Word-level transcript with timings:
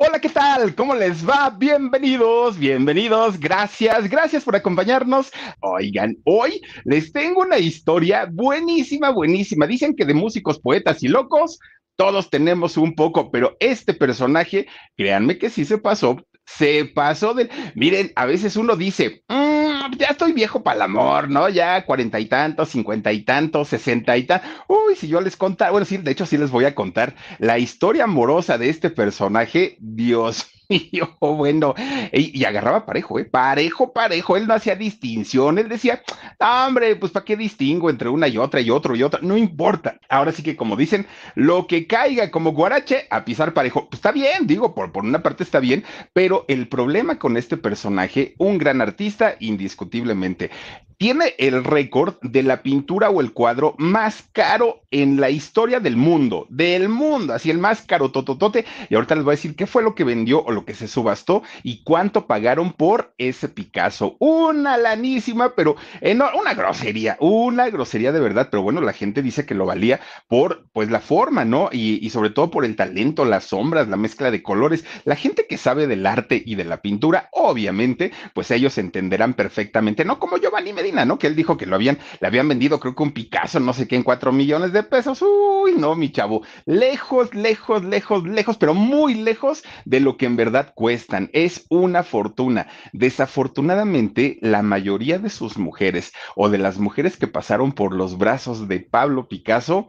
Hola, 0.00 0.20
¿qué 0.20 0.28
tal? 0.28 0.76
¿Cómo 0.76 0.94
les 0.94 1.28
va? 1.28 1.50
Bienvenidos, 1.50 2.56
bienvenidos, 2.56 3.36
gracias, 3.40 4.08
gracias 4.08 4.44
por 4.44 4.54
acompañarnos. 4.54 5.32
Oigan, 5.58 6.16
hoy 6.24 6.62
les 6.84 7.12
tengo 7.12 7.40
una 7.40 7.58
historia 7.58 8.28
buenísima, 8.30 9.10
buenísima. 9.10 9.66
Dicen 9.66 9.96
que 9.96 10.04
de 10.04 10.14
músicos, 10.14 10.60
poetas 10.60 11.02
y 11.02 11.08
locos, 11.08 11.58
todos 11.96 12.30
tenemos 12.30 12.76
un 12.76 12.94
poco, 12.94 13.32
pero 13.32 13.56
este 13.58 13.92
personaje, 13.92 14.68
créanme 14.96 15.36
que 15.36 15.50
sí 15.50 15.64
se 15.64 15.78
pasó, 15.78 16.16
se 16.56 16.86
pasó 16.86 17.34
de... 17.34 17.48
Miren, 17.74 18.12
a 18.16 18.24
veces 18.24 18.56
uno 18.56 18.74
dice, 18.74 19.22
"Mm, 19.28 19.96
ya 19.98 20.08
estoy 20.08 20.32
viejo 20.32 20.62
para 20.62 20.76
el 20.76 20.82
amor, 20.82 21.28
¿no? 21.28 21.48
Ya 21.48 21.84
cuarenta 21.84 22.18
y 22.18 22.26
tantos, 22.26 22.70
cincuenta 22.70 23.12
y 23.12 23.22
tantos, 23.22 23.68
sesenta 23.68 24.16
y 24.16 24.24
tantos. 24.24 24.48
Uy, 24.66 24.96
si 24.96 25.08
yo 25.08 25.20
les 25.20 25.36
contara, 25.36 25.70
bueno, 25.70 25.84
sí, 25.84 25.98
de 25.98 26.10
hecho 26.10 26.26
sí 26.26 26.36
les 26.38 26.50
voy 26.50 26.64
a 26.64 26.74
contar 26.74 27.14
la 27.38 27.58
historia 27.58 28.04
amorosa 28.04 28.58
de 28.58 28.70
este 28.70 28.90
personaje, 28.90 29.76
Dios 29.80 30.46
mío, 30.92 31.16
bueno, 31.20 31.74
y, 32.12 32.38
y 32.38 32.44
agarraba 32.44 32.84
parejo, 32.84 33.18
¿eh? 33.18 33.24
Parejo, 33.24 33.92
parejo, 33.92 34.36
él 34.36 34.46
no 34.46 34.54
hacía 34.54 34.76
distinción, 34.76 35.58
él 35.58 35.68
decía, 35.68 36.02
"Ah, 36.38 36.66
hombre, 36.68 36.94
pues 36.96 37.12
¿para 37.12 37.24
qué 37.24 37.36
distingo 37.36 37.88
entre 37.90 38.08
una 38.08 38.28
y 38.28 38.36
otra 38.38 38.60
y 38.60 38.70
otro 38.70 38.94
y 38.94 39.02
otra? 39.02 39.20
No 39.22 39.36
importa. 39.36 39.98
Ahora 40.08 40.32
sí 40.32 40.42
que 40.42 40.56
como 40.56 40.76
dicen, 40.76 41.06
lo 41.34 41.66
que 41.66 41.86
caiga 41.86 42.30
como 42.30 42.52
guarache, 42.52 43.06
a 43.10 43.24
pisar 43.24 43.54
parejo. 43.54 43.88
Pues 43.88 43.98
está 43.98 44.12
bien, 44.12 44.46
digo, 44.46 44.74
por, 44.74 44.92
por 44.92 45.04
una 45.04 45.22
parte 45.22 45.42
está 45.42 45.58
bien, 45.60 45.84
pero 46.12 46.44
el 46.48 46.68
problema 46.68 47.18
con 47.18 47.36
este 47.36 47.56
personaje, 47.56 48.34
un 48.38 48.58
gran 48.58 48.80
artista, 48.80 49.36
indiscutiblemente, 49.40 50.50
tiene 50.98 51.34
el 51.38 51.64
récord 51.64 52.16
de 52.22 52.42
la 52.42 52.62
pintura 52.62 53.08
o 53.08 53.20
el 53.20 53.32
cuadro 53.32 53.74
más 53.78 54.24
caro 54.32 54.82
en 54.90 55.20
la 55.20 55.30
historia 55.30 55.78
del 55.78 55.96
mundo, 55.96 56.46
del 56.50 56.88
mundo, 56.88 57.34
así 57.34 57.50
el 57.50 57.58
más 57.58 57.82
caro 57.82 58.10
tototote. 58.10 58.64
Y 58.90 58.96
ahorita 58.96 59.14
les 59.14 59.24
voy 59.24 59.32
a 59.32 59.36
decir 59.36 59.54
qué 59.54 59.66
fue 59.66 59.82
lo 59.82 59.94
que 59.94 60.02
vendió 60.02 60.42
o 60.42 60.50
lo 60.50 60.64
que 60.64 60.74
se 60.74 60.88
subastó 60.88 61.42
y 61.62 61.82
cuánto 61.84 62.26
pagaron 62.26 62.72
por 62.72 63.14
ese 63.16 63.48
Picasso. 63.48 64.16
Una 64.18 64.76
lanísima, 64.76 65.54
pero 65.54 65.76
una 66.02 66.54
grosería, 66.54 67.16
una 67.20 67.70
grosería 67.70 68.10
de 68.10 68.20
verdad. 68.20 68.48
Pero 68.50 68.62
bueno, 68.62 68.80
la 68.80 68.92
gente 68.92 69.22
dice 69.22 69.46
que 69.46 69.54
lo 69.54 69.66
valía 69.66 70.00
por 70.26 70.66
pues 70.72 70.90
la 70.90 71.00
forma, 71.00 71.44
¿no? 71.44 71.70
Y, 71.72 72.10
sobre 72.10 72.30
todo 72.30 72.50
por 72.50 72.64
el 72.64 72.74
talento, 72.74 73.24
las 73.24 73.44
sombras, 73.44 73.86
la 73.88 73.96
mezcla 73.96 74.32
de 74.32 74.42
colores. 74.42 74.84
La 75.04 75.14
gente 75.14 75.46
que 75.48 75.58
sabe 75.58 75.86
del 75.86 76.06
arte 76.06 76.42
y 76.44 76.56
de 76.56 76.64
la 76.64 76.82
pintura, 76.82 77.28
obviamente, 77.32 78.10
pues 78.34 78.50
ellos 78.50 78.78
entenderán 78.78 79.34
perfectamente, 79.34 80.04
no 80.04 80.18
como 80.18 80.38
Giovanni 80.38 80.72
¿no? 80.92 81.18
Que 81.18 81.26
él 81.26 81.36
dijo 81.36 81.56
que 81.56 81.66
lo 81.66 81.76
habían, 81.76 81.98
le 82.20 82.26
habían 82.26 82.48
vendido, 82.48 82.80
creo 82.80 82.94
que 82.94 83.02
un 83.02 83.12
Picasso, 83.12 83.60
no 83.60 83.72
sé 83.72 83.86
qué, 83.86 83.96
en 83.96 84.02
cuatro 84.02 84.32
millones 84.32 84.72
de 84.72 84.82
pesos. 84.82 85.22
Uy, 85.22 85.72
no, 85.76 85.94
mi 85.94 86.10
chavo. 86.10 86.42
Lejos, 86.66 87.34
lejos, 87.34 87.84
lejos, 87.84 88.24
lejos, 88.24 88.56
pero 88.56 88.74
muy 88.74 89.14
lejos 89.14 89.62
de 89.84 90.00
lo 90.00 90.16
que 90.16 90.26
en 90.26 90.36
verdad 90.36 90.72
cuestan. 90.74 91.30
Es 91.32 91.66
una 91.68 92.02
fortuna. 92.02 92.68
Desafortunadamente, 92.92 94.38
la 94.40 94.62
mayoría 94.62 95.18
de 95.18 95.30
sus 95.30 95.58
mujeres 95.58 96.12
o 96.36 96.48
de 96.48 96.58
las 96.58 96.78
mujeres 96.78 97.16
que 97.16 97.26
pasaron 97.26 97.72
por 97.72 97.94
los 97.94 98.18
brazos 98.18 98.68
de 98.68 98.80
Pablo 98.80 99.28
Picasso, 99.28 99.88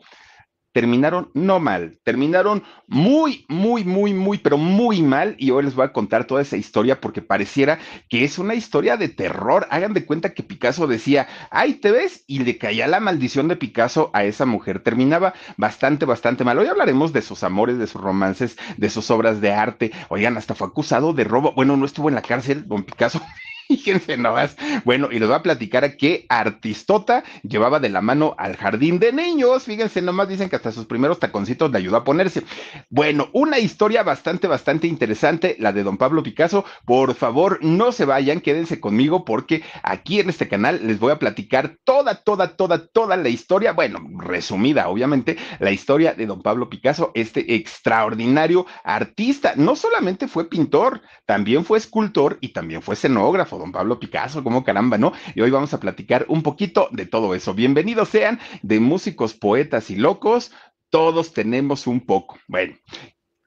terminaron 0.72 1.32
no 1.34 1.60
mal, 1.60 2.00
terminaron 2.04 2.64
muy, 2.88 3.46
muy, 3.50 3.84
muy, 3.84 4.14
muy, 4.14 4.38
pero 4.38 4.58
muy 4.58 5.02
mal. 5.02 5.36
Y 5.38 5.52
hoy 5.52 5.64
les 5.64 5.76
voy 5.76 5.86
a 5.86 5.94
contar 5.94 6.26
toda 6.26 6.42
esa 6.42 6.58
historia 6.58 7.02
porque 7.02 7.22
pareciera 7.22 7.80
que 8.10 8.24
es 8.24 8.40
una 8.40 8.56
historia 8.56 8.98
de 8.98 9.10
terror. 9.10 9.68
Hagan 9.72 9.94
de 9.94 10.06
cuenta 10.06 10.34
que 10.34 10.44
Picasso 10.44 10.88
decía, 10.88 11.28
ay, 11.52 11.76
te 11.76 11.92
ves, 11.92 12.24
y 12.28 12.40
le 12.40 12.58
caía 12.58 12.88
la 12.88 13.00
maldición 13.00 13.48
de 13.48 13.56
Picasso 13.56 14.10
a 14.14 14.24
esa 14.24 14.46
mujer. 14.46 14.82
Terminaba 14.82 15.34
bastante, 15.58 16.06
bastante 16.06 16.44
mal. 16.44 16.58
Hoy 16.60 16.68
hablaremos 16.68 17.14
de 17.14 17.22
sus 17.22 17.44
amores, 17.44 17.78
de 17.78 17.88
sus 17.88 18.02
romances, 18.02 18.58
de 18.78 18.90
sus 18.90 19.10
obras 19.12 19.42
de 19.42 19.52
arte. 19.52 19.92
Oigan, 20.10 20.38
hasta 20.38 20.56
fue 20.56 20.68
acusado 20.68 21.14
de 21.14 21.24
robo. 21.24 21.54
Bueno, 21.54 21.78
no 21.78 21.86
estuvo 21.86 22.10
en 22.10 22.16
la 22.16 22.22
cárcel, 22.22 22.68
don 22.68 22.84
Picasso. 22.84 23.22
Fíjense 23.80 24.18
nomás. 24.18 24.58
Bueno, 24.84 25.10
y 25.12 25.20
les 25.20 25.28
voy 25.28 25.38
a 25.38 25.44
platicar 25.44 25.84
a 25.84 25.96
qué 25.96 26.26
artistota 26.28 27.24
llevaba 27.44 27.80
de 27.80 27.90
la 27.90 28.02
mano 28.02 28.34
al 28.40 28.58
jardín 28.58 28.98
de 28.98 29.14
niños. 29.14 29.66
Fíjense 29.66 30.02
nomás, 30.02 30.28
dicen 30.28 30.50
que 30.50 30.56
hasta 30.56 30.72
sus 30.72 30.88
primeros 30.88 31.20
taconcitos 31.20 31.70
le 31.72 31.78
ayudó 31.78 31.98
a 31.98 32.04
ponerse. 32.04 32.44
Bueno, 32.90 33.30
una 33.32 33.60
historia 33.60 34.02
bastante, 34.02 34.48
bastante 34.48 34.88
interesante, 34.88 35.56
la 35.60 35.72
de 35.72 35.84
don 35.84 35.98
Pablo 35.98 36.24
Picasso. 36.24 36.66
Por 36.84 37.14
favor, 37.14 37.60
no 37.62 37.92
se 37.92 38.06
vayan, 38.06 38.42
quédense 38.42 38.80
conmigo 38.80 39.24
porque 39.24 39.62
aquí 39.84 40.20
en 40.20 40.30
este 40.30 40.48
canal 40.48 40.80
les 40.88 41.00
voy 41.00 41.12
a 41.12 41.20
platicar 41.20 41.78
toda, 41.84 42.16
toda, 42.16 42.56
toda, 42.56 42.88
toda 42.88 43.18
la 43.18 43.30
historia. 43.30 43.74
Bueno, 43.74 44.00
resumida, 44.18 44.90
obviamente, 44.90 45.38
la 45.60 45.72
historia 45.72 46.14
de 46.14 46.26
don 46.26 46.42
Pablo 46.42 46.70
Picasso, 46.70 47.12
este 47.14 47.54
extraordinario 47.54 48.66
artista. 48.84 49.54
No 49.56 49.76
solamente 49.76 50.28
fue 50.28 50.50
pintor, 50.50 51.02
también 51.28 51.66
fue 51.66 51.78
escultor 51.78 52.40
y 52.42 52.50
también 52.50 52.82
fue 52.82 52.96
escenógrafo 52.96 53.59
don 53.60 53.72
Pablo 53.72 54.00
Picasso, 54.00 54.44
como 54.44 54.64
caramba, 54.64 54.98
¿no? 54.98 55.14
Y 55.36 55.42
hoy 55.42 55.52
vamos 55.52 55.74
a 55.74 55.80
platicar 55.80 56.26
un 56.30 56.42
poquito 56.42 56.88
de 56.92 57.06
todo 57.06 57.36
eso. 57.36 57.54
Bienvenidos 57.54 58.10
sean 58.10 58.40
de 58.64 58.80
músicos, 58.80 59.34
poetas 59.36 59.92
y 59.92 59.98
locos. 59.98 60.52
Todos 60.90 61.34
tenemos 61.34 61.86
un 61.86 62.00
poco. 62.00 62.40
Bueno, 62.48 62.76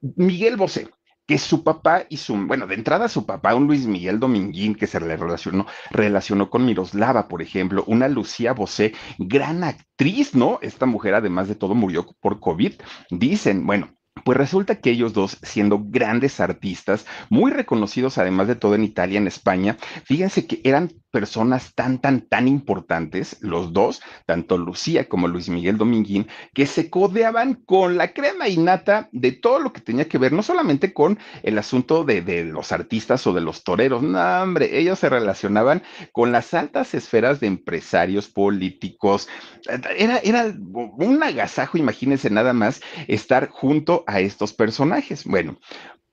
Miguel 0.01 0.57
Bosé, 0.57 0.89
que 1.27 1.39
su 1.39 1.65
papá 1.65 2.05
y 2.09 2.19
su, 2.19 2.37
bueno, 2.37 2.67
de 2.67 2.75
entrada 2.75 3.09
su 3.09 3.25
papá, 3.25 3.55
un 3.55 3.67
Luis 3.67 3.87
Miguel 3.87 4.21
Dominguín, 4.21 4.75
que 4.75 4.87
se 4.87 5.01
le 5.01 5.17
relacionó, 5.17 5.67
relacionó 5.91 6.51
con 6.51 6.67
Miroslava, 6.67 7.27
por 7.27 7.43
ejemplo, 7.43 7.85
una 7.87 8.09
Lucía 8.09 8.53
Bosé, 8.53 8.93
gran 9.19 9.65
actriz, 9.65 10.35
¿no? 10.35 10.59
Esta 10.63 10.87
mujer, 10.87 11.15
además 11.15 11.49
de 11.49 11.55
todo, 11.55 11.75
murió 11.75 12.07
por 12.21 12.39
COVID. 12.39 12.75
Dicen, 13.11 13.67
bueno, 13.67 13.95
pues 14.25 14.39
resulta 14.39 14.81
que 14.81 14.91
ellos 14.91 15.13
dos, 15.13 15.39
siendo 15.43 15.81
grandes 15.85 16.41
artistas, 16.41 17.07
muy 17.31 17.51
reconocidos 17.51 18.19
además 18.19 18.49
de 18.49 18.57
todo 18.57 18.75
en 18.75 18.85
Italia, 18.85 19.19
en 19.19 19.27
España, 19.27 19.77
fíjense 20.05 20.47
que 20.47 20.61
eran 20.65 20.93
personas 21.13 21.75
tan, 21.75 22.01
tan, 22.01 22.23
tan 22.23 22.49
importantes, 22.49 23.37
los 23.41 23.73
dos, 23.73 24.03
tanto 24.27 24.59
Lucía 24.59 25.09
como 25.09 25.29
Luis 25.29 25.49
Miguel 25.49 25.79
Dominguín, 25.79 26.27
que 26.55 26.67
se 26.67 26.91
codeaban 26.91 27.55
con 27.55 27.97
la 27.97 28.13
crema 28.13 28.49
innata 28.49 29.09
de 29.13 29.31
todo 29.31 29.61
lo 29.61 29.73
que 29.73 29.81
tenía 29.81 30.09
que 30.09 30.19
ver, 30.19 30.33
no 30.33 30.43
solamente 30.43 30.93
con 30.93 31.19
el 31.45 31.59
asunto 31.59 32.03
de, 32.03 32.23
de 32.23 32.45
los 32.45 32.73
artistas 32.73 33.25
o 33.27 33.33
de 33.33 33.43
los 33.43 33.63
toreros, 33.63 34.03
no, 34.03 34.43
hombre, 34.43 34.79
ellos 34.79 34.99
se 34.99 35.09
relacionaban 35.09 35.83
con 36.11 36.33
las 36.33 36.55
altas 36.55 36.95
esferas 36.95 37.39
de 37.39 37.47
empresarios, 37.47 38.29
políticos, 38.29 39.29
era, 39.97 40.19
era 40.19 40.55
un 40.73 41.23
agasajo, 41.23 41.79
imagínense 41.79 42.31
nada 42.31 42.53
más, 42.53 42.81
estar 43.07 43.49
junto 43.49 44.05
a 44.07 44.21
estos 44.21 44.53
personajes. 44.53 45.25
Bueno, 45.25 45.59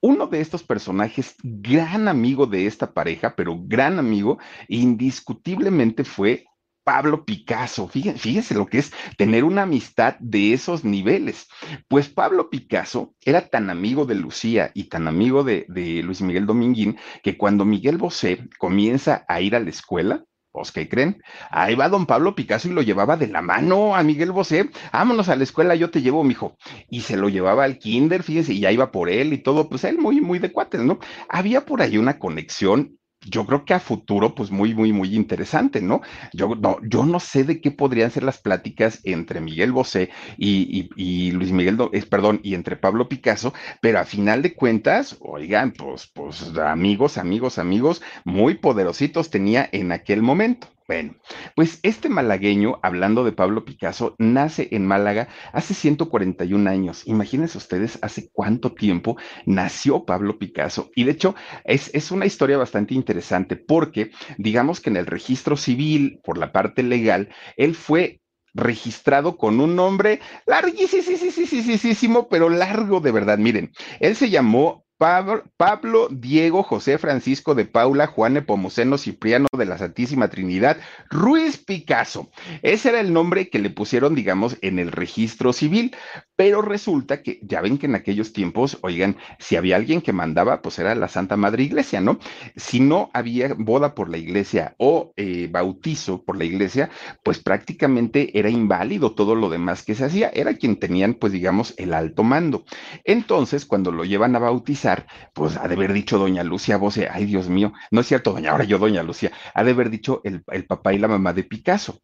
uno 0.00 0.26
de 0.26 0.40
estos 0.40 0.62
personajes, 0.62 1.34
gran 1.42 2.08
amigo 2.08 2.46
de 2.46 2.66
esta 2.66 2.92
pareja, 2.92 3.34
pero 3.36 3.58
gran 3.62 3.98
amigo, 3.98 4.38
indiscutiblemente 4.68 6.04
fue 6.04 6.46
Pablo 6.84 7.24
Picasso. 7.24 7.88
Fíjense, 7.88 8.54
lo 8.54 8.66
que 8.66 8.78
es 8.78 8.92
tener 9.16 9.44
una 9.44 9.62
amistad 9.62 10.16
de 10.18 10.52
esos 10.52 10.84
niveles. 10.84 11.48
Pues 11.88 12.08
Pablo 12.08 12.50
Picasso 12.50 13.14
era 13.24 13.48
tan 13.48 13.70
amigo 13.70 14.06
de 14.06 14.14
Lucía 14.14 14.70
y 14.74 14.84
tan 14.84 15.06
amigo 15.06 15.44
de, 15.44 15.66
de 15.68 16.02
Luis 16.02 16.22
Miguel 16.22 16.46
Dominguín 16.46 16.96
que 17.22 17.36
cuando 17.36 17.64
Miguel 17.64 17.98
Bosé 17.98 18.48
comienza 18.58 19.24
a 19.28 19.40
ir 19.40 19.54
a 19.54 19.60
la 19.60 19.70
escuela, 19.70 20.24
Pues, 20.52 20.72
¿qué 20.72 20.88
creen? 20.88 21.22
Ahí 21.50 21.76
va 21.76 21.88
don 21.88 22.06
Pablo 22.06 22.34
Picasso 22.34 22.68
y 22.68 22.72
lo 22.72 22.82
llevaba 22.82 23.16
de 23.16 23.28
la 23.28 23.40
mano 23.40 23.94
a 23.94 24.02
Miguel 24.02 24.32
Bosé. 24.32 24.70
Vámonos 24.92 25.28
a 25.28 25.36
la 25.36 25.44
escuela, 25.44 25.76
yo 25.76 25.90
te 25.90 26.02
llevo, 26.02 26.24
mijo. 26.24 26.56
Y 26.88 27.02
se 27.02 27.16
lo 27.16 27.28
llevaba 27.28 27.64
al 27.64 27.78
kinder, 27.78 28.24
fíjense, 28.24 28.52
y 28.52 28.60
ya 28.60 28.72
iba 28.72 28.90
por 28.90 29.08
él 29.08 29.32
y 29.32 29.38
todo. 29.38 29.68
Pues 29.68 29.84
él 29.84 29.98
muy, 29.98 30.20
muy 30.20 30.40
de 30.40 30.50
cuates, 30.50 30.80
¿no? 30.80 30.98
Había 31.28 31.64
por 31.64 31.82
ahí 31.82 31.98
una 31.98 32.18
conexión 32.18 32.98
yo 33.26 33.46
creo 33.46 33.64
que 33.64 33.74
a 33.74 33.80
futuro, 33.80 34.34
pues 34.34 34.50
muy, 34.50 34.74
muy, 34.74 34.92
muy 34.92 35.14
interesante, 35.14 35.80
¿no? 35.80 36.00
Yo 36.32 36.54
no, 36.54 36.78
yo 36.82 37.04
no 37.04 37.20
sé 37.20 37.44
de 37.44 37.60
qué 37.60 37.70
podrían 37.70 38.10
ser 38.10 38.22
las 38.22 38.38
pláticas 38.38 39.00
entre 39.04 39.40
Miguel 39.40 39.72
Bosé 39.72 40.10
y, 40.38 41.30
Luis 41.32 41.52
Miguel, 41.52 41.78
es, 41.92 42.06
perdón, 42.06 42.40
y 42.42 42.54
entre 42.54 42.76
Pablo 42.76 43.08
Picasso, 43.08 43.52
pero 43.80 43.98
a 43.98 44.04
final 44.04 44.42
de 44.42 44.54
cuentas, 44.54 45.16
oigan, 45.20 45.72
pues, 45.72 46.06
pues 46.14 46.56
amigos, 46.58 47.18
amigos, 47.18 47.58
amigos, 47.58 48.02
muy 48.24 48.54
poderositos 48.54 49.30
tenía 49.30 49.68
en 49.72 49.92
aquel 49.92 50.22
momento. 50.22 50.68
Bueno, 50.90 51.14
pues 51.54 51.78
este 51.84 52.08
malagueño, 52.08 52.80
hablando 52.82 53.22
de 53.22 53.30
Pablo 53.30 53.64
Picasso, 53.64 54.16
nace 54.18 54.66
en 54.72 54.88
Málaga 54.88 55.28
hace 55.52 55.72
141 55.72 56.68
años. 56.68 57.06
Imagínense 57.06 57.58
ustedes 57.58 58.00
hace 58.02 58.28
cuánto 58.32 58.72
tiempo 58.72 59.16
nació 59.46 60.04
Pablo 60.04 60.40
Picasso. 60.40 60.90
Y 60.96 61.04
de 61.04 61.12
hecho, 61.12 61.36
es, 61.62 61.92
es 61.94 62.10
una 62.10 62.26
historia 62.26 62.58
bastante 62.58 62.94
interesante 62.94 63.54
porque, 63.54 64.10
digamos 64.36 64.80
que 64.80 64.90
en 64.90 64.96
el 64.96 65.06
registro 65.06 65.56
civil, 65.56 66.18
por 66.24 66.38
la 66.38 66.50
parte 66.50 66.82
legal, 66.82 67.28
él 67.56 67.76
fue 67.76 68.20
registrado 68.52 69.36
con 69.36 69.60
un 69.60 69.76
nombre 69.76 70.18
larguísimo, 70.44 72.28
pero 72.28 72.48
largo 72.48 72.98
de 72.98 73.12
verdad. 73.12 73.38
Miren, 73.38 73.70
él 74.00 74.16
se 74.16 74.28
llamó 74.28 74.84
Pablo, 75.00 76.08
Diego, 76.10 76.62
José 76.62 76.98
Francisco 76.98 77.54
de 77.54 77.64
Paula, 77.64 78.06
Juan 78.06 78.36
Epomuceno, 78.36 78.98
Cipriano 78.98 79.46
de 79.56 79.64
la 79.64 79.78
Santísima 79.78 80.28
Trinidad, 80.28 80.76
Ruiz 81.08 81.56
Picasso. 81.56 82.30
Ese 82.60 82.90
era 82.90 83.00
el 83.00 83.14
nombre 83.14 83.48
que 83.48 83.60
le 83.60 83.70
pusieron, 83.70 84.14
digamos, 84.14 84.58
en 84.60 84.78
el 84.78 84.92
registro 84.92 85.54
civil. 85.54 85.96
Pero 86.40 86.62
resulta 86.62 87.22
que, 87.22 87.38
ya 87.42 87.60
ven 87.60 87.76
que 87.76 87.84
en 87.84 87.94
aquellos 87.94 88.32
tiempos, 88.32 88.78
oigan, 88.80 89.18
si 89.38 89.56
había 89.56 89.76
alguien 89.76 90.00
que 90.00 90.14
mandaba, 90.14 90.62
pues 90.62 90.78
era 90.78 90.94
la 90.94 91.06
Santa 91.06 91.36
Madre 91.36 91.64
Iglesia, 91.64 92.00
¿no? 92.00 92.18
Si 92.56 92.80
no 92.80 93.10
había 93.12 93.52
boda 93.52 93.94
por 93.94 94.08
la 94.08 94.16
iglesia 94.16 94.74
o 94.78 95.12
eh, 95.18 95.50
bautizo 95.52 96.24
por 96.24 96.38
la 96.38 96.44
iglesia, 96.44 96.88
pues 97.22 97.40
prácticamente 97.40 98.38
era 98.38 98.48
inválido 98.48 99.14
todo 99.14 99.34
lo 99.34 99.50
demás 99.50 99.82
que 99.82 99.94
se 99.94 100.06
hacía. 100.06 100.30
Era 100.32 100.54
quien 100.54 100.76
tenían, 100.76 101.12
pues 101.12 101.30
digamos, 101.30 101.74
el 101.76 101.92
alto 101.92 102.22
mando. 102.22 102.64
Entonces, 103.04 103.66
cuando 103.66 103.92
lo 103.92 104.06
llevan 104.06 104.34
a 104.34 104.38
bautizar, 104.38 105.06
pues 105.34 105.58
ha 105.58 105.68
de 105.68 105.74
haber 105.74 105.92
dicho 105.92 106.16
doña 106.16 106.42
Lucia 106.42 106.78
Voce, 106.78 107.06
ay 107.10 107.26
Dios 107.26 107.50
mío, 107.50 107.74
no 107.90 108.00
es 108.00 108.06
cierto, 108.06 108.32
doña, 108.32 108.52
ahora 108.52 108.64
yo 108.64 108.78
doña 108.78 109.02
Lucia, 109.02 109.30
ha 109.52 109.62
de 109.62 109.72
haber 109.72 109.90
dicho 109.90 110.22
el, 110.24 110.42
el 110.46 110.64
papá 110.64 110.94
y 110.94 110.98
la 110.98 111.08
mamá 111.08 111.34
de 111.34 111.44
Picasso. 111.44 112.00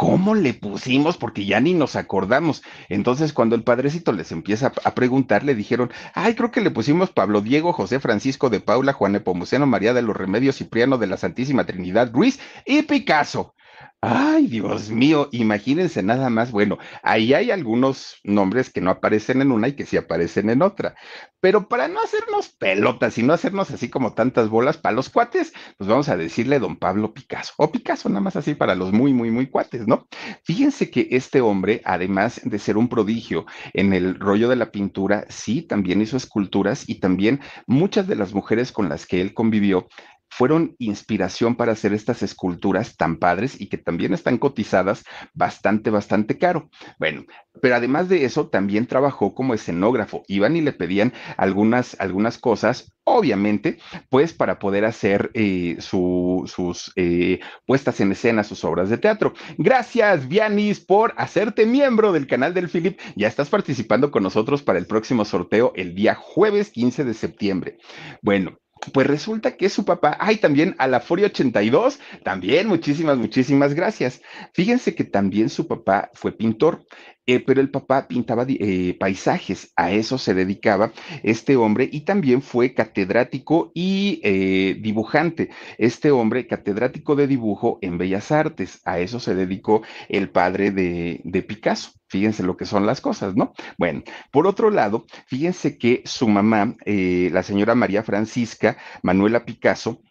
¿Cómo 0.00 0.34
le 0.34 0.54
pusimos? 0.54 1.18
Porque 1.18 1.44
ya 1.44 1.60
ni 1.60 1.74
nos 1.74 1.94
acordamos. 1.94 2.62
Entonces, 2.88 3.34
cuando 3.34 3.54
el 3.54 3.64
padrecito 3.64 4.12
les 4.12 4.32
empieza 4.32 4.72
a 4.82 4.94
preguntar, 4.94 5.44
le 5.44 5.54
dijeron, 5.54 5.90
ay, 6.14 6.34
creo 6.34 6.50
que 6.50 6.62
le 6.62 6.70
pusimos 6.70 7.10
Pablo 7.10 7.42
Diego, 7.42 7.74
José 7.74 8.00
Francisco 8.00 8.48
de 8.48 8.60
Paula, 8.60 8.94
Juan 8.94 9.14
Epomuceno, 9.14 9.66
María 9.66 9.92
de 9.92 10.00
los 10.00 10.16
Remedios, 10.16 10.56
Cipriano 10.56 10.96
de 10.96 11.06
la 11.06 11.18
Santísima 11.18 11.66
Trinidad, 11.66 12.10
Ruiz 12.14 12.40
y 12.64 12.80
Picasso. 12.80 13.54
Ay, 14.02 14.46
Dios 14.46 14.88
mío, 14.90 15.28
imagínense 15.30 16.02
nada 16.02 16.30
más. 16.30 16.50
Bueno, 16.52 16.78
ahí 17.02 17.34
hay 17.34 17.50
algunos 17.50 18.16
nombres 18.24 18.70
que 18.70 18.80
no 18.80 18.90
aparecen 18.90 19.42
en 19.42 19.52
una 19.52 19.68
y 19.68 19.74
que 19.76 19.84
sí 19.84 19.98
aparecen 19.98 20.48
en 20.48 20.62
otra. 20.62 20.94
Pero 21.38 21.68
para 21.68 21.86
no 21.86 22.00
hacernos 22.00 22.48
pelotas 22.48 23.18
y 23.18 23.22
no 23.22 23.34
hacernos 23.34 23.70
así 23.70 23.90
como 23.90 24.14
tantas 24.14 24.48
bolas 24.48 24.78
para 24.78 24.94
los 24.94 25.10
cuates, 25.10 25.52
pues 25.76 25.88
vamos 25.88 26.08
a 26.08 26.16
decirle 26.16 26.58
don 26.58 26.78
Pablo 26.78 27.12
Picasso. 27.12 27.52
O 27.58 27.70
Picasso, 27.70 28.08
nada 28.08 28.22
más 28.22 28.36
así 28.36 28.54
para 28.54 28.74
los 28.74 28.90
muy, 28.90 29.12
muy, 29.12 29.30
muy 29.30 29.48
cuates, 29.48 29.86
¿no? 29.86 30.06
Fíjense 30.44 30.90
que 30.90 31.08
este 31.10 31.42
hombre, 31.42 31.82
además 31.84 32.40
de 32.42 32.58
ser 32.58 32.78
un 32.78 32.88
prodigio 32.88 33.44
en 33.74 33.92
el 33.92 34.18
rollo 34.18 34.48
de 34.48 34.56
la 34.56 34.70
pintura, 34.72 35.26
sí, 35.28 35.60
también 35.60 36.00
hizo 36.00 36.16
esculturas 36.16 36.88
y 36.88 37.00
también 37.00 37.40
muchas 37.66 38.06
de 38.06 38.16
las 38.16 38.32
mujeres 38.32 38.72
con 38.72 38.88
las 38.88 39.04
que 39.04 39.20
él 39.20 39.34
convivió 39.34 39.88
fueron 40.30 40.76
inspiración 40.78 41.56
para 41.56 41.72
hacer 41.72 41.92
estas 41.92 42.22
esculturas 42.22 42.96
tan 42.96 43.16
padres 43.16 43.60
y 43.60 43.68
que 43.68 43.78
también 43.78 44.14
están 44.14 44.38
cotizadas 44.38 45.04
bastante, 45.34 45.90
bastante 45.90 46.38
caro. 46.38 46.70
Bueno, 46.98 47.24
pero 47.60 47.74
además 47.74 48.08
de 48.08 48.24
eso, 48.24 48.48
también 48.48 48.86
trabajó 48.86 49.34
como 49.34 49.54
escenógrafo. 49.54 50.22
Iban 50.28 50.56
y 50.56 50.60
le 50.60 50.72
pedían 50.72 51.12
algunas, 51.36 51.98
algunas 52.00 52.38
cosas, 52.38 52.92
obviamente, 53.04 53.78
pues 54.08 54.32
para 54.32 54.58
poder 54.58 54.84
hacer 54.84 55.30
eh, 55.34 55.76
sus 55.80 56.92
eh, 56.96 57.40
puestas 57.66 58.00
en 58.00 58.12
escena, 58.12 58.44
sus 58.44 58.64
obras 58.64 58.88
de 58.88 58.98
teatro. 58.98 59.34
Gracias, 59.58 60.28
Vianis, 60.28 60.80
por 60.80 61.12
hacerte 61.16 61.66
miembro 61.66 62.12
del 62.12 62.26
canal 62.26 62.54
del 62.54 62.68
Philip. 62.68 62.98
Ya 63.16 63.28
estás 63.28 63.50
participando 63.50 64.10
con 64.10 64.22
nosotros 64.22 64.62
para 64.62 64.78
el 64.78 64.86
próximo 64.86 65.24
sorteo 65.24 65.72
el 65.74 65.94
día 65.94 66.14
jueves 66.14 66.70
15 66.70 67.04
de 67.04 67.14
septiembre. 67.14 67.78
Bueno, 68.22 68.58
pues 68.92 69.06
resulta 69.06 69.56
que 69.56 69.68
su 69.68 69.84
papá, 69.84 70.16
ay, 70.20 70.36
también 70.36 70.74
a 70.78 70.86
la 70.86 71.00
Fori 71.00 71.24
82, 71.24 72.00
también 72.24 72.66
muchísimas, 72.66 73.18
muchísimas 73.18 73.74
gracias. 73.74 74.22
Fíjense 74.54 74.94
que 74.94 75.04
también 75.04 75.48
su 75.50 75.66
papá 75.66 76.10
fue 76.14 76.32
pintor, 76.32 76.84
eh, 77.30 77.40
pero 77.40 77.60
el 77.60 77.70
papá 77.70 78.08
pintaba 78.08 78.44
eh, 78.48 78.96
paisajes, 78.98 79.72
a 79.76 79.92
eso 79.92 80.18
se 80.18 80.34
dedicaba 80.34 80.92
este 81.22 81.56
hombre 81.56 81.88
y 81.90 82.00
también 82.00 82.42
fue 82.42 82.74
catedrático 82.74 83.70
y 83.74 84.20
eh, 84.24 84.76
dibujante. 84.80 85.50
Este 85.78 86.10
hombre, 86.10 86.46
catedrático 86.46 87.14
de 87.16 87.26
dibujo 87.26 87.78
en 87.82 87.98
Bellas 87.98 88.32
Artes, 88.32 88.80
a 88.84 88.98
eso 88.98 89.20
se 89.20 89.34
dedicó 89.34 89.82
el 90.08 90.30
padre 90.30 90.70
de, 90.70 91.20
de 91.24 91.42
Picasso. 91.42 91.92
Fíjense 92.08 92.42
lo 92.42 92.56
que 92.56 92.66
son 92.66 92.86
las 92.86 93.00
cosas, 93.00 93.36
¿no? 93.36 93.52
Bueno, 93.78 94.02
por 94.32 94.48
otro 94.48 94.70
lado, 94.70 95.06
fíjense 95.26 95.78
que 95.78 96.02
su 96.04 96.26
mamá, 96.26 96.74
la 96.84 97.44
señora 97.44 97.76
María 97.76 98.02
Francisca 98.02 98.76
Manuela 99.02 99.44
Picasso, 99.44 100.02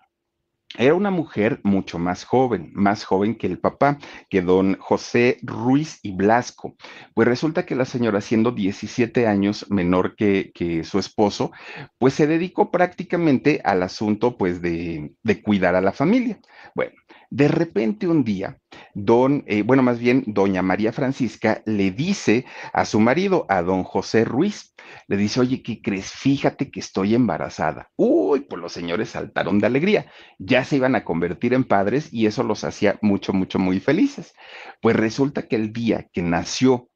era 0.78 0.94
una 0.94 1.10
mujer 1.10 1.60
mucho 1.64 1.98
más 1.98 2.24
joven, 2.24 2.72
más 2.74 3.04
joven 3.04 3.36
que 3.36 3.48
el 3.48 3.60
papá, 3.60 3.98
que 4.30 4.42
don 4.42 4.78
José 4.80 5.40
Ruiz 5.42 6.00
y 6.04 6.12
Blasco. 6.12 6.76
Pues 7.16 7.28
resulta 7.28 7.66
que 7.66 7.76
la 7.76 7.86
señora, 7.86 8.22
siendo 8.22 8.52
17 8.52 9.26
años 9.26 9.66
menor 9.70 10.16
que, 10.16 10.52
que 10.54 10.84
su 10.84 11.00
esposo, 11.00 11.52
pues 11.98 12.14
se 12.14 12.28
dedicó 12.28 12.70
prácticamente 12.72 13.62
al 13.64 13.82
asunto 13.82 14.38
pues 14.38 14.62
de, 14.62 15.14
de 15.24 15.42
cuidar 15.42 15.76
a 15.76 15.82
la 15.82 15.92
familia. 15.92 16.40
Bueno, 16.76 16.94
de 17.30 17.48
repente 17.48 18.08
un 18.08 18.24
día, 18.24 18.60
don, 18.94 19.44
eh, 19.48 19.62
bueno, 19.62 19.84
más 19.84 20.00
bien, 20.00 20.24
doña 20.28 20.62
María 20.62 20.92
Francisca 20.92 21.62
le 21.66 21.92
dice 21.92 22.46
a 22.74 22.86
su 22.86 23.00
marido, 23.00 23.46
a 23.50 23.62
don 23.62 23.84
José 23.84 24.26
Ruiz, 24.26 24.74
le 25.08 25.18
dice, 25.18 25.40
oye, 25.40 25.62
¿qué 25.62 25.82
crees? 25.82 26.12
Fíjate 26.12 26.72
que 26.72 26.80
estoy 26.80 27.16
embarazada. 27.16 27.90
Uy, 27.96 28.42
pues 28.42 28.62
los 28.62 28.72
señores 28.72 29.10
saltaron 29.10 29.60
de 29.60 29.68
alegría. 29.68 30.12
Ya 30.40 30.64
se 30.64 30.78
iban 30.78 30.96
a 30.96 31.04
convertir 31.04 31.54
en 31.54 31.64
padres 31.64 32.10
y 32.12 32.26
eso 32.26 32.44
los 32.44 32.64
hacía 32.64 32.98
mucho, 33.02 33.34
mucho, 33.34 33.60
muy 33.60 33.80
felices. 33.80 34.34
Pues 34.82 34.96
resulta 34.96 35.48
que 35.48 35.56
el 35.56 35.72
día 35.72 36.08
que 36.12 36.22
nació 36.22 36.90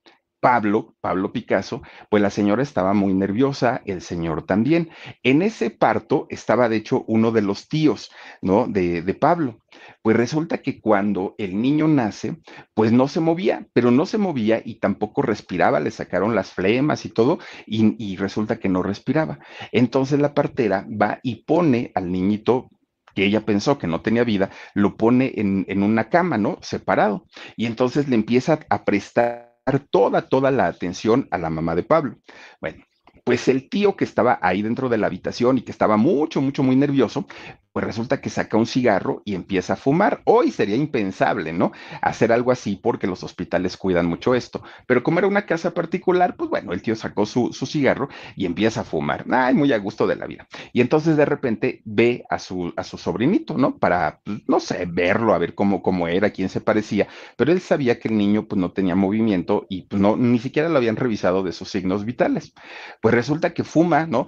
Pablo, 0.43 0.93
Pablo 0.99 1.31
Picasso, 1.31 1.83
pues 2.09 2.21
la 2.21 2.29
señora 2.29 2.63
estaba 2.63 2.93
muy 2.93 3.13
nerviosa, 3.13 3.81
el 3.85 4.01
señor 4.01 4.45
también. 4.45 4.89
En 5.23 5.41
ese 5.41 5.69
parto 5.69 6.27
estaba, 6.29 6.67
de 6.67 6.75
hecho, 6.75 7.05
uno 7.07 7.31
de 7.31 7.41
los 7.41 7.69
tíos, 7.69 8.11
¿no? 8.41 8.67
De, 8.67 9.01
de 9.01 9.13
Pablo. 9.13 9.59
Pues 10.01 10.17
resulta 10.17 10.57
que 10.57 10.81
cuando 10.81 11.33
el 11.37 11.61
niño 11.61 11.87
nace, 11.87 12.35
pues 12.73 12.91
no 12.91 13.07
se 13.07 13.21
movía, 13.21 13.69
pero 13.71 13.89
no 13.89 14.05
se 14.05 14.17
movía 14.17 14.61
y 14.65 14.81
tampoco 14.81 15.21
respiraba, 15.21 15.79
le 15.79 15.91
sacaron 15.91 16.35
las 16.35 16.51
flemas 16.51 17.05
y 17.05 17.09
todo, 17.09 17.39
y, 17.65 18.17
resulta 18.17 18.59
que 18.59 18.67
no 18.67 18.83
respiraba. 18.83 19.39
Entonces 19.71 20.19
la 20.19 20.33
partera 20.33 20.85
va 20.89 21.19
y 21.23 21.45
pone 21.45 21.93
al 21.95 22.11
niñito 22.11 22.69
que 23.15 23.23
ella 23.23 23.45
pensó 23.45 23.77
que 23.77 23.87
no 23.87 24.01
tenía 24.01 24.25
vida, 24.25 24.49
lo 24.73 24.97
pone 24.97 25.31
en, 25.37 25.63
en, 25.69 25.83
una 25.83 26.09
cama, 26.09 26.37
¿no? 26.37 26.57
Separado. 26.61 27.27
Y 27.55 27.65
entonces 27.65 28.09
le 28.09 28.15
empieza 28.15 28.59
a 28.69 28.83
prestar 28.83 29.52
toda, 29.89 30.21
toda 30.23 30.51
la 30.51 30.67
atención 30.67 31.27
a 31.31 31.37
la 31.37 31.49
mamá 31.49 31.75
de 31.75 31.83
Pablo. 31.83 32.17
Bueno, 32.59 32.83
pues 33.23 33.47
el 33.47 33.69
tío 33.69 33.95
que 33.95 34.03
estaba 34.03 34.39
ahí 34.41 34.61
dentro 34.61 34.89
de 34.89 34.97
la 34.97 35.07
habitación 35.07 35.57
y 35.57 35.61
que 35.61 35.71
estaba 35.71 35.97
mucho, 35.97 36.41
mucho, 36.41 36.63
muy 36.63 36.75
nervioso, 36.75 37.25
pues 37.73 37.85
resulta 37.85 38.21
que 38.21 38.29
saca 38.29 38.55
un 38.55 38.67
cigarro 38.67 39.23
y 39.25 39.33
empieza 39.33 39.73
a 39.73 39.75
fumar. 39.75 40.21
Hoy 40.25 40.51
sería 40.51 40.75
impensable, 40.75 41.51
¿no? 41.51 41.71
Hacer 42.01 42.31
algo 42.31 42.51
así 42.51 42.79
porque 42.81 43.07
los 43.07 43.23
hospitales 43.23 43.77
cuidan 43.77 44.05
mucho 44.05 44.35
esto. 44.35 44.63
Pero 44.85 45.03
como 45.03 45.19
era 45.19 45.27
una 45.27 45.47
casa 45.47 45.73
particular, 45.73 46.35
pues 46.35 46.51
bueno, 46.51 46.71
el 46.71 46.83
tío 46.83 46.95
sacó 46.95 47.25
su, 47.25 47.51
cigarro 47.65 48.09
y 48.35 48.45
empieza 48.45 48.81
a 48.81 48.83
fumar. 48.83 49.25
Ay, 49.31 49.55
muy 49.55 49.73
a 49.73 49.79
gusto 49.79 50.05
de 50.05 50.15
la 50.15 50.27
vida. 50.27 50.47
Y 50.71 50.81
entonces 50.81 51.17
de 51.17 51.25
repente 51.25 51.81
ve 51.83 52.23
a 52.29 52.37
su, 52.37 52.71
a 52.77 52.83
su 52.83 52.99
sobrinito, 52.99 53.57
¿no? 53.57 53.77
Para, 53.77 54.19
pues, 54.23 54.41
no 54.47 54.59
sé, 54.59 54.85
verlo, 54.87 55.33
a 55.33 55.39
ver 55.39 55.55
cómo, 55.55 55.81
cómo 55.81 56.07
era, 56.07 56.29
quién 56.29 56.49
se 56.49 56.61
parecía. 56.61 57.07
Pero 57.37 57.51
él 57.51 57.59
sabía 57.59 57.99
que 57.99 58.07
el 58.07 58.17
niño 58.17 58.45
pues 58.47 58.59
no 58.59 58.71
tenía 58.71 58.93
movimiento 58.95 59.65
y 59.67 59.83
pues 59.83 59.99
no, 59.99 60.15
ni 60.15 60.37
siquiera 60.37 60.69
lo 60.69 60.77
habían 60.77 60.95
revisado 60.95 61.41
de 61.41 61.53
sus 61.53 61.69
signos 61.69 62.05
vitales. 62.05 62.53
Pues 63.01 63.15
resulta 63.15 63.53
que 63.55 63.63
fuma, 63.63 64.05
¿no? 64.05 64.27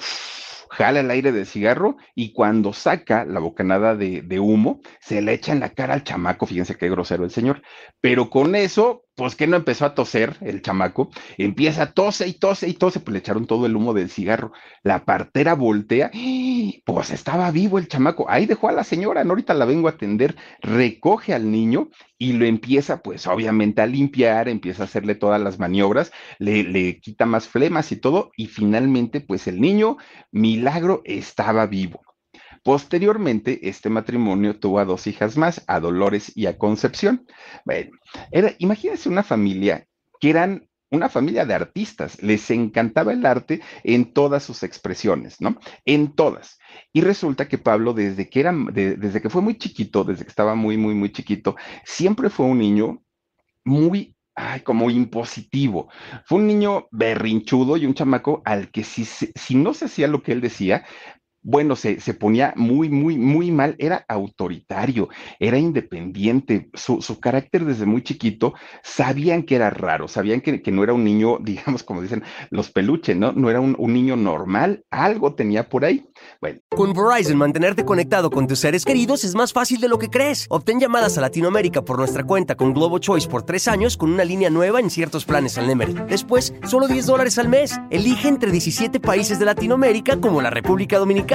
Jala 0.75 0.99
el 0.99 1.09
aire 1.09 1.31
del 1.31 1.45
cigarro 1.45 1.97
y 2.13 2.33
cuando 2.33 2.73
saca 2.73 3.25
la 3.25 3.39
bocanada 3.39 3.95
de, 3.95 4.21
de 4.21 4.39
humo, 4.39 4.81
se 4.99 5.21
le 5.21 5.33
echa 5.33 5.53
en 5.53 5.61
la 5.61 5.69
cara 5.69 5.93
al 5.93 6.03
chamaco, 6.03 6.45
fíjense 6.45 6.75
qué 6.75 6.89
grosero 6.89 7.23
el 7.23 7.31
señor, 7.31 7.61
pero 8.01 8.29
con 8.29 8.55
eso 8.55 9.04
pues 9.15 9.35
que 9.35 9.47
no 9.47 9.55
empezó 9.55 9.85
a 9.85 9.95
toser 9.95 10.37
el 10.41 10.61
chamaco, 10.61 11.09
empieza 11.37 11.83
a 11.83 11.91
tose 11.93 12.27
y 12.27 12.33
tose 12.33 12.67
y 12.67 12.73
tose, 12.73 12.99
pues 12.99 13.13
le 13.13 13.19
echaron 13.19 13.47
todo 13.47 13.65
el 13.65 13.75
humo 13.75 13.93
del 13.93 14.09
cigarro. 14.09 14.51
La 14.83 15.05
partera 15.05 15.55
voltea, 15.55 16.11
pues 16.85 17.11
estaba 17.11 17.51
vivo 17.51 17.77
el 17.79 17.87
chamaco, 17.87 18.29
ahí 18.29 18.45
dejó 18.45 18.69
a 18.69 18.73
la 18.73 18.83
señora, 18.83 19.23
no, 19.23 19.31
ahorita 19.31 19.53
la 19.53 19.65
vengo 19.65 19.87
a 19.87 19.91
atender, 19.91 20.35
recoge 20.61 21.33
al 21.33 21.51
niño 21.51 21.89
y 22.17 22.33
lo 22.33 22.45
empieza, 22.45 23.01
pues 23.01 23.27
obviamente 23.27 23.81
a 23.81 23.87
limpiar, 23.87 24.49
empieza 24.49 24.83
a 24.83 24.85
hacerle 24.85 25.15
todas 25.15 25.41
las 25.41 25.59
maniobras, 25.59 26.11
le, 26.39 26.63
le 26.63 26.99
quita 26.99 27.25
más 27.25 27.47
flemas 27.47 27.91
y 27.91 27.97
todo, 27.97 28.31
y 28.37 28.47
finalmente, 28.47 29.21
pues 29.21 29.47
el 29.47 29.61
niño, 29.61 29.97
milagro, 30.31 31.01
estaba 31.05 31.65
vivo. 31.67 32.01
Posteriormente, 32.65 33.69
este 33.69 33.91
matrimonio 33.91 34.59
tuvo 34.59 34.79
a 34.79 34.85
dos 34.85 35.05
hijas 35.05 35.37
más, 35.37 35.63
a 35.67 35.79
Dolores 35.79 36.31
y 36.33 36.47
a 36.47 36.57
Concepción. 36.57 37.27
Bueno, 37.63 37.91
era, 38.31 38.55
imagínense 38.57 39.07
una 39.07 39.21
familia 39.21 39.85
que 40.19 40.31
eran 40.31 40.67
una 40.89 41.07
familia 41.07 41.45
de 41.45 41.53
artistas, 41.53 42.23
les 42.23 42.49
encantaba 42.49 43.13
el 43.13 43.23
arte 43.23 43.61
en 43.83 44.13
todas 44.13 44.41
sus 44.41 44.63
expresiones, 44.63 45.39
¿no? 45.41 45.59
En 45.85 46.15
todas. 46.15 46.57
Y 46.91 47.01
resulta 47.01 47.47
que 47.47 47.59
Pablo, 47.59 47.93
desde 47.93 48.31
que 48.31 48.39
era, 48.39 48.51
de, 48.71 48.95
desde 48.95 49.21
que 49.21 49.29
fue 49.29 49.43
muy 49.43 49.59
chiquito, 49.59 50.03
desde 50.03 50.23
que 50.23 50.29
estaba 50.29 50.55
muy, 50.55 50.75
muy, 50.75 50.95
muy 50.95 51.11
chiquito, 51.11 51.55
siempre 51.83 52.31
fue 52.31 52.47
un 52.47 52.57
niño 52.57 53.03
muy 53.63 54.15
ay, 54.33 54.61
como 54.61 54.89
impositivo. 54.89 55.89
Fue 56.25 56.39
un 56.39 56.47
niño 56.47 56.87
berrinchudo 56.89 57.77
y 57.77 57.85
un 57.85 57.93
chamaco 57.93 58.41
al 58.43 58.71
que 58.71 58.83
si, 58.83 59.05
si 59.05 59.53
no 59.53 59.75
se 59.75 59.85
hacía 59.85 60.07
lo 60.07 60.23
que 60.23 60.31
él 60.31 60.41
decía, 60.41 60.83
bueno, 61.45 61.75
se, 61.75 62.01
se, 62.01 62.15
ponía 62.15 62.53
muy, 62.55 62.89
muy, 62.89 63.19
muy 63.19 63.51
mal, 63.51 63.75
era 63.77 64.03
autoritario, 64.07 65.09
era 65.39 65.59
independiente, 65.59 66.71
su, 66.73 67.03
su 67.03 67.19
carácter 67.19 67.65
desde 67.65 67.85
muy 67.85 68.01
chiquito, 68.01 68.55
sabían 68.83 69.43
que 69.43 69.55
era 69.55 69.69
raro, 69.69 70.07
sabían 70.07 70.41
que, 70.41 70.63
que, 70.63 70.71
no 70.71 70.83
era 70.83 70.93
un 70.93 71.03
niño, 71.03 71.37
digamos, 71.43 71.83
como 71.83 72.01
dicen 72.01 72.23
los 72.49 72.71
peluches, 72.71 73.15
¿no? 73.15 73.31
No 73.31 73.51
era 73.51 73.61
un, 73.61 73.75
un 73.77 73.93
niño 73.93 74.15
normal, 74.15 74.83
algo 74.89 75.35
tenía 75.35 75.69
por 75.69 75.85
ahí. 75.85 76.03
Bueno. 76.41 76.59
Con 76.75 76.93
Verizon, 76.93 77.37
mantenerte 77.37 77.85
conectado 77.85 78.31
con 78.31 78.47
tus 78.47 78.59
seres 78.59 78.83
queridos 78.83 79.23
es 79.23 79.35
más 79.35 79.53
fácil 79.53 79.79
de 79.79 79.87
lo 79.87 79.99
que 79.99 80.09
crees. 80.09 80.47
Obtén 80.49 80.79
llamadas 80.79 81.15
a 81.19 81.21
Latinoamérica 81.21 81.83
por 81.83 81.99
nuestra 81.99 82.23
cuenta 82.23 82.55
con 82.55 82.73
Globo 82.73 82.97
Choice 82.97 83.29
por 83.29 83.43
tres 83.43 83.67
años 83.67 83.97
con 83.97 84.11
una 84.11 84.25
línea 84.25 84.49
nueva 84.49 84.79
en 84.79 84.89
ciertos 84.89 85.25
planes 85.25 85.59
al 85.59 85.67
Nemery. 85.67 85.93
Después, 86.09 86.55
solo 86.67 86.87
10 86.87 87.05
dólares 87.05 87.37
al 87.37 87.49
mes. 87.49 87.79
Elige 87.91 88.29
entre 88.29 88.51
17 88.51 88.99
países 88.99 89.37
de 89.37 89.45
Latinoamérica 89.45 90.19
como 90.19 90.41
la 90.41 90.49
República 90.49 90.97
Dominicana 90.97 91.34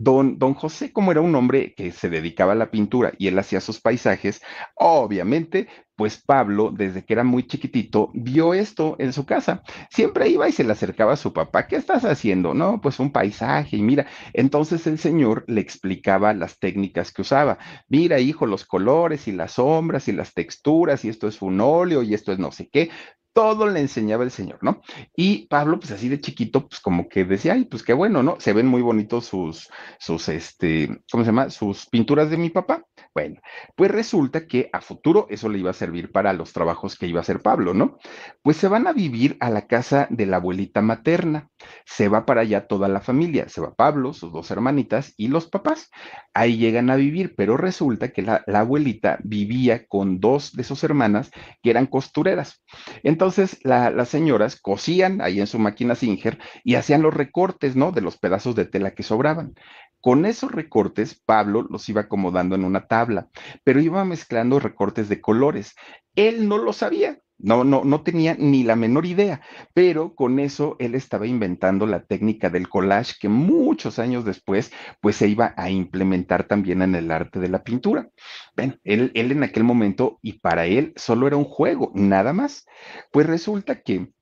Don, 0.00 0.38
don, 0.38 0.54
José, 0.54 0.92
como 0.92 1.12
era 1.12 1.20
un 1.20 1.34
hombre 1.34 1.74
que 1.76 1.92
se 1.92 2.08
dedicaba 2.08 2.52
a 2.52 2.54
la 2.56 2.70
pintura 2.70 3.12
y 3.18 3.26
él 3.26 3.38
hacía 3.38 3.60
sus 3.60 3.82
paisajes, 3.82 4.40
obviamente, 4.74 5.68
pues 5.94 6.22
Pablo, 6.24 6.72
desde 6.74 7.04
que 7.04 7.12
era 7.12 7.22
muy 7.22 7.46
chiquitito, 7.46 8.10
vio 8.14 8.54
esto 8.54 8.96
en 8.98 9.12
su 9.12 9.26
casa. 9.26 9.62
Siempre 9.90 10.30
iba 10.30 10.48
y 10.48 10.52
se 10.52 10.64
le 10.64 10.72
acercaba 10.72 11.12
a 11.12 11.16
su 11.18 11.34
papá, 11.34 11.66
¿qué 11.66 11.76
estás 11.76 12.06
haciendo? 12.06 12.54
No, 12.54 12.80
pues 12.80 12.98
un 12.98 13.12
paisaje 13.12 13.76
y 13.76 13.82
mira, 13.82 14.06
entonces 14.32 14.86
el 14.86 14.98
señor 14.98 15.44
le 15.46 15.60
explicaba 15.60 16.32
las 16.32 16.58
técnicas 16.58 17.12
que 17.12 17.20
usaba. 17.20 17.58
Mira, 17.86 18.20
hijo, 18.20 18.46
los 18.46 18.64
colores 18.64 19.28
y 19.28 19.32
las 19.32 19.52
sombras 19.52 20.08
y 20.08 20.12
las 20.12 20.32
texturas 20.32 21.04
y 21.04 21.10
esto 21.10 21.28
es 21.28 21.42
un 21.42 21.60
óleo 21.60 22.02
y 22.02 22.14
esto 22.14 22.32
es 22.32 22.38
no 22.38 22.52
sé 22.52 22.70
qué 22.72 22.88
todo 23.32 23.68
le 23.68 23.80
enseñaba 23.80 24.24
el 24.24 24.30
Señor, 24.30 24.58
¿no? 24.62 24.82
Y 25.14 25.46
Pablo, 25.46 25.78
pues 25.78 25.92
así 25.92 26.08
de 26.08 26.20
chiquito, 26.20 26.68
pues 26.68 26.80
como 26.80 27.08
que 27.08 27.24
decía, 27.24 27.54
ay, 27.54 27.64
pues 27.64 27.82
qué 27.82 27.92
bueno, 27.92 28.22
¿no? 28.22 28.36
Se 28.40 28.52
ven 28.52 28.66
muy 28.66 28.82
bonitos 28.82 29.26
sus, 29.26 29.68
sus, 29.98 30.28
este, 30.28 31.02
¿cómo 31.10 31.24
se 31.24 31.28
llama? 31.28 31.50
Sus 31.50 31.86
pinturas 31.86 32.30
de 32.30 32.36
mi 32.36 32.50
papá. 32.50 32.84
Bueno, 33.12 33.40
pues 33.74 33.90
resulta 33.90 34.46
que 34.46 34.70
a 34.72 34.80
futuro 34.80 35.26
eso 35.30 35.48
le 35.48 35.58
iba 35.58 35.70
a 35.70 35.74
servir 35.74 36.12
para 36.12 36.32
los 36.32 36.52
trabajos 36.52 36.96
que 36.96 37.08
iba 37.08 37.18
a 37.18 37.22
hacer 37.22 37.40
Pablo, 37.40 37.74
¿no? 37.74 37.98
Pues 38.42 38.56
se 38.56 38.68
van 38.68 38.86
a 38.86 38.92
vivir 38.92 39.36
a 39.40 39.50
la 39.50 39.66
casa 39.66 40.06
de 40.10 40.26
la 40.26 40.36
abuelita 40.36 40.80
materna. 40.80 41.50
Se 41.84 42.08
va 42.08 42.24
para 42.24 42.42
allá 42.42 42.68
toda 42.68 42.86
la 42.86 43.00
familia. 43.00 43.48
Se 43.48 43.60
va 43.60 43.74
Pablo, 43.74 44.12
sus 44.12 44.32
dos 44.32 44.52
hermanitas 44.52 45.12
y 45.16 45.26
los 45.26 45.48
papás. 45.48 45.90
Ahí 46.34 46.56
llegan 46.56 46.88
a 46.88 46.94
vivir, 46.94 47.34
pero 47.36 47.56
resulta 47.56 48.12
que 48.12 48.22
la, 48.22 48.44
abuelita 48.46 49.18
vivía 49.24 49.86
con 49.88 50.20
dos 50.20 50.52
de 50.52 50.62
sus 50.62 50.84
hermanas 50.84 51.32
que 51.62 51.70
eran 51.70 51.86
costureras. 51.86 52.62
Entonces, 53.02 53.58
la, 53.64 53.90
las 53.90 54.08
señoras 54.08 54.60
cosían 54.60 55.20
ahí 55.20 55.40
en 55.40 55.48
su 55.48 55.58
máquina 55.58 55.96
Singer 55.96 56.38
y 56.62 56.76
hacían 56.76 57.02
los 57.02 57.12
recortes, 57.12 57.74
¿no? 57.74 57.90
De 57.90 58.02
los 58.02 58.18
pedazos 58.18 58.54
de 58.54 58.66
tela 58.66 58.92
que 58.92 59.02
sobraban. 59.02 59.54
Con 60.00 60.24
esos 60.24 60.50
recortes, 60.52 61.20
Pablo 61.24 61.66
los 61.68 61.88
iba 61.88 62.02
acomodando 62.02 62.54
en 62.54 62.64
una 62.64 62.86
tabla, 62.86 63.28
pero 63.64 63.80
iba 63.80 64.04
mezclando 64.04 64.58
recortes 64.58 65.08
de 65.08 65.20
colores. 65.20 65.74
Él 66.14 66.48
no 66.48 66.58
lo 66.58 66.72
sabía, 66.72 67.18
no, 67.42 67.64
no, 67.64 67.84
no 67.84 68.02
tenía 68.02 68.34
ni 68.38 68.62
la 68.62 68.76
menor 68.76 69.06
idea, 69.06 69.40
pero 69.74 70.14
con 70.14 70.38
eso 70.38 70.76
él 70.78 70.94
estaba 70.94 71.26
inventando 71.26 71.86
la 71.86 72.04
técnica 72.04 72.50
del 72.50 72.68
collage 72.68 73.14
que 73.20 73.28
muchos 73.28 73.98
años 73.98 74.24
después, 74.24 74.72
pues 75.00 75.16
se 75.16 75.28
iba 75.28 75.54
a 75.56 75.70
implementar 75.70 76.44
también 76.44 76.82
en 76.82 76.94
el 76.94 77.10
arte 77.10 77.40
de 77.40 77.48
la 77.48 77.62
pintura. 77.62 78.08
Él, 78.56 79.10
él 79.14 79.32
en 79.32 79.42
aquel 79.42 79.64
momento, 79.64 80.18
y 80.22 80.34
para 80.40 80.66
él 80.66 80.92
solo 80.96 81.26
era 81.26 81.36
un 81.36 81.44
juego, 81.44 81.92
nada 81.94 82.32
más. 82.32 82.66
Pues 83.10 83.26
resulta 83.26 83.80
que 83.82 84.12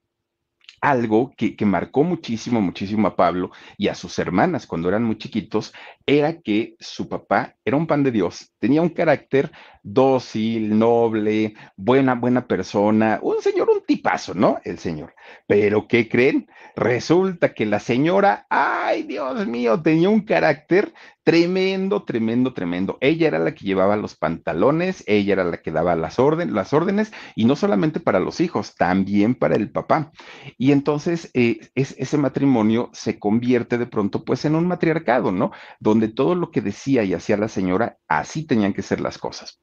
algo 0.80 1.32
que, 1.36 1.56
que, 1.56 1.64
marcó 1.64 2.04
muchísimo, 2.04 2.60
muchísimo 2.60 3.08
a 3.08 3.16
Pablo 3.16 3.50
y 3.76 3.88
a 3.88 3.94
sus 3.94 4.18
hermanas 4.18 4.66
cuando 4.66 4.88
eran 4.88 5.04
muy 5.04 5.18
chiquitos, 5.18 5.72
era 6.06 6.40
que 6.40 6.76
su 6.80 7.08
papá 7.08 7.56
era 7.64 7.76
un 7.76 7.86
pan 7.86 8.02
de 8.02 8.10
Dios, 8.10 8.52
tenía 8.58 8.82
un 8.82 8.90
carácter 8.90 9.50
dócil, 9.82 10.78
noble, 10.78 11.54
buena, 11.76 12.14
buena 12.14 12.46
persona, 12.46 13.18
un 13.22 13.40
señor, 13.40 13.70
un 13.70 13.82
tipazo, 13.86 14.34
¿no? 14.34 14.58
El 14.64 14.78
señor. 14.78 15.14
Pero 15.46 15.88
¿qué 15.88 16.08
creen? 16.08 16.48
Resulta 16.76 17.54
que 17.54 17.66
la 17.66 17.80
señora, 17.80 18.46
ay 18.50 19.04
Dios 19.04 19.46
mío, 19.46 19.80
tenía 19.80 20.08
un 20.10 20.20
carácter 20.20 20.92
tremendo, 21.24 22.04
tremendo, 22.04 22.54
tremendo. 22.54 22.96
Ella 23.02 23.28
era 23.28 23.38
la 23.38 23.54
que 23.54 23.66
llevaba 23.66 23.96
los 23.96 24.16
pantalones, 24.16 25.04
ella 25.06 25.34
era 25.34 25.44
la 25.44 25.58
que 25.60 25.70
daba 25.70 25.94
las, 25.94 26.16
las 26.18 26.72
órdenes, 26.72 27.12
y 27.34 27.44
no 27.44 27.54
solamente 27.54 28.00
para 28.00 28.18
los 28.18 28.40
hijos, 28.40 28.74
también 28.76 29.34
para 29.34 29.56
el 29.56 29.70
papá. 29.70 30.10
Y 30.56 30.72
entonces 30.72 31.30
eh, 31.34 31.60
es, 31.74 31.94
ese 31.98 32.16
matrimonio 32.16 32.88
se 32.94 33.18
convierte 33.18 33.76
de 33.76 33.86
pronto 33.86 34.24
pues 34.24 34.46
en 34.46 34.54
un 34.54 34.66
matriarcado, 34.66 35.30
¿no? 35.30 35.52
Donde 35.80 36.08
todo 36.08 36.34
lo 36.34 36.50
que 36.50 36.62
decía 36.62 37.04
y 37.04 37.12
hacía 37.12 37.36
la 37.36 37.48
señora, 37.48 37.98
así 38.08 38.46
tenían 38.48 38.72
que 38.72 38.82
ser 38.82 39.00
las 39.00 39.18
cosas. 39.18 39.60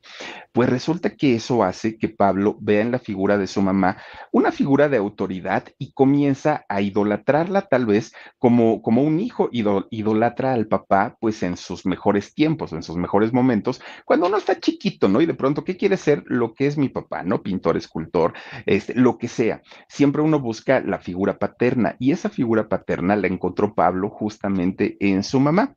Pues 0.54 0.70
resulta 0.70 1.10
que 1.10 1.36
eso 1.36 1.64
hace 1.64 1.98
que 1.98 2.08
Pablo 2.08 2.58
vea 2.62 2.82
en 2.82 2.92
la 2.92 3.00
figura 3.00 3.38
de 3.38 3.48
su 3.48 3.62
mamá 3.62 3.98
una 4.32 4.54
figura 4.54 4.88
de 4.88 4.98
autoridad 4.98 5.66
y 5.78 5.92
comienza 5.92 6.66
a 6.70 6.80
idolatrarla 6.82 7.64
tal 7.64 7.86
vez 7.86 8.14
como, 8.40 8.82
como 8.82 9.02
un 9.02 9.20
hijo 9.20 9.50
idol, 9.52 9.88
idolatra 9.92 10.54
al 10.54 10.68
papá 10.68 11.18
pues 11.20 11.44
en 11.44 11.58
sus 11.58 11.86
mejores 11.86 12.34
tiempos, 12.34 12.72
en 12.72 12.84
sus 12.84 12.96
mejores 12.96 13.34
momentos, 13.34 13.82
cuando 14.06 14.28
uno 14.28 14.38
está 14.38 14.60
chiquito, 14.60 15.08
¿no? 15.08 15.22
Y 15.22 15.26
de 15.26 15.34
pronto, 15.34 15.64
¿qué 15.64 15.76
quiere 15.76 15.98
ser? 15.98 16.24
Lo 16.28 16.54
que 16.54 16.68
es 16.68 16.78
mi 16.78 16.90
papá, 16.90 17.24
¿no? 17.24 17.42
Pintor, 17.42 17.78
escultor, 17.78 18.34
este, 18.66 18.94
lo 18.96 19.18
que 19.18 19.28
sea. 19.28 19.62
Siempre 19.88 20.22
uno 20.22 20.40
busca 20.40 20.80
la 20.82 21.00
figura 21.00 21.38
paterna 21.38 21.96
y 22.00 22.12
esa 22.12 22.30
figura 22.30 22.70
paterna 22.70 23.16
la 23.16 23.28
encontró 23.28 23.74
Pablo 23.74 24.10
justamente 24.10 24.98
en 25.00 25.24
su 25.24 25.40
mamá. 25.40 25.76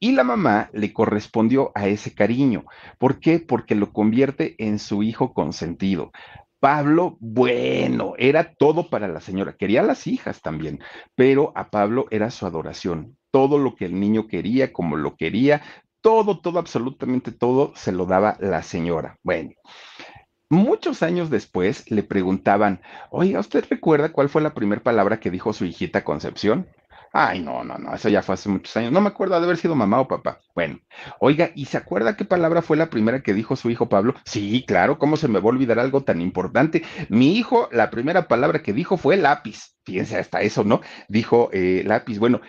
Y 0.00 0.12
la 0.12 0.24
mamá 0.24 0.70
le 0.72 0.92
correspondió 0.92 1.72
a 1.74 1.86
ese 1.86 2.14
cariño. 2.14 2.64
¿Por 2.98 3.20
qué? 3.20 3.38
Porque 3.38 3.74
lo 3.74 3.92
convierte 3.92 4.54
en 4.58 4.78
su 4.78 5.02
hijo 5.02 5.32
consentido. 5.32 6.12
Pablo, 6.64 7.18
bueno, 7.20 8.14
era 8.16 8.54
todo 8.54 8.88
para 8.88 9.06
la 9.06 9.20
señora, 9.20 9.54
quería 9.54 9.80
a 9.80 9.84
las 9.84 10.06
hijas 10.06 10.40
también, 10.40 10.80
pero 11.14 11.52
a 11.56 11.68
Pablo 11.68 12.06
era 12.10 12.30
su 12.30 12.46
adoración, 12.46 13.18
todo 13.30 13.58
lo 13.58 13.74
que 13.74 13.84
el 13.84 14.00
niño 14.00 14.28
quería, 14.28 14.72
como 14.72 14.96
lo 14.96 15.14
quería, 15.14 15.60
todo, 16.00 16.40
todo, 16.40 16.58
absolutamente 16.58 17.32
todo 17.32 17.72
se 17.76 17.92
lo 17.92 18.06
daba 18.06 18.38
la 18.40 18.62
señora. 18.62 19.18
Bueno, 19.22 19.50
muchos 20.48 21.02
años 21.02 21.28
después 21.28 21.90
le 21.90 22.02
preguntaban, 22.02 22.80
oiga, 23.10 23.40
¿usted 23.40 23.66
recuerda 23.68 24.12
cuál 24.12 24.30
fue 24.30 24.40
la 24.40 24.54
primera 24.54 24.82
palabra 24.82 25.20
que 25.20 25.30
dijo 25.30 25.52
su 25.52 25.66
hijita 25.66 26.02
Concepción? 26.02 26.66
Ay, 27.16 27.40
no, 27.42 27.62
no, 27.62 27.78
no, 27.78 27.94
eso 27.94 28.08
ya 28.08 28.22
fue 28.22 28.34
hace 28.34 28.48
muchos 28.48 28.76
años. 28.76 28.90
No 28.90 29.00
me 29.00 29.06
acuerdo 29.06 29.38
de 29.38 29.44
haber 29.44 29.56
sido 29.56 29.76
mamá 29.76 30.00
o 30.00 30.08
papá. 30.08 30.40
Bueno, 30.52 30.80
oiga, 31.20 31.50
¿y 31.54 31.66
se 31.66 31.76
acuerda 31.76 32.16
qué 32.16 32.24
palabra 32.24 32.60
fue 32.60 32.76
la 32.76 32.90
primera 32.90 33.22
que 33.22 33.34
dijo 33.34 33.54
su 33.54 33.70
hijo 33.70 33.88
Pablo? 33.88 34.14
Sí, 34.24 34.64
claro, 34.66 34.98
¿cómo 34.98 35.16
se 35.16 35.28
me 35.28 35.38
va 35.38 35.44
a 35.44 35.52
olvidar 35.52 35.78
algo 35.78 36.02
tan 36.02 36.20
importante? 36.20 36.82
Mi 37.08 37.36
hijo, 37.36 37.68
la 37.70 37.88
primera 37.90 38.26
palabra 38.26 38.62
que 38.62 38.72
dijo 38.72 38.96
fue 38.96 39.16
lápiz. 39.16 39.76
Fíjense, 39.84 40.18
hasta 40.18 40.40
eso, 40.42 40.64
¿no? 40.64 40.80
Dijo 41.08 41.50
eh, 41.52 41.84
lápiz. 41.86 42.18
Bueno, 42.18 42.40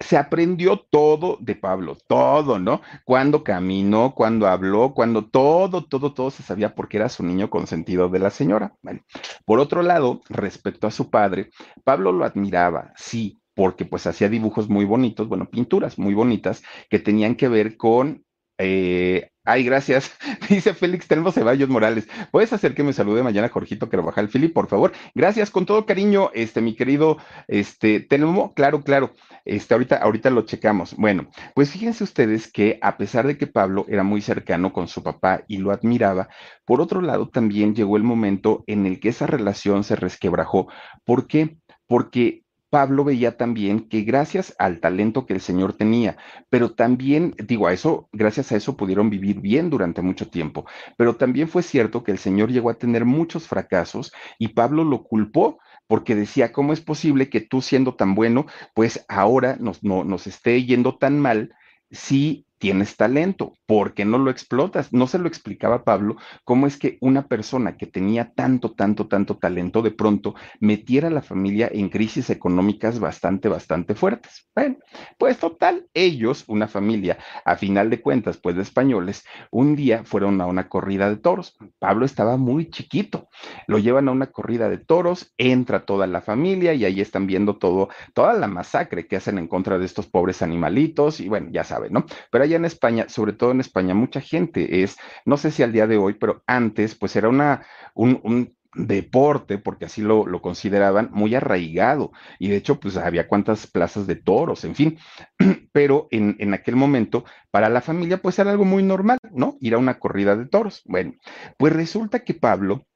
se 0.00 0.16
aprendió 0.16 0.80
todo 0.90 1.38
de 1.40 1.54
Pablo, 1.54 1.96
todo, 2.08 2.58
¿no? 2.58 2.82
Cuando 3.04 3.44
caminó, 3.44 4.14
cuando 4.16 4.48
habló, 4.48 4.94
cuando 4.94 5.26
todo, 5.26 5.84
todo, 5.84 6.12
todo 6.12 6.30
se 6.32 6.42
sabía 6.42 6.74
porque 6.74 6.96
era 6.96 7.08
su 7.08 7.22
niño 7.22 7.50
consentido 7.50 8.08
de 8.08 8.18
la 8.18 8.30
señora. 8.30 8.74
Bueno, 8.82 9.00
por 9.44 9.60
otro 9.60 9.82
lado, 9.82 10.22
respecto 10.28 10.88
a 10.88 10.90
su 10.90 11.08
padre, 11.08 11.50
Pablo 11.84 12.12
lo 12.12 12.24
admiraba, 12.24 12.92
sí, 12.96 13.38
porque 13.58 13.84
pues 13.84 14.06
hacía 14.06 14.28
dibujos 14.28 14.68
muy 14.68 14.84
bonitos, 14.84 15.26
bueno, 15.26 15.50
pinturas 15.50 15.98
muy 15.98 16.14
bonitas 16.14 16.62
que 16.88 17.00
tenían 17.00 17.34
que 17.34 17.48
ver 17.48 17.76
con... 17.76 18.24
Eh, 18.56 19.30
ay, 19.44 19.64
gracias. 19.64 20.12
Dice 20.48 20.74
Félix 20.74 21.08
Telmo 21.08 21.32
Ceballos 21.32 21.68
Morales. 21.68 22.06
¿Puedes 22.30 22.52
hacer 22.52 22.76
que 22.76 22.84
me 22.84 22.92
salude 22.92 23.24
mañana 23.24 23.48
Jorgito 23.48 23.88
el 23.90 24.28
Fili, 24.28 24.46
por 24.46 24.68
favor? 24.68 24.92
Gracias, 25.12 25.50
con 25.50 25.66
todo 25.66 25.86
cariño, 25.86 26.30
este, 26.34 26.60
mi 26.60 26.76
querido, 26.76 27.18
este, 27.48 27.98
Telmo. 27.98 28.54
Claro, 28.54 28.84
claro. 28.84 29.14
Este, 29.44 29.74
ahorita, 29.74 29.96
ahorita 29.96 30.30
lo 30.30 30.42
checamos. 30.42 30.94
Bueno, 30.94 31.28
pues 31.56 31.72
fíjense 31.72 32.04
ustedes 32.04 32.52
que 32.52 32.78
a 32.80 32.96
pesar 32.96 33.26
de 33.26 33.38
que 33.38 33.48
Pablo 33.48 33.86
era 33.88 34.04
muy 34.04 34.20
cercano 34.20 34.72
con 34.72 34.86
su 34.86 35.02
papá 35.02 35.42
y 35.48 35.56
lo 35.56 35.72
admiraba, 35.72 36.28
por 36.64 36.80
otro 36.80 37.00
lado 37.00 37.28
también 37.28 37.74
llegó 37.74 37.96
el 37.96 38.04
momento 38.04 38.62
en 38.68 38.86
el 38.86 39.00
que 39.00 39.08
esa 39.08 39.26
relación 39.26 39.82
se 39.82 39.96
resquebrajó. 39.96 40.68
¿Por 41.04 41.26
qué? 41.26 41.58
Porque 41.88 42.44
Pablo 42.70 43.04
veía 43.04 43.36
también 43.36 43.88
que 43.88 44.02
gracias 44.02 44.54
al 44.58 44.80
talento 44.80 45.26
que 45.26 45.34
el 45.34 45.40
Señor 45.40 45.72
tenía, 45.72 46.16
pero 46.50 46.72
también, 46.72 47.34
digo, 47.38 47.66
a 47.66 47.72
eso, 47.72 48.08
gracias 48.12 48.52
a 48.52 48.56
eso 48.56 48.76
pudieron 48.76 49.10
vivir 49.10 49.40
bien 49.40 49.70
durante 49.70 50.02
mucho 50.02 50.28
tiempo, 50.28 50.66
pero 50.96 51.16
también 51.16 51.48
fue 51.48 51.62
cierto 51.62 52.04
que 52.04 52.12
el 52.12 52.18
Señor 52.18 52.50
llegó 52.50 52.70
a 52.70 52.78
tener 52.78 53.04
muchos 53.04 53.46
fracasos 53.46 54.12
y 54.38 54.48
Pablo 54.48 54.84
lo 54.84 55.04
culpó 55.04 55.58
porque 55.86 56.14
decía, 56.14 56.52
¿cómo 56.52 56.72
es 56.72 56.80
posible 56.80 57.30
que 57.30 57.40
tú 57.40 57.62
siendo 57.62 57.94
tan 57.94 58.14
bueno, 58.14 58.46
pues 58.74 59.04
ahora 59.08 59.56
nos, 59.58 59.82
no, 59.82 60.04
nos 60.04 60.26
esté 60.26 60.62
yendo 60.64 60.98
tan 60.98 61.18
mal 61.18 61.54
si 61.90 62.47
tienes 62.58 62.96
talento, 62.96 63.54
¿por 63.66 63.94
qué 63.94 64.04
no 64.04 64.18
lo 64.18 64.30
explotas? 64.30 64.92
No 64.92 65.06
se 65.06 65.18
lo 65.18 65.28
explicaba 65.28 65.84
Pablo 65.84 66.16
cómo 66.44 66.66
es 66.66 66.76
que 66.76 66.98
una 67.00 67.26
persona 67.26 67.76
que 67.76 67.86
tenía 67.86 68.32
tanto, 68.34 68.72
tanto, 68.72 69.06
tanto 69.08 69.36
talento 69.36 69.82
de 69.82 69.90
pronto 69.90 70.34
metiera 70.60 71.08
a 71.08 71.12
la 71.12 71.22
familia 71.22 71.68
en 71.72 71.88
crisis 71.88 72.30
económicas 72.30 72.98
bastante, 72.98 73.48
bastante 73.48 73.94
fuertes. 73.94 74.48
Bueno, 74.54 74.76
pues 75.18 75.38
total, 75.38 75.86
ellos, 75.94 76.44
una 76.48 76.68
familia, 76.68 77.18
a 77.44 77.56
final 77.56 77.90
de 77.90 78.00
cuentas, 78.00 78.38
pues 78.38 78.56
de 78.56 78.62
españoles, 78.62 79.24
un 79.50 79.76
día 79.76 80.04
fueron 80.04 80.40
a 80.40 80.46
una 80.46 80.68
corrida 80.68 81.08
de 81.08 81.16
toros. 81.16 81.56
Pablo 81.78 82.04
estaba 82.04 82.36
muy 82.36 82.70
chiquito, 82.70 83.28
lo 83.66 83.78
llevan 83.78 84.08
a 84.08 84.12
una 84.12 84.26
corrida 84.26 84.68
de 84.68 84.78
toros, 84.78 85.32
entra 85.38 85.84
toda 85.84 86.06
la 86.06 86.20
familia 86.20 86.74
y 86.74 86.84
ahí 86.84 87.00
están 87.00 87.26
viendo 87.26 87.56
todo, 87.58 87.88
toda 88.14 88.34
la 88.34 88.48
masacre 88.48 89.06
que 89.06 89.16
hacen 89.16 89.38
en 89.38 89.48
contra 89.48 89.78
de 89.78 89.84
estos 89.86 90.06
pobres 90.06 90.42
animalitos 90.42 91.20
y 91.20 91.28
bueno, 91.28 91.48
ya 91.52 91.64
saben, 91.64 91.92
¿no? 91.92 92.04
Pero 92.30 92.47
en 92.56 92.64
España, 92.64 93.06
sobre 93.08 93.32
todo 93.32 93.50
en 93.50 93.60
España, 93.60 93.94
mucha 93.94 94.20
gente 94.20 94.82
es, 94.82 94.96
no 95.24 95.36
sé 95.36 95.50
si 95.50 95.62
al 95.62 95.72
día 95.72 95.86
de 95.86 95.96
hoy, 95.96 96.14
pero 96.14 96.42
antes, 96.46 96.94
pues 96.94 97.16
era 97.16 97.28
una, 97.28 97.66
un, 97.94 98.56
deporte, 98.74 99.58
porque 99.58 99.86
así 99.86 100.02
lo, 100.02 100.26
lo, 100.26 100.40
consideraban, 100.40 101.08
muy 101.10 101.34
arraigado. 101.34 102.12
Y 102.38 102.48
de 102.48 102.56
hecho, 102.56 102.78
pues 102.78 102.96
había 102.96 103.26
cuantas 103.26 103.66
plazas 103.66 104.06
de 104.06 104.14
toros, 104.14 104.64
en 104.64 104.74
fin. 104.74 104.98
Pero 105.72 106.06
en, 106.10 106.36
en, 106.38 106.54
aquel 106.54 106.76
momento, 106.76 107.24
para 107.50 107.70
la 107.70 107.80
familia, 107.80 108.18
pues 108.18 108.38
era 108.38 108.50
algo 108.50 108.64
muy 108.64 108.82
normal, 108.82 109.18
¿no? 109.32 109.56
Ir 109.60 109.74
a 109.74 109.78
una 109.78 109.98
corrida 109.98 110.36
de 110.36 110.46
toros. 110.46 110.82
Bueno, 110.84 111.14
pues 111.56 111.72
resulta 111.72 112.20
que 112.20 112.34
Pablo 112.34 112.86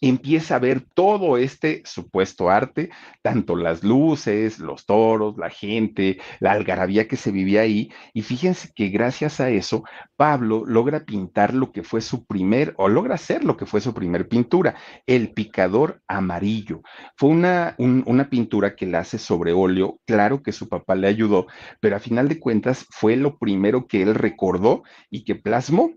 empieza 0.00 0.56
a 0.56 0.58
ver 0.58 0.82
todo 0.94 1.36
este 1.36 1.82
supuesto 1.84 2.50
arte, 2.50 2.90
tanto 3.22 3.56
las 3.56 3.82
luces, 3.82 4.58
los 4.58 4.86
toros, 4.86 5.36
la 5.38 5.50
gente, 5.50 6.18
la 6.40 6.52
algarabía 6.52 7.08
que 7.08 7.16
se 7.16 7.30
vivía 7.30 7.62
ahí, 7.62 7.90
y 8.12 8.22
fíjense 8.22 8.70
que 8.74 8.88
gracias 8.88 9.40
a 9.40 9.50
eso, 9.50 9.84
Pablo 10.16 10.64
logra 10.66 11.04
pintar 11.04 11.54
lo 11.54 11.72
que 11.72 11.82
fue 11.82 12.00
su 12.00 12.24
primer, 12.24 12.74
o 12.76 12.88
logra 12.88 13.14
hacer 13.14 13.44
lo 13.44 13.56
que 13.56 13.66
fue 13.66 13.80
su 13.80 13.94
primer 13.94 14.28
pintura, 14.28 14.76
el 15.06 15.32
picador 15.32 16.02
amarillo. 16.06 16.82
Fue 17.16 17.30
una, 17.30 17.74
una 17.78 18.28
pintura 18.28 18.76
que 18.76 18.86
la 18.86 19.00
hace 19.00 19.18
sobre 19.18 19.52
óleo, 19.52 20.00
claro 20.06 20.42
que 20.42 20.52
su 20.52 20.68
papá 20.68 20.94
le 20.94 21.08
ayudó, 21.08 21.46
pero 21.80 21.96
a 21.96 22.00
final 22.00 22.28
de 22.28 22.40
cuentas 22.40 22.86
fue 22.90 23.16
lo 23.16 23.38
primero 23.38 23.86
que 23.86 24.02
él 24.02 24.14
recordó 24.14 24.82
y 25.10 25.24
que 25.24 25.34
plasmó 25.34 25.90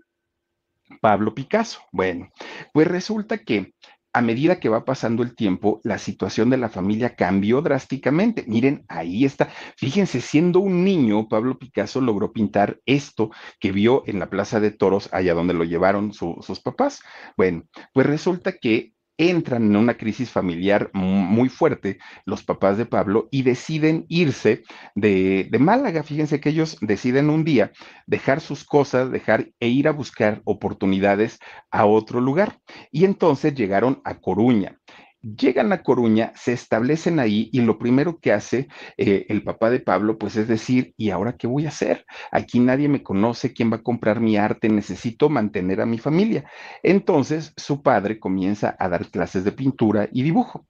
Pablo 1.00 1.34
Picasso. 1.34 1.80
Bueno, 1.92 2.30
pues 2.72 2.86
resulta 2.86 3.38
que 3.38 3.74
a 4.12 4.22
medida 4.22 4.58
que 4.58 4.68
va 4.68 4.84
pasando 4.84 5.22
el 5.22 5.36
tiempo, 5.36 5.80
la 5.84 5.98
situación 5.98 6.50
de 6.50 6.56
la 6.56 6.68
familia 6.68 7.14
cambió 7.14 7.62
drásticamente. 7.62 8.44
Miren, 8.48 8.84
ahí 8.88 9.24
está. 9.24 9.48
Fíjense, 9.76 10.20
siendo 10.20 10.58
un 10.58 10.84
niño, 10.84 11.28
Pablo 11.28 11.58
Picasso 11.58 12.00
logró 12.00 12.32
pintar 12.32 12.80
esto 12.86 13.30
que 13.60 13.70
vio 13.70 14.02
en 14.06 14.18
la 14.18 14.28
Plaza 14.28 14.58
de 14.58 14.72
Toros, 14.72 15.08
allá 15.12 15.34
donde 15.34 15.54
lo 15.54 15.62
llevaron 15.64 16.12
sus 16.12 16.60
papás. 16.60 17.00
Bueno, 17.36 17.62
pues 17.92 18.06
resulta 18.06 18.56
que 18.58 18.94
entran 19.20 19.64
en 19.64 19.76
una 19.76 19.98
crisis 19.98 20.30
familiar 20.30 20.90
muy 20.94 21.48
fuerte 21.50 21.98
los 22.24 22.42
papás 22.42 22.78
de 22.78 22.86
Pablo 22.86 23.28
y 23.30 23.42
deciden 23.42 24.06
irse 24.08 24.62
de, 24.94 25.46
de, 25.50 25.58
Málaga. 25.58 26.02
Fíjense 26.02 26.40
que 26.40 26.48
ellos 26.48 26.78
deciden 26.80 27.28
un 27.28 27.44
día 27.44 27.72
dejar 28.06 28.40
sus 28.40 28.64
cosas, 28.64 29.10
dejar 29.10 29.50
e 29.60 29.68
ir 29.68 29.88
a 29.88 29.92
buscar 29.92 30.40
oportunidades 30.44 31.38
a 31.70 31.84
otro 31.84 32.20
lugar. 32.20 32.58
Y 32.90 33.04
entonces 33.04 33.54
llegaron 33.54 34.00
a 34.04 34.20
Coruña. 34.20 34.78
Llegan 35.22 35.70
a 35.72 35.82
Coruña, 35.82 36.32
se 36.34 36.54
establecen 36.54 37.20
ahí 37.20 37.50
y 37.52 37.60
lo 37.60 37.78
primero 37.78 38.18
que 38.20 38.32
hace 38.32 38.68
eh, 38.96 39.26
el 39.28 39.42
papá 39.42 39.68
de 39.68 39.80
Pablo, 39.80 40.16
pues 40.16 40.36
es 40.36 40.48
decir, 40.48 40.94
¿y 40.96 41.10
ahora 41.10 41.36
qué 41.36 41.46
voy 41.46 41.66
a 41.66 41.68
hacer? 41.68 42.06
Aquí 42.32 42.58
nadie 42.58 42.88
me 42.88 43.02
conoce, 43.02 43.52
¿quién 43.52 43.70
va 43.70 43.76
a 43.76 43.82
comprar 43.82 44.20
mi 44.20 44.38
arte? 44.38 44.70
Necesito 44.70 45.28
mantener 45.28 45.82
a 45.82 45.86
mi 45.86 45.98
familia. 45.98 46.44
Entonces 46.82 47.52
su 47.58 47.82
padre 47.82 48.18
comienza 48.18 48.74
a 48.78 48.88
dar 48.88 49.10
clases 49.10 49.44
de 49.44 49.52
pintura 49.52 50.08
y 50.10 50.22
dibujo. 50.22 50.66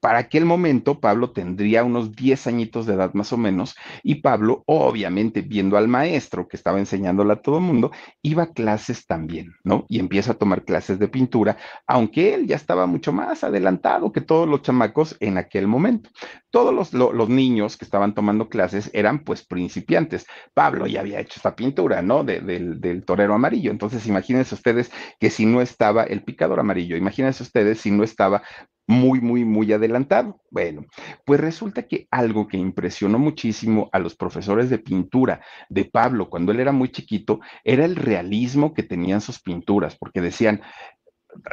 Para 0.00 0.18
aquel 0.18 0.44
momento, 0.44 1.00
Pablo 1.00 1.32
tendría 1.32 1.82
unos 1.82 2.14
10 2.14 2.46
añitos 2.46 2.86
de 2.86 2.94
edad 2.94 3.14
más 3.14 3.32
o 3.32 3.36
menos, 3.36 3.74
y 4.02 4.16
Pablo, 4.16 4.62
obviamente, 4.66 5.42
viendo 5.42 5.76
al 5.76 5.88
maestro 5.88 6.46
que 6.46 6.56
estaba 6.56 6.78
enseñándole 6.78 7.32
a 7.32 7.42
todo 7.42 7.58
el 7.58 7.64
mundo, 7.64 7.90
iba 8.22 8.44
a 8.44 8.52
clases 8.52 9.06
también, 9.06 9.54
¿no? 9.64 9.86
Y 9.88 9.98
empieza 9.98 10.32
a 10.32 10.38
tomar 10.38 10.64
clases 10.64 10.98
de 10.98 11.08
pintura, 11.08 11.56
aunque 11.86 12.34
él 12.34 12.46
ya 12.46 12.56
estaba 12.56 12.86
mucho 12.86 13.12
más 13.12 13.42
adelantado 13.42 14.12
que 14.12 14.20
todos 14.20 14.48
los 14.48 14.62
chamacos 14.62 15.16
en 15.20 15.36
aquel 15.36 15.66
momento. 15.66 16.10
Todos 16.50 16.72
los, 16.72 16.92
los 16.94 17.28
niños 17.28 17.76
que 17.76 17.84
estaban 17.84 18.14
tomando 18.14 18.48
clases 18.48 18.90
eran 18.94 19.24
pues 19.24 19.44
principiantes. 19.44 20.26
Pablo 20.54 20.86
ya 20.86 21.00
había 21.00 21.20
hecho 21.20 21.34
esta 21.36 21.56
pintura, 21.56 22.02
¿no? 22.02 22.24
del, 22.24 22.80
del 22.80 23.04
torero 23.04 23.34
amarillo. 23.34 23.70
Entonces, 23.70 24.06
imagínense 24.06 24.54
ustedes 24.54 24.90
que 25.18 25.30
si 25.30 25.44
no 25.44 25.60
estaba 25.60 26.04
el 26.04 26.22
picador 26.22 26.60
amarillo, 26.60 26.96
imagínense 26.96 27.42
ustedes 27.42 27.80
si 27.80 27.90
no 27.90 28.04
estaba 28.04 28.42
muy, 28.88 29.20
muy, 29.20 29.44
muy 29.44 29.72
adelantado. 29.72 30.40
Bueno, 30.50 30.86
pues 31.24 31.38
resulta 31.40 31.84
que 31.84 32.08
algo 32.10 32.48
que 32.48 32.56
impresionó 32.56 33.18
muchísimo 33.18 33.90
a 33.92 33.98
los 33.98 34.16
profesores 34.16 34.70
de 34.70 34.78
pintura 34.78 35.42
de 35.68 35.84
Pablo 35.84 36.30
cuando 36.30 36.52
él 36.52 36.60
era 36.60 36.72
muy 36.72 36.88
chiquito 36.88 37.40
era 37.64 37.84
el 37.84 37.94
realismo 37.96 38.72
que 38.74 38.82
tenían 38.82 39.20
sus 39.20 39.40
pinturas, 39.40 39.96
porque 39.96 40.22
decían, 40.22 40.62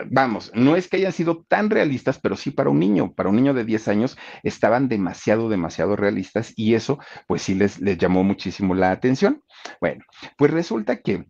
vamos, 0.09 0.49
no 0.55 0.77
es 0.77 0.87
que 0.87 0.97
hayan 0.97 1.11
sido 1.11 1.43
tan 1.47 1.69
realistas, 1.69 2.19
pero 2.19 2.37
sí 2.37 2.51
para 2.51 2.69
un 2.69 2.79
niño, 2.79 3.13
para 3.13 3.29
un 3.29 3.35
niño 3.35 3.53
de 3.53 3.65
10 3.65 3.87
años 3.89 4.17
estaban 4.43 4.87
demasiado, 4.87 5.49
demasiado 5.49 5.97
realistas 5.97 6.53
y 6.55 6.75
eso 6.75 6.99
pues 7.27 7.41
sí 7.41 7.53
les, 7.53 7.81
les 7.81 7.97
llamó 7.97 8.23
muchísimo 8.23 8.75
la 8.75 8.91
atención. 8.91 9.43
Bueno, 9.81 10.05
pues 10.37 10.51
resulta 10.51 11.01
que 11.01 11.25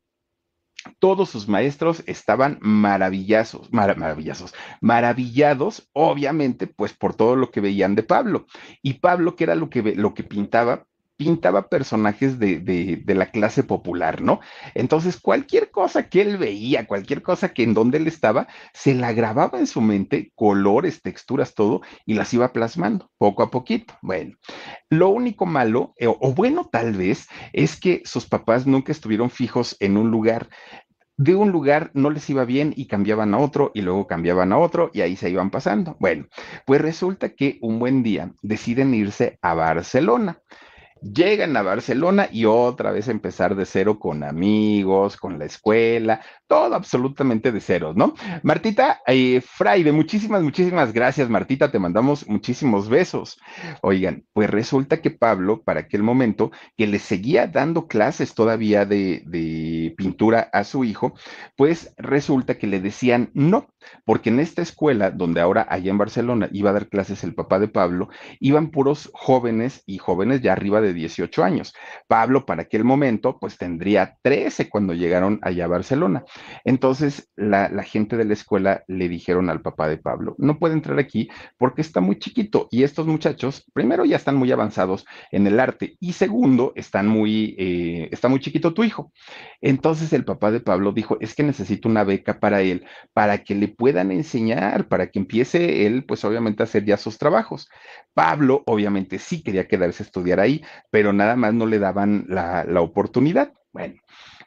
todos 1.00 1.30
sus 1.30 1.48
maestros 1.48 2.04
estaban 2.08 2.58
maravillosos, 2.62 3.72
maravillosos, 3.72 4.54
maravillados, 4.82 5.90
obviamente, 5.94 6.68
pues 6.68 6.94
por 6.94 7.16
todo 7.16 7.36
lo 7.36 7.52
que 7.52 7.62
veían 7.62 7.96
de 7.96 8.04
Pablo. 8.04 8.46
Y 8.82 8.96
Pablo, 8.96 9.36
que 9.36 9.46
era 9.46 9.56
lo 9.56 9.70
que, 9.70 9.82
lo 9.96 10.14
que 10.14 10.24
pintaba, 10.24 10.88
pintaba 11.18 11.70
personajes 11.70 12.40
de, 12.40 12.60
de, 12.60 13.16
la 13.16 13.28
clase 13.28 13.64
popular, 13.64 14.22
¿no? 14.22 14.42
Entonces, 14.74 15.20
cualquier 15.20 15.72
cosa 15.72 16.10
que 16.10 16.22
él 16.22 16.38
veía, 16.38 16.88
cualquier 16.88 17.22
cosa 17.22 17.54
que 17.54 17.64
en 17.64 17.74
donde 17.74 17.98
él 17.98 18.08
estaba, 18.08 18.48
se 18.74 18.94
la 18.94 19.14
grababa 19.14 19.60
en 19.60 19.68
su 19.68 19.82
mente, 19.82 20.32
colores, 20.36 21.02
texturas, 21.02 21.54
todo, 21.54 21.82
y 22.06 22.16
las 22.16 22.34
iba 22.34 22.52
plasmando 22.52 23.10
poco 23.18 23.44
a 23.44 23.52
poquito. 23.52 23.94
Bueno, 24.02 24.36
lo 24.90 25.10
único 25.10 25.46
malo, 25.46 25.94
eh, 25.98 26.08
o 26.08 26.34
bueno 26.34 26.70
tal 26.72 26.94
vez, 26.94 27.28
es 27.54 27.80
que 27.80 28.02
sus 28.06 28.26
papás 28.26 28.68
nunca 28.68 28.92
estuvieron 28.92 29.30
fijos 29.30 29.78
en 29.80 29.98
un 29.98 30.12
lugar 30.12 30.50
de 31.18 31.36
un 31.36 31.52
lugar 31.52 31.92
no 31.94 32.10
les 32.10 32.30
iba 32.30 32.44
bien 32.46 32.74
y 32.76 32.88
cambiaban 32.88 33.34
a 33.34 33.38
otro 33.38 33.72
y 33.74 33.82
luego 33.82 34.08
cambiaban 34.08 34.52
a 34.52 34.58
otro 34.58 34.92
y 34.94 35.02
ahí 35.02 35.16
se 35.16 35.30
iban 35.30 35.50
pasando. 35.50 35.96
Bueno, 36.00 36.28
pues 36.66 36.82
resulta 36.82 37.30
que 37.30 37.58
un 37.62 37.80
buen 37.80 38.04
día 38.04 38.34
deciden 38.42 38.94
irse 38.94 39.40
a 39.42 39.54
Barcelona 39.54 40.42
llegan 41.14 41.56
a 41.56 41.62
Barcelona 41.62 42.28
y 42.32 42.46
otra 42.46 42.92
vez 42.92 43.08
empezar 43.08 43.56
de 43.56 43.66
cero 43.66 44.00
con 44.00 44.24
amigos, 44.24 45.18
con 45.18 45.38
la 45.38 45.46
escuela, 45.46 46.22
todo 46.48 46.76
absolutamente 46.76 47.52
de 47.52 47.62
cero, 47.62 47.94
¿no? 47.96 48.16
Martita 48.44 49.02
eh, 49.06 49.42
Fraide, 49.42 49.92
muchísimas, 49.92 50.42
muchísimas 50.42 50.94
gracias, 50.94 51.30
Martita, 51.30 51.72
te 51.72 51.80
mandamos 51.80 52.28
muchísimos 52.28 52.90
besos. 52.90 53.38
Oigan, 53.82 54.26
pues 54.34 54.50
resulta 54.50 55.02
que 55.02 55.12
Pablo, 55.12 55.62
para 55.64 55.82
aquel 55.82 56.02
momento, 56.02 56.52
que 56.78 56.88
le 56.88 57.00
seguía 57.00 57.48
dando 57.48 57.88
clases 57.88 58.34
todavía 58.34 58.86
de, 58.86 59.24
de 59.26 59.94
pintura 59.98 60.50
a 60.54 60.64
su 60.64 60.84
hijo, 60.84 61.14
pues 61.56 61.94
resulta 61.98 62.58
que 62.58 62.68
le 62.68 62.80
decían 62.80 63.30
no, 63.34 63.68
porque 64.06 64.30
en 64.30 64.40
esta 64.40 64.62
escuela, 64.62 65.12
donde 65.12 65.42
ahora 65.42 65.68
allá 65.70 65.92
en 65.92 65.98
Barcelona 65.98 66.50
iba 66.52 66.72
a 66.72 66.74
dar 66.74 66.88
clases 66.88 67.24
el 67.24 67.36
papá 67.36 67.60
de 67.60 67.68
Pablo, 67.68 68.10
iban 68.40 68.72
puros 68.72 69.12
jóvenes 69.14 69.84
y 69.86 70.00
jóvenes 70.00 70.42
ya 70.42 70.54
arriba 70.54 70.82
de 70.82 70.95
18 70.96 71.44
años. 71.44 71.74
Pablo, 72.08 72.46
para 72.46 72.64
aquel 72.64 72.84
momento, 72.84 73.38
pues 73.40 73.58
tendría 73.58 74.18
13 74.22 74.70
cuando 74.70 74.94
llegaron 74.94 75.40
allá 75.42 75.66
a 75.66 75.70
Barcelona. 75.70 76.24
Entonces, 76.64 77.30
la, 77.36 77.70
gente 77.84 78.18
de 78.18 78.26
la 78.26 78.34
escuela 78.34 78.84
le 78.88 79.08
dijeron 79.08 79.50
al 79.50 79.62
papá 79.62 79.88
de 79.88 79.98
Pablo, 79.98 80.36
no 80.40 80.58
puede 80.58 80.74
entrar 80.74 80.98
aquí 80.98 81.30
porque 81.58 81.82
está 81.82 82.02
muy 82.02 82.18
chiquito 82.18 82.68
y 82.72 82.84
estos 82.84 83.06
muchachos, 83.06 83.64
primero, 83.74 84.06
ya 84.06 84.16
están 84.16 84.36
muy 84.36 84.52
avanzados 84.52 85.06
en 85.32 85.46
el 85.46 85.60
arte 85.60 85.98
y 86.00 86.14
segundo, 86.14 86.74
están 86.76 87.08
muy, 87.08 87.56
eh, 87.60 88.10
está 88.12 88.28
muy 88.28 88.40
chiquito 88.40 88.74
tu 88.74 88.84
hijo. 88.84 89.12
Entonces, 89.62 90.14
el 90.14 90.26
papá 90.26 90.52
de 90.52 90.60
Pablo 90.60 90.92
dijo, 90.92 91.18
es 91.20 91.36
que 91.36 91.44
necesito 91.44 91.88
una 91.88 92.04
beca 92.04 92.40
para 92.40 92.62
él, 92.62 92.86
para 93.14 93.44
que 93.44 93.56
le 93.56 93.68
puedan 93.68 94.12
enseñar, 94.12 94.88
para 94.88 95.08
que 95.08 95.20
empiece 95.20 95.86
él, 95.86 96.06
pues 96.06 96.24
obviamente 96.26 96.64
a 96.64 96.66
hacer 96.66 96.86
ya 96.86 96.98
sus 96.98 97.18
trabajos. 97.18 97.70
Pablo, 98.14 98.64
obviamente, 98.66 99.20
sí 99.20 99.44
quería 99.44 99.68
quedarse 99.68 100.04
a 100.04 100.06
estudiar 100.06 100.40
ahí, 100.40 100.64
pero 100.90 101.14
nada 101.14 101.36
más 101.36 101.54
no 101.54 101.66
le 101.66 101.80
daban 101.80 102.26
la, 102.28 102.64
la 102.64 102.82
oportunidad. 102.82 103.54
Bueno, 103.74 103.96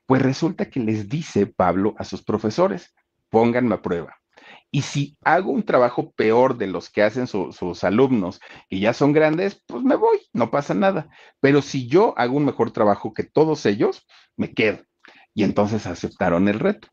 pues 0.06 0.22
resulta 0.22 0.70
que 0.70 0.80
les 0.80 1.08
dice 1.08 1.46
Pablo 1.46 1.94
a 1.98 2.04
sus 2.04 2.22
profesores, 2.22 2.94
pónganme 3.28 3.74
a 3.74 3.82
prueba. 3.82 4.16
Y 4.70 4.82
si 4.82 5.16
hago 5.24 5.50
un 5.50 5.62
trabajo 5.62 6.12
peor 6.12 6.58
de 6.58 6.66
los 6.66 6.90
que 6.90 7.02
hacen 7.02 7.26
su, 7.26 7.52
sus 7.52 7.84
alumnos 7.84 8.40
y 8.68 8.80
ya 8.80 8.92
son 8.92 9.12
grandes, 9.12 9.62
pues 9.66 9.82
me 9.82 9.96
voy, 9.96 10.18
no 10.32 10.50
pasa 10.50 10.74
nada. 10.74 11.08
Pero 11.40 11.62
si 11.62 11.88
yo 11.88 12.14
hago 12.18 12.36
un 12.36 12.44
mejor 12.44 12.70
trabajo 12.70 13.14
que 13.14 13.24
todos 13.24 13.64
ellos, 13.66 14.06
me 14.36 14.52
quedo. 14.52 14.80
Y 15.34 15.44
entonces 15.44 15.86
aceptaron 15.86 16.48
el 16.48 16.58
reto 16.58 16.88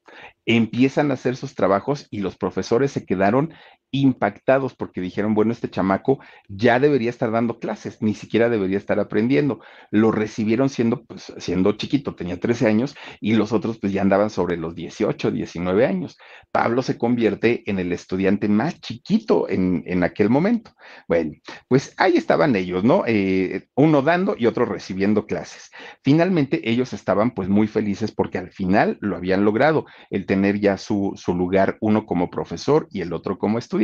empiezan 0.45 1.11
a 1.11 1.15
hacer 1.15 1.35
sus 1.35 1.55
trabajos 1.55 2.07
y 2.11 2.19
los 2.19 2.37
profesores 2.37 2.91
se 2.91 3.05
quedaron 3.05 3.53
impactados 3.91 4.75
porque 4.75 5.01
dijeron, 5.01 5.33
bueno, 5.33 5.51
este 5.51 5.69
chamaco 5.69 6.19
ya 6.47 6.79
debería 6.79 7.09
estar 7.09 7.31
dando 7.31 7.59
clases, 7.59 8.01
ni 8.01 8.13
siquiera 8.13 8.49
debería 8.49 8.77
estar 8.77 8.99
aprendiendo. 8.99 9.59
Lo 9.91 10.11
recibieron 10.11 10.69
siendo, 10.69 11.03
pues, 11.03 11.33
siendo 11.37 11.73
chiquito, 11.73 12.15
tenía 12.15 12.39
13 12.39 12.67
años 12.67 12.95
y 13.19 13.33
los 13.33 13.51
otros 13.53 13.79
pues 13.79 13.93
ya 13.93 14.01
andaban 14.01 14.29
sobre 14.29 14.57
los 14.57 14.75
18, 14.75 15.31
19 15.31 15.85
años. 15.85 16.17
Pablo 16.51 16.81
se 16.81 16.97
convierte 16.97 17.63
en 17.69 17.79
el 17.79 17.91
estudiante 17.91 18.47
más 18.47 18.79
chiquito 18.81 19.49
en, 19.49 19.83
en 19.85 20.03
aquel 20.03 20.29
momento. 20.29 20.71
Bueno, 21.07 21.33
pues 21.67 21.93
ahí 21.97 22.17
estaban 22.17 22.55
ellos, 22.55 22.83
¿no? 22.83 23.03
Eh, 23.07 23.67
uno 23.75 24.01
dando 24.01 24.35
y 24.37 24.45
otro 24.45 24.65
recibiendo 24.65 25.25
clases. 25.25 25.71
Finalmente 26.03 26.69
ellos 26.69 26.93
estaban 26.93 27.31
pues 27.31 27.49
muy 27.49 27.67
felices 27.67 28.11
porque 28.11 28.37
al 28.37 28.51
final 28.51 28.97
lo 29.01 29.15
habían 29.15 29.45
logrado 29.45 29.85
el 30.09 30.25
tener 30.25 30.59
ya 30.59 30.77
su, 30.77 31.13
su 31.15 31.33
lugar, 31.33 31.77
uno 31.81 32.05
como 32.05 32.29
profesor 32.29 32.87
y 32.91 33.01
el 33.01 33.13
otro 33.13 33.37
como 33.37 33.57
estudiante. 33.57 33.74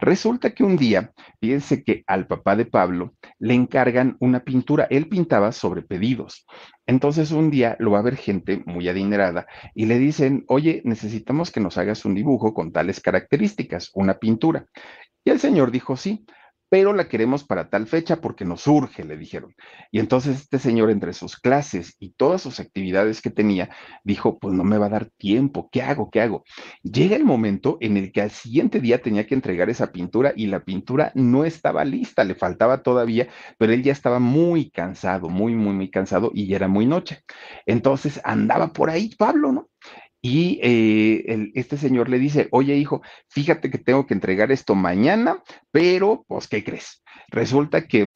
Resulta 0.00 0.50
que 0.50 0.64
un 0.64 0.76
día, 0.76 1.12
fíjense 1.40 1.82
que 1.84 2.04
al 2.06 2.26
papá 2.26 2.56
de 2.56 2.66
Pablo 2.66 3.14
le 3.38 3.54
encargan 3.54 4.16
una 4.20 4.40
pintura, 4.40 4.86
él 4.90 5.08
pintaba 5.08 5.52
sobre 5.52 5.82
pedidos. 5.82 6.46
Entonces 6.86 7.30
un 7.30 7.50
día 7.50 7.76
lo 7.78 7.92
va 7.92 8.00
a 8.00 8.02
ver 8.02 8.16
gente 8.16 8.62
muy 8.66 8.88
adinerada 8.88 9.46
y 9.74 9.86
le 9.86 9.98
dicen, 9.98 10.44
oye, 10.48 10.82
necesitamos 10.84 11.50
que 11.50 11.60
nos 11.60 11.78
hagas 11.78 12.04
un 12.04 12.14
dibujo 12.14 12.52
con 12.54 12.72
tales 12.72 13.00
características, 13.00 13.90
una 13.94 14.18
pintura. 14.18 14.66
Y 15.24 15.30
el 15.30 15.40
señor 15.40 15.70
dijo, 15.70 15.96
sí, 15.96 16.26
pero 16.74 16.92
la 16.92 17.06
queremos 17.06 17.44
para 17.44 17.70
tal 17.70 17.86
fecha 17.86 18.20
porque 18.20 18.44
nos 18.44 18.66
urge, 18.66 19.04
le 19.04 19.16
dijeron. 19.16 19.54
Y 19.92 20.00
entonces 20.00 20.40
este 20.40 20.58
señor, 20.58 20.90
entre 20.90 21.12
sus 21.12 21.36
clases 21.36 21.94
y 22.00 22.14
todas 22.14 22.42
sus 22.42 22.58
actividades 22.58 23.22
que 23.22 23.30
tenía, 23.30 23.70
dijo, 24.02 24.40
pues 24.40 24.56
no 24.56 24.64
me 24.64 24.76
va 24.76 24.86
a 24.86 24.88
dar 24.88 25.08
tiempo, 25.16 25.68
¿qué 25.70 25.82
hago? 25.82 26.10
¿Qué 26.10 26.20
hago? 26.20 26.42
Llega 26.82 27.14
el 27.14 27.22
momento 27.22 27.78
en 27.80 27.96
el 27.96 28.10
que 28.10 28.22
al 28.22 28.32
siguiente 28.32 28.80
día 28.80 29.00
tenía 29.00 29.24
que 29.24 29.36
entregar 29.36 29.70
esa 29.70 29.92
pintura 29.92 30.32
y 30.34 30.48
la 30.48 30.64
pintura 30.64 31.12
no 31.14 31.44
estaba 31.44 31.84
lista, 31.84 32.24
le 32.24 32.34
faltaba 32.34 32.82
todavía, 32.82 33.28
pero 33.56 33.72
él 33.72 33.84
ya 33.84 33.92
estaba 33.92 34.18
muy 34.18 34.68
cansado, 34.70 35.28
muy, 35.28 35.54
muy, 35.54 35.74
muy 35.74 35.90
cansado 35.92 36.32
y 36.34 36.48
ya 36.48 36.56
era 36.56 36.66
muy 36.66 36.86
noche. 36.86 37.20
Entonces 37.66 38.20
andaba 38.24 38.72
por 38.72 38.90
ahí 38.90 39.14
Pablo, 39.16 39.52
¿no? 39.52 39.68
Y 40.26 40.58
eh, 40.62 41.22
el, 41.26 41.52
este 41.54 41.76
señor 41.76 42.08
le 42.08 42.18
dice, 42.18 42.48
oye 42.50 42.74
hijo, 42.76 43.02
fíjate 43.28 43.70
que 43.70 43.76
tengo 43.76 44.06
que 44.06 44.14
entregar 44.14 44.50
esto 44.52 44.74
mañana, 44.74 45.42
pero 45.70 46.24
pues, 46.26 46.48
¿qué 46.48 46.64
crees? 46.64 47.02
Resulta 47.28 47.86
que... 47.86 48.06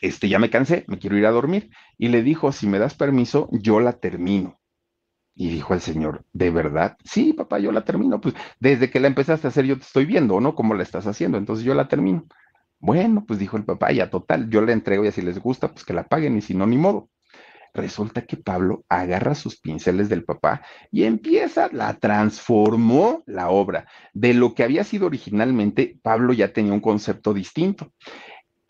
Este, 0.00 0.28
ya 0.28 0.38
me 0.38 0.50
cansé, 0.50 0.84
me 0.88 0.98
quiero 0.98 1.16
ir 1.16 1.26
a 1.26 1.30
dormir. 1.30 1.70
Y 1.98 2.08
le 2.08 2.22
dijo, 2.22 2.52
si 2.52 2.66
me 2.66 2.78
das 2.78 2.94
permiso, 2.94 3.48
yo 3.52 3.80
la 3.80 3.94
termino. 3.94 4.60
Y 5.34 5.48
dijo 5.48 5.74
el 5.74 5.80
señor, 5.80 6.24
¿de 6.32 6.50
verdad? 6.50 6.96
Sí, 7.04 7.32
papá, 7.32 7.58
yo 7.58 7.72
la 7.72 7.84
termino. 7.84 8.20
Pues 8.20 8.34
desde 8.58 8.90
que 8.90 9.00
la 9.00 9.08
empezaste 9.08 9.46
a 9.46 9.50
hacer, 9.50 9.64
yo 9.64 9.76
te 9.76 9.82
estoy 9.82 10.04
viendo, 10.04 10.40
¿no? 10.40 10.54
Cómo 10.54 10.74
la 10.74 10.82
estás 10.82 11.06
haciendo. 11.06 11.38
Entonces 11.38 11.64
yo 11.64 11.74
la 11.74 11.88
termino. 11.88 12.26
Bueno, 12.78 13.24
pues 13.26 13.38
dijo 13.38 13.56
el 13.56 13.64
papá, 13.64 13.92
ya 13.92 14.10
total, 14.10 14.48
yo 14.48 14.62
la 14.62 14.72
entrego 14.72 15.04
y 15.04 15.12
si 15.12 15.22
les 15.22 15.38
gusta, 15.38 15.68
pues 15.68 15.84
que 15.84 15.92
la 15.92 16.08
paguen 16.08 16.38
y 16.38 16.40
si 16.40 16.54
no, 16.54 16.66
ni 16.66 16.78
modo. 16.78 17.10
Resulta 17.74 18.22
que 18.22 18.36
Pablo 18.36 18.84
agarra 18.88 19.34
sus 19.34 19.60
pinceles 19.60 20.08
del 20.08 20.24
papá 20.24 20.62
y 20.90 21.04
empieza, 21.04 21.68
la 21.72 21.94
transformó 21.94 23.22
la 23.26 23.50
obra. 23.50 23.86
De 24.12 24.34
lo 24.34 24.54
que 24.54 24.64
había 24.64 24.82
sido 24.82 25.06
originalmente, 25.06 25.98
Pablo 26.02 26.32
ya 26.32 26.52
tenía 26.52 26.72
un 26.72 26.80
concepto 26.80 27.32
distinto. 27.32 27.92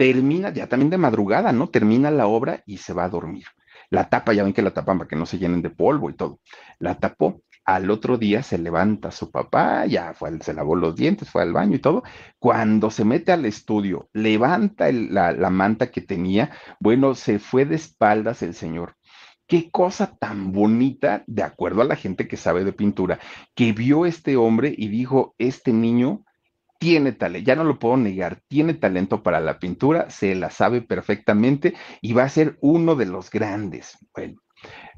Termina, 0.01 0.49
ya 0.49 0.67
también 0.67 0.89
de 0.89 0.97
madrugada, 0.97 1.53
¿no? 1.53 1.69
Termina 1.69 2.11
la 2.11 2.27
obra 2.27 2.63
y 2.65 2.79
se 2.79 2.95
va 2.95 3.05
a 3.05 3.11
dormir. 3.11 3.45
La 3.91 4.09
tapa, 4.09 4.33
ya 4.33 4.45
ven 4.45 4.55
que 4.55 4.63
la 4.63 4.71
tapan 4.71 4.97
para 4.97 5.09
que 5.09 5.15
no 5.15 5.27
se 5.27 5.37
llenen 5.37 5.61
de 5.61 5.69
polvo 5.69 6.09
y 6.09 6.15
todo. 6.15 6.41
La 6.79 6.95
tapó. 6.99 7.43
Al 7.67 7.91
otro 7.91 8.17
día 8.17 8.43
se 8.43 8.57
levanta 8.57 9.11
su 9.11 9.31
papá, 9.31 9.85
ya 9.85 10.15
fue, 10.15 10.41
se 10.41 10.55
lavó 10.55 10.75
los 10.75 10.97
dientes, 10.97 11.29
fue 11.29 11.43
al 11.43 11.53
baño 11.53 11.77
y 11.77 11.81
todo. 11.81 12.03
Cuando 12.39 12.91
se 12.91 13.05
mete 13.05 13.31
al 13.31 13.45
estudio, 13.45 14.09
levanta 14.15 14.91
la, 14.91 15.33
la 15.33 15.51
manta 15.51 15.91
que 15.91 16.01
tenía, 16.01 16.51
bueno, 16.81 17.15
se 17.15 17.39
fue 17.39 17.67
de 17.67 17.77
espaldas 17.77 18.41
el 18.41 18.55
señor 18.55 18.97
qué 19.47 19.69
cosa 19.69 20.17
tan 20.17 20.53
bonita, 20.53 21.25
de 21.27 21.43
acuerdo 21.43 21.83
a 21.83 21.85
la 21.85 21.97
gente 21.97 22.29
que 22.29 22.37
sabe 22.37 22.63
de 22.63 22.73
pintura, 22.73 23.19
que 23.57 23.73
vio 23.73 24.07
este 24.07 24.37
hombre 24.37 24.73
y 24.79 24.87
dijo, 24.87 25.35
este 25.39 25.73
niño 25.73 26.25
tiene 26.81 27.13
talento, 27.13 27.47
ya 27.47 27.57
no 27.57 27.65
lo 27.65 27.79
puedo 27.79 27.99
negar, 27.99 28.41
tiene 28.49 28.73
talento 28.73 29.23
para 29.23 29.39
la 29.39 29.59
pintura, 29.59 30.09
se 30.09 30.35
la 30.35 30.51
sabe 30.51 30.81
perfectamente 30.81 31.75
y 32.01 32.15
va 32.15 32.25
a 32.25 32.29
ser 32.31 32.57
uno 32.63 32.97
de 32.97 33.05
los 33.07 33.31
grandes. 33.31 33.99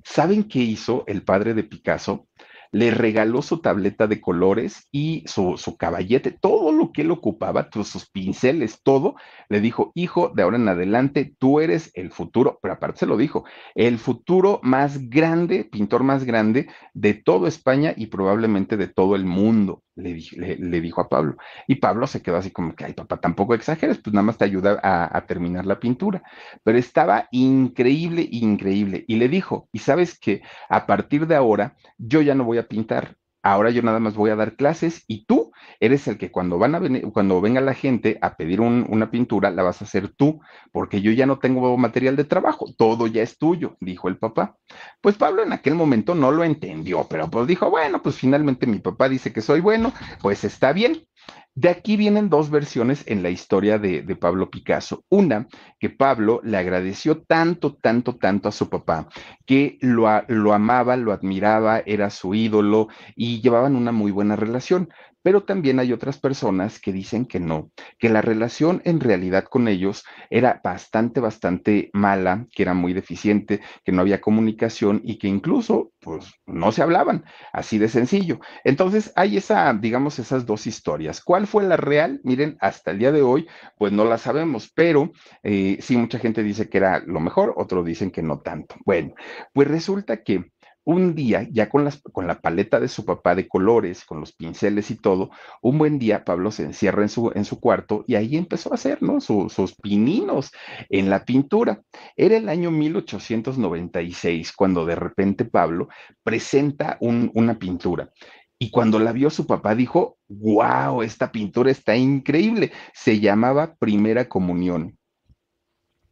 ¿saben 0.04 0.44
qué 0.44 0.60
hizo 0.60 1.04
el 1.06 1.22
padre 1.22 1.54
de 1.54 1.64
Picasso? 1.64 2.28
le 2.72 2.90
regaló 2.90 3.42
su 3.42 3.60
tableta 3.60 4.06
de 4.06 4.20
colores 4.20 4.88
y 4.90 5.22
su, 5.26 5.58
su 5.58 5.76
caballete, 5.76 6.30
todo 6.30 6.72
lo 6.72 6.90
que 6.90 7.02
él 7.02 7.10
ocupaba, 7.10 7.68
sus 7.70 8.08
pinceles, 8.10 8.80
todo, 8.82 9.14
le 9.50 9.60
dijo, 9.60 9.92
hijo, 9.94 10.32
de 10.34 10.42
ahora 10.42 10.56
en 10.56 10.68
adelante, 10.68 11.34
tú 11.38 11.60
eres 11.60 11.90
el 11.94 12.10
futuro, 12.10 12.58
pero 12.62 12.74
aparte 12.74 13.00
se 13.00 13.06
lo 13.06 13.18
dijo, 13.18 13.44
el 13.74 13.98
futuro 13.98 14.58
más 14.62 15.10
grande, 15.10 15.64
pintor 15.64 16.02
más 16.02 16.24
grande 16.24 16.68
de 16.94 17.12
toda 17.12 17.48
España 17.48 17.92
y 17.94 18.06
probablemente 18.06 18.78
de 18.78 18.88
todo 18.88 19.16
el 19.16 19.26
mundo. 19.26 19.82
Le, 19.94 20.14
le, 20.58 20.80
dijo 20.80 21.00
a 21.00 21.08
Pablo. 21.08 21.36
Y 21.66 21.76
Pablo 21.76 22.06
se 22.06 22.22
quedó 22.22 22.36
así 22.36 22.50
como 22.50 22.74
que, 22.74 22.84
ay, 22.84 22.94
papá, 22.94 23.20
tampoco 23.20 23.54
exageres, 23.54 23.98
pues 23.98 24.14
nada 24.14 24.24
más 24.24 24.38
te 24.38 24.44
ayuda 24.44 24.80
a, 24.82 25.16
a, 25.16 25.26
terminar 25.26 25.66
la 25.66 25.80
pintura. 25.80 26.22
Pero 26.64 26.78
estaba 26.78 27.28
increíble, 27.30 28.26
increíble. 28.30 29.04
Y 29.06 29.16
le 29.16 29.28
dijo, 29.28 29.68
y 29.72 29.80
sabes 29.80 30.18
que 30.18 30.42
a 30.68 30.86
partir 30.86 31.26
de 31.26 31.36
ahora 31.36 31.76
yo 31.98 32.22
ya 32.22 32.34
no 32.34 32.44
voy 32.44 32.58
a 32.58 32.68
pintar, 32.68 33.16
ahora 33.42 33.70
yo 33.70 33.82
nada 33.82 34.00
más 34.00 34.14
voy 34.14 34.30
a 34.30 34.36
dar 34.36 34.56
clases 34.56 35.04
y 35.06 35.24
tú 35.26 35.52
eres 35.80 36.06
el 36.08 36.18
que 36.18 36.30
cuando 36.30 36.58
van 36.58 36.74
a 36.74 36.78
venir, 36.78 37.02
cuando 37.12 37.40
venga 37.40 37.60
la 37.60 37.74
gente 37.74 38.18
a 38.22 38.36
pedir 38.36 38.60
un, 38.60 38.86
una 38.88 39.10
pintura, 39.10 39.50
la 39.50 39.62
vas 39.62 39.82
a 39.82 39.84
hacer 39.84 40.08
tú, 40.08 40.40
porque 40.72 41.00
yo 41.02 41.12
ya 41.12 41.26
no 41.26 41.38
tengo 41.38 41.76
material 41.76 42.16
de 42.16 42.24
trabajo, 42.24 42.66
todo 42.76 43.06
ya 43.06 43.22
es 43.22 43.38
tuyo, 43.38 43.76
dijo 43.80 44.08
el 44.08 44.18
papá. 44.18 44.56
Pues 45.00 45.16
Pablo 45.16 45.42
en 45.42 45.52
aquel 45.52 45.74
momento 45.74 46.14
no 46.14 46.30
lo 46.30 46.44
entendió, 46.44 47.06
pero 47.08 47.28
pues 47.30 47.46
dijo, 47.46 47.70
bueno, 47.70 48.02
pues 48.02 48.16
finalmente 48.16 48.66
mi 48.66 48.78
papá 48.78 49.08
dice 49.08 49.32
que 49.32 49.40
soy 49.40 49.60
bueno, 49.60 49.92
pues 50.20 50.44
está 50.44 50.72
bien. 50.72 51.04
De 51.54 51.68
aquí 51.68 51.98
vienen 51.98 52.30
dos 52.30 52.50
versiones 52.50 53.04
en 53.06 53.22
la 53.22 53.28
historia 53.28 53.78
de, 53.78 54.16
Pablo 54.16 54.50
Picasso. 54.50 55.04
Una, 55.10 55.48
que 55.78 55.90
Pablo 55.90 56.40
le 56.42 56.56
agradeció 56.56 57.22
tanto, 57.22 57.74
tanto, 57.74 58.16
tanto 58.16 58.48
a 58.48 58.52
su 58.52 58.70
papá, 58.70 59.08
que 59.44 59.76
lo 59.80 60.54
amaba, 60.54 60.96
lo 60.96 61.12
admiraba, 61.12 61.82
era 61.84 62.08
su 62.08 62.34
ídolo 62.34 62.88
y 63.16 63.42
llevaban 63.42 63.76
una 63.76 63.92
muy 63.92 64.12
buena 64.12 64.34
relación 64.34 64.88
pero 65.22 65.44
también 65.44 65.78
hay 65.78 65.92
otras 65.92 66.18
personas 66.18 66.80
que 66.80 66.92
dicen 66.92 67.26
que 67.26 67.40
no, 67.40 67.70
que 67.98 68.08
la 68.08 68.22
relación 68.22 68.82
en 68.84 69.00
realidad 69.00 69.44
con 69.44 69.68
ellos 69.68 70.04
era 70.30 70.60
bastante, 70.62 71.20
bastante 71.20 71.90
mala, 71.92 72.46
que 72.52 72.62
era 72.62 72.74
muy 72.74 72.92
deficiente, 72.92 73.60
que 73.84 73.92
no 73.92 74.02
había 74.02 74.20
comunicación 74.20 75.00
y 75.04 75.18
que 75.18 75.28
incluso, 75.28 75.92
pues, 76.00 76.32
no 76.46 76.72
se 76.72 76.82
hablaban, 76.82 77.24
así 77.52 77.78
de 77.78 77.88
sencillo. 77.88 78.40
Entonces, 78.64 79.12
hay 79.16 79.36
esa, 79.36 79.72
digamos, 79.74 80.18
esas 80.18 80.46
dos 80.46 80.66
historias. 80.66 81.20
¿Cuál 81.22 81.46
fue 81.46 81.64
la 81.64 81.76
real? 81.76 82.20
Miren, 82.24 82.56
hasta 82.60 82.90
el 82.90 82.98
día 82.98 83.12
de 83.12 83.22
hoy, 83.22 83.46
pues 83.78 83.92
no 83.92 84.04
la 84.04 84.18
sabemos, 84.18 84.70
pero 84.74 85.12
eh, 85.42 85.78
sí, 85.80 85.96
mucha 85.96 86.18
gente 86.18 86.42
dice 86.42 86.68
que 86.68 86.78
era 86.78 87.00
lo 87.00 87.20
mejor, 87.20 87.54
otros 87.56 87.84
dicen 87.84 88.10
que 88.10 88.22
no 88.22 88.40
tanto. 88.40 88.76
Bueno, 88.84 89.14
pues 89.52 89.68
resulta 89.68 90.22
que 90.22 90.52
un 90.84 91.14
día, 91.14 91.46
ya 91.50 91.68
con, 91.68 91.84
las, 91.84 92.00
con, 92.00 92.26
la 92.26 92.40
paleta 92.40 92.80
de 92.80 92.88
su 92.88 93.04
papá 93.04 93.34
de 93.34 93.48
colores, 93.48 94.04
con 94.04 94.20
los 94.20 94.32
pinceles 94.32 94.90
y 94.90 94.96
todo, 94.96 95.30
un 95.60 95.78
buen 95.78 95.98
día 95.98 96.24
Pablo 96.24 96.50
se 96.50 96.64
encierra 96.64 97.02
en 97.02 97.08
su, 97.08 97.30
en 97.34 97.44
su 97.44 97.60
cuarto 97.60 98.04
y 98.06 98.16
ahí 98.16 98.36
empezó 98.36 98.72
a 98.72 98.74
hacer 98.74 99.02
¿no? 99.02 99.20
sus 99.20 99.74
pininos 99.76 100.50
en 100.88 101.10
la 101.10 101.24
pintura. 101.24 101.82
Era 102.16 102.36
el 102.36 102.48
año 102.48 102.70
1896 102.70 104.52
cuando 104.52 104.84
de 104.84 104.96
repente 104.96 105.44
Pablo 105.44 105.88
presenta 106.24 106.96
un, 107.00 107.30
una 107.34 107.58
pintura. 107.58 108.10
Y 108.58 108.70
cuando 108.70 109.00
la 109.00 109.10
vio 109.10 109.28
su 109.28 109.44
papá 109.44 109.74
dijo, 109.74 110.18
wow, 110.28 111.02
esta 111.02 111.32
pintura 111.32 111.72
está 111.72 111.96
increíble. 111.96 112.70
Se 112.94 113.18
llamaba 113.18 113.74
Primera 113.74 114.28
Comunión. 114.28 114.96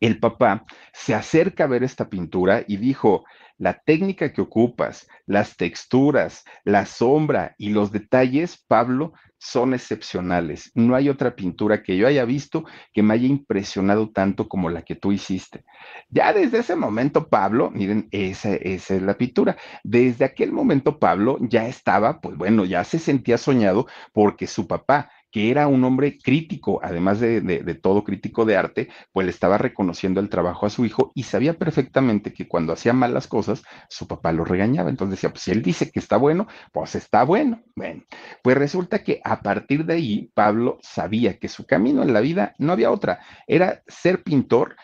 El 0.00 0.18
papá 0.18 0.64
se 0.92 1.14
acerca 1.14 1.64
a 1.64 1.68
ver 1.68 1.84
esta 1.84 2.08
pintura 2.08 2.64
y 2.66 2.78
dijo, 2.78 3.24
la 3.60 3.74
técnica 3.74 4.32
que 4.32 4.40
ocupas, 4.40 5.06
las 5.26 5.58
texturas, 5.58 6.44
la 6.64 6.86
sombra 6.86 7.54
y 7.58 7.68
los 7.68 7.92
detalles, 7.92 8.56
Pablo, 8.66 9.12
son 9.36 9.74
excepcionales. 9.74 10.70
No 10.74 10.94
hay 10.94 11.10
otra 11.10 11.36
pintura 11.36 11.82
que 11.82 11.96
yo 11.96 12.06
haya 12.06 12.24
visto 12.24 12.64
que 12.92 13.02
me 13.02 13.14
haya 13.14 13.26
impresionado 13.26 14.10
tanto 14.10 14.48
como 14.48 14.70
la 14.70 14.82
que 14.82 14.96
tú 14.96 15.12
hiciste. 15.12 15.64
Ya 16.08 16.32
desde 16.32 16.58
ese 16.58 16.74
momento, 16.74 17.28
Pablo, 17.28 17.70
miren, 17.70 18.08
esa, 18.12 18.54
esa 18.54 18.94
es 18.94 19.02
la 19.02 19.18
pintura. 19.18 19.56
Desde 19.84 20.24
aquel 20.24 20.52
momento, 20.52 20.98
Pablo 20.98 21.38
ya 21.40 21.66
estaba, 21.66 22.20
pues 22.20 22.36
bueno, 22.36 22.64
ya 22.64 22.84
se 22.84 22.98
sentía 22.98 23.36
soñado 23.36 23.86
porque 24.12 24.46
su 24.46 24.66
papá, 24.66 25.10
que 25.30 25.50
era 25.50 25.68
un 25.68 25.84
hombre 25.84 26.18
crítico, 26.18 26.80
además 26.82 27.20
de, 27.20 27.40
todo 27.80 28.04
crítico 28.04 28.44
de 28.44 28.56
arte, 28.56 28.88
pues 29.12 29.26
le 29.26 29.30
estaba 29.30 29.58
reconociendo 29.58 30.20
el 30.20 30.28
trabajo 30.28 30.66
a 30.66 30.70
su 30.70 30.84
hijo 30.84 31.12
y 31.14 31.24
sabía 31.24 31.54
perfectamente 31.54 32.32
que 32.32 32.48
cuando 32.48 32.72
hacía 32.72 32.92
malas 32.92 33.26
cosas, 33.26 33.62
su 33.88 34.06
papá 34.06 34.32
lo 34.32 34.44
regañaba. 34.44 34.90
Entonces 34.90 35.18
decía, 35.18 35.30
pues 35.30 35.42
si 35.42 35.50
él 35.52 35.62
dice 35.62 35.90
que 35.90 36.00
está 36.00 36.16
bueno, 36.16 36.48
pues 36.72 36.94
está 36.94 37.24
bueno. 37.24 37.62
Bueno, 37.76 38.02
pues 38.42 38.56
resulta 38.56 39.02
que 39.02 39.20
a 39.24 39.40
partir 39.40 39.84
de 39.84 39.94
ahí, 39.94 40.30
Pablo 40.34 40.78
sabía 40.82 41.38
que 41.38 41.48
su 41.48 41.66
camino 41.66 42.02
en 42.02 42.12
la 42.12 42.20
vida 42.20 42.54
no 42.58 42.72
había 42.72 42.90
otra, 42.90 43.20
era 43.46 43.82
ser 43.86 44.22
pintor 44.22 44.76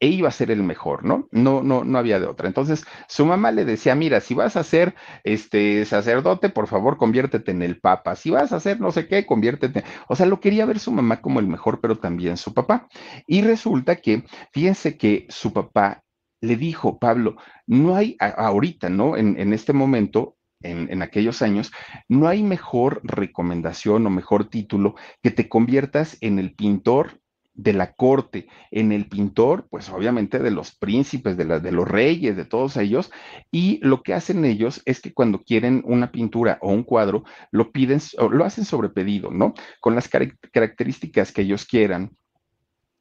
e 0.00 0.08
iba 0.08 0.28
a 0.28 0.32
ser 0.32 0.50
el 0.50 0.62
mejor, 0.62 1.04
¿no? 1.04 1.28
No, 1.30 1.62
no, 1.62 1.84
no 1.84 1.98
había 1.98 2.18
de 2.18 2.26
otra. 2.26 2.48
Entonces, 2.48 2.86
su 3.06 3.26
mamá 3.26 3.52
le 3.52 3.66
decía, 3.66 3.94
mira, 3.94 4.20
si 4.20 4.34
vas 4.34 4.56
a 4.56 4.64
ser 4.64 4.94
este 5.24 5.84
sacerdote, 5.84 6.48
por 6.48 6.66
favor, 6.66 6.96
conviértete 6.96 7.50
en 7.50 7.60
el 7.60 7.78
papa. 7.78 8.16
Si 8.16 8.30
vas 8.30 8.52
a 8.52 8.56
hacer 8.56 8.80
no 8.80 8.92
sé 8.92 9.06
qué, 9.06 9.26
conviértete. 9.26 9.84
O 10.08 10.16
sea, 10.16 10.24
lo 10.24 10.40
quería 10.40 10.64
ver 10.64 10.78
su 10.78 10.90
mamá 10.90 11.20
como 11.20 11.38
el 11.38 11.46
mejor, 11.46 11.80
pero 11.82 11.98
también 11.98 12.38
su 12.38 12.54
papá. 12.54 12.88
Y 13.26 13.42
resulta 13.42 13.96
que, 13.96 14.24
fíjense 14.52 14.96
que 14.96 15.26
su 15.28 15.52
papá 15.52 16.02
le 16.40 16.56
dijo, 16.56 16.98
Pablo, 16.98 17.36
no 17.66 17.94
hay 17.94 18.16
ahorita, 18.18 18.88
¿no? 18.88 19.18
En, 19.18 19.52
este 19.52 19.74
momento, 19.74 20.38
en, 20.62 20.90
en, 20.90 21.02
aquellos 21.02 21.42
años, 21.42 21.70
no 22.08 22.26
hay 22.26 22.42
mejor 22.42 23.02
recomendación 23.04 24.06
o 24.06 24.10
mejor 24.10 24.46
título 24.46 24.94
que 25.22 25.30
te 25.30 25.50
conviertas 25.50 26.16
en 26.22 26.38
el 26.38 26.54
pintor 26.54 27.20
de 27.62 27.74
la 27.74 27.92
corte, 27.92 28.48
en 28.70 28.90
el 28.90 29.06
pintor, 29.06 29.66
pues 29.68 29.90
obviamente 29.90 30.38
de 30.38 30.50
los 30.50 30.74
príncipes, 30.74 31.36
de, 31.36 31.44
los 31.44 31.88
reyes, 31.88 32.34
de 32.34 32.46
todos 32.46 32.78
ellos, 32.78 33.10
y 33.50 33.78
lo 33.82 34.02
que 34.02 34.14
hacen 34.14 34.46
ellos 34.46 34.80
es 34.86 35.00
que 35.00 35.12
cuando 35.12 35.42
quieren 35.42 35.82
una 35.84 36.10
pintura 36.10 36.58
o 36.62 36.72
un 36.72 36.84
cuadro, 36.84 37.24
lo 37.50 37.70
piden, 37.70 38.00
o 38.18 38.30
lo 38.30 38.46
hacen 38.46 38.64
sobre 38.64 38.88
pedido, 38.88 39.30
¿no? 39.30 39.52
Con 39.80 39.94
las 39.94 40.08
car 40.08 40.38
características 40.52 41.32
que 41.32 41.42
ellos 41.42 41.66
quieran, 41.66 42.16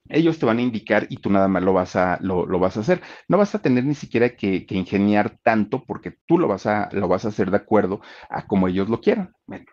ellos 0.10 0.40
te 0.40 0.46
van 0.46 0.58
a 0.58 0.64
indicar 0.64 1.08
y 1.10 1.18
tú 1.18 1.30
nada 1.30 1.48
más 1.48 1.64
lo 1.64 1.72
vas 1.72 1.96
a, 1.96 2.18
lo 2.22 2.60
vas 2.60 2.76
a 2.76 2.82
hacer. 2.82 3.02
No 3.28 3.38
vas 3.38 3.56
a 3.56 3.62
tener 3.62 3.86
ni 3.86 3.96
siquiera 3.96 4.30
que, 4.36 4.66
que, 4.66 4.76
ingeniar 4.76 5.38
tanto 5.44 5.84
porque 5.86 6.18
tú 6.26 6.38
lo 6.38 6.48
vas, 6.48 6.66
a, 6.66 6.90
lo 6.92 7.08
vas 7.08 7.26
a 7.26 7.30
hacer 7.30 7.52
de 7.52 7.58
acuerdo 7.58 8.02
a 8.30 8.48
como 8.48 8.68
ellos 8.68 8.90
lo 8.90 9.00
quieran. 9.00 9.34
Bueno, 9.46 9.66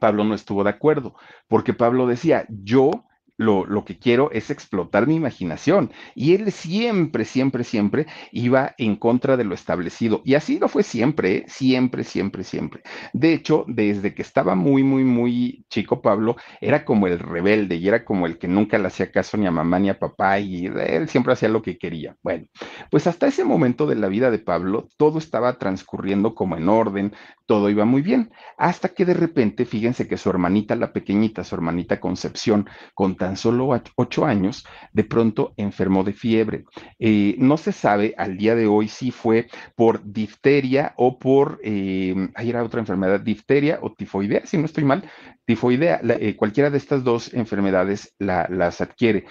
Pablo 0.00 0.24
no 0.24 0.34
estuvo 0.34 0.64
de 0.64 0.70
acuerdo 0.70 1.14
porque 1.48 1.74
Pablo 1.74 2.06
decía, 2.06 2.46
yo 2.48 3.04
lo, 3.42 3.66
lo, 3.66 3.84
que 3.84 3.98
quiero 3.98 4.30
es 4.30 4.50
explotar 4.50 5.06
mi 5.06 5.16
imaginación. 5.16 5.90
Y 6.14 6.34
él 6.34 6.50
siempre, 6.52 7.24
siempre, 7.24 7.64
siempre 7.64 8.06
iba 8.30 8.74
en 8.78 8.96
contra 8.96 9.36
de 9.36 9.44
lo 9.44 9.54
establecido. 9.54 10.22
Y 10.24 10.34
así 10.34 10.58
lo 10.58 10.68
fue 10.68 10.82
siempre, 10.82 11.36
¿eh? 11.36 11.44
siempre, 11.48 12.04
siempre, 12.04 12.44
siempre. 12.44 12.82
De 13.12 13.32
hecho, 13.32 13.64
desde 13.68 14.14
que 14.14 14.22
estaba 14.22 14.54
muy, 14.54 14.82
muy, 14.82 15.04
muy 15.04 15.64
chico, 15.68 16.00
Pablo 16.00 16.36
era 16.60 16.84
como 16.84 17.06
el 17.06 17.18
rebelde 17.18 17.76
y 17.76 17.88
era 17.88 18.04
como 18.04 18.26
el 18.26 18.38
que 18.38 18.48
nunca 18.48 18.78
le 18.78 18.86
hacía 18.86 19.10
caso 19.10 19.36
ni 19.36 19.46
a 19.46 19.50
mamá 19.50 19.78
ni 19.78 19.88
a 19.88 19.98
papá 19.98 20.38
y 20.40 20.66
él 20.66 21.08
siempre 21.08 21.32
hacía 21.32 21.48
lo 21.48 21.62
que 21.62 21.78
quería. 21.78 22.16
Bueno, 22.22 22.46
pues 22.90 23.06
hasta 23.06 23.26
ese 23.26 23.44
momento 23.44 23.86
de 23.86 23.96
la 23.96 24.08
vida 24.08 24.30
de 24.30 24.38
Pablo, 24.38 24.88
todo 24.96 25.18
estaba 25.18 25.58
transcurriendo 25.58 26.34
como 26.34 26.56
en 26.56 26.68
orden, 26.68 27.12
todo 27.52 27.68
iba 27.68 27.84
muy 27.84 28.00
bien, 28.00 28.30
hasta 28.56 28.88
que 28.88 29.04
de 29.04 29.12
repente, 29.12 29.66
fíjense 29.66 30.08
que 30.08 30.16
su 30.16 30.30
hermanita, 30.30 30.74
la 30.74 30.90
pequeñita, 30.90 31.44
su 31.44 31.54
hermanita 31.54 32.00
Concepción, 32.00 32.66
con 32.94 33.14
tan 33.14 33.36
solo 33.36 33.68
ocho 33.96 34.24
años, 34.24 34.64
de 34.94 35.04
pronto 35.04 35.52
enfermó 35.58 36.02
de 36.02 36.14
fiebre. 36.14 36.64
Eh, 36.98 37.34
no 37.36 37.58
se 37.58 37.72
sabe 37.72 38.14
al 38.16 38.38
día 38.38 38.54
de 38.54 38.66
hoy 38.66 38.88
si 38.88 39.10
fue 39.10 39.48
por 39.76 40.02
difteria 40.02 40.94
o 40.96 41.18
por, 41.18 41.60
eh, 41.62 42.14
ahí 42.36 42.48
era 42.48 42.64
otra 42.64 42.80
enfermedad, 42.80 43.20
difteria 43.20 43.80
o 43.82 43.92
tifoidea, 43.92 44.46
si 44.46 44.56
no 44.56 44.64
estoy 44.64 44.84
mal, 44.84 45.04
tifoidea, 45.44 46.00
la, 46.02 46.14
eh, 46.14 46.34
cualquiera 46.34 46.70
de 46.70 46.78
estas 46.78 47.04
dos 47.04 47.34
enfermedades 47.34 48.14
la, 48.18 48.48
las 48.48 48.80
adquiere. 48.80 49.26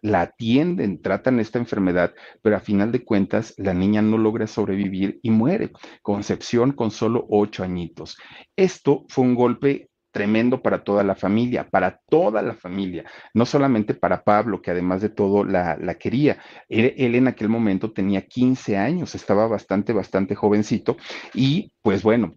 La 0.00 0.22
atienden, 0.22 1.00
tratan 1.00 1.40
esta 1.40 1.58
enfermedad, 1.58 2.14
pero 2.42 2.56
a 2.56 2.60
final 2.60 2.92
de 2.92 3.04
cuentas 3.04 3.54
la 3.56 3.74
niña 3.74 4.02
no 4.02 4.18
logra 4.18 4.46
sobrevivir 4.46 5.18
y 5.22 5.30
muere. 5.30 5.72
Concepción 6.02 6.72
con 6.72 6.90
solo 6.90 7.26
ocho 7.28 7.62
añitos. 7.64 8.16
Esto 8.56 9.04
fue 9.08 9.24
un 9.24 9.34
golpe 9.34 9.90
tremendo 10.12 10.62
para 10.62 10.84
toda 10.84 11.02
la 11.02 11.14
familia, 11.14 11.68
para 11.68 11.98
toda 12.08 12.42
la 12.42 12.54
familia, 12.54 13.04
no 13.32 13.46
solamente 13.46 13.94
para 13.94 14.22
Pablo, 14.22 14.60
que 14.60 14.70
además 14.70 15.00
de 15.00 15.08
todo 15.08 15.42
la, 15.42 15.76
quería. 15.98 16.38
Él, 16.68 16.94
él, 16.98 17.14
en 17.14 17.28
aquel 17.28 17.48
momento 17.48 17.92
tenía 17.92 18.20
15 18.20 18.76
años, 18.76 19.14
estaba 19.14 19.46
bastante, 19.46 19.92
bastante 19.92 20.34
jovencito 20.34 20.96
y 21.32 21.72
pues 21.82 22.02
bueno, 22.02 22.36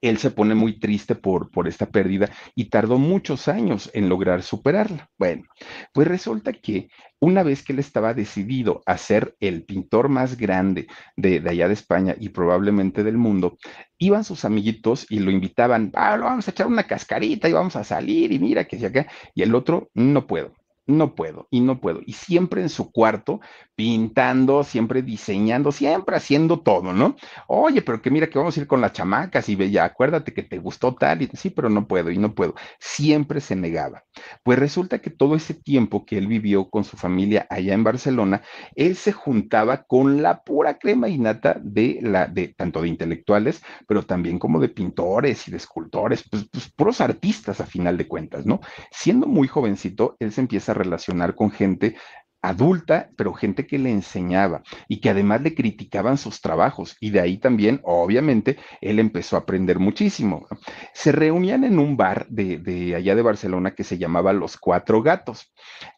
él 0.00 0.18
se 0.18 0.30
pone 0.30 0.54
muy 0.54 0.78
triste 0.78 1.14
por, 1.14 1.50
por 1.50 1.68
esta 1.68 1.86
pérdida 1.86 2.30
y 2.54 2.66
tardó 2.66 2.98
muchos 2.98 3.48
años 3.48 3.90
en 3.94 4.08
lograr 4.08 4.42
superarla. 4.42 5.10
Bueno, 5.18 5.44
pues 5.92 6.08
resulta 6.08 6.52
que 6.52 6.88
una 7.20 7.42
vez 7.42 7.62
que 7.62 7.72
él 7.72 7.78
estaba 7.78 8.14
decidido 8.14 8.82
a 8.86 8.96
ser 8.96 9.36
el 9.40 9.64
pintor 9.64 10.08
más 10.08 10.36
grande 10.36 10.86
de, 11.16 11.40
de, 11.40 11.50
allá 11.50 11.68
de 11.68 11.74
España 11.74 12.16
y 12.18 12.30
probablemente 12.30 13.04
del 13.04 13.18
mundo, 13.18 13.58
iban 13.98 14.24
sus 14.24 14.44
amiguitos 14.44 15.06
y 15.10 15.18
lo 15.18 15.30
invitaban, 15.30 15.90
ah, 15.94 16.16
vamos 16.16 16.48
a 16.48 16.50
echar 16.50 16.66
una 16.66 16.86
cascarita 16.86 17.48
y 17.48 17.52
vamos 17.52 17.76
a 17.76 17.84
salir 17.84 18.32
y 18.32 18.38
mira 18.38 18.64
que 18.64 18.78
si 18.78 18.86
acá, 18.86 19.06
y 19.34 19.42
el 19.42 19.54
otro, 19.54 19.90
no 19.92 20.26
puedo, 20.26 20.54
no 20.86 21.14
puedo 21.14 21.46
y 21.50 21.60
no 21.60 21.80
puedo. 21.80 22.00
Y 22.04 22.14
siempre 22.14 22.62
en 22.62 22.68
su 22.68 22.90
cuarto, 22.90 23.40
pintando, 23.80 24.62
siempre 24.62 25.00
diseñando, 25.00 25.72
siempre 25.72 26.14
haciendo 26.14 26.60
todo, 26.60 26.92
¿no? 26.92 27.16
Oye, 27.46 27.80
pero 27.80 28.02
que 28.02 28.10
mira 28.10 28.28
que 28.28 28.38
vamos 28.38 28.54
a 28.54 28.60
ir 28.60 28.66
con 28.66 28.82
las 28.82 28.92
chamacas 28.92 29.48
y 29.48 29.56
ya, 29.70 29.84
acuérdate 29.84 30.34
que 30.34 30.42
te 30.42 30.58
gustó 30.58 30.94
tal 30.94 31.22
y 31.22 31.30
sí, 31.32 31.48
pero 31.48 31.70
no 31.70 31.88
puedo 31.88 32.10
y 32.10 32.18
no 32.18 32.34
puedo. 32.34 32.54
Siempre 32.78 33.40
se 33.40 33.56
negaba. 33.56 34.04
Pues 34.42 34.58
resulta 34.58 34.98
que 34.98 35.08
todo 35.08 35.34
ese 35.34 35.54
tiempo 35.54 36.04
que 36.04 36.18
él 36.18 36.26
vivió 36.26 36.68
con 36.68 36.84
su 36.84 36.98
familia 36.98 37.46
allá 37.48 37.72
en 37.72 37.82
Barcelona, 37.82 38.42
él 38.74 38.96
se 38.96 39.12
juntaba 39.12 39.84
con 39.84 40.20
la 40.20 40.42
pura 40.44 40.78
crema 40.78 41.08
innata 41.08 41.56
de 41.58 42.00
la 42.02 42.26
de 42.26 42.48
tanto 42.48 42.82
de 42.82 42.88
intelectuales, 42.88 43.62
pero 43.88 44.02
también 44.02 44.38
como 44.38 44.60
de 44.60 44.68
pintores 44.68 45.48
y 45.48 45.52
de 45.52 45.56
escultores, 45.56 46.22
pues, 46.30 46.46
pues 46.52 46.70
puros 46.70 47.00
artistas 47.00 47.62
a 47.62 47.66
final 47.66 47.96
de 47.96 48.06
cuentas, 48.06 48.44
¿no? 48.44 48.60
Siendo 48.90 49.26
muy 49.26 49.48
jovencito, 49.48 50.16
él 50.20 50.32
se 50.32 50.42
empieza 50.42 50.72
a 50.72 50.74
relacionar 50.74 51.34
con 51.34 51.50
gente 51.50 51.96
adulta, 52.42 53.10
pero 53.16 53.34
gente 53.34 53.66
que 53.66 53.78
le 53.78 53.90
enseñaba 53.90 54.62
y 54.88 55.00
que 55.00 55.10
además 55.10 55.42
le 55.42 55.54
criticaban 55.54 56.18
sus 56.18 56.40
trabajos. 56.40 56.96
Y 57.00 57.10
de 57.10 57.20
ahí 57.20 57.38
también, 57.38 57.80
obviamente, 57.84 58.58
él 58.80 58.98
empezó 58.98 59.36
a 59.36 59.40
aprender 59.40 59.78
muchísimo. 59.78 60.46
Se 60.94 61.12
reunían 61.12 61.64
en 61.64 61.78
un 61.78 61.96
bar 61.96 62.26
de, 62.28 62.58
de, 62.58 62.94
allá 62.94 63.14
de 63.14 63.22
Barcelona 63.22 63.74
que 63.74 63.84
se 63.84 63.98
llamaba 63.98 64.32
Los 64.32 64.56
Cuatro 64.56 65.02
Gatos. 65.02 65.52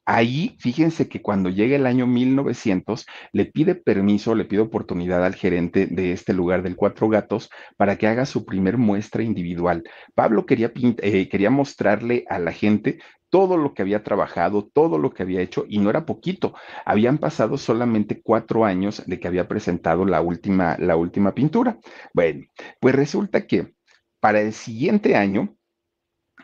Ahí, 0.05 0.57
fíjense 0.59 1.09
que 1.09 1.23
cuando 1.23 1.49
llega 1.49 1.77
el 1.77 1.87
año 1.87 2.07
1900, 2.07 3.07
le 3.33 3.47
pide 3.47 3.75
permiso, 3.77 4.35
le 4.35 4.45
pide 4.45 4.61
oportunidad 4.61 5.25
al 5.25 5.35
gerente 5.35 5.87
de 5.87 6.13
este 6.13 6.33
lugar 6.33 6.63
del 6.63 6.77
Cuatro 6.77 7.09
Gatos 7.09 7.51
para 7.77 7.97
que 7.97 8.09
haga 8.09 8.27
su 8.27 8.45
primer 8.45 8.79
muestra 8.79 9.23
individual. 9.23 9.85
Pablo 10.15 10.45
quería, 10.45 10.73
eh, 10.75 11.29
quería 11.29 11.51
mostrarle 11.51 12.25
a 12.29 12.39
la 12.39 12.53
gente 12.53 12.99
todo 13.33 13.57
lo 13.57 13.73
que 13.73 13.81
había 13.81 14.05
trabajado, 14.05 14.69
todo 14.75 14.99
lo 14.99 15.11
que 15.11 15.23
había 15.23 15.41
hecho, 15.41 15.65
y 15.67 15.79
no 15.79 15.89
era 15.89 16.05
poquito. 16.05 16.53
Habían 16.85 17.17
pasado 17.17 17.57
solamente 17.57 18.21
cuatro 18.23 18.67
años 18.67 19.03
de 19.07 19.19
que 19.19 19.27
había 19.27 19.49
presentado 19.49 20.05
la 20.05 20.21
última, 20.21 20.77
la 20.79 20.97
última 20.97 21.33
pintura. 21.35 21.79
Bueno, 22.13 22.45
pues 22.79 22.95
resulta 22.95 23.47
que 23.47 23.73
para 24.21 24.43
el 24.43 24.53
siguiente 24.53 25.17
año, 25.17 25.57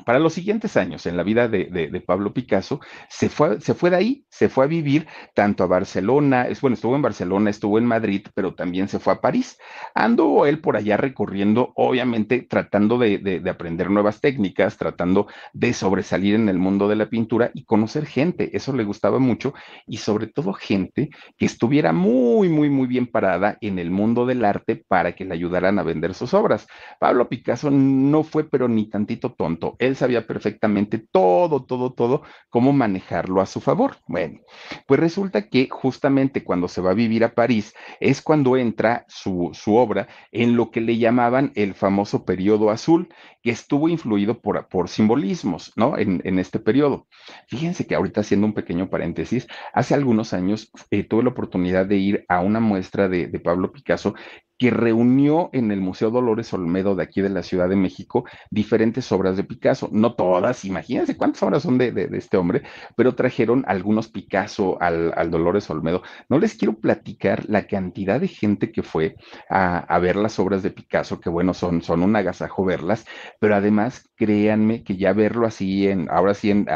para 0.05 0.19
los 0.19 0.33
siguientes 0.33 0.77
años 0.77 1.07
en 1.07 1.17
la 1.17 1.23
vida 1.23 1.49
de, 1.49 2.03
Pablo 2.07 2.33
Picasso, 2.33 2.81
se 3.09 3.29
fue, 3.29 3.61
se 3.61 3.75
fue 3.75 3.91
de 3.91 3.97
ahí, 3.97 4.25
se 4.31 4.49
fue 4.49 4.65
a 4.65 4.69
vivir 4.69 5.07
tanto 5.35 5.65
a 5.65 5.67
Barcelona, 5.67 6.47
es, 6.47 6.61
bueno, 6.61 6.75
estuvo 6.75 6.95
en 6.97 7.03
Barcelona, 7.03 7.51
estuvo 7.51 7.79
en 7.79 7.87
Madrid, 7.87 8.27
pero 8.35 8.55
también 8.55 8.89
se 8.89 8.99
fue 8.99 9.13
a 9.13 9.21
París. 9.21 9.59
Ando 9.95 10.47
él 10.47 10.61
por 10.61 10.77
allá 10.77 10.97
recorriendo, 10.97 11.73
obviamente 11.77 12.43
tratando 12.43 12.99
de, 12.99 13.19
de, 13.19 13.51
aprender 13.51 13.91
nuevas 13.91 14.21
técnicas, 14.21 14.77
tratando 14.77 15.27
de 15.53 15.73
sobresalir 15.73 16.35
en 16.35 16.49
el 16.49 16.59
mundo 16.59 16.89
de 16.89 16.97
la 16.97 17.11
pintura 17.11 17.51
y 17.55 17.65
conocer 17.65 18.07
gente, 18.07 18.57
eso 18.57 18.73
le 18.73 18.85
gustaba 18.85 19.19
mucho, 19.19 19.55
y 19.87 19.99
sobre 19.99 20.27
todo 20.27 20.53
gente 20.53 21.11
que 21.37 21.47
estuviera 21.47 21.93
muy, 21.93 22.49
muy, 22.49 22.71
muy 22.71 22.87
bien 22.87 23.07
parada 23.07 23.59
en 23.61 23.79
el 23.79 23.91
mundo 23.91 24.27
del 24.27 24.45
arte 24.45 24.85
para 24.89 25.13
que 25.13 25.25
le 25.25 25.35
ayudaran 25.35 25.79
a 25.79 25.83
vender 25.83 26.15
sus 26.15 26.35
obras. 26.35 26.67
Pablo 26.99 27.29
Picasso 27.29 27.71
no 27.71 28.23
fue, 28.23 28.45
pero 28.45 28.69
ni 28.69 28.89
tantito 28.89 29.33
tonto 29.33 29.77
sabía 29.97 30.27
perfectamente 30.27 30.99
todo, 30.99 31.65
todo, 31.65 31.93
todo, 31.93 32.23
cómo 32.49 32.73
manejarlo 32.73 33.41
a 33.41 33.47
su 33.47 33.61
favor. 33.61 33.97
Bueno, 34.07 34.41
pues 34.87 35.01
resulta 35.01 35.49
que 35.49 35.69
justamente 35.71 36.45
cuando 36.45 36.69
se 36.69 36.81
va 36.81 36.91
a 36.91 36.95
vivir 36.95 37.25
a 37.25 37.35
París 37.35 37.75
es 38.01 38.23
cuando 38.23 38.57
entra 38.57 39.05
su, 39.09 39.51
su 39.53 39.77
obra 39.77 40.09
en 40.33 40.57
lo 40.57 40.71
que 40.71 40.81
le 40.81 40.99
llamaban 40.99 41.53
el 41.55 41.75
famoso 41.75 42.25
periodo 42.25 42.71
azul, 42.71 43.09
que 43.43 43.51
estuvo 43.51 43.89
influido 43.89 44.41
por, 44.41 44.69
por 44.69 44.89
simbolismos, 44.89 45.73
¿no? 45.77 45.99
En, 45.99 46.21
en, 46.25 46.39
este 46.39 46.59
periodo. 46.59 47.07
Fíjense 47.49 47.87
que 47.87 47.95
ahorita 47.95 48.21
haciendo 48.21 48.47
un 48.47 48.55
pequeño 48.55 48.91
paréntesis, 48.91 49.47
hace 49.73 49.95
algunos 49.95 50.33
años 50.33 50.71
eh, 50.91 51.05
tuve 51.05 51.23
la 51.23 51.31
oportunidad 51.31 51.87
de 51.87 51.97
ir 51.97 52.25
a 52.29 52.41
una 52.41 52.61
muestra 52.61 53.09
de, 53.09 53.27
de 53.27 53.41
Pablo 53.41 53.73
Picasso 53.73 54.15
que 54.59 54.71
reunió 54.71 55.51
en 55.53 55.71
el 55.71 55.81
Museo 55.81 56.11
Dolores 56.11 56.53
Olmedo 56.53 56.97
de 56.97 57.05
aquí 57.05 57.21
de 57.21 57.29
la 57.29 57.43
Ciudad 57.43 57.69
de 57.69 57.77
México 57.77 58.25
diferentes 58.51 59.11
obras 59.13 59.37
de 59.37 59.45
Picasso, 59.45 59.89
no 59.93 60.15
todas, 60.15 60.65
imagínense 60.65 61.17
cuántas 61.17 61.43
obras 61.43 61.63
son 61.63 61.79
de, 61.79 61.93
de, 61.93 62.09
este 62.19 62.37
hombre, 62.37 62.63
pero 62.97 63.15
trajeron 63.15 63.65
algunos 63.69 64.09
Picasso 64.09 64.81
al, 64.81 65.13
al, 65.17 65.31
Dolores 65.31 65.71
Olmedo. 65.71 66.03
No 66.29 66.39
les 66.39 66.55
quiero 66.55 66.75
platicar 66.75 67.49
la 67.49 67.67
cantidad 67.67 68.21
de 68.21 68.29
gente 68.29 68.73
que 68.73 68.83
fue 68.83 69.17
a, 69.49 69.79
a, 69.79 69.99
ver 69.99 70.17
las 70.17 70.39
obras 70.39 70.63
de 70.63 70.71
Picasso, 70.71 71.21
que 71.21 71.31
bueno, 71.31 71.55
son, 71.55 71.83
son 71.83 72.03
un 72.03 72.17
agasajo 72.17 72.65
verlas, 72.65 73.07
pero 73.39 73.55
además 73.55 74.09
créanme 74.17 74.83
que 74.83 74.97
ya 74.97 75.13
verlo 75.13 75.47
así, 75.47 75.89
en, 75.89 76.09
ahora 76.11 76.35
sí 76.35 76.51
en, 76.51 76.67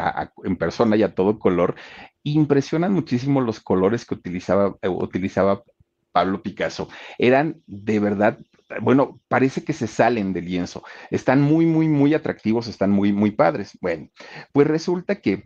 en 0.43 0.55
persona 0.55 0.95
y 0.95 1.03
a 1.03 1.13
todo 1.13 1.39
color, 1.39 1.75
impresionan 2.23 2.93
muchísimo 2.93 3.41
los 3.41 3.59
colores 3.59 4.05
que 4.05 4.15
utilizaba, 4.15 4.77
eh, 4.81 4.87
utilizaba 4.87 5.63
Pablo 6.13 6.41
Picasso, 6.41 6.87
eran 7.17 7.61
de 7.67 7.99
verdad, 7.99 8.39
bueno, 8.81 9.19
parece 9.27 9.63
que 9.65 9.73
se 9.73 9.87
salen 9.87 10.31
del 10.31 10.45
lienzo, 10.45 10.83
están 11.11 11.41
muy, 11.41 11.65
muy, 11.65 11.89
muy 11.89 12.13
atractivos, 12.13 12.67
están 12.67 12.91
muy, 12.91 13.11
muy 13.11 13.31
padres. 13.31 13.77
Bueno, 13.81 14.07
pues 14.53 14.67
resulta 14.67 15.15
que 15.15 15.43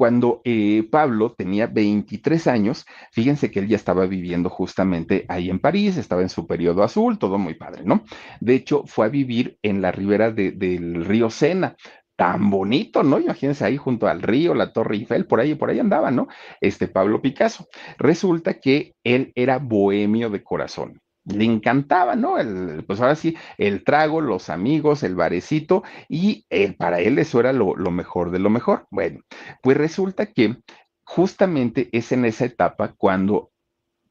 cuando 0.00 0.40
eh, 0.44 0.88
Pablo 0.90 1.32
tenía 1.32 1.66
23 1.66 2.46
años, 2.46 2.86
fíjense 3.12 3.50
que 3.50 3.58
él 3.58 3.68
ya 3.68 3.76
estaba 3.76 4.06
viviendo 4.06 4.48
justamente 4.48 5.26
ahí 5.28 5.50
en 5.50 5.58
París, 5.58 5.98
estaba 5.98 6.22
en 6.22 6.30
su 6.30 6.46
periodo 6.46 6.82
azul, 6.82 7.18
todo 7.18 7.36
muy 7.36 7.52
padre, 7.52 7.82
¿no? 7.84 8.04
De 8.40 8.54
hecho, 8.54 8.84
fue 8.86 9.04
a 9.04 9.08
vivir 9.10 9.58
en 9.60 9.82
la 9.82 9.92
ribera 9.92 10.30
de, 10.30 10.52
del 10.52 11.04
río 11.04 11.28
Sena, 11.28 11.76
tan 12.20 12.50
bonito, 12.50 13.02
¿no? 13.02 13.18
Imagínense 13.18 13.64
ahí 13.64 13.78
junto 13.78 14.06
al 14.06 14.20
río, 14.20 14.54
la 14.54 14.74
Torre 14.74 14.96
Eiffel, 14.96 15.24
por 15.24 15.40
ahí, 15.40 15.54
por 15.54 15.70
ahí 15.70 15.78
andaba, 15.78 16.10
¿no? 16.10 16.28
Este 16.60 16.86
Pablo 16.86 17.22
Picasso. 17.22 17.66
Resulta 17.96 18.60
que 18.60 18.94
él 19.04 19.32
era 19.34 19.56
bohemio 19.56 20.28
de 20.28 20.44
corazón. 20.44 21.00
Le 21.24 21.46
encantaba, 21.46 22.16
¿no? 22.16 22.36
El, 22.36 22.84
pues 22.86 23.00
ahora 23.00 23.14
sí, 23.14 23.38
el 23.56 23.84
trago, 23.84 24.20
los 24.20 24.50
amigos, 24.50 25.02
el 25.02 25.14
barecito, 25.14 25.82
y 26.10 26.44
él, 26.50 26.76
para 26.76 27.00
él 27.00 27.18
eso 27.18 27.40
era 27.40 27.54
lo, 27.54 27.74
lo 27.74 27.90
mejor 27.90 28.30
de 28.32 28.38
lo 28.38 28.50
mejor. 28.50 28.86
Bueno, 28.90 29.20
pues 29.62 29.78
resulta 29.78 30.26
que 30.26 30.58
justamente 31.04 31.88
es 31.90 32.12
en 32.12 32.26
esa 32.26 32.44
etapa 32.44 32.92
cuando 32.98 33.49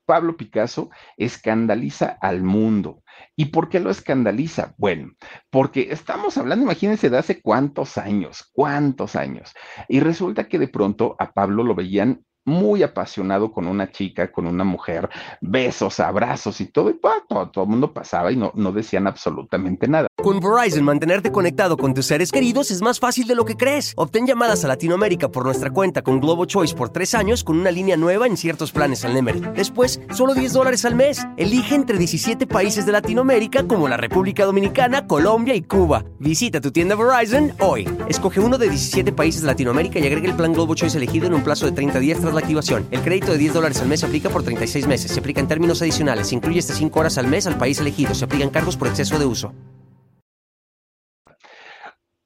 Pablo 0.10 0.36
Picasso 0.36 0.90
escandaliza 1.18 2.18
al 2.20 2.42
mundo. 2.42 3.04
¿Y 3.36 3.46
por 3.46 3.70
qué 3.70 3.80
lo 3.80 3.92
escandaliza? 3.92 4.74
Bueno, 4.80 5.12
porque 5.52 5.90
estamos 5.92 6.36
hablando, 6.36 6.66
imagínense, 6.66 7.12
de 7.12 7.20
hace 7.20 7.44
cuántos 7.44 7.96
años, 8.00 8.50
cuántos 8.52 9.16
años. 9.16 9.54
Y 9.88 10.00
resulta 10.00 10.48
que 10.48 10.58
de 10.58 10.68
pronto 10.68 11.16
a 11.20 11.32
Pablo 11.32 11.64
lo 11.64 11.76
veían 11.76 12.26
muy 12.50 12.84
apasionado 12.84 13.52
con 13.52 13.68
una 13.68 13.92
chica, 13.92 14.32
con 14.32 14.48
una 14.48 14.64
mujer, 14.64 15.10
besos, 15.42 16.00
abrazos 16.00 16.60
y 16.62 16.66
todo, 16.68 16.90
y 16.90 17.00
todo, 17.00 17.50
todo, 17.50 17.64
el 17.64 17.70
mundo 17.70 17.94
pasaba 17.94 18.32
y 18.32 18.36
no, 18.36 18.52
no 18.56 18.72
decían 18.72 19.08
absolutamente 19.08 19.88
nada. 19.88 20.08
Con 20.22 20.40
Verizon, 20.40 20.84
mantenerte 20.84 21.32
conectado 21.32 21.78
con 21.78 21.94
tus 21.94 22.08
seres 22.08 22.32
queridos 22.32 22.72
es 22.72 22.82
más 22.82 23.00
fácil 23.00 23.28
de 23.28 23.36
lo 23.36 23.46
que 23.46 23.56
crees. 23.56 23.94
Obtén 23.96 24.28
llamadas 24.28 24.66
a 24.66 24.68
Latinoamérica 24.68 25.30
por 25.30 25.46
nuestra 25.46 25.70
cuenta 25.72 26.02
con 26.02 26.20
Globo 26.20 26.46
Choice 26.46 26.76
por 26.76 26.90
tres 26.90 27.16
años 27.16 27.44
con 27.44 27.58
una 27.58 27.72
línea 27.72 27.96
nueva 27.96 28.28
en 28.28 28.36
ciertos 28.36 28.72
planes 28.72 29.06
al 29.06 29.14
Nemery. 29.14 29.42
Después, 29.56 30.02
solo 30.14 30.34
10 30.34 30.54
dólares 30.54 30.84
al 30.86 30.96
mes. 30.96 31.26
Elige 31.38 31.76
entre 31.76 31.98
17 31.98 32.48
países 32.48 32.86
de 32.86 32.92
Latinoamérica 32.92 33.64
como 33.68 33.88
la 33.88 33.98
República 33.98 34.46
Dominicana, 34.46 35.08
Colombia 35.08 35.56
y 35.56 35.62
Cuba. 35.62 36.04
Visita 36.20 36.60
tu 36.60 36.72
tienda 36.72 36.96
Verizon 36.96 37.54
hoy. 37.60 37.88
Escoge 38.08 38.40
uno 38.40 38.58
de 38.58 38.70
17 38.70 39.12
países 39.14 39.42
de 39.42 39.48
Latinoamérica 39.48 40.00
y 40.00 40.08
agrega 40.08 40.28
el 40.28 40.36
plan 40.36 40.54
Globo 40.54 40.76
Choice 40.76 40.98
elegido 40.98 41.28
en 41.28 41.34
un 41.34 41.44
plazo 41.44 41.66
de 41.66 41.72
30 41.72 42.00
días 42.00 42.20
tras 42.20 42.34
la 42.34 42.39
activación. 42.40 42.88
El 42.92 43.02
crédito 43.02 43.32
de 43.32 43.38
10 43.38 43.54
dólares 43.54 43.82
al 43.82 43.88
mes 43.88 44.00
se 44.02 44.06
aplica 44.06 44.30
por 44.30 44.44
36 44.44 44.88
meses. 44.88 45.12
Se 45.12 45.20
aplica 45.20 45.40
en 45.40 45.48
términos 45.48 45.82
adicionales. 45.82 46.28
Se 46.28 46.36
incluye 46.36 46.60
hasta 46.60 46.74
5 46.74 47.00
horas 47.00 47.18
al 47.18 47.28
mes 47.28 47.48
al 47.48 47.58
país 47.58 47.80
elegido. 47.80 48.14
Se 48.14 48.26
aplican 48.26 48.50
cargos 48.50 48.78
por 48.78 48.88
exceso 48.88 49.20
de 49.20 49.26
uso. 49.26 49.54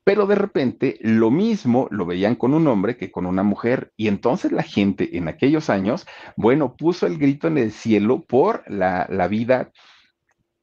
Pero 0.05 0.27
de 0.27 0.35
repente 0.35 0.97
lo 1.01 1.31
mismo 1.31 1.87
lo 1.89 2.05
veían 2.05 2.35
con 2.35 2.53
un 2.53 2.67
hombre 2.67 2.97
que 2.97 3.11
con 3.11 3.25
una 3.25 3.43
mujer. 3.43 3.93
Y 3.95 4.07
entonces 4.07 4.51
la 4.51 4.63
gente 4.63 5.17
en 5.17 5.27
aquellos 5.27 5.69
años, 5.69 6.05
bueno, 6.35 6.75
puso 6.75 7.07
el 7.07 7.17
grito 7.17 7.47
en 7.47 7.57
el 7.57 7.71
cielo 7.71 8.21
por 8.21 8.63
la, 8.69 9.07
la 9.09 9.27
vida 9.27 9.71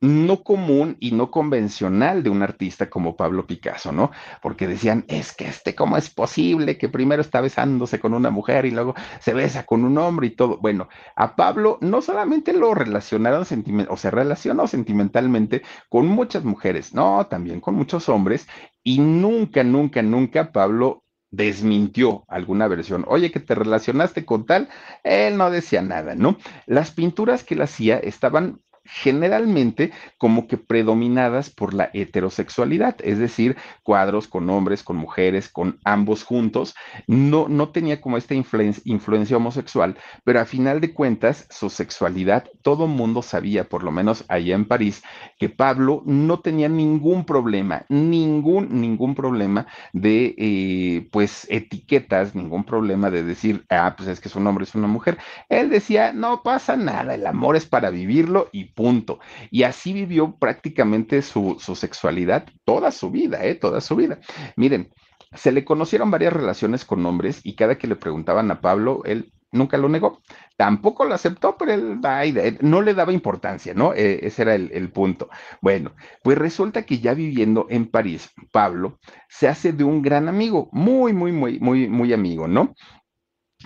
no 0.00 0.42
común 0.42 0.96
y 0.98 1.12
no 1.12 1.30
convencional 1.30 2.22
de 2.22 2.30
un 2.30 2.42
artista 2.42 2.88
como 2.88 3.16
Pablo 3.16 3.46
Picasso, 3.46 3.92
¿no? 3.92 4.10
Porque 4.42 4.66
decían, 4.66 5.04
es 5.08 5.34
que 5.34 5.46
este, 5.46 5.74
¿cómo 5.74 5.96
es 5.96 6.08
posible 6.10 6.78
que 6.78 6.88
primero 6.88 7.20
está 7.20 7.40
besándose 7.40 8.00
con 8.00 8.14
una 8.14 8.30
mujer 8.30 8.64
y 8.64 8.70
luego 8.70 8.94
se 9.20 9.34
besa 9.34 9.64
con 9.64 9.84
un 9.84 9.98
hombre 9.98 10.28
y 10.28 10.30
todo? 10.30 10.58
Bueno, 10.58 10.88
a 11.16 11.36
Pablo 11.36 11.78
no 11.82 12.00
solamente 12.00 12.52
lo 12.52 12.74
relacionaron 12.74 13.46
o 13.88 13.96
se 13.96 14.10
relacionó 14.10 14.66
sentimentalmente 14.66 15.62
con 15.88 16.06
muchas 16.06 16.44
mujeres, 16.44 16.94
no, 16.94 17.26
también 17.26 17.60
con 17.60 17.74
muchos 17.74 18.08
hombres, 18.08 18.48
y 18.82 18.98
nunca, 18.98 19.62
nunca, 19.64 20.02
nunca 20.02 20.52
Pablo 20.52 21.04
desmintió 21.30 22.24
alguna 22.28 22.68
versión. 22.68 23.04
Oye, 23.06 23.30
que 23.30 23.40
te 23.40 23.54
relacionaste 23.54 24.24
con 24.24 24.46
tal, 24.46 24.68
él 25.04 25.36
no 25.36 25.50
decía 25.50 25.82
nada, 25.82 26.14
¿no? 26.14 26.38
Las 26.66 26.90
pinturas 26.90 27.44
que 27.44 27.54
él 27.54 27.62
hacía 27.62 27.98
estaban 27.98 28.60
generalmente 28.92 29.92
como 30.18 30.46
que 30.46 30.56
predominadas 30.56 31.50
por 31.50 31.74
la 31.74 31.90
heterosexualidad, 31.94 32.96
es 33.02 33.18
decir, 33.18 33.56
cuadros 33.82 34.26
con 34.26 34.50
hombres, 34.50 34.82
con 34.82 34.96
mujeres, 34.96 35.48
con 35.48 35.78
ambos 35.84 36.24
juntos. 36.24 36.74
No, 37.06 37.48
no 37.48 37.68
tenía 37.70 38.00
como 38.00 38.16
esta 38.16 38.34
influencia, 38.34 39.36
homosexual, 39.36 39.96
pero 40.24 40.40
a 40.40 40.44
final 40.44 40.80
de 40.80 40.92
cuentas, 40.92 41.46
su 41.50 41.70
sexualidad, 41.70 42.44
todo 42.62 42.86
mundo 42.86 43.22
sabía, 43.22 43.68
por 43.68 43.82
lo 43.82 43.90
menos 43.90 44.24
allá 44.28 44.54
en 44.54 44.66
París, 44.66 45.02
que 45.38 45.48
Pablo 45.48 46.02
no 46.04 46.40
tenía 46.40 46.68
ningún 46.68 47.24
problema, 47.24 47.84
ningún, 47.88 48.80
ningún 48.80 49.14
problema 49.14 49.66
de, 49.92 50.34
eh, 50.36 51.08
pues, 51.12 51.46
etiquetas, 51.50 52.34
ningún 52.34 52.64
problema 52.64 53.10
de 53.10 53.22
decir, 53.22 53.64
ah, 53.70 53.94
pues 53.96 54.08
es 54.08 54.20
que 54.20 54.28
es 54.28 54.36
un 54.36 54.46
hombre, 54.46 54.64
es 54.64 54.74
una 54.74 54.88
mujer. 54.88 55.18
Él 55.48 55.70
decía, 55.70 56.12
no 56.12 56.42
pasa 56.42 56.76
nada, 56.76 57.14
el 57.14 57.26
amor 57.26 57.56
es 57.56 57.66
para 57.66 57.90
vivirlo 57.90 58.48
y 58.52 58.64
punto. 58.80 59.18
Y 59.50 59.64
así 59.64 59.92
vivió 59.92 60.36
prácticamente 60.38 61.20
su, 61.20 61.58
su 61.60 61.76
sexualidad 61.76 62.48
toda 62.64 62.90
su 62.92 63.10
vida, 63.10 63.44
¿eh? 63.44 63.54
Toda 63.54 63.82
su 63.82 63.94
vida. 63.94 64.20
Miren, 64.56 64.88
se 65.34 65.52
le 65.52 65.66
conocieron 65.66 66.10
varias 66.10 66.32
relaciones 66.32 66.86
con 66.86 67.04
hombres 67.04 67.40
y 67.44 67.56
cada 67.56 67.76
que 67.76 67.86
le 67.86 67.96
preguntaban 67.96 68.50
a 68.50 68.62
Pablo, 68.62 69.02
él 69.04 69.34
nunca 69.52 69.76
lo 69.76 69.90
negó. 69.90 70.22
Tampoco 70.56 71.04
lo 71.04 71.14
aceptó, 71.14 71.58
pero 71.58 71.74
él 71.74 72.00
no 72.62 72.80
le 72.80 72.94
daba 72.94 73.12
importancia, 73.12 73.74
¿no? 73.74 73.92
E, 73.92 74.26
ese 74.26 74.42
era 74.42 74.54
el, 74.54 74.70
el, 74.72 74.90
punto. 74.90 75.28
Bueno, 75.60 75.92
pues 76.22 76.38
resulta 76.38 76.86
que 76.86 77.00
ya 77.00 77.12
viviendo 77.12 77.66
en 77.68 77.84
París, 77.84 78.30
Pablo 78.50 78.98
se 79.28 79.46
hace 79.46 79.74
de 79.74 79.84
un 79.84 80.00
gran 80.00 80.26
amigo, 80.26 80.70
muy, 80.72 81.12
muy, 81.12 81.32
muy, 81.32 81.60
muy, 81.60 81.86
muy 81.86 82.14
amigo, 82.14 82.48
¿no? 82.48 82.74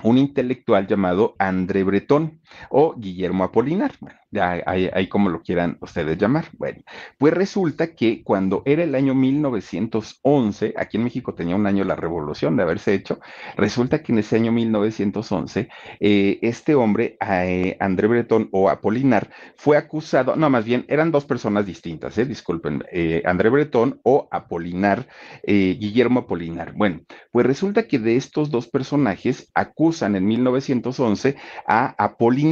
un 0.02 0.18
intelectual 0.18 0.86
llamado 0.86 1.34
André 1.38 1.84
Breton 1.84 2.40
o 2.70 2.94
Guillermo 2.96 3.44
Apolinar, 3.44 3.92
bueno, 4.00 4.18
ya 4.30 4.62
ahí, 4.66 5.08
como 5.08 5.30
lo 5.30 5.42
quieran 5.42 5.78
ustedes 5.80 6.18
llamar. 6.18 6.46
Bueno, 6.58 6.82
pues 7.18 7.32
resulta 7.32 7.94
que 7.94 8.22
cuando 8.22 8.62
era 8.66 8.82
el 8.82 8.94
año 8.94 9.14
1911, 9.14 10.74
aquí 10.76 10.96
en 10.96 11.04
México 11.04 11.34
tenía 11.34 11.56
un 11.56 11.66
año 11.66 11.84
la 11.84 11.96
revolución 11.96 12.56
de 12.56 12.64
haberse 12.64 12.94
hecho, 12.94 13.20
resulta 13.56 14.02
que 14.02 14.12
en 14.12 14.18
ese 14.18 14.36
año 14.36 14.52
1911, 14.52 15.68
eh, 16.00 16.38
este 16.42 16.74
hombre, 16.74 17.16
eh, 17.20 17.76
André 17.80 18.08
Breton 18.08 18.48
o 18.52 18.68
Apolinar, 18.68 19.30
fue 19.56 19.76
acusado, 19.76 20.36
no, 20.36 20.50
más 20.50 20.64
bien 20.64 20.84
eran 20.88 21.10
dos 21.10 21.24
personas 21.24 21.64
distintas, 21.66 22.18
eh, 22.18 22.24
disculpen, 22.24 22.84
eh, 22.92 23.22
André 23.24 23.48
Breton 23.48 24.00
o 24.02 24.28
Apolinar, 24.30 25.06
Guillermo 25.46 26.20
Apolinar. 26.20 26.72
Bueno, 26.74 27.00
pues 27.30 27.46
resulta 27.46 27.86
que 27.86 27.98
de 27.98 28.16
estos 28.16 28.50
dos 28.50 28.66
personajes 28.68 29.50
acusan 29.54 30.16
en 30.16 30.26
1911 30.26 31.36
a 31.66 31.94
Apolinar 32.02 32.43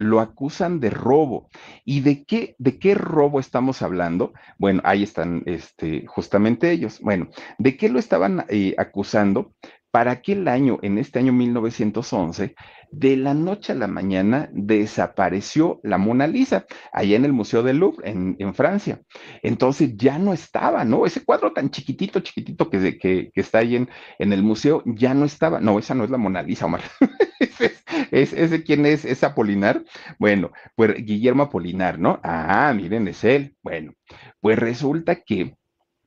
lo 0.00 0.20
acusan 0.20 0.80
de 0.80 0.90
robo. 0.90 1.48
¿Y 1.84 2.00
de 2.00 2.24
qué, 2.24 2.56
de 2.58 2.78
qué 2.78 2.94
robo 2.94 3.38
estamos 3.38 3.82
hablando? 3.82 4.32
Bueno, 4.58 4.80
ahí 4.84 5.02
están 5.02 5.42
este, 5.46 6.06
justamente 6.06 6.70
ellos. 6.70 7.00
Bueno, 7.00 7.28
¿de 7.58 7.76
qué 7.76 7.90
lo 7.90 7.98
estaban 7.98 8.46
eh, 8.48 8.74
acusando? 8.78 9.54
Para 9.90 10.12
aquel 10.12 10.46
año, 10.46 10.78
en 10.82 10.98
este 10.98 11.18
año 11.18 11.32
1911, 11.32 12.54
de 12.92 13.16
la 13.16 13.34
noche 13.34 13.72
a 13.72 13.76
la 13.76 13.86
mañana 13.86 14.48
desapareció 14.52 15.80
la 15.82 15.98
Mona 15.98 16.26
Lisa, 16.26 16.66
allá 16.92 17.16
en 17.16 17.24
el 17.24 17.32
Museo 17.32 17.62
del 17.62 17.78
Louvre, 17.78 18.10
en, 18.10 18.54
Francia. 18.54 19.00
Entonces 19.42 19.96
ya 19.96 20.18
no 20.18 20.32
estaba, 20.32 20.84
¿no? 20.84 21.06
Ese 21.06 21.24
cuadro 21.24 21.52
tan 21.52 21.70
chiquitito, 21.70 22.20
chiquitito 22.20 22.68
que, 22.70 22.98
que, 22.98 23.30
está 23.34 23.58
ahí 23.58 23.76
en, 23.76 23.88
en, 24.18 24.32
el 24.32 24.42
museo, 24.42 24.82
ya 24.86 25.14
no 25.14 25.24
estaba. 25.24 25.60
No, 25.60 25.78
esa 25.78 25.94
no 25.94 26.04
es 26.04 26.10
la 26.10 26.18
Mona 26.18 26.42
Lisa, 26.42 26.66
Omar. 26.66 26.82
¿Ese, 27.40 27.72
es, 28.10 28.32
ese 28.32 28.62
quién 28.62 28.86
es? 28.86 29.04
¿Es 29.04 29.24
Apolinar? 29.24 29.84
Bueno, 30.18 30.52
pues 30.74 30.94
Guillermo 31.04 31.44
Apolinar, 31.44 31.98
¿no? 31.98 32.20
Ah, 32.22 32.72
miren, 32.76 33.08
es 33.08 33.24
él. 33.24 33.56
Bueno, 33.62 33.94
pues 34.40 34.58
resulta 34.58 35.16
que 35.16 35.56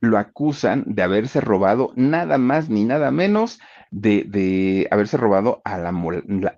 lo 0.03 0.17
acusan 0.17 0.83
de 0.85 1.01
haberse 1.01 1.39
robado 1.39 1.93
nada 1.95 2.37
más 2.37 2.67
ni 2.67 2.83
nada 2.83 3.09
menos 3.09 3.61
de, 3.89 4.25
de 4.27 4.85
haberse 4.91 5.15
robado 5.15 5.61
a 5.63 5.77
la, 5.77 5.93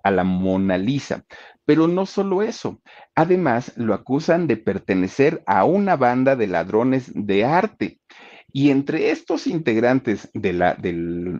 a 0.02 0.10
la 0.10 0.24
Mona 0.24 0.76
Lisa. 0.78 1.24
Pero 1.64 1.86
no 1.86 2.06
solo 2.06 2.42
eso, 2.42 2.80
además 3.14 3.72
lo 3.76 3.94
acusan 3.94 4.48
de 4.48 4.56
pertenecer 4.56 5.44
a 5.46 5.64
una 5.64 5.96
banda 5.96 6.34
de 6.34 6.48
ladrones 6.48 7.12
de 7.14 7.44
arte. 7.44 8.00
Y 8.52 8.70
entre 8.70 9.10
estos 9.10 9.46
integrantes 9.46 10.30
de 10.32 10.52
la, 10.52 10.74
de 10.74 10.92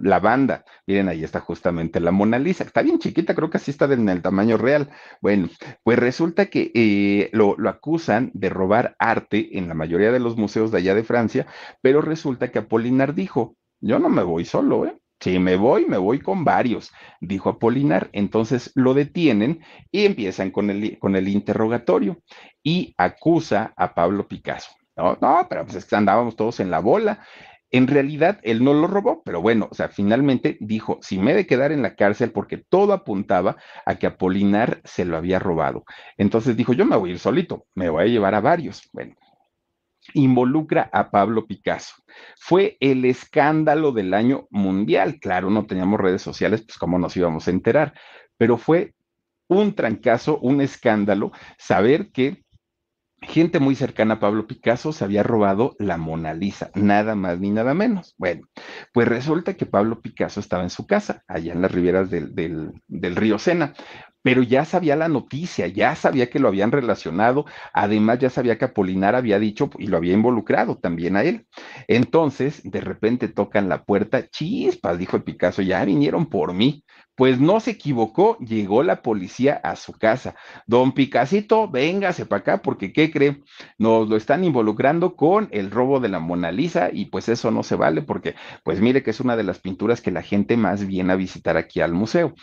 la 0.02 0.20
banda, 0.20 0.64
miren, 0.86 1.08
ahí 1.08 1.24
está 1.24 1.40
justamente 1.40 2.00
la 2.00 2.10
Mona 2.10 2.38
Lisa, 2.38 2.64
está 2.64 2.82
bien 2.82 2.98
chiquita, 2.98 3.34
creo 3.34 3.48
que 3.48 3.56
así 3.56 3.70
está 3.70 3.86
en 3.86 4.08
el 4.08 4.22
tamaño 4.22 4.58
real. 4.58 4.90
Bueno, 5.20 5.48
pues 5.82 5.98
resulta 5.98 6.46
que 6.46 6.70
eh, 6.74 7.30
lo, 7.32 7.56
acusan 7.68 8.30
de 8.34 8.50
robar 8.50 8.96
arte 8.98 9.56
en 9.58 9.68
la 9.68 9.74
mayoría 9.74 10.12
de 10.12 10.20
los 10.20 10.36
museos 10.36 10.70
de 10.70 10.78
allá 10.78 10.94
de 10.94 11.04
Francia, 11.04 11.46
pero 11.80 12.02
resulta 12.02 12.50
que 12.50 12.58
Apolinar 12.58 13.14
dijo, 13.14 13.56
yo 13.80 13.98
no 13.98 14.08
me 14.08 14.22
voy 14.22 14.44
solo, 14.44 14.86
¿eh? 14.86 14.98
Si 15.18 15.38
me 15.38 15.56
voy, 15.56 15.86
me 15.86 15.96
voy 15.96 16.20
con 16.20 16.44
varios, 16.44 16.92
dijo 17.22 17.48
Apolinar. 17.48 18.10
Entonces 18.12 18.70
lo 18.74 18.92
detienen 18.92 19.60
y 19.90 20.04
empiezan 20.04 20.50
con 20.50 20.68
el, 20.68 20.98
con 20.98 21.16
el 21.16 21.28
interrogatorio 21.28 22.18
y 22.62 22.94
acusa 22.98 23.72
a 23.76 23.94
Pablo 23.94 24.28
Picasso. 24.28 24.75
No, 24.96 25.18
no, 25.20 25.46
pero 25.48 25.66
pues 25.66 25.92
andábamos 25.92 26.36
todos 26.36 26.60
en 26.60 26.70
la 26.70 26.78
bola. 26.80 27.20
En 27.70 27.86
realidad, 27.88 28.38
él 28.42 28.62
no 28.64 28.72
lo 28.72 28.86
robó, 28.86 29.22
pero 29.24 29.42
bueno, 29.42 29.68
o 29.70 29.74
sea, 29.74 29.88
finalmente 29.88 30.56
dijo, 30.60 30.98
si 31.02 31.18
me 31.18 31.32
he 31.32 31.34
de 31.34 31.46
quedar 31.46 31.72
en 31.72 31.82
la 31.82 31.96
cárcel 31.96 32.30
porque 32.30 32.58
todo 32.58 32.92
apuntaba 32.92 33.56
a 33.84 33.96
que 33.96 34.06
Apolinar 34.06 34.80
se 34.84 35.04
lo 35.04 35.16
había 35.16 35.38
robado. 35.38 35.84
Entonces 36.16 36.56
dijo, 36.56 36.72
yo 36.72 36.86
me 36.86 36.96
voy 36.96 37.10
a 37.10 37.12
ir 37.14 37.18
solito, 37.18 37.66
me 37.74 37.90
voy 37.90 38.04
a 38.04 38.06
llevar 38.06 38.34
a 38.34 38.40
varios. 38.40 38.88
Bueno, 38.92 39.14
involucra 40.14 40.88
a 40.92 41.10
Pablo 41.10 41.46
Picasso. 41.46 41.94
Fue 42.38 42.76
el 42.80 43.04
escándalo 43.04 43.92
del 43.92 44.14
año 44.14 44.46
mundial. 44.50 45.18
Claro, 45.20 45.50
no 45.50 45.66
teníamos 45.66 46.00
redes 46.00 46.22
sociales, 46.22 46.62
pues 46.62 46.78
cómo 46.78 46.98
nos 46.98 47.16
íbamos 47.16 47.48
a 47.48 47.50
enterar, 47.50 47.94
pero 48.38 48.56
fue 48.56 48.94
un 49.48 49.74
trancazo, 49.74 50.38
un 50.38 50.60
escándalo 50.60 51.32
saber 51.58 52.10
que 52.10 52.44
gente 53.22 53.60
muy 53.60 53.74
cercana 53.74 54.14
a 54.14 54.20
Pablo 54.20 54.46
Picasso 54.46 54.92
se 54.92 55.04
había 55.04 55.22
robado 55.22 55.74
la 55.78 55.96
Mona 55.96 56.34
Lisa, 56.34 56.70
nada 56.74 57.14
más 57.14 57.38
ni 57.38 57.50
nada 57.50 57.74
menos. 57.74 58.14
Bueno, 58.18 58.48
pues 58.92 59.08
resulta 59.08 59.54
que 59.54 59.66
Pablo 59.66 60.00
Picasso 60.00 60.40
estaba 60.40 60.62
en 60.62 60.70
su 60.70 60.86
casa, 60.86 61.24
allá 61.26 61.52
en 61.52 61.62
las 61.62 61.72
riberas 61.72 62.10
del, 62.10 62.72
río 62.88 63.38
Sena, 63.38 63.74
pero 64.26 64.42
ya 64.42 64.64
sabía 64.64 64.96
la 64.96 65.06
noticia, 65.06 65.68
ya 65.68 65.94
sabía 65.94 66.28
que 66.28 66.40
lo 66.40 66.48
habían 66.48 66.72
relacionado, 66.72 67.46
además 67.72 68.18
ya 68.18 68.28
sabía 68.28 68.58
que 68.58 68.64
Apolinar 68.64 69.14
había 69.14 69.38
dicho 69.38 69.70
y 69.78 69.86
lo 69.86 69.98
había 69.98 70.14
involucrado 70.14 70.78
también 70.78 71.14
a 71.14 71.22
él. 71.22 71.46
Entonces, 71.86 72.60
de 72.64 72.80
repente 72.80 73.28
tocan 73.28 73.68
la 73.68 73.84
puerta, 73.84 74.28
chispas, 74.28 74.98
dijo 74.98 75.16
el 75.16 75.22
Picasso, 75.22 75.62
ya 75.62 75.84
vinieron 75.84 76.26
por 76.26 76.54
mí. 76.54 76.82
Pues 77.14 77.40
no 77.40 77.60
se 77.60 77.70
equivocó, 77.70 78.36
llegó 78.38 78.82
la 78.82 79.00
policía 79.00 79.54
a 79.62 79.74
su 79.76 79.92
casa. 79.92 80.34
Don 80.66 80.92
Picasito, 80.92 81.70
véngase 81.70 82.26
para 82.26 82.40
acá, 82.40 82.62
porque 82.62 82.92
¿qué 82.92 83.10
cree? 83.10 83.42
Nos 83.78 84.08
lo 84.08 84.16
están 84.16 84.44
involucrando 84.44 85.14
con 85.14 85.48
el 85.52 85.70
robo 85.70 85.98
de 86.00 86.08
la 86.10 86.18
Mona 86.18 86.50
Lisa 86.52 86.90
y 86.92 87.06
pues 87.06 87.28
eso 87.30 87.50
no 87.52 87.62
se 87.62 87.76
vale 87.76 88.02
porque, 88.02 88.34
pues 88.64 88.80
mire 88.80 89.02
que 89.02 89.12
es 89.12 89.20
una 89.20 89.36
de 89.36 89.44
las 89.44 89.60
pinturas 89.60 90.02
que 90.02 90.10
la 90.10 90.22
gente 90.22 90.56
más 90.58 90.86
viene 90.86 91.12
a 91.12 91.16
visitar 91.16 91.56
aquí 91.56 91.80
al 91.80 91.94
museo 91.94 92.34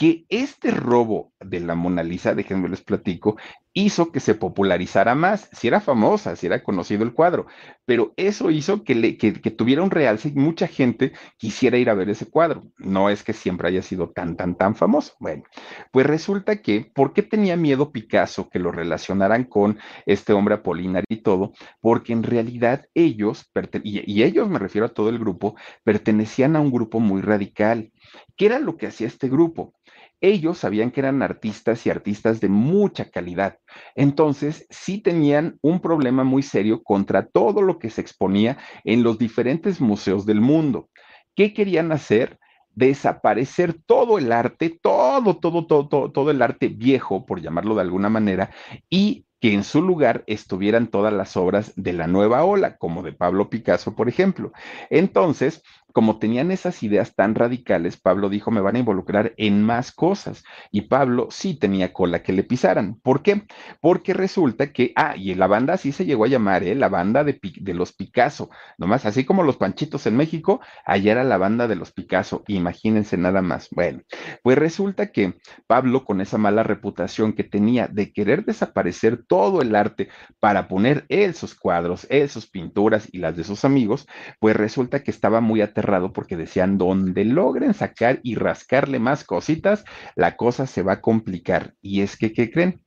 que 0.00 0.24
este 0.30 0.70
robo 0.70 1.34
de 1.40 1.60
la 1.60 1.74
Mona 1.74 2.02
Lisa, 2.02 2.34
déjenme 2.34 2.70
les 2.70 2.80
platico, 2.80 3.36
hizo 3.74 4.10
que 4.10 4.20
se 4.20 4.34
popularizara 4.34 5.14
más. 5.14 5.50
Si 5.52 5.68
era 5.68 5.78
famosa, 5.82 6.36
si 6.36 6.46
era 6.46 6.62
conocido 6.62 7.04
el 7.04 7.12
cuadro, 7.12 7.48
pero 7.84 8.14
eso 8.16 8.50
hizo 8.50 8.82
que, 8.82 8.94
tuviera 9.58 9.82
un 9.82 9.90
realce 9.90 10.28
y 10.30 10.32
mucha 10.32 10.68
gente 10.68 11.12
quisiera 11.36 11.76
ir 11.76 11.90
a 11.90 11.94
ver 11.94 12.08
ese 12.08 12.24
cuadro. 12.24 12.66
No 12.78 13.10
es 13.10 13.22
que 13.22 13.34
siempre 13.34 13.68
haya 13.68 13.82
sido 13.82 14.08
tan, 14.08 14.36
tan, 14.36 14.54
tan 14.54 14.74
famoso. 14.74 15.12
Bueno, 15.20 15.42
pues 15.92 16.06
resulta 16.06 16.62
que, 16.62 16.90
¿por 16.94 17.12
qué 17.12 17.22
tenía 17.22 17.58
miedo 17.58 17.92
Picasso 17.92 18.48
que 18.48 18.58
lo 18.58 18.72
relacionaran 18.72 19.44
con 19.44 19.78
este 20.06 20.32
hombre 20.32 20.54
Apolinar 20.54 21.04
y 21.10 21.18
todo? 21.18 21.52
Porque 21.82 22.14
en 22.14 22.22
realidad 22.22 22.86
ellos, 22.94 23.50
y, 23.84 24.10
y 24.10 24.22
ellos 24.22 24.48
me 24.48 24.58
refiero 24.58 24.86
a 24.86 24.94
todo 24.94 25.10
el 25.10 25.18
grupo, 25.18 25.56
pertenecían 25.84 26.56
a 26.56 26.60
un 26.60 26.70
grupo 26.70 27.00
muy 27.00 27.20
radical. 27.20 27.92
¿Qué 28.34 28.46
era 28.46 28.58
lo 28.58 28.78
que 28.78 28.86
hacía 28.86 29.06
este 29.06 29.28
grupo? 29.28 29.74
Ellos 30.20 30.58
sabían 30.58 30.90
que 30.90 31.00
eran 31.00 31.22
artistas 31.22 31.86
y 31.86 31.90
artistas 31.90 32.40
de 32.40 32.48
mucha 32.48 33.10
calidad. 33.10 33.58
Entonces, 33.94 34.66
sí 34.70 34.98
tenían 34.98 35.58
un 35.62 35.80
problema 35.80 36.24
muy 36.24 36.42
serio 36.42 36.82
contra 36.82 37.26
todo 37.26 37.62
lo 37.62 37.78
que 37.78 37.90
se 37.90 38.00
exponía 38.00 38.58
en 38.84 39.02
los 39.02 39.18
diferentes 39.18 39.80
museos 39.80 40.26
del 40.26 40.40
mundo. 40.40 40.90
¿Qué 41.34 41.54
querían 41.54 41.92
hacer? 41.92 42.38
Desaparecer 42.74 43.74
todo 43.86 44.18
el 44.18 44.30
arte, 44.32 44.78
todo, 44.80 45.38
todo, 45.38 45.66
todo, 45.66 45.88
todo, 45.88 46.12
todo 46.12 46.30
el 46.30 46.42
arte 46.42 46.68
viejo, 46.68 47.26
por 47.26 47.40
llamarlo 47.40 47.74
de 47.74 47.82
alguna 47.82 48.08
manera, 48.08 48.50
y 48.88 49.26
que 49.40 49.54
en 49.54 49.64
su 49.64 49.80
lugar 49.80 50.22
estuvieran 50.26 50.88
todas 50.88 51.12
las 51.12 51.36
obras 51.36 51.72
de 51.74 51.94
la 51.94 52.06
nueva 52.06 52.44
ola, 52.44 52.76
como 52.76 53.02
de 53.02 53.12
Pablo 53.12 53.48
Picasso, 53.48 53.96
por 53.96 54.08
ejemplo. 54.08 54.52
Entonces, 54.90 55.62
como 55.92 56.18
tenían 56.18 56.50
esas 56.50 56.82
ideas 56.82 57.14
tan 57.14 57.34
radicales, 57.34 57.96
Pablo 57.96 58.28
dijo, 58.28 58.50
me 58.50 58.60
van 58.60 58.76
a 58.76 58.80
involucrar 58.80 59.34
en 59.36 59.62
más 59.62 59.92
cosas. 59.92 60.44
Y 60.70 60.82
Pablo 60.82 61.28
sí 61.30 61.54
tenía 61.54 61.92
cola 61.92 62.22
que 62.22 62.32
le 62.32 62.42
pisaran. 62.42 62.96
¿Por 63.02 63.22
qué? 63.22 63.42
Porque 63.80 64.14
resulta 64.14 64.72
que, 64.72 64.92
ah, 64.96 65.14
y 65.16 65.34
la 65.34 65.46
banda 65.46 65.74
así 65.74 65.92
se 65.92 66.04
llegó 66.04 66.24
a 66.24 66.28
llamar, 66.28 66.62
¿eh? 66.64 66.74
La 66.74 66.88
banda 66.88 67.24
de, 67.24 67.38
de 67.60 67.74
los 67.74 67.92
Picasso. 67.92 68.50
Nomás, 68.78 69.06
así 69.06 69.24
como 69.24 69.42
los 69.42 69.56
Panchitos 69.56 70.06
en 70.06 70.16
México, 70.16 70.60
allá 70.84 71.12
era 71.12 71.24
la 71.24 71.38
banda 71.38 71.68
de 71.68 71.76
los 71.76 71.92
Picasso. 71.92 72.44
Imagínense 72.46 73.16
nada 73.16 73.42
más. 73.42 73.68
Bueno, 73.70 74.02
pues 74.42 74.58
resulta 74.58 75.12
que 75.12 75.34
Pablo, 75.66 76.04
con 76.04 76.20
esa 76.20 76.38
mala 76.38 76.62
reputación 76.62 77.32
que 77.32 77.44
tenía 77.44 77.88
de 77.88 78.12
querer 78.12 78.44
desaparecer 78.44 79.24
todo 79.26 79.62
el 79.62 79.74
arte 79.74 80.08
para 80.38 80.68
poner 80.68 81.04
él 81.08 81.34
sus 81.34 81.54
cuadros, 81.54 82.06
él 82.10 82.28
sus 82.28 82.46
pinturas 82.46 83.08
y 83.12 83.18
las 83.18 83.36
de 83.36 83.44
sus 83.44 83.64
amigos, 83.64 84.06
pues 84.38 84.56
resulta 84.56 85.02
que 85.02 85.10
estaba 85.10 85.40
muy 85.40 85.60
porque 86.12 86.36
decían, 86.36 86.78
donde 86.78 87.24
logren 87.24 87.74
sacar 87.74 88.20
y 88.22 88.34
rascarle 88.34 88.98
más 88.98 89.24
cositas, 89.24 89.84
la 90.16 90.36
cosa 90.36 90.66
se 90.66 90.82
va 90.82 90.94
a 90.94 91.00
complicar. 91.00 91.74
Y 91.80 92.02
es 92.02 92.16
que, 92.16 92.32
¿qué 92.32 92.50
creen? 92.50 92.82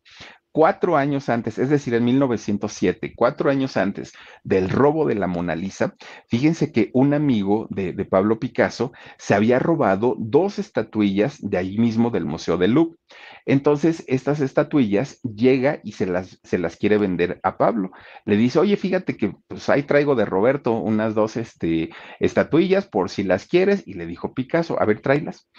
cuatro 0.54 0.96
años 0.96 1.30
antes, 1.30 1.58
es 1.58 1.70
decir, 1.70 1.96
en 1.96 2.06
1907, 2.06 3.14
cuatro 3.16 3.50
años 3.50 3.76
antes 3.76 4.14
del 4.44 4.70
robo 4.70 5.06
de 5.08 5.16
la 5.16 5.28
Mona 5.28 5.56
Lisa, 5.56 5.96
fíjense 6.30 6.72
que 6.72 6.92
un 6.94 7.14
amigo 7.14 7.68
de, 7.72 7.92
de, 7.92 8.06
Pablo 8.06 8.40
Picasso 8.40 8.94
se 9.18 9.34
había 9.34 9.58
robado 9.58 10.16
dos 10.20 10.60
estatuillas 10.60 11.40
de 11.42 11.58
ahí 11.58 11.78
mismo 11.80 12.12
del 12.12 12.26
Museo 12.26 12.58
del 12.58 12.74
Louvre. 12.74 13.00
Entonces, 13.46 14.04
estas 14.08 14.40
estatuillas 14.40 15.22
llega 15.22 15.80
y 15.84 15.94
se 15.94 16.06
las, 16.06 16.40
se 16.44 16.58
las 16.58 16.78
quiere 16.78 16.98
vender 16.98 17.40
a 17.44 17.58
Pablo. 17.58 17.92
Le 18.26 18.38
dice, 18.38 18.60
oye, 18.60 18.78
fíjate 18.78 19.18
que 19.18 19.36
pues 19.48 19.70
ahí 19.70 19.84
traigo 19.84 20.16
de 20.16 20.26
Roberto 20.26 20.74
unas 20.74 21.16
dos 21.16 21.38
este, 21.38 21.90
estatuillas 22.20 22.88
por 22.88 23.10
si 23.10 23.24
las 23.24 23.46
quieres. 23.46 23.84
Y 23.86 23.94
le 23.96 24.06
dijo 24.06 24.34
Picasso, 24.34 24.82
a 24.82 24.86
ver, 24.86 25.02
tráelas. 25.02 25.50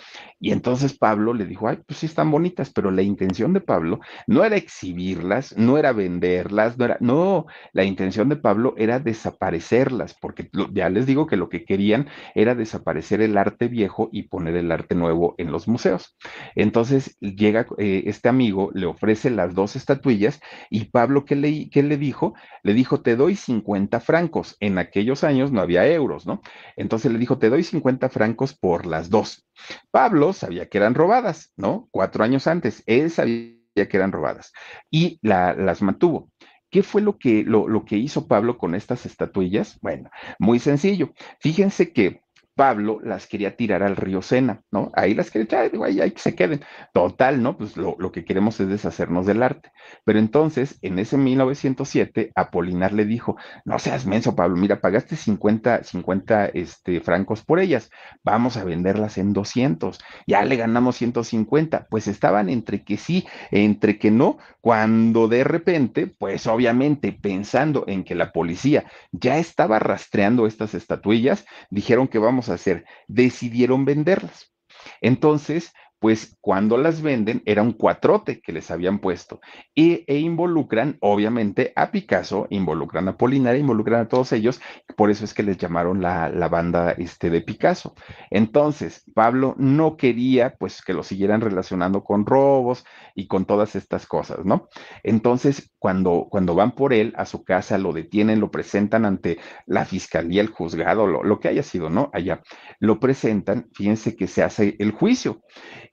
Y 0.41 0.53
entonces 0.53 0.97
Pablo 0.97 1.35
le 1.35 1.47
dijo, 1.47 1.69
ay, 1.69 1.79
pues 1.87 2.01
sí 2.01 2.07
están 2.07 2.31
bonitas, 2.31 2.71
pero 2.71 2.91
la 2.91 3.03
intención 3.03 3.53
de 3.53 3.61
Pablo 3.61 4.01
no 4.27 4.45
era 4.45 4.57
exhibirlas, 4.57 5.57
no 5.57 5.79
era 5.79 5.93
venderlas, 5.93 6.79
no 6.79 6.85
era, 6.85 6.97
no, 7.01 7.47
la 7.73 7.85
intención 7.85 8.29
de 8.29 8.37
Pablo 8.37 8.75
era 8.77 8.99
desaparecerlas, 9.01 10.17
porque 10.21 10.51
ya 10.73 10.89
les 10.89 11.07
digo 11.07 11.27
que 11.27 11.37
lo 11.37 11.49
que 11.49 11.65
querían 11.65 12.09
era 12.35 12.55
desaparecer 12.55 13.21
el 13.21 13.37
arte 13.37 13.69
viejo 13.69 14.09
y 14.13 14.25
poner 14.25 14.57
el 14.57 14.71
arte 14.73 14.95
nuevo 14.95 15.35
en 15.39 15.53
los 15.53 15.69
museos. 15.69 16.17
Entonces 16.55 17.17
llega 17.45 17.67
eh, 17.79 18.05
este 18.07 18.29
amigo, 18.29 18.71
le 18.75 18.87
ofrece 18.87 19.31
las 19.31 19.55
dos 19.55 19.77
estatuillas 19.77 20.41
y 20.71 20.87
Pablo, 20.87 21.25
¿qué 21.25 21.37
le, 21.37 21.69
¿qué 21.69 21.83
le 21.83 21.99
dijo? 21.99 22.35
Le 22.63 22.73
dijo, 22.75 23.03
te 23.03 23.17
doy 23.17 23.37
50 23.37 24.01
francos. 24.01 24.57
En 24.61 24.79
aquellos 24.79 25.25
años 25.25 25.53
no 25.53 25.61
había 25.61 25.87
euros, 25.87 26.27
¿no? 26.27 26.41
Entonces 26.77 27.13
le 27.13 27.19
dijo, 27.19 27.39
te 27.39 27.51
doy 27.51 27.63
50 27.63 28.09
francos 28.09 28.55
por 28.55 28.87
las 28.87 29.11
dos. 29.11 29.47
Pablo 29.91 30.33
sabía 30.33 30.69
que 30.69 30.79
eran 30.79 30.95
robadas, 30.95 31.53
¿no? 31.57 31.89
Cuatro 31.91 32.25
años 32.25 32.47
antes, 32.47 32.83
él 32.87 33.11
sabía 33.11 33.55
que 33.75 33.97
eran 33.97 34.13
robadas 34.13 34.53
y 34.91 35.19
la, 35.23 35.55
las 35.55 35.83
mantuvo. 35.83 36.31
¿Qué 36.71 36.83
fue 36.83 37.03
lo 37.03 37.19
que, 37.19 37.45
lo, 37.45 37.69
lo 37.69 37.85
que 37.85 37.97
hizo 37.97 38.27
Pablo 38.27 38.59
con 38.59 38.75
estas 38.75 39.07
estatuillas? 39.07 39.79
Bueno, 39.81 40.11
muy 40.39 40.59
sencillo. 40.59 41.13
Fíjense 41.39 41.93
que 41.93 42.24
Pablo 42.55 43.01
las 43.03 43.27
quería 43.27 43.57
tirar 43.57 43.83
al 43.83 43.97
río 43.97 44.23
Sena, 44.23 44.63
¿no? 44.71 44.91
Ahí 44.95 45.15
las 45.15 45.31
quería 45.31 45.45
echar, 45.45 45.71
ahí, 45.85 46.11
que 46.11 46.21
se 46.21 46.35
queden. 46.35 46.61
Total, 46.93 47.43
¿no? 47.43 47.57
Pues 47.57 47.77
lo, 47.77 47.97
lo, 47.99 48.13
que 48.13 48.25
queremos 48.25 48.61
es 48.61 48.69
deshacernos 48.69 49.27
del 49.27 49.43
arte. 49.43 49.73
Pero 50.05 50.19
entonces, 50.19 50.79
en 50.83 50.99
ese 50.99 51.17
1907, 51.17 52.33
Apolinar 52.35 52.93
le 52.93 53.05
dijo, 53.05 53.37
no 53.65 53.79
seas 53.79 54.07
menso, 54.07 54.37
Pablo, 54.37 54.57
mira, 54.57 54.81
pagaste 54.81 55.17
50, 55.17 55.83
50 55.83 56.47
este, 56.47 57.01
francos 57.01 57.43
por 57.43 57.59
ellas, 57.59 57.91
vamos 58.23 58.57
a 58.57 58.65
venderlas 58.65 59.19
en 59.19 59.33
200, 59.33 59.99
ya 60.27 60.45
le 60.45 60.57
ganamos 60.57 60.97
150. 60.97 61.87
Pues 61.91 62.07
estaban 62.07 62.49
entre 62.49 62.85
que 62.85 62.97
sí, 62.97 63.27
entre 63.51 63.99
que 63.99 64.11
no, 64.11 64.39
cuando 64.61 65.29
de 65.29 65.45
repente, 65.45 66.07
pues 66.07 66.47
obviamente 66.47 67.13
pensando 67.13 67.85
en 67.87 68.05
que 68.05 68.15
la 68.15 68.33
policía 68.33 68.85
ya 69.13 69.39
estaba 69.39 69.79
rastreando 69.79 70.47
estas 70.47 70.75
estatuillas, 70.75 71.45
dijeron 71.71 72.09
que 72.09 72.19
vamos 72.19 72.44
hacer? 72.49 72.85
Decidieron 73.09 73.85
venderlas. 73.85 74.53
Entonces, 75.01 75.73
pues 75.99 76.37
cuando 76.41 76.77
las 76.77 77.01
venden 77.01 77.43
era 77.47 77.63
un 77.63 77.73
cuatrote 77.73 78.41
que 78.41 78.53
les 78.53 78.71
habían 78.71 78.99
puesto 78.99 79.41
e 79.75 80.05
involucran 80.19 80.99
obviamente 81.01 81.73
a 81.77 81.91
Picasso, 81.91 82.47
involucran 82.51 83.09
a 83.09 83.17
Polinaria, 83.17 83.61
involucran 83.61 84.03
a 84.03 84.09
todos 84.09 84.33
ellos, 84.33 84.61
por 84.97 85.11
eso 85.11 85.25
es 85.25 85.35
que 85.35 85.43
les 85.43 85.57
llamaron 85.57 86.03
la, 86.03 86.29
la, 86.29 86.49
banda 86.49 86.93
este, 86.93 87.31
de 87.31 87.41
Picasso. 87.41 87.95
Entonces, 88.31 89.05
Pablo 89.15 89.55
no 89.59 89.97
quería 89.97 90.57
pues 90.57 90.83
que 90.83 90.93
lo 90.93 91.03
siguieran 91.03 91.41
relacionando 91.41 92.05
con 92.05 92.27
robos 92.27 92.85
y 93.15 93.27
con 93.27 93.45
todas 93.45 93.77
estas 93.77 94.07
cosas, 94.07 94.45
¿no? 94.45 94.69
Entonces, 95.03 95.73
cuando, 95.79 96.29
cuando 96.31 96.55
van 96.55 96.73
por 96.73 96.93
él 96.93 97.13
a 97.17 97.27
su 97.27 97.45
casa, 97.45 97.79
lo 97.79 97.93
detienen, 97.93 98.41
lo 98.41 98.51
presentan 98.51 99.05
ante 99.05 99.39
la 99.67 99.85
fiscalía, 99.85 100.43
el 100.43 100.49
juzgado, 100.49 101.07
lo, 101.07 101.23
lo 101.23 101.41
que 101.41 101.49
haya 101.49 101.63
sido, 101.63 101.91
¿no? 101.91 102.11
Allá, 102.13 102.43
lo 102.79 103.01
presentan, 103.01 103.69
fíjense 103.75 104.17
que 104.17 104.27
se 104.27 104.43
hace 104.43 104.77
el 104.79 104.93
juicio. 104.93 105.43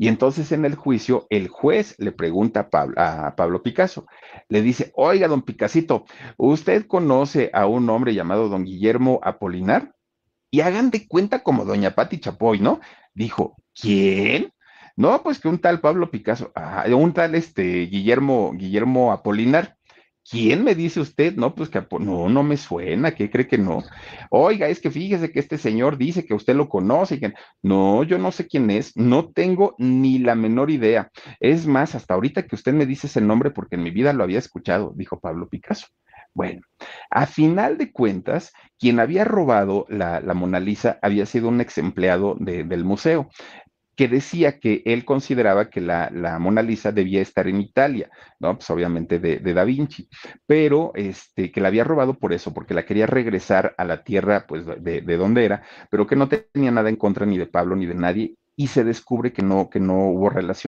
Y 0.01 0.07
entonces 0.07 0.51
en 0.51 0.65
el 0.65 0.73
juicio 0.73 1.27
el 1.29 1.47
juez 1.47 1.93
le 1.99 2.11
pregunta 2.11 2.61
a 2.61 2.69
Pablo, 2.71 2.95
a 2.97 3.35
Pablo, 3.35 3.61
Picasso, 3.61 4.07
le 4.49 4.63
dice, 4.63 4.91
oiga, 4.95 5.27
don 5.27 5.43
Picasito, 5.43 6.05
¿usted 6.37 6.87
conoce 6.87 7.51
a 7.53 7.67
un 7.67 7.87
hombre 7.87 8.15
llamado 8.15 8.49
don 8.49 8.65
Guillermo 8.65 9.19
Apolinar? 9.21 9.93
Y 10.49 10.61
hagan 10.61 10.89
de 10.89 11.07
cuenta 11.07 11.43
como 11.43 11.65
doña 11.65 11.91
Patti 11.91 12.19
Chapoy, 12.19 12.59
¿no? 12.59 12.79
Dijo, 13.13 13.57
¿quién? 13.79 14.51
No, 14.95 15.21
pues 15.21 15.39
que 15.39 15.49
un 15.49 15.59
tal 15.59 15.81
Pablo 15.81 16.09
Picasso, 16.09 16.51
ah, 16.55 16.83
un 16.91 17.13
tal 17.13 17.35
este 17.35 17.85
Guillermo, 17.85 18.53
Guillermo 18.55 19.11
Apolinar. 19.11 19.77
¿Quién 20.31 20.63
me 20.63 20.75
dice 20.75 21.01
usted? 21.01 21.35
No, 21.35 21.53
pues 21.53 21.69
que 21.69 21.85
no, 21.99 22.29
no 22.29 22.41
me 22.41 22.55
suena, 22.55 23.11
¿qué 23.11 23.29
cree 23.29 23.47
que 23.47 23.57
no? 23.57 23.83
Oiga, 24.29 24.69
es 24.69 24.79
que 24.79 24.89
fíjese 24.89 25.29
que 25.29 25.41
este 25.41 25.57
señor 25.57 25.97
dice 25.97 26.25
que 26.25 26.33
usted 26.33 26.55
lo 26.55 26.69
conoce 26.69 27.15
y 27.15 27.19
que 27.19 27.33
no, 27.61 28.03
yo 28.03 28.17
no 28.17 28.31
sé 28.31 28.47
quién 28.47 28.71
es, 28.71 28.95
no 28.95 29.29
tengo 29.29 29.75
ni 29.77 30.19
la 30.19 30.35
menor 30.35 30.71
idea. 30.71 31.11
Es 31.41 31.67
más, 31.67 31.95
hasta 31.95 32.13
ahorita 32.13 32.47
que 32.47 32.55
usted 32.55 32.71
me 32.71 32.85
dice 32.85 33.07
ese 33.07 33.19
nombre 33.19 33.51
porque 33.51 33.75
en 33.75 33.83
mi 33.83 33.91
vida 33.91 34.13
lo 34.13 34.23
había 34.23 34.39
escuchado, 34.39 34.93
dijo 34.95 35.19
Pablo 35.19 35.49
Picasso. 35.49 35.87
Bueno, 36.33 36.61
a 37.09 37.25
final 37.25 37.77
de 37.77 37.91
cuentas, 37.91 38.53
quien 38.79 39.01
había 39.01 39.25
robado 39.25 39.85
la, 39.89 40.21
la 40.21 40.33
Mona 40.33 40.61
Lisa 40.61 40.97
había 41.01 41.25
sido 41.25 41.49
un 41.49 41.59
ex 41.59 41.77
empleado 41.77 42.37
de, 42.39 42.63
del 42.63 42.85
museo 42.85 43.29
que 44.01 44.07
decía 44.07 44.57
que 44.59 44.81
él 44.85 45.05
consideraba 45.05 45.69
que 45.69 45.79
la, 45.79 46.09
la, 46.11 46.39
Mona 46.39 46.63
Lisa 46.63 46.91
debía 46.91 47.21
estar 47.21 47.47
en 47.47 47.61
Italia, 47.61 48.09
¿no? 48.39 48.55
Pues 48.55 48.67
obviamente 48.71 49.19
de, 49.19 49.37
de, 49.37 49.53
Da 49.53 49.63
Vinci, 49.63 50.09
pero 50.47 50.91
este, 50.95 51.51
que 51.51 51.61
la 51.61 51.67
había 51.67 51.83
robado 51.83 52.15
por 52.15 52.33
eso, 52.33 52.51
porque 52.51 52.73
la 52.73 52.83
quería 52.83 53.05
regresar 53.05 53.75
a 53.77 53.85
la 53.85 54.03
tierra, 54.03 54.47
pues, 54.47 54.65
de, 54.65 55.01
de 55.01 55.17
donde 55.17 55.45
era, 55.45 55.61
pero 55.91 56.07
que 56.07 56.15
no 56.15 56.27
tenía 56.27 56.71
nada 56.71 56.89
en 56.89 56.95
contra 56.95 57.27
ni 57.27 57.37
de 57.37 57.45
Pablo 57.45 57.75
ni 57.75 57.85
de 57.85 57.93
nadie, 57.93 58.33
y 58.55 58.69
se 58.69 58.83
descubre 58.83 59.33
que 59.33 59.43
no, 59.43 59.69
que 59.69 59.79
no 59.79 60.07
hubo 60.07 60.31
relación. 60.31 60.70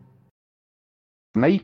Ahí. 1.35 1.63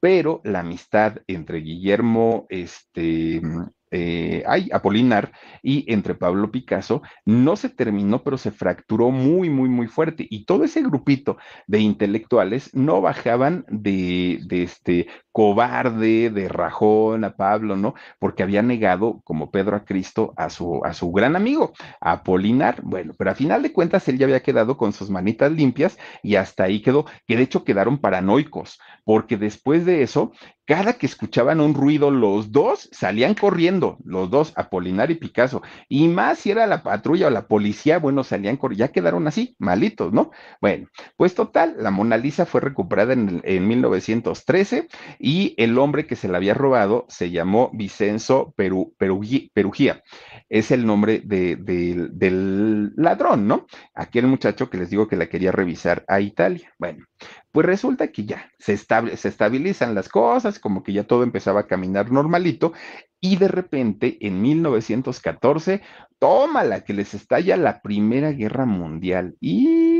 Pero 0.00 0.40
la 0.44 0.60
amistad 0.60 1.18
entre 1.26 1.58
Guillermo, 1.58 2.46
este, 2.50 3.42
eh, 3.90 4.44
ay, 4.46 4.68
Apolinar 4.72 5.32
y 5.62 5.90
entre 5.92 6.14
Pablo 6.14 6.50
Picasso 6.50 7.02
no 7.24 7.56
se 7.56 7.70
terminó, 7.70 8.22
pero 8.22 8.36
se 8.36 8.50
fracturó 8.50 9.10
muy, 9.10 9.50
muy, 9.50 9.68
muy 9.68 9.86
fuerte. 9.86 10.26
Y 10.28 10.44
todo 10.44 10.64
ese 10.64 10.82
grupito 10.82 11.38
de 11.66 11.80
intelectuales 11.80 12.74
no 12.74 13.00
bajaban 13.00 13.64
de, 13.68 14.40
de 14.46 14.62
este 14.62 15.08
cobarde, 15.32 16.30
de 16.30 16.48
rajón 16.48 17.24
a 17.24 17.36
Pablo, 17.36 17.76
¿no? 17.76 17.94
Porque 18.18 18.42
había 18.42 18.60
negado, 18.62 19.20
como 19.24 19.50
Pedro 19.50 19.76
a 19.76 19.84
Cristo, 19.84 20.34
a 20.36 20.50
su, 20.50 20.84
a 20.84 20.92
su 20.94 21.12
gran 21.12 21.36
amigo, 21.36 21.72
Apolinar. 22.00 22.80
Bueno, 22.82 23.12
pero 23.16 23.30
a 23.30 23.34
final 23.34 23.62
de 23.62 23.72
cuentas 23.72 24.08
él 24.08 24.18
ya 24.18 24.26
había 24.26 24.42
quedado 24.42 24.76
con 24.76 24.92
sus 24.92 25.10
manitas 25.10 25.52
limpias 25.52 25.96
y 26.22 26.34
hasta 26.34 26.64
ahí 26.64 26.82
quedó, 26.82 27.06
que 27.26 27.36
de 27.36 27.44
hecho 27.44 27.64
quedaron 27.64 27.98
paranoicos, 27.98 28.80
porque 29.08 29.38
después 29.38 29.86
de 29.86 30.02
eso 30.02 30.32
cada 30.68 30.98
que 30.98 31.06
escuchaban 31.06 31.62
un 31.62 31.72
ruido, 31.72 32.10
los 32.10 32.52
dos 32.52 32.90
salían 32.92 33.32
corriendo, 33.32 33.96
los 34.04 34.28
dos, 34.28 34.52
Apolinar 34.54 35.10
y 35.10 35.14
Picasso. 35.14 35.62
Y 35.88 36.08
más 36.08 36.40
si 36.40 36.50
era 36.50 36.66
la 36.66 36.82
patrulla 36.82 37.28
o 37.28 37.30
la 37.30 37.48
policía, 37.48 37.98
bueno, 37.98 38.22
salían 38.22 38.58
corriendo, 38.58 38.84
ya 38.84 38.92
quedaron 38.92 39.26
así, 39.26 39.56
malitos, 39.58 40.12
¿no? 40.12 40.30
Bueno, 40.60 40.88
pues 41.16 41.34
total, 41.34 41.76
la 41.78 41.90
Mona 41.90 42.18
Lisa 42.18 42.44
fue 42.44 42.60
recuperada 42.60 43.14
en, 43.14 43.40
en 43.44 43.66
1913 43.66 44.88
y 45.18 45.54
el 45.56 45.78
hombre 45.78 46.06
que 46.06 46.16
se 46.16 46.28
la 46.28 46.36
había 46.36 46.52
robado 46.52 47.06
se 47.08 47.30
llamó 47.30 47.70
Vicenzo 47.72 48.52
Peru, 48.54 48.94
Perugía. 48.98 50.02
Es 50.50 50.70
el 50.70 50.84
nombre 50.84 51.22
de, 51.24 51.56
del 51.56 52.92
ladrón, 52.94 53.48
¿no? 53.48 53.66
Aquel 53.94 54.26
muchacho 54.26 54.68
que 54.68 54.76
les 54.76 54.90
digo 54.90 55.08
que 55.08 55.16
la 55.16 55.30
quería 55.30 55.50
revisar 55.50 56.04
a 56.08 56.20
Italia. 56.20 56.74
Bueno, 56.78 57.06
pues 57.52 57.66
resulta 57.66 58.08
que 58.08 58.24
ya 58.24 58.50
se, 58.58 58.76
se 58.76 59.28
estabilizan 59.28 59.94
las 59.94 60.08
cosas, 60.08 60.58
como 60.58 60.82
que 60.82 60.92
ya 60.92 61.04
todo 61.04 61.22
empezaba 61.22 61.60
a 61.60 61.66
caminar 61.66 62.12
normalito, 62.12 62.72
y 63.20 63.36
de 63.36 63.48
repente 63.48 64.18
en 64.20 64.40
1914 64.40 65.82
tómala, 66.18 66.84
que 66.84 66.92
les 66.92 67.14
estalla 67.14 67.56
la 67.56 67.80
Primera 67.80 68.32
Guerra 68.32 68.66
Mundial. 68.66 69.36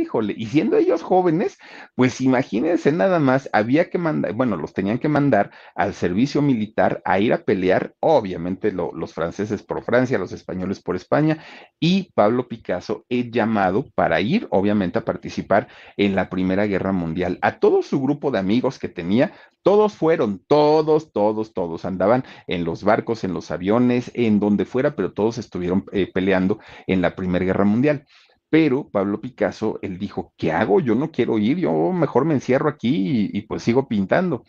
Híjole, 0.09 0.35
y 0.39 0.47
siendo 0.47 0.79
ellos 0.79 1.03
jóvenes, 1.03 1.59
pues 1.95 2.23
imagínense 2.23 2.93
nada 2.93 3.19
más, 3.19 3.51
había 3.53 3.91
que 3.91 3.99
mandar, 3.99 4.33
bueno, 4.33 4.57
los 4.57 4.73
tenían 4.73 4.99
que 4.99 5.11
mandar 5.11 5.51
al 5.75 5.93
servicio 5.93 6.41
militar 6.41 7.03
a 7.05 7.21
ir 7.21 7.35
a 7.35 7.45
pelear, 7.45 7.95
obviamente 8.01 8.73
los 8.73 9.13
franceses 9.13 9.63
por 9.63 9.83
Francia, 9.83 10.17
los 10.17 10.33
españoles 10.33 10.81
por 10.81 10.97
España, 10.97 11.45
y 11.79 12.11
Pablo 12.15 12.49
Picasso 12.49 13.05
es 13.11 13.31
llamado 13.31 13.85
para 13.95 14.23
ir, 14.23 14.49
obviamente, 14.51 14.99
a 14.99 15.05
participar 15.05 15.69
en 15.99 16.15
la 16.15 16.31
Primera 16.31 16.65
Guerra 16.65 16.93
Mundial. 16.93 17.39
A 17.43 17.59
todo 17.59 17.83
su 17.83 18.01
grupo 18.01 18.31
de 18.31 18.39
amigos 18.39 18.79
que 18.79 18.89
tenía, 18.89 19.33
todos 19.63 19.93
fueron, 19.93 20.43
todos, 20.49 21.13
todos, 21.13 21.53
todos 21.53 21.85
andaban 21.85 22.25
en 22.47 22.65
los 22.65 22.83
barcos, 22.83 23.25
en 23.25 23.35
los 23.35 23.51
aviones, 23.51 24.11
en 24.15 24.41
donde 24.41 24.65
fuera, 24.65 24.97
pero 24.97 25.13
todos 25.13 25.37
estuvieron 25.37 25.85
eh, 25.93 26.11
peleando 26.11 26.61
en 26.87 27.03
la 27.03 27.15
Primera 27.15 27.45
Guerra 27.45 27.67
Mundial. 27.67 28.07
Pero 28.51 28.88
Pablo 28.90 29.20
Picasso, 29.20 29.78
él 29.82 29.99
dijo, 29.99 30.32
¿qué 30.36 30.53
hago? 30.53 30.80
Yo 30.80 30.94
no 30.94 31.11
quiero 31.11 31.38
ir, 31.38 31.59
yo 31.59 31.92
mejor 31.92 32.24
me 32.24 32.34
encierro 32.34 32.68
aquí 32.68 33.30
y, 33.32 33.38
y 33.38 33.42
pues 33.42 33.62
sigo 33.62 33.88
pintando. 33.88 34.44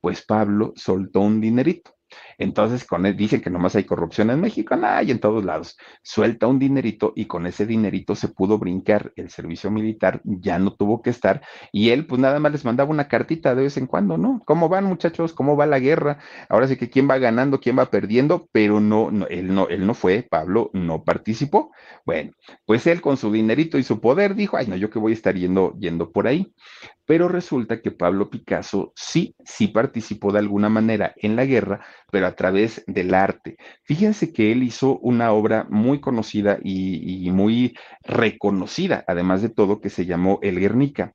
Pues 0.00 0.24
Pablo 0.24 0.72
soltó 0.76 1.20
un 1.20 1.40
dinerito 1.40 1.93
entonces, 2.38 2.86
dicen 3.16 3.40
que 3.40 3.50
nomás 3.50 3.76
hay 3.76 3.84
corrupción 3.84 4.30
en 4.30 4.40
México, 4.40 4.76
no, 4.76 4.86
hay 4.86 5.10
en 5.10 5.18
todos 5.18 5.44
lados. 5.44 5.76
Suelta 6.02 6.46
un 6.46 6.58
dinerito 6.58 7.12
y 7.16 7.26
con 7.26 7.46
ese 7.46 7.66
dinerito 7.66 8.14
se 8.14 8.28
pudo 8.28 8.58
brincar 8.58 9.12
el 9.16 9.30
servicio 9.30 9.70
militar, 9.70 10.20
ya 10.24 10.58
no 10.58 10.74
tuvo 10.74 11.02
que 11.02 11.10
estar. 11.10 11.42
Y 11.72 11.90
él, 11.90 12.06
pues 12.06 12.20
nada 12.20 12.38
más 12.40 12.52
les 12.52 12.64
mandaba 12.64 12.90
una 12.90 13.08
cartita 13.08 13.54
de 13.54 13.62
vez 13.62 13.76
en 13.76 13.86
cuando, 13.86 14.18
¿no? 14.18 14.42
¿Cómo 14.44 14.68
van, 14.68 14.84
muchachos? 14.84 15.32
¿Cómo 15.32 15.56
va 15.56 15.66
la 15.66 15.78
guerra? 15.78 16.18
Ahora 16.48 16.68
sí 16.68 16.76
que 16.76 16.90
quién 16.90 17.08
va 17.08 17.18
ganando, 17.18 17.60
quién 17.60 17.78
va 17.78 17.90
perdiendo, 17.90 18.48
pero 18.52 18.80
no, 18.80 19.10
no, 19.10 19.26
él 19.26 19.54
no, 19.54 19.68
él 19.68 19.86
no 19.86 19.94
fue, 19.94 20.22
Pablo 20.22 20.70
no 20.72 21.04
participó. 21.04 21.72
Bueno, 22.04 22.32
pues 22.66 22.86
él 22.86 23.00
con 23.00 23.16
su 23.16 23.32
dinerito 23.32 23.78
y 23.78 23.82
su 23.82 24.00
poder 24.00 24.34
dijo, 24.34 24.56
ay, 24.56 24.66
no, 24.66 24.76
yo 24.76 24.90
que 24.90 24.98
voy 24.98 25.12
a 25.12 25.14
estar 25.14 25.34
yendo, 25.34 25.74
yendo 25.78 26.10
por 26.12 26.26
ahí. 26.26 26.52
Pero 27.06 27.28
resulta 27.28 27.82
que 27.82 27.90
Pablo 27.90 28.30
Picasso 28.30 28.92
sí, 28.96 29.34
sí 29.44 29.68
participó 29.68 30.32
de 30.32 30.38
alguna 30.38 30.68
manera 30.68 31.14
en 31.16 31.36
la 31.36 31.44
guerra, 31.44 31.84
pero 32.10 32.26
a 32.26 32.34
través 32.34 32.82
del 32.86 33.14
arte. 33.14 33.56
Fíjense 33.82 34.32
que 34.32 34.52
él 34.52 34.62
hizo 34.62 34.98
una 34.98 35.32
obra 35.32 35.66
muy 35.68 36.00
conocida 36.00 36.58
y, 36.62 37.30
muy 37.30 37.76
reconocida, 38.02 39.04
además 39.06 39.42
de 39.42 39.50
todo, 39.50 39.80
que 39.80 39.90
se 39.90 40.06
llamó 40.06 40.38
El 40.42 40.60
Guernica. 40.60 41.14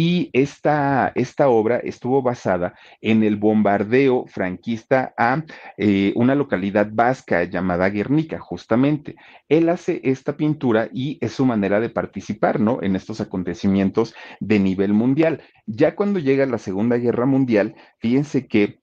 Y 0.00 0.30
esta, 0.32 1.10
esta 1.16 1.48
obra 1.48 1.78
estuvo 1.78 2.22
basada 2.22 2.78
en 3.00 3.24
el 3.24 3.34
bombardeo 3.34 4.26
franquista 4.28 5.12
a 5.18 5.42
eh, 5.76 6.12
una 6.14 6.36
localidad 6.36 6.88
vasca 6.92 7.42
llamada 7.42 7.88
Guernica, 7.88 8.38
justamente. 8.38 9.16
Él 9.48 9.68
hace 9.68 10.00
esta 10.04 10.36
pintura 10.36 10.88
y 10.92 11.18
es 11.20 11.32
su 11.32 11.44
manera 11.44 11.80
de 11.80 11.90
participar, 11.90 12.60
¿no? 12.60 12.80
En 12.80 12.94
estos 12.94 13.20
acontecimientos 13.20 14.14
de 14.38 14.60
nivel 14.60 14.92
mundial. 14.92 15.42
Ya 15.66 15.96
cuando 15.96 16.20
llega 16.20 16.46
la 16.46 16.58
Segunda 16.58 16.96
Guerra 16.96 17.26
Mundial, 17.26 17.74
fíjense 17.98 18.46
que 18.46 18.78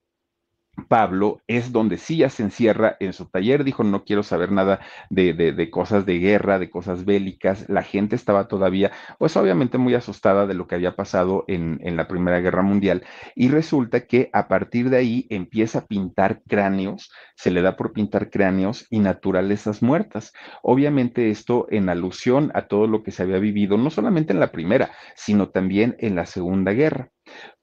Pablo 0.88 1.42
es 1.48 1.72
donde 1.72 1.98
sí 1.98 2.18
ya 2.18 2.30
se 2.30 2.44
encierra 2.44 2.98
en 3.00 3.14
su 3.14 3.26
taller, 3.26 3.64
dijo, 3.64 3.84
no 3.84 4.04
quiero 4.04 4.24
saber 4.24 4.52
nada 4.52 4.80
de, 5.10 5.34
de, 5.34 5.70
cosas 5.70 6.06
de 6.06 6.20
guerra, 6.20 6.60
de 6.60 6.70
cosas 6.70 7.06
bélicas. 7.06 7.68
La 7.70 7.84
gente 7.84 8.16
estaba 8.16 8.48
todavía, 8.48 8.92
pues 9.18 9.36
obviamente 9.38 9.78
muy 9.78 9.96
asustada 9.96 10.46
de 10.48 10.54
lo 10.54 10.68
que 10.68 10.76
había 10.76 10.96
pasado 10.96 11.46
en, 11.48 11.80
en 11.84 11.96
la 11.96 12.08
Primera 12.08 12.40
Guerra 12.40 12.62
Mundial. 12.62 13.04
Y 13.36 13.50
resulta 13.50 14.02
que 14.02 14.30
a 14.34 14.48
partir 14.48 14.90
de 14.90 14.98
ahí 14.98 15.28
empieza 15.30 15.80
a 15.80 15.86
pintar 15.86 16.42
cráneos, 16.48 17.12
se 17.36 17.52
le 17.52 17.62
da 17.62 17.76
por 17.76 17.94
pintar 17.94 18.30
cráneos 18.30 18.86
y 18.90 19.00
naturalezas 19.00 19.82
muertas. 19.82 20.34
Obviamente 20.62 21.30
esto 21.30 21.68
en 21.70 21.90
alusión 21.90 22.52
a 22.54 22.68
todo 22.68 22.88
lo 22.88 23.04
que 23.04 23.12
se 23.12 23.24
había 23.24 23.40
vivido, 23.40 23.78
no 23.78 23.90
solamente 23.90 24.34
en 24.34 24.40
la 24.40 24.52
Primera, 24.52 24.92
sino 25.16 25.50
también 25.50 25.96
en 26.00 26.16
la 26.16 26.26
Segunda 26.26 26.72
Guerra. 26.74 27.12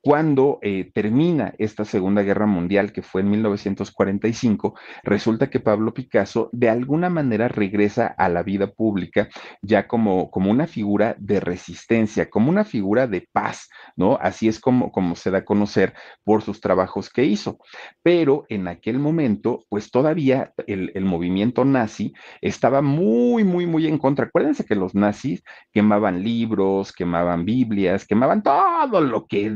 Cuando 0.05 0.59
eh, 0.63 0.91
termina 0.93 1.55
esta 1.59 1.85
Segunda 1.85 2.23
Guerra 2.23 2.47
Mundial, 2.47 2.93
que 2.93 3.03
fue 3.03 3.21
en 3.21 3.31
1945, 3.31 4.75
resulta 5.05 5.49
que 5.49 5.61
Pablo 5.61 5.95
Picasso 5.95 6.51
de 6.51 6.69
alguna 6.69 7.09
manera 7.09 7.47
regresa 7.47 8.09
a 8.09 8.29
la 8.29 8.43
vida 8.43 8.67
pública 8.67 9.29
ya 9.63 9.87
como, 9.87 10.29
como 10.33 10.51
una 10.51 10.67
figura 10.67 11.15
de 11.19 11.39
resistencia, 11.39 12.29
como 12.29 12.51
una 12.51 12.65
figura 12.65 13.07
de 13.07 13.29
paz, 13.31 13.69
¿no? 13.95 14.19
Así 14.21 14.49
es 14.49 14.59
como, 14.59 14.91
como 14.91 15.15
se 15.15 15.31
da 15.31 15.39
a 15.39 15.45
conocer 15.45 15.95
por 16.25 16.43
sus 16.43 16.61
trabajos 16.61 17.09
que 17.09 17.25
hizo. 17.25 17.59
Pero 18.03 18.45
en 18.49 18.67
aquel 18.67 18.99
momento, 18.99 19.67
pues 19.69 19.93
todavía 19.93 20.53
el, 20.67 20.91
movimiento 21.05 21.65
nazi 21.65 22.13
estaba 22.41 22.83
muy, 22.83 23.45
muy, 23.45 23.67
muy 23.67 23.87
en 23.87 23.99
contra. 23.99 24.27
Acuérdense 24.27 24.65
que 24.65 24.75
los 24.75 24.97
nazis 24.97 25.45
quemaban 25.73 26.25
libros, 26.25 26.93
quemaban 26.93 27.45
Biblias, 27.45 28.05
quemaban 28.05 28.43
todo 28.43 29.01
lo 29.01 29.27
que 29.27 29.53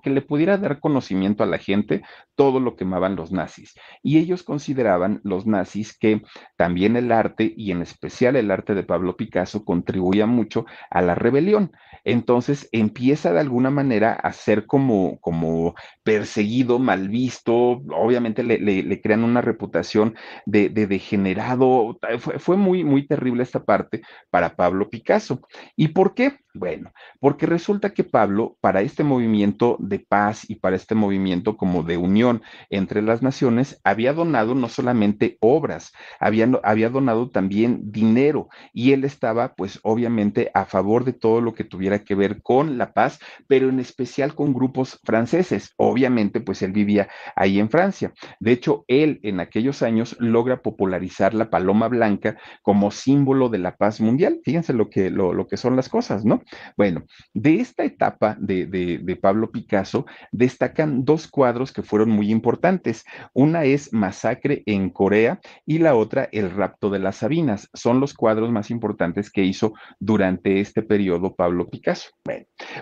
que 0.00 0.10
le 0.10 0.22
pudiera 0.22 0.58
dar 0.58 0.80
conocimiento 0.80 1.42
a 1.42 1.46
la 1.46 1.58
gente, 1.58 2.02
todo 2.34 2.60
lo 2.60 2.76
quemaban 2.76 3.16
los 3.16 3.32
nazis. 3.32 3.74
Y 4.02 4.18
ellos 4.18 4.42
consideraban, 4.42 5.20
los 5.24 5.46
nazis, 5.46 5.96
que 5.96 6.22
también 6.56 6.96
el 6.96 7.12
arte, 7.12 7.52
y 7.56 7.70
en 7.70 7.82
especial 7.82 8.36
el 8.36 8.50
arte 8.50 8.74
de 8.74 8.82
Pablo 8.82 9.16
Picasso, 9.16 9.64
contribuía 9.64 10.26
mucho 10.26 10.66
a 10.90 11.02
la 11.02 11.14
rebelión. 11.14 11.72
Entonces 12.04 12.68
empieza 12.72 13.32
de 13.32 13.40
alguna 13.40 13.70
manera 13.70 14.12
a 14.12 14.32
ser 14.32 14.66
como, 14.66 15.18
como 15.20 15.74
perseguido, 16.02 16.78
mal 16.78 17.08
visto, 17.08 17.54
obviamente 17.94 18.42
le, 18.42 19.00
crean 19.00 19.24
una 19.24 19.40
reputación 19.40 20.16
de, 20.46 20.68
degenerado. 20.68 21.98
Fue, 22.18 22.38
fue 22.38 22.56
muy, 22.56 22.84
muy 22.84 23.06
terrible 23.06 23.42
esta 23.42 23.64
parte 23.64 24.02
para 24.30 24.56
Pablo 24.56 24.90
Picasso. 24.90 25.40
¿Y 25.76 25.88
por 25.88 26.14
qué? 26.14 26.38
Bueno, 26.54 26.92
porque 27.18 27.46
resulta 27.46 27.94
que 27.94 28.04
Pablo, 28.04 28.58
para 28.60 28.82
este 28.82 29.04
movimiento 29.04 29.78
de 29.80 30.00
paz 30.00 30.44
y 30.50 30.56
para 30.56 30.76
este 30.76 30.94
movimiento 30.94 31.56
como 31.56 31.82
de 31.82 31.96
unión 31.96 32.42
entre 32.68 33.00
las 33.00 33.22
naciones, 33.22 33.80
había 33.84 34.12
donado 34.12 34.54
no 34.54 34.68
solamente 34.68 35.38
obras, 35.40 35.92
había, 36.20 36.46
donado 36.90 37.30
también 37.30 37.90
dinero 37.90 38.48
y 38.74 38.92
él 38.92 39.04
estaba 39.04 39.54
pues 39.54 39.80
obviamente 39.82 40.50
a 40.52 40.66
favor 40.66 41.06
de 41.06 41.14
todo 41.14 41.40
lo 41.40 41.54
que 41.54 41.64
tuviera 41.64 42.00
que 42.00 42.14
ver 42.14 42.42
con 42.42 42.76
la 42.76 42.92
paz, 42.92 43.18
pero 43.48 43.70
en 43.70 43.80
especial 43.80 44.34
con 44.34 44.52
grupos 44.52 45.00
franceses. 45.04 45.72
Obviamente 45.78 46.42
pues 46.42 46.60
él 46.60 46.72
vivía 46.72 47.08
ahí 47.34 47.60
en 47.60 47.70
Francia. 47.70 48.12
De 48.40 48.52
hecho, 48.52 48.84
él 48.88 49.20
en 49.22 49.40
aquellos 49.40 49.80
años 49.80 50.16
logra 50.18 50.60
popularizar 50.60 51.32
la 51.32 51.48
paloma 51.48 51.88
blanca 51.88 52.36
como 52.60 52.90
símbolo 52.90 53.48
de 53.48 53.58
la 53.58 53.76
paz 53.78 54.02
mundial. 54.02 54.40
Fíjense 54.44 54.74
lo 54.74 54.90
que, 54.90 55.08
lo, 55.08 55.32
lo 55.32 55.46
que 55.46 55.56
son 55.56 55.76
las 55.76 55.88
cosas, 55.88 56.26
¿no? 56.26 56.41
Bueno, 56.76 57.04
de 57.34 57.60
esta 57.60 57.84
etapa 57.84 58.36
de, 58.38 59.18
Pablo 59.20 59.50
Picasso 59.50 60.06
destacan 60.32 61.04
dos 61.04 61.28
cuadros 61.28 61.72
que 61.72 61.82
fueron 61.82 62.10
muy 62.10 62.30
importantes. 62.30 63.04
Una 63.34 63.64
es 63.64 63.92
Masacre 63.92 64.62
en 64.66 64.90
Corea 64.90 65.40
y 65.66 65.78
la 65.78 65.94
otra 65.94 66.28
El 66.32 66.50
rapto 66.50 66.90
de 66.90 66.98
las 66.98 67.16
Sabinas. 67.16 67.68
Son 67.74 68.00
los 68.00 68.14
cuadros 68.14 68.50
más 68.50 68.70
importantes 68.70 69.30
que 69.30 69.44
hizo 69.44 69.74
durante 70.00 70.60
este 70.60 70.82
periodo 70.82 71.34
Pablo 71.34 71.68
Picasso. 71.68 72.10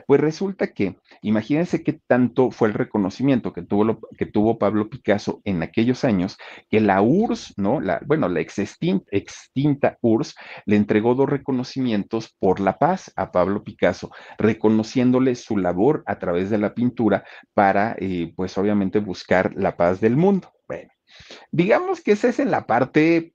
Pues 0.07 0.21
resulta 0.21 0.69
que, 0.69 0.97
imagínense 1.23 1.83
qué 1.83 2.01
tanto 2.07 2.51
fue 2.51 2.69
el 2.69 2.75
reconocimiento 2.75 3.53
que 3.53 3.63
tuvo, 3.63 4.01
que 4.17 4.27
tuvo 4.27 4.59
Pablo 4.59 4.89
Picasso 4.89 5.41
en 5.45 5.63
aquellos 5.63 6.05
años, 6.05 6.39
que 6.69 6.81
la 6.81 7.03
URSS, 7.03 7.55
¿no? 7.57 7.81
La, 7.81 8.01
bueno, 8.07 8.29
la 8.29 8.41
extinta, 8.41 9.05
extinta 9.11 9.99
URSS 10.01 10.35
le 10.67 10.77
entregó 10.77 11.15
dos 11.15 11.29
reconocimientos 11.29 12.35
por 12.39 12.61
la 12.61 12.79
paz 12.79 13.13
a 13.17 13.33
Pablo 13.33 13.50
Pablo 13.51 13.65
Picasso, 13.65 14.11
reconociéndole 14.39 15.35
su 15.35 15.57
labor 15.57 16.05
a 16.07 16.19
través 16.19 16.51
de 16.51 16.59
la 16.59 16.75
pintura 16.75 17.25
para, 17.53 17.97
eh, 17.99 18.33
pues 18.37 18.57
obviamente, 18.59 19.01
buscar 19.01 19.53
la 19.57 19.77
paz 19.77 20.01
del 20.01 20.17
mundo. 20.17 20.53
Bueno, 20.69 20.93
digamos 21.51 22.01
que 22.01 22.13
esa 22.13 22.29
es 22.29 22.39
en 22.39 22.53
la 22.53 22.67
parte 22.67 23.35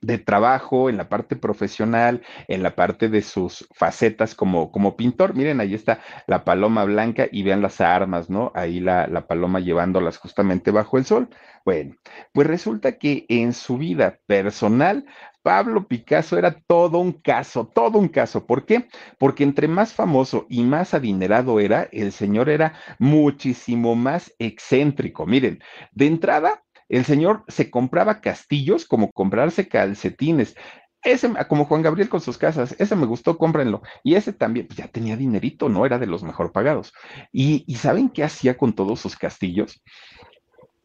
de 0.00 0.18
trabajo, 0.18 0.88
en 0.88 0.96
la 0.96 1.08
parte 1.08 1.36
profesional, 1.36 2.22
en 2.48 2.62
la 2.62 2.74
parte 2.74 3.08
de 3.08 3.22
sus 3.22 3.66
facetas 3.74 4.34
como, 4.34 4.70
como 4.70 4.96
pintor. 4.96 5.34
Miren, 5.34 5.60
ahí 5.60 5.74
está 5.74 6.00
la 6.26 6.44
paloma 6.44 6.84
blanca 6.84 7.26
y 7.30 7.42
vean 7.42 7.62
las 7.62 7.80
armas, 7.80 8.30
¿no? 8.30 8.52
Ahí 8.54 8.80
la, 8.80 9.06
la 9.06 9.26
paloma 9.26 9.60
llevándolas 9.60 10.18
justamente 10.18 10.70
bajo 10.70 10.98
el 10.98 11.04
sol. 11.04 11.28
Bueno, 11.64 11.96
pues 12.32 12.46
resulta 12.46 12.98
que 12.98 13.26
en 13.28 13.52
su 13.52 13.78
vida 13.78 14.18
personal, 14.26 15.04
Pablo 15.42 15.86
Picasso 15.86 16.36
era 16.36 16.60
todo 16.66 16.98
un 16.98 17.12
caso, 17.12 17.68
todo 17.72 18.00
un 18.00 18.08
caso. 18.08 18.46
¿Por 18.46 18.66
qué? 18.66 18.88
Porque 19.16 19.44
entre 19.44 19.68
más 19.68 19.92
famoso 19.92 20.46
y 20.48 20.64
más 20.64 20.92
adinerado 20.92 21.60
era, 21.60 21.88
el 21.92 22.10
señor 22.10 22.48
era 22.48 22.74
muchísimo 22.98 23.94
más 23.94 24.34
excéntrico. 24.40 25.24
Miren, 25.24 25.60
de 25.92 26.06
entrada, 26.06 26.64
el 26.88 27.04
señor 27.04 27.44
se 27.48 27.70
compraba 27.70 28.20
castillos 28.20 28.84
como 28.86 29.10
comprarse 29.12 29.68
calcetines. 29.68 30.56
Ese, 31.02 31.30
como 31.48 31.66
Juan 31.66 31.82
Gabriel 31.82 32.08
con 32.08 32.20
sus 32.20 32.36
casas, 32.36 32.74
ese 32.78 32.96
me 32.96 33.06
gustó, 33.06 33.38
cómprenlo. 33.38 33.82
Y 34.02 34.14
ese 34.14 34.32
también, 34.32 34.66
pues 34.66 34.78
ya 34.78 34.88
tenía 34.88 35.16
dinerito, 35.16 35.68
¿no? 35.68 35.86
Era 35.86 35.98
de 35.98 36.06
los 36.06 36.24
mejor 36.24 36.52
pagados. 36.52 36.92
Y, 37.32 37.64
y 37.66 37.76
¿saben 37.76 38.08
qué 38.08 38.24
hacía 38.24 38.56
con 38.56 38.72
todos 38.72 39.00
sus 39.00 39.16
castillos? 39.16 39.82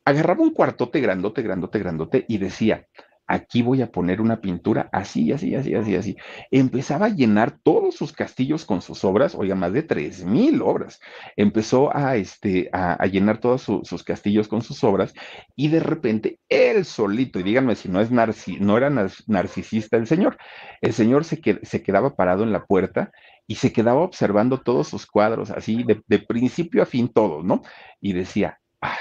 Agarraba 0.05 0.43
un 0.43 0.53
cuartote 0.53 0.99
grandote, 0.99 1.41
grandote, 1.41 1.79
grandote 1.79 2.25
y 2.27 2.37
decía, 2.37 2.87
aquí 3.31 3.61
voy 3.61 3.81
a 3.81 3.91
poner 3.91 4.21
una 4.21 4.41
pintura 4.41 4.89
así, 4.91 5.31
así, 5.31 5.55
así, 5.55 5.73
así, 5.73 5.95
así. 5.95 6.17
Empezaba 6.51 7.07
a 7.07 7.09
llenar 7.09 7.57
todos 7.63 7.95
sus 7.95 8.11
castillos 8.11 8.65
con 8.65 8.81
sus 8.81 9.03
obras, 9.05 9.35
oiga, 9.35 9.55
más 9.55 9.71
de 9.73 9.83
tres 9.83 10.25
mil 10.25 10.61
obras. 10.61 10.99
Empezó 11.37 11.95
a, 11.95 12.17
este, 12.17 12.69
a, 12.73 13.05
llenar 13.07 13.39
todos 13.39 13.61
su, 13.61 13.81
sus 13.83 14.03
castillos 14.03 14.47
con 14.47 14.61
sus 14.61 14.83
obras 14.83 15.13
y 15.55 15.69
de 15.69 15.79
repente 15.79 16.39
él 16.49 16.85
solito, 16.85 17.39
y 17.39 17.43
díganme 17.43 17.75
si 17.75 17.89
no, 17.89 18.01
es 18.01 18.11
narci 18.11 18.57
no 18.59 18.77
era 18.77 18.89
narcisista 19.27 19.97
el 19.97 20.07
señor, 20.07 20.37
el 20.81 20.93
señor 20.93 21.23
se, 21.23 21.39
que, 21.39 21.59
se 21.63 21.81
quedaba 21.81 22.15
parado 22.15 22.43
en 22.43 22.51
la 22.51 22.65
puerta 22.65 23.11
y 23.47 23.55
se 23.55 23.71
quedaba 23.73 24.01
observando 24.01 24.59
todos 24.59 24.87
sus 24.87 25.05
cuadros, 25.05 25.51
así 25.51 25.83
de, 25.83 26.19
principio 26.19 26.83
a 26.83 26.85
fin 26.85 27.07
todos, 27.09 27.43
¿no? 27.43 27.63
Y 27.99 28.13
decía, 28.13 28.59
ay, 28.79 28.97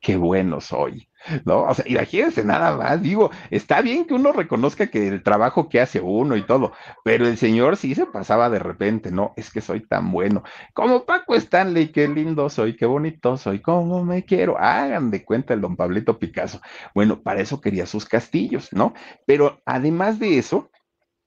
qué 0.00 0.16
bueno 0.16 0.60
soy 0.60 1.09
¿no? 1.44 1.62
O 1.64 1.74
sea, 1.74 1.84
imagínense 1.88 2.44
nada 2.44 2.76
más, 2.76 3.02
digo, 3.02 3.30
está 3.50 3.80
bien 3.80 4.06
que 4.06 4.14
uno 4.14 4.32
reconozca 4.32 4.88
que 4.88 5.08
el 5.08 5.22
trabajo 5.22 5.68
que 5.68 5.80
hace 5.80 6.00
uno 6.00 6.36
y 6.36 6.42
todo, 6.42 6.72
pero 7.04 7.26
el 7.26 7.36
señor 7.36 7.76
sí 7.76 7.94
se 7.94 8.06
pasaba 8.06 8.50
de 8.50 8.58
repente, 8.58 9.10
no, 9.10 9.32
es 9.36 9.50
que 9.50 9.60
soy 9.60 9.86
tan 9.86 10.10
bueno, 10.10 10.42
como 10.74 11.04
Paco 11.04 11.34
Stanley, 11.34 11.88
qué 11.92 12.08
lindo 12.08 12.48
soy, 12.48 12.76
qué 12.76 12.86
bonito 12.86 13.36
soy, 13.36 13.60
cómo 13.60 14.04
me 14.04 14.24
quiero, 14.24 14.58
hagan 14.58 15.10
de 15.10 15.24
cuenta 15.24 15.54
el 15.54 15.60
don 15.60 15.76
Pablito 15.76 16.18
Picasso. 16.18 16.60
Bueno, 16.94 17.22
para 17.22 17.40
eso 17.40 17.60
quería 17.60 17.86
sus 17.86 18.04
castillos, 18.04 18.68
¿no? 18.72 18.94
Pero 19.26 19.60
además 19.64 20.18
de 20.18 20.38
eso, 20.38 20.70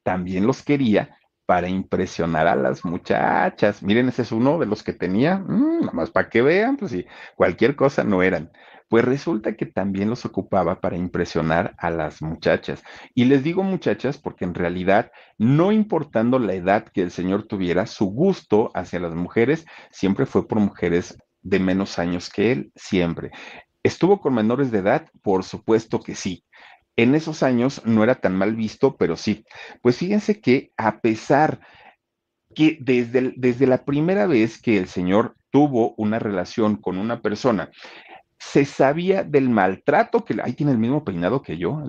también 0.04 0.46
los 0.46 0.64
quería 0.64 1.18
para 1.46 1.68
impresionar 1.68 2.48
a 2.48 2.56
las 2.56 2.86
muchachas. 2.86 3.84
Miren, 3.84 4.10
ese 4.10 4.22
es 4.22 4.32
uno 4.32 4.58
de 4.60 4.66
los 4.66 4.84
que 4.84 4.94
tenía, 4.94 5.38
mmm, 5.38 5.82
nada 5.82 5.94
más 5.94 6.12
para 6.12 6.30
que 6.30 6.42
vean, 6.42 6.78
pues 6.78 6.92
sí, 6.92 7.06
cualquier 7.36 7.76
cosa 7.76 8.04
no 8.04 8.24
eran. 8.24 8.52
Pues 8.90 9.06
resulta 9.06 9.56
que 9.56 9.66
también 9.66 10.10
los 10.10 10.26
ocupaba 10.26 10.82
para 10.82 10.98
impresionar 10.98 11.76
a 11.78 11.90
las 11.90 12.22
muchachas. 12.22 12.84
Y 13.14 13.26
les 13.26 13.44
digo 13.44 13.64
muchachas 13.64 14.18
porque 14.18 14.46
en 14.46 14.54
realidad, 14.54 15.12
no 15.38 15.72
importando 15.72 16.40
la 16.40 16.54
edad 16.54 16.86
que 16.86 17.02
el 17.02 17.12
señor 17.12 17.44
tuviera, 17.44 17.86
su 17.86 18.06
gusto 18.06 18.72
hacia 18.74 19.00
las 19.00 19.16
mujeres 19.16 19.66
siempre 19.92 20.26
fue 20.26 20.48
por 20.48 20.60
mujeres 20.60 21.18
de 21.42 21.60
menos 21.60 22.00
años 22.00 22.30
que 22.30 22.52
él, 22.52 22.72
siempre. 22.76 23.32
¿Estuvo 23.84 24.22
con 24.22 24.34
menores 24.34 24.72
de 24.72 24.80
edad? 24.80 25.10
Por 25.22 25.44
supuesto 25.44 26.00
que 26.00 26.16
sí. 26.16 26.44
En 26.96 27.16
esos 27.16 27.44
años 27.44 27.82
no 27.86 28.04
era 28.04 28.16
tan 28.16 28.36
mal 28.36 28.56
visto, 28.56 28.96
pero 28.96 29.18
sí. 29.18 29.46
Pues 29.82 29.98
fíjense 29.98 30.40
que 30.40 30.72
a 30.78 31.02
pesar 31.02 31.60
que 32.54 32.78
desde, 32.80 33.34
desde 33.36 33.68
la 33.68 33.84
primera 33.84 34.28
vez 34.28 34.62
que 34.62 34.78
el 34.78 34.88
señor 34.88 35.36
tuvo 35.50 35.94
una 35.98 36.20
relación 36.20 36.78
con 36.78 36.98
una 36.98 37.22
persona, 37.22 37.72
se 38.52 38.66
sabía 38.66 39.24
del 39.24 39.50
maltrato 39.50 40.24
que, 40.24 40.40
ahí 40.44 40.54
tiene 40.54 40.74
el 40.74 40.78
mismo 40.78 41.04
peinado 41.04 41.42
que 41.42 41.58
yo, 41.58 41.82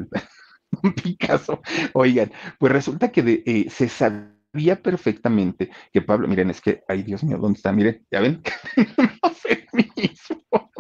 Picasso. 1.03 1.61
Oigan, 1.93 2.33
pues 2.59 2.73
resulta 2.73 3.11
que 3.13 3.23
de, 3.23 3.43
eh, 3.45 3.67
se 3.69 3.89
sabía 3.89 4.81
perfectamente 4.83 5.71
que 5.93 6.03
Pablo, 6.03 6.29
miren, 6.29 6.51
es 6.51 6.61
que, 6.61 6.83
ay 6.89 7.03
Dios 7.03 7.23
mío, 7.25 7.39
¿dónde 7.39 7.57
está? 7.57 7.73
Miren, 7.73 8.05
ya 8.11 8.21
ven, 8.21 8.43
no 9.23 9.35
sé 9.35 9.67
mismo. 9.73 10.71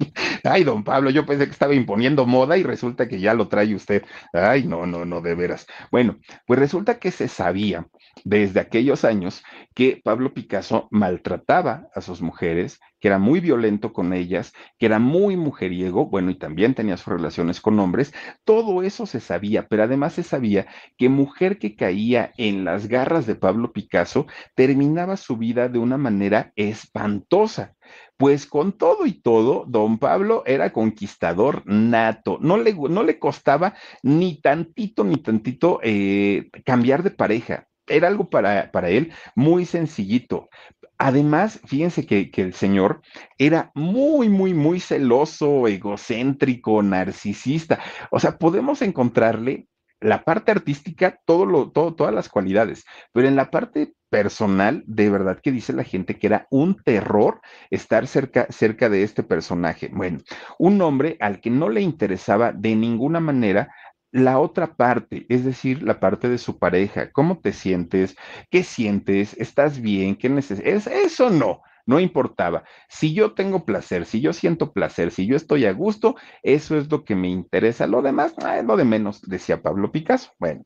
Ay, 0.44 0.64
don 0.64 0.84
Pablo, 0.84 1.10
yo 1.10 1.24
pensé 1.24 1.46
que 1.46 1.52
estaba 1.52 1.74
imponiendo 1.74 2.26
moda 2.26 2.56
y 2.56 2.62
resulta 2.62 3.08
que 3.08 3.20
ya 3.20 3.34
lo 3.34 3.48
trae 3.48 3.74
usted. 3.74 4.04
Ay, 4.32 4.64
no, 4.64 4.86
no, 4.86 5.04
no, 5.04 5.20
de 5.20 5.34
veras. 5.34 5.66
Bueno, 5.90 6.18
pues 6.46 6.58
resulta 6.58 6.98
que 6.98 7.10
se 7.10 7.28
sabía 7.28 7.86
desde 8.24 8.60
aquellos 8.60 9.04
años 9.04 9.42
que 9.74 10.00
Pablo 10.02 10.34
Picasso 10.34 10.88
maltrataba 10.90 11.88
a 11.94 12.00
sus 12.00 12.22
mujeres, 12.22 12.80
que 13.00 13.08
era 13.08 13.18
muy 13.18 13.40
violento 13.40 13.92
con 13.92 14.12
ellas, 14.12 14.52
que 14.78 14.86
era 14.86 14.98
muy 14.98 15.36
mujeriego, 15.36 16.06
bueno, 16.06 16.30
y 16.30 16.38
también 16.38 16.74
tenía 16.74 16.96
sus 16.96 17.12
relaciones 17.12 17.60
con 17.60 17.78
hombres. 17.78 18.12
Todo 18.44 18.82
eso 18.82 19.06
se 19.06 19.20
sabía, 19.20 19.66
pero 19.68 19.84
además 19.84 20.14
se 20.14 20.22
sabía 20.22 20.66
que 20.96 21.08
mujer 21.08 21.58
que 21.58 21.76
caía 21.76 22.32
en 22.36 22.64
las 22.64 22.88
garras 22.88 23.26
de 23.26 23.34
Pablo 23.34 23.72
Picasso 23.72 24.26
terminaba 24.54 25.16
su 25.16 25.36
vida 25.36 25.68
de 25.68 25.78
una 25.78 25.98
manera 25.98 26.52
espantosa. 26.56 27.73
Pues 28.16 28.46
con 28.46 28.72
todo 28.72 29.06
y 29.06 29.12
todo, 29.12 29.64
don 29.66 29.98
Pablo 29.98 30.42
era 30.46 30.72
conquistador 30.72 31.62
nato, 31.66 32.38
no 32.40 32.56
le, 32.56 32.74
no 32.74 33.02
le 33.02 33.18
costaba 33.18 33.74
ni 34.02 34.40
tantito, 34.40 35.04
ni 35.04 35.16
tantito 35.16 35.80
eh, 35.82 36.50
cambiar 36.64 37.02
de 37.02 37.10
pareja. 37.10 37.68
Era 37.86 38.08
algo 38.08 38.30
para, 38.30 38.70
para 38.72 38.88
él 38.88 39.12
muy 39.34 39.66
sencillito. 39.66 40.48
Además, 40.96 41.60
fíjense 41.66 42.06
que, 42.06 42.30
que, 42.30 42.42
el 42.42 42.54
señor 42.54 43.02
era 43.36 43.72
muy, 43.74 44.28
muy, 44.28 44.54
muy 44.54 44.80
celoso, 44.80 45.66
egocéntrico, 45.66 46.82
narcisista. 46.82 47.80
O 48.10 48.20
sea, 48.20 48.38
podemos 48.38 48.80
encontrarle 48.80 49.66
la 50.04 50.22
parte 50.22 50.52
artística, 50.52 51.18
todo 51.24 51.70
todo, 51.70 51.94
todas 51.94 52.14
las 52.14 52.28
cualidades, 52.28 52.84
pero 53.12 53.26
en 53.26 53.36
la 53.36 53.50
parte 53.50 53.93
personal, 54.14 54.84
de 54.86 55.10
verdad 55.10 55.40
que 55.42 55.50
dice 55.50 55.72
la 55.72 55.82
gente 55.82 56.20
que 56.20 56.28
era 56.28 56.46
un 56.48 56.76
terror 56.76 57.40
estar 57.70 58.06
cerca, 58.06 58.46
cerca 58.48 58.88
de 58.88 59.02
este 59.02 59.24
personaje. 59.24 59.90
Bueno, 59.92 60.20
un 60.56 60.80
hombre 60.82 61.16
al 61.18 61.40
que 61.40 61.50
no 61.50 61.68
le 61.68 61.80
interesaba 61.80 62.52
de 62.52 62.76
ninguna 62.76 63.18
manera 63.18 63.74
la 64.12 64.38
otra 64.38 64.76
parte, 64.76 65.26
es 65.28 65.44
decir, 65.44 65.82
la 65.82 65.98
parte 65.98 66.28
de 66.28 66.38
su 66.38 66.60
pareja, 66.60 67.10
cómo 67.10 67.40
te 67.40 67.52
sientes, 67.52 68.14
qué 68.52 68.62
sientes, 68.62 69.34
estás 69.36 69.80
bien, 69.80 70.14
qué 70.14 70.28
necesitas, 70.28 70.86
eso 70.86 71.30
no 71.30 71.62
no 71.86 72.00
importaba. 72.00 72.64
Si 72.88 73.14
yo 73.14 73.32
tengo 73.32 73.64
placer, 73.64 74.06
si 74.06 74.20
yo 74.20 74.32
siento 74.32 74.72
placer, 74.72 75.10
si 75.10 75.26
yo 75.26 75.36
estoy 75.36 75.66
a 75.66 75.72
gusto, 75.72 76.16
eso 76.42 76.76
es 76.76 76.90
lo 76.90 77.04
que 77.04 77.14
me 77.14 77.28
interesa. 77.28 77.86
Lo 77.86 78.02
demás, 78.02 78.34
ah, 78.42 78.58
es 78.58 78.64
lo 78.64 78.76
de 78.76 78.84
menos, 78.84 79.22
decía 79.22 79.62
Pablo 79.62 79.92
Picasso. 79.92 80.32
Bueno, 80.38 80.64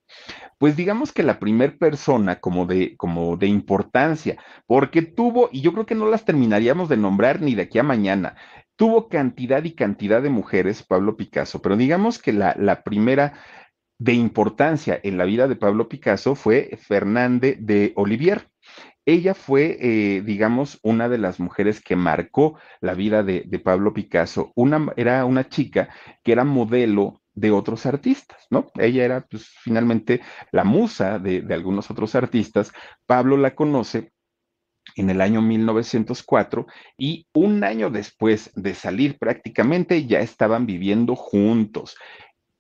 pues 0.59 0.77
digamos 0.77 1.12
que 1.12 1.23
la 1.23 1.39
primer 1.39 1.79
persona 1.79 2.41
como 2.41 2.66
de, 2.66 2.97
como 2.97 3.37
de 3.37 3.47
importancia, 3.47 4.37
porque 4.66 5.03
tuvo, 5.03 5.49
y 5.53 5.61
yo 5.61 5.73
creo 5.73 5.87
que 5.87 5.95
no 5.95 6.07
las 6.07 6.25
terminaríamos 6.25 6.89
de 6.89 6.97
nombrar 6.97 7.41
ni 7.41 7.55
de 7.55 7.62
aquí 7.62 7.79
a 7.79 7.83
mañana, 7.83 8.37
tuvo 8.77 9.09
cantidad 9.09 9.64
y 9.64 9.73
cantidad 9.73 10.23
de 10.23 10.31
mujeres, 10.31 10.85
Pablo 10.85 11.16
Picasso, 11.16 11.61
pero 11.61 11.77
digamos 11.77 12.21
que 12.21 12.33
la, 12.33 12.55
la 12.57 12.83
primera 12.85 13.35
de 13.99 14.12
importancia 14.12 15.01
en 15.03 15.19
la 15.19 15.25
vida 15.25 15.49
de 15.49 15.57
Pablo 15.57 15.89
Picasso 15.89 16.35
fue 16.37 16.79
Fernández 16.81 17.57
de 17.61 17.93
Olivier. 17.97 18.49
Ella 19.09 19.32
fue, 19.32 19.78
eh, 19.80 20.20
digamos, 20.20 20.78
una 20.82 21.09
de 21.09 21.16
las 21.16 21.40
mujeres 21.40 21.80
que 21.80 21.96
marcó 21.96 22.59
la 22.82 22.92
vida 22.92 23.22
de, 23.22 23.42
de 23.46 23.59
Pablo 23.59 23.94
Picasso. 23.94 24.52
Una, 24.54 24.92
era 24.96 25.24
una 25.24 25.48
chica 25.48 25.88
que 26.22 26.32
era 26.32 26.44
modelo 26.44 27.22
de 27.32 27.50
otros 27.50 27.86
artistas, 27.86 28.46
¿no? 28.50 28.66
Ella 28.74 29.06
era, 29.06 29.26
pues, 29.26 29.48
finalmente 29.62 30.20
la 30.52 30.64
musa 30.64 31.18
de, 31.18 31.40
de 31.40 31.54
algunos 31.54 31.90
otros 31.90 32.14
artistas. 32.14 32.70
Pablo 33.06 33.38
la 33.38 33.54
conoce 33.54 34.12
en 34.96 35.09
el 35.09 35.22
año 35.22 35.40
1904 35.40 36.66
y 36.98 37.26
un 37.32 37.64
año 37.64 37.88
después 37.88 38.50
de 38.56 38.74
salir 38.74 39.18
prácticamente 39.18 40.06
ya 40.06 40.20
estaban 40.20 40.66
viviendo 40.66 41.16
juntos. 41.16 41.96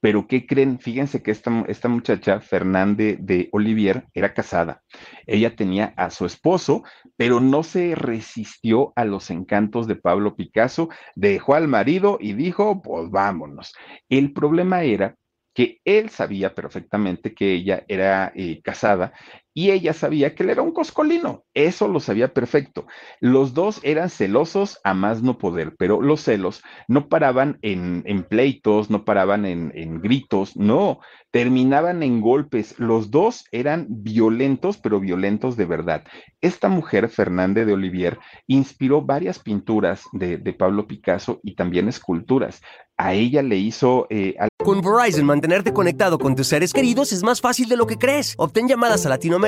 Pero 0.00 0.26
¿qué 0.26 0.46
creen? 0.46 0.78
Fíjense 0.78 1.22
que 1.22 1.30
esta, 1.30 1.64
esta 1.68 1.88
muchacha, 1.88 2.40
Fernández 2.40 3.18
de 3.20 3.48
Olivier, 3.52 4.06
era 4.14 4.32
casada. 4.32 4.82
Ella 5.26 5.56
tenía 5.56 5.92
a 5.96 6.10
su 6.10 6.24
esposo, 6.26 6.84
pero 7.16 7.40
no 7.40 7.62
se 7.62 7.94
resistió 7.94 8.92
a 8.96 9.04
los 9.04 9.30
encantos 9.30 9.86
de 9.86 9.96
Pablo 9.96 10.36
Picasso, 10.36 10.88
dejó 11.14 11.54
al 11.54 11.68
marido 11.68 12.18
y 12.20 12.34
dijo, 12.34 12.80
pues 12.82 13.10
vámonos. 13.10 13.74
El 14.08 14.32
problema 14.32 14.82
era 14.82 15.16
que 15.58 15.80
él 15.84 16.08
sabía 16.10 16.54
perfectamente 16.54 17.34
que 17.34 17.54
ella 17.54 17.84
era 17.88 18.30
eh, 18.36 18.60
casada 18.62 19.12
y 19.58 19.72
ella 19.72 19.92
sabía 19.92 20.36
que 20.36 20.44
él 20.44 20.50
era 20.50 20.62
un 20.62 20.70
coscolino, 20.70 21.42
eso 21.52 21.88
lo 21.88 21.98
sabía 21.98 22.32
perfecto. 22.32 22.86
Los 23.18 23.54
dos 23.54 23.80
eran 23.82 24.08
celosos 24.08 24.78
a 24.84 24.94
más 24.94 25.20
no 25.20 25.36
poder, 25.36 25.74
pero 25.76 26.00
los 26.00 26.20
celos 26.20 26.62
no 26.86 27.08
paraban 27.08 27.58
en, 27.62 28.04
pleitos, 28.30 28.88
no 28.88 29.04
paraban 29.04 29.44
en, 29.46 30.00
gritos, 30.00 30.56
no, 30.56 31.00
terminaban 31.32 32.04
en 32.04 32.20
golpes. 32.20 32.78
Los 32.78 33.10
dos 33.10 33.46
eran 33.50 33.86
violentos, 33.88 34.78
pero 34.78 35.00
violentos 35.00 35.56
de 35.56 35.64
verdad. 35.64 36.04
Esta 36.40 36.68
mujer, 36.68 37.08
Fernández 37.08 37.66
de 37.66 37.72
Olivier, 37.72 38.20
inspiró 38.46 39.02
varias 39.02 39.40
pinturas 39.40 40.04
de, 40.12 40.36
de 40.36 40.52
Pablo 40.52 40.86
Picasso 40.86 41.40
y 41.42 41.56
también 41.56 41.88
esculturas 41.88 42.62
a 42.98 43.14
ella 43.14 43.42
le 43.42 43.56
hizo... 43.56 44.06
Eh, 44.10 44.34
con 44.58 44.82
Verizon, 44.82 45.24
mantenerte 45.24 45.72
conectado 45.72 46.18
con 46.18 46.34
tus 46.34 46.48
seres 46.48 46.72
queridos 46.72 47.12
es 47.12 47.22
más 47.22 47.40
fácil 47.40 47.68
de 47.68 47.76
lo 47.76 47.86
que 47.86 47.96
crees. 47.96 48.34
Obtén 48.36 48.66
llamadas 48.66 49.06
a 49.06 49.08
Latinoamérica 49.08 49.47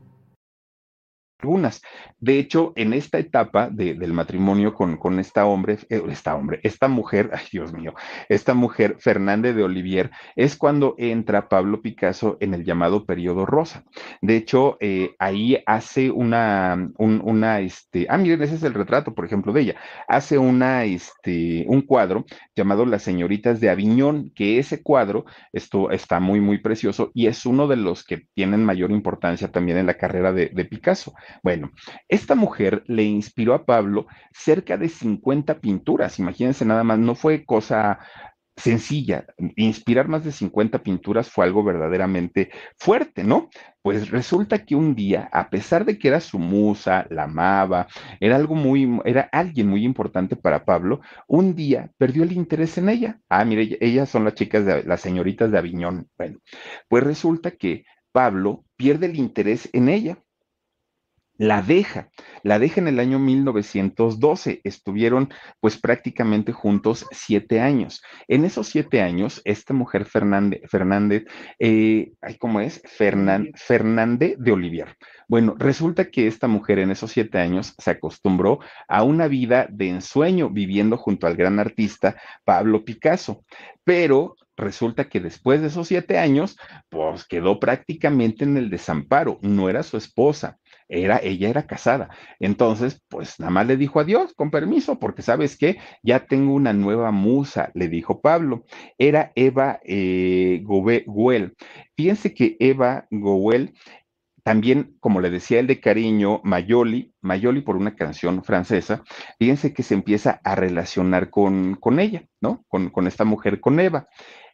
algunas. 1.41 1.81
De 2.19 2.37
hecho, 2.37 2.73
en 2.75 2.93
esta 2.93 3.17
etapa 3.17 3.69
del 3.69 4.13
matrimonio 4.13 4.73
con, 4.73 5.19
esta 5.19 5.45
hombre, 5.45 5.79
eh, 5.89 6.01
esta 6.09 6.35
hombre, 6.35 6.59
esta 6.63 6.87
mujer, 6.87 7.31
ay 7.33 7.45
Dios 7.51 7.73
mío, 7.73 7.93
esta 8.29 8.53
mujer, 8.53 8.97
Fernández 8.99 9.55
de 9.55 9.63
Olivier, 9.63 10.11
es 10.35 10.55
cuando 10.55 10.95
entra 10.97 11.49
Pablo 11.49 11.81
Picasso 11.81 12.37
en 12.39 12.53
el 12.53 12.63
llamado 12.63 13.05
periodo 13.05 13.45
rosa. 13.45 13.83
De 14.21 14.35
hecho, 14.35 14.77
eh, 14.79 15.15
ahí 15.19 15.61
hace 15.65 16.11
una, 16.11 16.91
una, 16.97 17.59
este, 17.59 18.05
ah, 18.09 18.17
miren, 18.17 18.41
ese 18.43 18.55
es 18.55 18.63
el 18.63 18.73
retrato, 18.73 19.13
por 19.13 19.25
ejemplo, 19.25 19.53
de 19.53 19.61
ella. 19.61 19.75
Hace 20.07 20.37
una, 20.37 20.85
este, 20.85 21.65
un 21.67 21.81
cuadro 21.81 22.25
llamado 22.55 22.85
Las 22.85 23.03
señoritas 23.03 23.59
de 23.59 23.69
Aviñón, 23.69 24.31
que 24.35 24.59
ese 24.59 24.83
cuadro 24.83 25.25
esto, 25.53 25.91
está 25.91 26.19
muy, 26.19 26.39
muy 26.39 26.59
precioso 26.59 27.11
y 27.13 27.27
es 27.27 27.45
uno 27.45 27.67
de 27.67 27.77
los 27.77 28.03
que 28.03 28.27
tienen 28.33 28.63
mayor 28.63 28.91
importancia 28.91 29.51
también 29.51 29.77
en 29.77 29.87
la 29.87 29.95
carrera 29.95 30.31
de 30.33 30.65
Picasso. 30.65 31.13
Bueno, 31.43 31.71
esta 32.07 32.35
mujer 32.35 32.83
le 32.87 33.03
inspiró 33.03 33.53
a 33.53 33.65
Pablo 33.65 34.07
cerca 34.33 34.77
de 34.77 34.89
50 34.89 35.59
pinturas, 35.59 36.19
imagínense 36.19 36.65
nada 36.65 36.83
más, 36.83 36.99
no 36.99 37.15
fue 37.15 37.45
cosa 37.45 37.99
sencilla. 38.55 39.25
Inspirar 39.55 40.07
más 40.07 40.23
de 40.23 40.31
50 40.31 40.83
pinturas 40.83 41.29
fue 41.29 41.45
algo 41.45 41.63
verdaderamente 41.63 42.51
fuerte, 42.77 43.23
¿no? 43.23 43.49
Pues 43.81 44.09
resulta 44.11 44.65
que 44.65 44.75
un 44.75 44.93
día, 44.95 45.29
a 45.31 45.49
pesar 45.49 45.85
de 45.85 45.97
que 45.97 46.07
era 46.09 46.19
su 46.19 46.37
musa, 46.37 47.07
la 47.09 47.23
amaba, 47.23 47.87
era 48.19 48.35
algo 48.35 48.55
muy, 48.55 48.99
era 49.05 49.29
alguien 49.31 49.67
muy 49.67 49.83
importante 49.83 50.35
para 50.35 50.65
Pablo, 50.65 51.01
un 51.27 51.55
día 51.55 51.91
perdió 51.97 52.23
el 52.23 52.33
interés 52.33 52.77
en 52.77 52.89
ella. 52.89 53.19
Ah, 53.29 53.43
mire, 53.45 53.77
ellas 53.81 54.09
son 54.09 54.25
las 54.25 54.35
chicas 54.35 54.65
de 54.65 54.83
las 54.83 55.01
señoritas 55.01 55.51
de 55.51 55.57
Aviñón. 55.57 56.07
Bueno, 56.17 56.39
pues 56.87 57.03
resulta 57.03 57.51
que 57.51 57.85
Pablo 58.11 58.65
pierde 58.75 59.07
el 59.07 59.15
interés 59.15 59.69
en 59.73 59.89
ella 59.89 60.17
la 61.37 61.61
deja, 61.61 62.09
la 62.43 62.59
deja 62.59 62.81
en 62.81 62.87
el 62.87 62.99
año 62.99 63.17
1912, 63.17 64.61
estuvieron 64.63 65.29
pues 65.59 65.77
prácticamente 65.77 66.51
juntos 66.51 67.05
siete 67.11 67.59
años. 67.59 68.01
En 68.27 68.45
esos 68.45 68.67
siete 68.67 69.01
años, 69.01 69.41
esta 69.43 69.73
mujer 69.73 70.05
Fernández, 70.05 70.61
Fernández 70.69 71.23
eh, 71.59 72.11
¿cómo 72.39 72.59
es? 72.59 72.81
Fernández 72.85 74.35
de 74.37 74.51
Olivier. 74.51 74.95
Bueno, 75.27 75.55
resulta 75.57 76.11
que 76.11 76.27
esta 76.27 76.47
mujer 76.47 76.79
en 76.79 76.91
esos 76.91 77.11
siete 77.11 77.39
años 77.39 77.73
se 77.77 77.91
acostumbró 77.91 78.59
a 78.87 79.03
una 79.03 79.27
vida 79.27 79.67
de 79.69 79.89
ensueño 79.89 80.49
viviendo 80.49 80.97
junto 80.97 81.25
al 81.25 81.35
gran 81.35 81.59
artista 81.59 82.15
Pablo 82.43 82.83
Picasso, 82.83 83.43
pero 83.83 84.35
resulta 84.61 85.09
que 85.09 85.19
después 85.19 85.61
de 85.61 85.67
esos 85.67 85.87
siete 85.87 86.17
años, 86.17 86.57
pues 86.89 87.25
quedó 87.25 87.59
prácticamente 87.59 88.45
en 88.45 88.57
el 88.57 88.69
desamparo, 88.69 89.39
no 89.41 89.69
era 89.69 89.83
su 89.83 89.97
esposa 89.97 90.59
era, 90.91 91.19
ella 91.23 91.49
era 91.49 91.65
casada. 91.65 92.09
Entonces, 92.39 93.01
pues 93.07 93.39
nada 93.39 93.49
más 93.49 93.65
le 93.65 93.77
dijo 93.77 93.99
adiós, 93.99 94.33
con 94.33 94.51
permiso, 94.51 94.99
porque 94.99 95.21
sabes 95.21 95.57
que 95.57 95.77
ya 96.03 96.25
tengo 96.27 96.53
una 96.53 96.73
nueva 96.73 97.11
musa, 97.11 97.71
le 97.73 97.87
dijo 97.87 98.21
Pablo. 98.21 98.65
Era 98.97 99.31
Eva 99.35 99.79
eh, 99.85 100.61
Gowell. 100.63 101.55
Fíjense 101.95 102.33
que 102.33 102.57
Eva 102.59 103.07
Gowell 103.09 103.73
también, 104.43 104.97
como 104.99 105.21
le 105.21 105.29
decía 105.29 105.59
el 105.59 105.67
de 105.67 105.79
cariño, 105.79 106.41
Mayoli, 106.43 107.13
Mayoli 107.21 107.61
por 107.61 107.77
una 107.77 107.95
canción 107.95 108.43
francesa, 108.43 109.03
fíjense 109.37 109.71
que 109.71 109.83
se 109.83 109.93
empieza 109.93 110.41
a 110.43 110.55
relacionar 110.55 111.29
con, 111.29 111.75
con 111.75 111.99
ella, 111.99 112.25
¿no? 112.41 112.65
Con, 112.67 112.89
con, 112.89 113.05
esta 113.05 113.23
mujer, 113.23 113.61
con 113.61 113.79
Eva. 113.79 114.07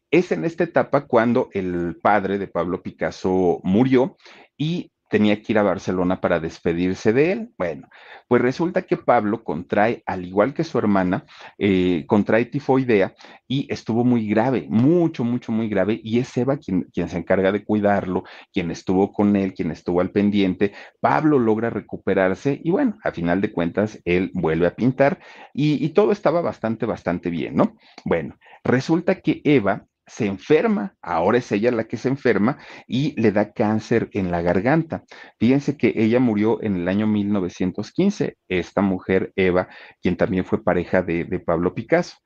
Es 0.10 0.32
en 0.32 0.46
esta 0.46 0.64
etapa 0.64 1.06
cuando 1.06 1.50
el 1.54 1.98
padre 2.02 2.38
de 2.38 2.48
Pablo 2.48 2.82
Picasso 2.82 3.60
murió 3.64 4.16
y 4.58 4.92
tenía 5.10 5.42
que 5.42 5.54
ir 5.54 5.58
a 5.58 5.64
Barcelona 5.64 6.22
para 6.22 6.40
despedirse 6.40 7.14
de 7.14 7.32
él. 7.32 7.50
Bueno, 7.58 7.90
pues 8.28 8.42
resulta 8.42 8.84
que 8.84 8.98
Pablo 8.98 9.44
contrae, 9.44 10.04
al 10.06 10.26
igual 10.26 10.54
que 10.54 10.64
su 10.64 10.78
hermana, 10.78 11.26
eh, 11.58 12.06
contrae 12.08 12.46
tifoidea 12.46 13.16
y 13.48 13.72
estuvo 13.72 14.04
muy 14.04 14.28
grave, 14.28 14.66
mucho, 14.70 15.24
mucho, 15.24 15.52
muy 15.52 15.70
grave, 15.70 16.00
y 16.04 16.20
es 16.20 16.36
Eva 16.38 16.58
quien, 16.58 16.84
quien 16.94 17.10
se 17.10 17.18
encarga 17.18 17.52
de 17.52 17.64
cuidarlo, 17.64 18.24
quien 18.54 18.72
estuvo 18.72 19.12
con 19.14 19.36
él, 19.36 19.54
quien 19.54 19.72
estuvo 19.72 20.02
al 20.02 20.12
pendiente. 20.12 20.74
Pablo 21.00 21.40
logra 21.40 21.70
recuperarse 21.70 22.60
y 22.64 22.72
bueno, 22.72 22.98
a 23.04 23.12
final 23.12 23.42
de 23.42 23.52
cuentas, 23.52 24.00
él 24.06 24.32
vuelve 24.34 24.68
a 24.68 24.76
pintar 24.76 25.20
y, 25.54 25.84
y 25.84 25.90
todo 25.90 26.12
estaba 26.12 26.42
bastante, 26.42 26.86
bastante 26.86 27.30
bien, 27.30 27.56
¿no? 27.56 27.78
Bueno, 28.04 28.38
resulta 28.64 29.22
que 29.22 29.42
Eva 29.44 29.86
se 30.08 30.26
enferma, 30.26 30.96
ahora 31.02 31.38
es 31.38 31.52
ella 31.52 31.70
la 31.72 31.84
que 31.84 31.98
se 31.98 32.08
enferma 32.08 32.58
y 32.88 33.20
le 33.22 33.32
da 33.32 33.52
cáncer 33.52 34.10
en 34.14 34.32
la 34.32 34.42
garganta. 34.42 35.04
Fíjense 35.38 35.78
que 35.78 35.94
ella 35.96 36.20
murió 36.20 36.64
en 36.64 36.78
el 36.78 36.88
año 36.88 37.08
1915, 37.08 38.38
esta 38.48 38.82
mujer 38.82 39.34
Eva, 39.36 39.68
quien 40.02 40.16
también 40.16 40.46
fue 40.46 40.64
pareja 40.64 41.04
de, 41.04 41.26
Pablo 41.46 41.76
Picasso. 41.76 42.18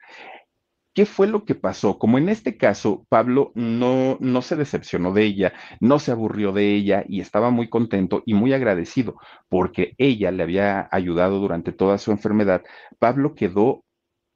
¿Qué 0.94 1.06
fue 1.06 1.26
lo 1.26 1.46
que 1.46 1.56
pasó? 1.56 1.98
Como 1.98 2.18
en 2.18 2.28
este 2.28 2.58
caso, 2.58 3.06
Pablo 3.10 3.52
no, 3.56 4.18
no 4.20 4.42
se 4.42 4.58
decepcionó 4.58 5.14
de 5.14 5.24
ella, 5.24 5.54
no 5.80 6.00
se 6.00 6.12
aburrió 6.12 6.52
de 6.52 6.76
ella 6.76 7.06
y 7.08 7.22
estaba 7.22 7.50
muy 7.50 7.70
contento 7.70 8.24
y 8.26 8.34
muy 8.34 8.54
agradecido 8.54 9.16
porque 9.48 9.94
ella 9.98 10.32
le 10.32 10.44
había 10.44 10.90
ayudado 10.92 11.40
durante 11.40 11.72
toda 11.72 11.98
su 11.98 12.12
enfermedad. 12.12 12.64
Pablo 13.00 13.36
quedó 13.36 13.86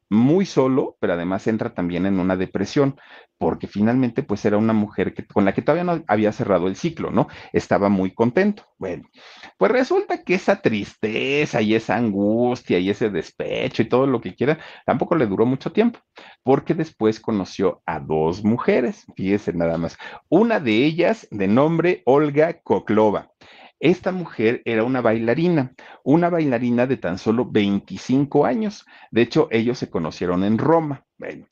muy 0.10 0.46
solo, 0.46 0.98
pero 1.00 1.14
además 1.14 1.48
entra 1.48 1.74
también 1.74 2.06
en 2.06 2.20
una 2.20 2.36
depresión, 2.36 3.00
porque 3.38 3.68
finalmente 3.68 4.24
pues 4.24 4.46
era 4.46 4.58
una 4.58 4.74
mujer 4.74 5.14
que, 5.14 5.26
con 5.26 5.46
la 5.46 5.54
que 5.54 5.62
todavía 5.62 5.84
no 5.84 6.04
había 6.08 6.32
cerrado 6.32 6.68
el 6.68 6.76
ciclo, 6.76 7.12
¿no? 7.12 7.28
Estaba 7.54 7.90
muy 7.90 8.14
contento. 8.14 8.64
Bueno, 8.78 9.10
pues 9.58 9.72
resulta 9.72 10.24
que 10.24 10.36
esa 10.36 10.62
tristeza 10.62 11.62
y 11.62 11.76
esa 11.76 11.96
angustia 11.98 12.80
y 12.80 12.90
ese 12.90 13.10
despecho 13.10 13.82
y 13.82 13.90
todo 13.90 14.08
lo 14.08 14.22
que 14.22 14.36
quiera, 14.36 14.60
tampoco 14.86 15.16
le 15.16 15.28
duró 15.28 15.46
mucho 15.46 15.72
tiempo, 15.72 16.00
porque 16.44 16.74
después 16.74 17.20
conoció 17.20 17.82
a 17.86 18.00
dos 18.00 18.44
mujeres, 18.44 19.06
fíjese 19.16 19.54
nada 19.54 19.78
más, 19.78 19.98
una 20.30 20.60
de 20.60 20.86
ellas 20.86 21.28
de 21.32 21.48
nombre 21.48 22.04
Olga 22.06 22.62
Koklova. 22.62 23.32
Esta 23.80 24.12
mujer 24.12 24.62
era 24.66 24.84
una 24.84 25.02
bailarina, 25.02 25.74
una 26.04 26.30
bailarina 26.30 26.88
de 26.88 26.98
tan 26.98 27.18
solo 27.18 27.46
25 27.50 28.46
años. 28.46 28.86
De 29.12 29.22
hecho, 29.22 29.48
ellos 29.52 29.78
se 29.78 29.90
conocieron 29.90 30.44
en 30.44 30.58
Roma. 30.58 31.06
Bueno, 31.18 31.48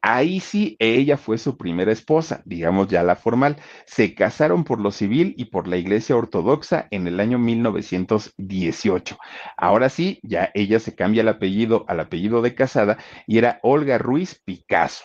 Ahí 0.00 0.38
sí, 0.38 0.76
ella 0.78 1.16
fue 1.16 1.38
su 1.38 1.56
primera 1.56 1.90
esposa, 1.90 2.42
digamos 2.44 2.86
ya 2.88 3.02
la 3.02 3.16
formal. 3.16 3.56
Se 3.84 4.14
casaron 4.14 4.62
por 4.62 4.80
lo 4.80 4.92
civil 4.92 5.34
y 5.36 5.46
por 5.46 5.66
la 5.66 5.76
iglesia 5.76 6.16
ortodoxa 6.16 6.86
en 6.92 7.08
el 7.08 7.18
año 7.18 7.38
1918. 7.38 9.18
Ahora 9.56 9.88
sí, 9.88 10.20
ya 10.22 10.50
ella 10.54 10.78
se 10.78 10.94
cambia 10.94 11.22
el 11.22 11.28
apellido 11.28 11.84
al 11.88 11.98
apellido 12.00 12.42
de 12.42 12.54
casada 12.54 12.98
y 13.26 13.38
era 13.38 13.58
Olga 13.62 13.98
Ruiz 13.98 14.40
Picasso. 14.44 15.04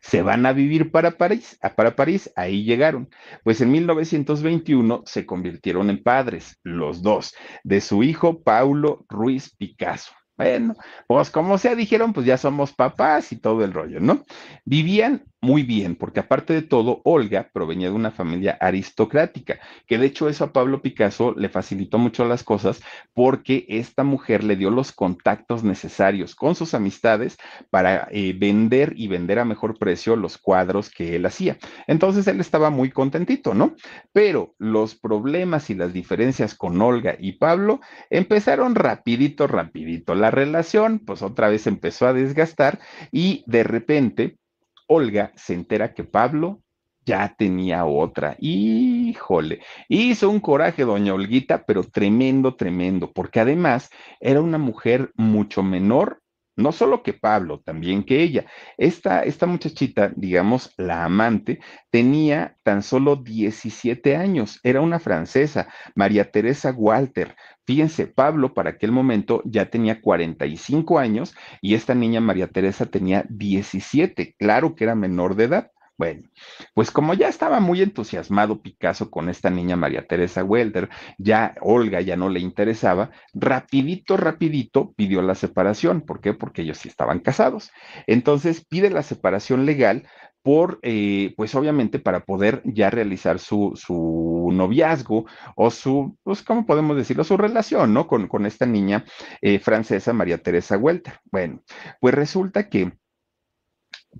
Se 0.00 0.22
van 0.22 0.46
a 0.46 0.52
vivir 0.52 0.90
para 0.90 1.12
París, 1.12 1.58
para 1.76 1.96
París, 1.96 2.32
ahí 2.36 2.64
llegaron. 2.64 3.08
Pues 3.44 3.60
en 3.60 3.70
1921 3.72 5.02
se 5.06 5.26
convirtieron 5.26 5.90
en 5.90 6.02
padres, 6.02 6.58
los 6.62 7.02
dos, 7.02 7.34
de 7.64 7.80
su 7.80 8.02
hijo 8.02 8.42
Paulo 8.42 9.04
Ruiz 9.08 9.54
Picasso. 9.56 10.12
Bueno, 10.36 10.74
pues 11.06 11.30
como 11.30 11.56
sea, 11.56 11.74
dijeron, 11.74 12.12
pues 12.12 12.26
ya 12.26 12.36
somos 12.36 12.74
papás 12.74 13.32
y 13.32 13.36
todo 13.36 13.64
el 13.64 13.72
rollo, 13.72 14.00
¿no? 14.00 14.24
Vivían 14.66 15.24
muy 15.46 15.62
bien, 15.62 15.94
porque 15.94 16.18
aparte 16.18 16.54
de 16.54 16.62
todo, 16.62 17.02
Olga 17.04 17.50
provenía 17.52 17.88
de 17.88 17.94
una 17.94 18.10
familia 18.10 18.58
aristocrática, 18.60 19.60
que 19.86 19.96
de 19.96 20.06
hecho 20.06 20.28
eso 20.28 20.42
a 20.42 20.52
Pablo 20.52 20.82
Picasso 20.82 21.34
le 21.36 21.48
facilitó 21.48 21.98
mucho 21.98 22.24
las 22.24 22.42
cosas 22.42 22.82
porque 23.14 23.64
esta 23.68 24.02
mujer 24.02 24.42
le 24.42 24.56
dio 24.56 24.70
los 24.70 24.90
contactos 24.90 25.62
necesarios 25.62 26.34
con 26.34 26.56
sus 26.56 26.74
amistades 26.74 27.38
para 27.70 28.08
eh, 28.10 28.34
vender 28.36 28.92
y 28.96 29.06
vender 29.06 29.38
a 29.38 29.44
mejor 29.44 29.78
precio 29.78 30.16
los 30.16 30.36
cuadros 30.36 30.90
que 30.90 31.14
él 31.14 31.24
hacía. 31.26 31.58
Entonces 31.86 32.26
él 32.26 32.40
estaba 32.40 32.70
muy 32.70 32.90
contentito, 32.90 33.54
¿no? 33.54 33.76
Pero 34.12 34.56
los 34.58 34.96
problemas 34.96 35.70
y 35.70 35.76
las 35.76 35.92
diferencias 35.92 36.56
con 36.56 36.82
Olga 36.82 37.14
y 37.20 37.34
Pablo 37.34 37.78
empezaron 38.10 38.74
rapidito, 38.74 39.46
rapidito. 39.46 40.16
La 40.16 40.32
relación, 40.32 40.98
pues 40.98 41.22
otra 41.22 41.48
vez 41.48 41.68
empezó 41.68 42.08
a 42.08 42.12
desgastar 42.12 42.80
y 43.12 43.44
de 43.46 43.62
repente 43.62 44.38
Olga 44.86 45.32
se 45.36 45.54
entera 45.54 45.94
que 45.94 46.04
Pablo 46.04 46.62
ya 47.04 47.34
tenía 47.38 47.84
otra. 47.84 48.36
Híjole, 48.40 49.60
hizo 49.88 50.28
un 50.28 50.40
coraje 50.40 50.84
doña 50.84 51.14
Olguita, 51.14 51.64
pero 51.64 51.84
tremendo, 51.84 52.56
tremendo, 52.56 53.12
porque 53.12 53.40
además 53.40 53.88
era 54.20 54.42
una 54.42 54.58
mujer 54.58 55.12
mucho 55.14 55.62
menor, 55.62 56.20
no 56.56 56.72
solo 56.72 57.02
que 57.02 57.12
Pablo, 57.12 57.60
también 57.60 58.04
que 58.04 58.22
ella. 58.22 58.46
Esta, 58.76 59.22
esta 59.22 59.46
muchachita, 59.46 60.12
digamos, 60.16 60.72
la 60.76 61.04
amante, 61.04 61.60
tenía 61.90 62.56
tan 62.62 62.82
solo 62.82 63.16
17 63.16 64.16
años, 64.16 64.58
era 64.62 64.80
una 64.80 64.98
francesa, 64.98 65.68
María 65.94 66.30
Teresa 66.30 66.72
Walter. 66.72 67.36
Fíjense, 67.66 68.06
Pablo 68.06 68.54
para 68.54 68.70
aquel 68.70 68.92
momento 68.92 69.42
ya 69.44 69.70
tenía 69.70 70.00
45 70.00 70.98
años 70.98 71.34
y 71.60 71.74
esta 71.74 71.94
niña 71.94 72.20
María 72.20 72.48
Teresa 72.48 72.86
tenía 72.86 73.24
17, 73.28 74.34
claro 74.38 74.74
que 74.74 74.84
era 74.84 74.94
menor 74.94 75.34
de 75.36 75.44
edad. 75.44 75.70
Bueno, 75.98 76.28
pues 76.74 76.90
como 76.90 77.14
ya 77.14 77.28
estaba 77.28 77.58
muy 77.58 77.80
entusiasmado 77.80 78.60
Picasso 78.60 79.10
con 79.10 79.30
esta 79.30 79.48
niña 79.48 79.76
María 79.76 80.06
Teresa 80.06 80.44
Welder, 80.44 80.90
ya 81.16 81.54
Olga 81.62 82.02
ya 82.02 82.16
no 82.16 82.28
le 82.28 82.40
interesaba, 82.40 83.10
rapidito, 83.32 84.18
rapidito 84.18 84.92
pidió 84.92 85.22
la 85.22 85.34
separación. 85.34 86.02
¿Por 86.02 86.20
qué? 86.20 86.34
Porque 86.34 86.62
ellos 86.62 86.78
sí 86.78 86.88
estaban 86.88 87.20
casados. 87.20 87.70
Entonces 88.06 88.64
pide 88.64 88.90
la 88.90 89.02
separación 89.02 89.64
legal 89.64 90.06
por, 90.42 90.78
eh, 90.82 91.34
pues 91.36 91.54
obviamente 91.54 91.98
para 91.98 92.20
poder 92.24 92.62
ya 92.64 92.90
realizar 92.90 93.38
su, 93.40 93.72
su, 93.74 94.50
noviazgo 94.52 95.26
o 95.56 95.70
su, 95.70 96.16
pues, 96.22 96.42
¿cómo 96.42 96.66
podemos 96.66 96.96
decirlo? 96.96 97.24
Su 97.24 97.36
relación, 97.36 97.92
¿no? 97.92 98.06
Con, 98.06 98.28
con 98.28 98.46
esta 98.46 98.64
niña 98.64 99.04
eh, 99.40 99.58
francesa, 99.58 100.12
María 100.12 100.38
Teresa 100.38 100.76
Welter. 100.76 101.14
Bueno, 101.32 101.62
pues 102.00 102.14
resulta 102.14 102.68
que 102.68 102.92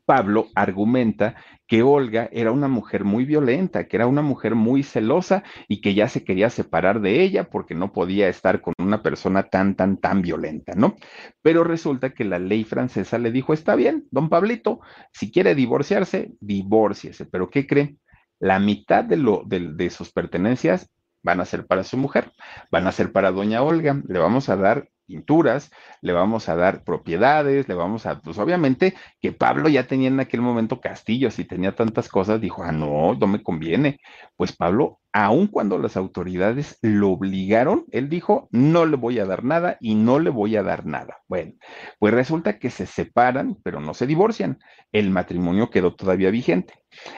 Pablo 0.05 0.49
argumenta 0.55 1.37
que 1.67 1.83
Olga 1.83 2.29
era 2.33 2.53
una 2.53 2.69
mujer 2.69 3.05
muy 3.05 3.25
violenta, 3.25 3.89
que 3.89 3.97
era 3.97 4.07
una 4.07 4.23
mujer 4.23 4.55
muy 4.55 4.83
celosa 4.83 5.43
y 5.69 5.81
que 5.81 5.95
ya 5.95 6.09
se 6.09 6.25
quería 6.25 6.51
separar 6.51 7.01
de 7.01 7.23
ella 7.23 7.51
porque 7.51 7.75
no 7.75 7.93
podía 7.93 8.29
estar 8.29 8.61
con 8.61 8.75
una 8.79 9.03
persona 9.03 9.45
tan, 9.45 9.75
tan, 9.75 9.97
tan 9.99 10.23
violenta, 10.23 10.75
¿no? 10.77 10.97
Pero 11.43 11.65
resulta 11.65 12.11
que 12.15 12.25
la 12.25 12.39
ley 12.39 12.65
francesa 12.65 13.19
le 13.19 13.33
dijo, 13.33 13.53
está 13.53 13.75
bien, 13.75 14.07
don 14.11 14.29
Pablito, 14.29 14.81
si 15.13 15.31
quiere 15.31 15.55
divorciarse, 15.55 16.33
divórciese, 16.41 17.27
pero 17.27 17.51
¿qué 17.51 17.67
cree? 17.67 17.97
La 18.39 18.59
mitad 18.59 19.05
de, 19.05 19.17
lo, 19.17 19.43
de, 19.47 19.73
de 19.73 19.91
sus 19.91 20.13
pertenencias 20.13 20.91
van 21.27 21.41
a 21.41 21.45
ser 21.45 21.67
para 21.67 21.83
su 21.83 21.97
mujer, 21.97 22.33
van 22.71 22.87
a 22.87 22.93
ser 22.93 23.11
para 23.11 23.33
doña 23.33 23.61
Olga, 23.61 24.01
le 24.07 24.19
vamos 24.21 24.49
a 24.49 24.57
dar 24.57 24.89
pinturas, 25.07 25.73
le 26.03 26.13
vamos 26.13 26.49
a 26.49 26.55
dar 26.55 26.85
propiedades, 26.85 27.69
le 27.69 27.75
vamos 27.75 28.07
a, 28.07 28.21
pues 28.21 28.39
obviamente 28.39 28.95
que 29.21 29.33
Pablo 29.33 29.69
ya 29.69 29.89
tenía 29.89 30.09
en 30.09 30.21
aquel 30.21 30.41
momento 30.41 30.81
castillos 30.81 31.39
y 31.41 31.45
tenía 31.45 31.75
tantas 31.75 32.09
cosas, 32.09 32.41
dijo, 32.41 32.63
ah, 32.63 32.71
no, 32.71 33.15
no 33.15 33.27
me 33.27 33.43
conviene. 33.43 33.99
Pues 34.37 34.55
Pablo, 34.55 35.01
aun 35.13 35.49
cuando 35.49 35.79
las 35.79 35.97
autoridades 35.97 36.79
lo 36.81 37.11
obligaron, 37.11 37.87
él 37.91 38.09
dijo, 38.09 38.49
no 38.53 38.87
le 38.87 38.97
voy 38.97 39.19
a 39.19 39.27
dar 39.27 39.43
nada 39.43 39.79
y 39.81 39.97
no 39.97 40.21
le 40.21 40.31
voy 40.31 40.57
a 40.57 40.63
dar 40.63 40.87
nada. 40.87 41.19
Bueno, 41.27 41.55
pues 41.99 42.15
resulta 42.15 42.59
que 42.61 42.71
se 42.71 42.87
separan, 42.87 43.57
pero 43.65 43.81
no 43.81 43.95
se 43.95 44.07
divorcian. 44.07 44.59
El 44.93 45.11
matrimonio 45.11 45.71
quedó 45.71 45.95
todavía 45.95 46.31
vigente. 46.31 46.75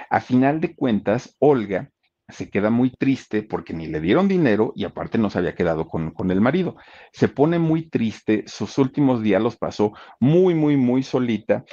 A 0.08 0.20
final 0.20 0.60
de 0.60 0.74
cuentas, 0.74 1.36
Olga 1.38 1.90
se 2.28 2.50
queda 2.50 2.70
muy 2.70 2.90
triste 2.90 3.42
porque 3.42 3.72
ni 3.72 3.86
le 3.86 4.00
dieron 4.00 4.28
dinero 4.28 4.72
y 4.76 4.84
aparte 4.84 5.18
no 5.18 5.30
se 5.30 5.38
había 5.38 5.54
quedado 5.54 5.86
con, 5.88 6.10
con, 6.10 6.30
el 6.30 6.40
marido. 6.40 6.76
Se 7.12 7.28
pone 7.28 7.58
muy 7.58 7.88
triste, 7.88 8.44
sus 8.46 8.76
últimos 8.78 9.22
días 9.22 9.42
los 9.42 9.56
pasó 9.56 9.94
muy, 10.20 10.54
muy, 10.54 10.76
muy 10.76 11.02
solita. 11.02 11.64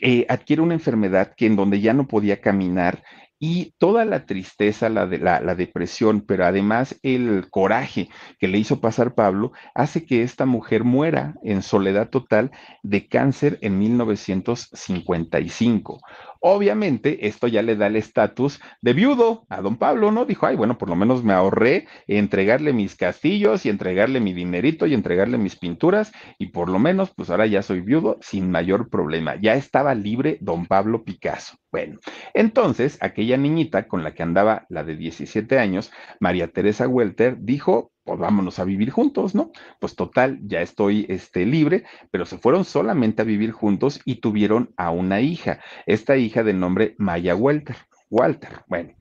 Eh, 0.00 0.26
adquiere 0.28 0.62
una 0.62 0.74
enfermedad 0.74 1.34
que 1.36 1.46
en 1.46 1.56
donde 1.56 1.80
ya 1.80 1.94
no 1.94 2.06
podía 2.06 2.40
caminar 2.40 3.02
y 3.38 3.74
toda 3.78 4.04
la 4.04 4.26
tristeza, 4.26 4.88
la, 4.88 5.06
de, 5.06 5.18
la, 5.18 5.54
depresión, 5.54 6.22
pero 6.22 6.46
además 6.46 6.98
el 7.02 7.48
coraje 7.50 8.08
que 8.38 8.48
le 8.48 8.58
hizo 8.58 8.80
pasar 8.80 9.14
Pablo, 9.14 9.52
hace 9.74 10.06
que 10.06 10.22
esta 10.22 10.46
mujer 10.46 10.84
muera 10.84 11.34
en 11.42 11.60
soledad 11.62 12.08
total 12.08 12.50
de 12.82 13.08
cáncer 13.08 13.58
en 13.60 13.78
1955. 13.78 16.00
Obviamente, 16.40 17.26
esto 17.26 17.46
ya 17.48 17.62
le 17.62 17.76
da 17.76 17.88
el 17.88 17.96
estatus 17.96 18.60
de 18.80 18.92
viudo 18.92 19.46
a 19.48 19.60
don 19.60 19.76
Pablo, 19.76 20.12
¿no? 20.12 20.26
Dijo, 20.26 20.46
ay, 20.46 20.54
bueno, 20.56 20.78
por 20.78 20.88
lo 20.88 20.96
menos 20.96 21.24
me 21.24 21.32
ahorré 21.32 21.86
entregarle 22.06 22.72
mis 22.72 22.94
castillos 22.94 23.66
y 23.66 23.68
entregarle 23.68 24.20
mi 24.20 24.32
dinerito 24.32 24.86
y 24.86 24.94
entregarle 24.94 25.38
mis 25.38 25.56
pinturas 25.56 26.12
y 26.38 26.46
por 26.48 26.68
lo 26.68 26.78
menos, 26.78 27.10
pues 27.14 27.30
ahora 27.30 27.46
ya 27.46 27.62
soy 27.62 27.80
viudo 27.80 28.18
sin 28.20 28.50
mayor 28.50 28.90
problema. 28.90 29.36
Ya 29.40 29.54
estaba 29.54 29.94
libre 29.94 30.38
don 30.40 30.66
Pablo 30.66 31.04
Picasso. 31.04 31.56
Bueno, 31.76 31.98
entonces 32.32 32.96
aquella 33.02 33.36
niñita 33.36 33.86
con 33.86 34.02
la 34.02 34.14
que 34.14 34.22
andaba 34.22 34.64
la 34.70 34.82
de 34.82 34.96
17 34.96 35.58
años, 35.58 35.92
María 36.20 36.48
Teresa 36.48 36.88
Welter, 36.88 37.36
dijo, 37.40 37.92
pues 38.02 38.18
vámonos 38.18 38.58
a 38.58 38.64
vivir 38.64 38.88
juntos, 38.88 39.34
¿no? 39.34 39.50
Pues 39.78 39.94
total, 39.94 40.38
ya 40.40 40.62
estoy 40.62 41.04
este, 41.10 41.44
libre, 41.44 41.84
pero 42.10 42.24
se 42.24 42.38
fueron 42.38 42.64
solamente 42.64 43.20
a 43.20 43.26
vivir 43.26 43.52
juntos 43.52 44.00
y 44.06 44.22
tuvieron 44.22 44.72
a 44.78 44.90
una 44.90 45.20
hija, 45.20 45.60
esta 45.84 46.16
hija 46.16 46.42
de 46.44 46.54
nombre 46.54 46.94
Maya 46.96 47.36
Walter. 47.36 47.76
Walter. 48.08 48.62
Bueno, 48.68 48.94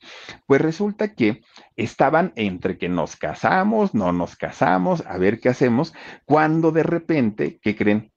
pues 0.45 0.59
resulta 0.59 1.13
que 1.13 1.43
estaban 1.77 2.33
entre 2.35 2.77
que 2.77 2.89
nos 2.89 3.15
casamos, 3.15 3.93
no 3.93 4.11
nos 4.11 4.35
casamos, 4.35 5.01
a 5.05 5.17
ver 5.17 5.39
qué 5.39 5.47
hacemos, 5.47 5.93
cuando 6.25 6.73
de 6.73 6.83
repente, 6.83 7.57
¿qué 7.61 7.73
creen? 7.73 8.11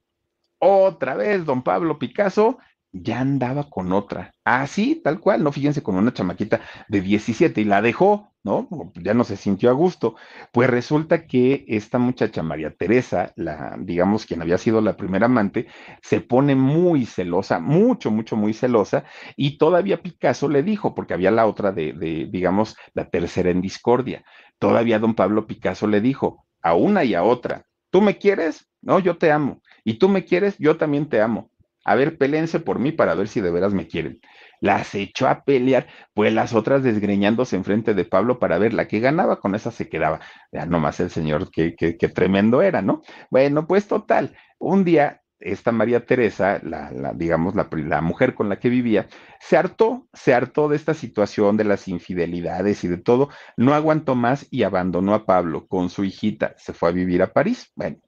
Otra 0.58 1.14
vez, 1.14 1.44
don 1.44 1.62
Pablo 1.62 2.00
Picasso 2.00 2.58
ya 2.92 3.20
andaba 3.20 3.68
con 3.68 3.92
otra. 3.92 4.32
Así, 4.44 4.96
tal 4.96 5.20
cual, 5.20 5.42
no 5.44 5.52
fíjense, 5.52 5.82
con 5.82 5.96
una 5.96 6.12
chamaquita 6.12 6.60
de 6.88 7.00
17 7.00 7.60
y 7.60 7.64
la 7.64 7.82
dejó, 7.82 8.32
¿no? 8.42 8.68
Ya 8.94 9.14
no 9.14 9.24
se 9.24 9.36
sintió 9.36 9.70
a 9.70 9.74
gusto. 9.74 10.16
Pues 10.52 10.70
resulta 10.70 11.26
que 11.26 11.64
esta 11.68 11.98
muchacha, 11.98 12.42
María 12.42 12.74
Teresa, 12.74 13.32
la, 13.36 13.76
digamos, 13.78 14.24
quien 14.26 14.40
había 14.42 14.58
sido 14.58 14.80
la 14.80 14.96
primera 14.96 15.26
amante, 15.26 15.66
se 16.02 16.20
pone 16.20 16.54
muy 16.54 17.04
celosa, 17.04 17.58
mucho, 17.58 18.10
mucho, 18.10 18.36
muy 18.36 18.54
celosa, 18.54 19.04
y 19.36 19.58
todavía 19.58 20.02
Picasso 20.02 20.48
le 20.48 20.62
dijo, 20.62 20.94
porque 20.94 21.14
había 21.14 21.30
la 21.30 21.46
otra 21.46 21.72
de, 21.72 21.92
de 21.92 22.26
digamos, 22.30 22.76
la 22.94 23.10
tercera 23.10 23.50
en 23.50 23.60
discordia, 23.60 24.24
todavía 24.58 24.98
don 24.98 25.14
Pablo 25.14 25.46
Picasso 25.46 25.86
le 25.86 26.00
dijo 26.00 26.46
a 26.62 26.74
una 26.74 27.04
y 27.04 27.14
a 27.14 27.22
otra, 27.22 27.66
¿tú 27.90 28.00
me 28.00 28.18
quieres? 28.18 28.66
No, 28.80 28.98
yo 28.98 29.18
te 29.18 29.30
amo. 29.32 29.60
Y 29.84 29.94
tú 29.94 30.08
me 30.08 30.24
quieres, 30.24 30.56
yo 30.58 30.76
también 30.76 31.08
te 31.08 31.20
amo 31.20 31.50
a 31.90 31.94
ver, 31.94 32.18
pélense 32.18 32.60
por 32.60 32.78
mí 32.78 32.92
para 32.92 33.14
ver 33.14 33.28
si 33.28 33.40
de 33.40 33.50
veras 33.50 33.74
me 33.74 33.86
quieren. 33.86 34.20
Las 34.60 34.94
echó 34.94 35.28
a 35.28 35.44
pelear, 35.44 35.86
pues 36.14 36.32
las 36.32 36.54
otras 36.54 36.82
desgreñándose 36.82 37.56
enfrente 37.56 37.94
de 37.94 38.04
Pablo 38.04 38.38
para 38.38 38.58
ver 38.58 38.74
la 38.74 38.88
que 38.88 39.00
ganaba, 39.00 39.40
con 39.40 39.54
esa 39.54 39.70
se 39.70 39.88
quedaba. 39.88 40.20
Ya 40.52 40.66
nomás 40.66 41.00
el 41.00 41.10
señor, 41.10 41.50
qué 41.50 42.10
tremendo 42.14 42.62
era, 42.62 42.82
¿no? 42.82 43.02
Bueno, 43.30 43.66
pues 43.66 43.86
total, 43.86 44.36
un 44.58 44.84
día 44.84 45.22
esta 45.40 45.72
María 45.72 46.04
Teresa, 46.04 46.60
la, 46.62 46.90
la 46.90 47.12
digamos, 47.12 47.54
la, 47.54 47.68
la, 47.70 48.00
mujer 48.00 48.34
con 48.34 48.48
la 48.48 48.58
que 48.58 48.68
vivía, 48.68 49.08
se 49.40 49.56
hartó, 49.56 50.08
se 50.12 50.34
hartó 50.34 50.68
de 50.68 50.76
esta 50.76 50.94
situación, 50.94 51.56
de 51.56 51.64
las 51.64 51.88
infidelidades 51.88 52.82
y 52.84 52.88
de 52.88 52.98
todo, 52.98 53.28
no 53.56 53.74
aguantó 53.74 54.14
más 54.14 54.46
y 54.50 54.64
abandonó 54.64 55.14
a 55.14 55.26
Pablo 55.26 55.66
con 55.68 55.90
su 55.90 56.04
hijita, 56.04 56.54
se 56.58 56.72
fue 56.72 56.88
a 56.88 56.92
vivir 56.92 57.22
a 57.22 57.32
París. 57.32 57.70
Bueno, 57.76 57.98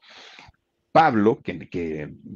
Pablo, 0.93 1.41
que, 1.43 1.55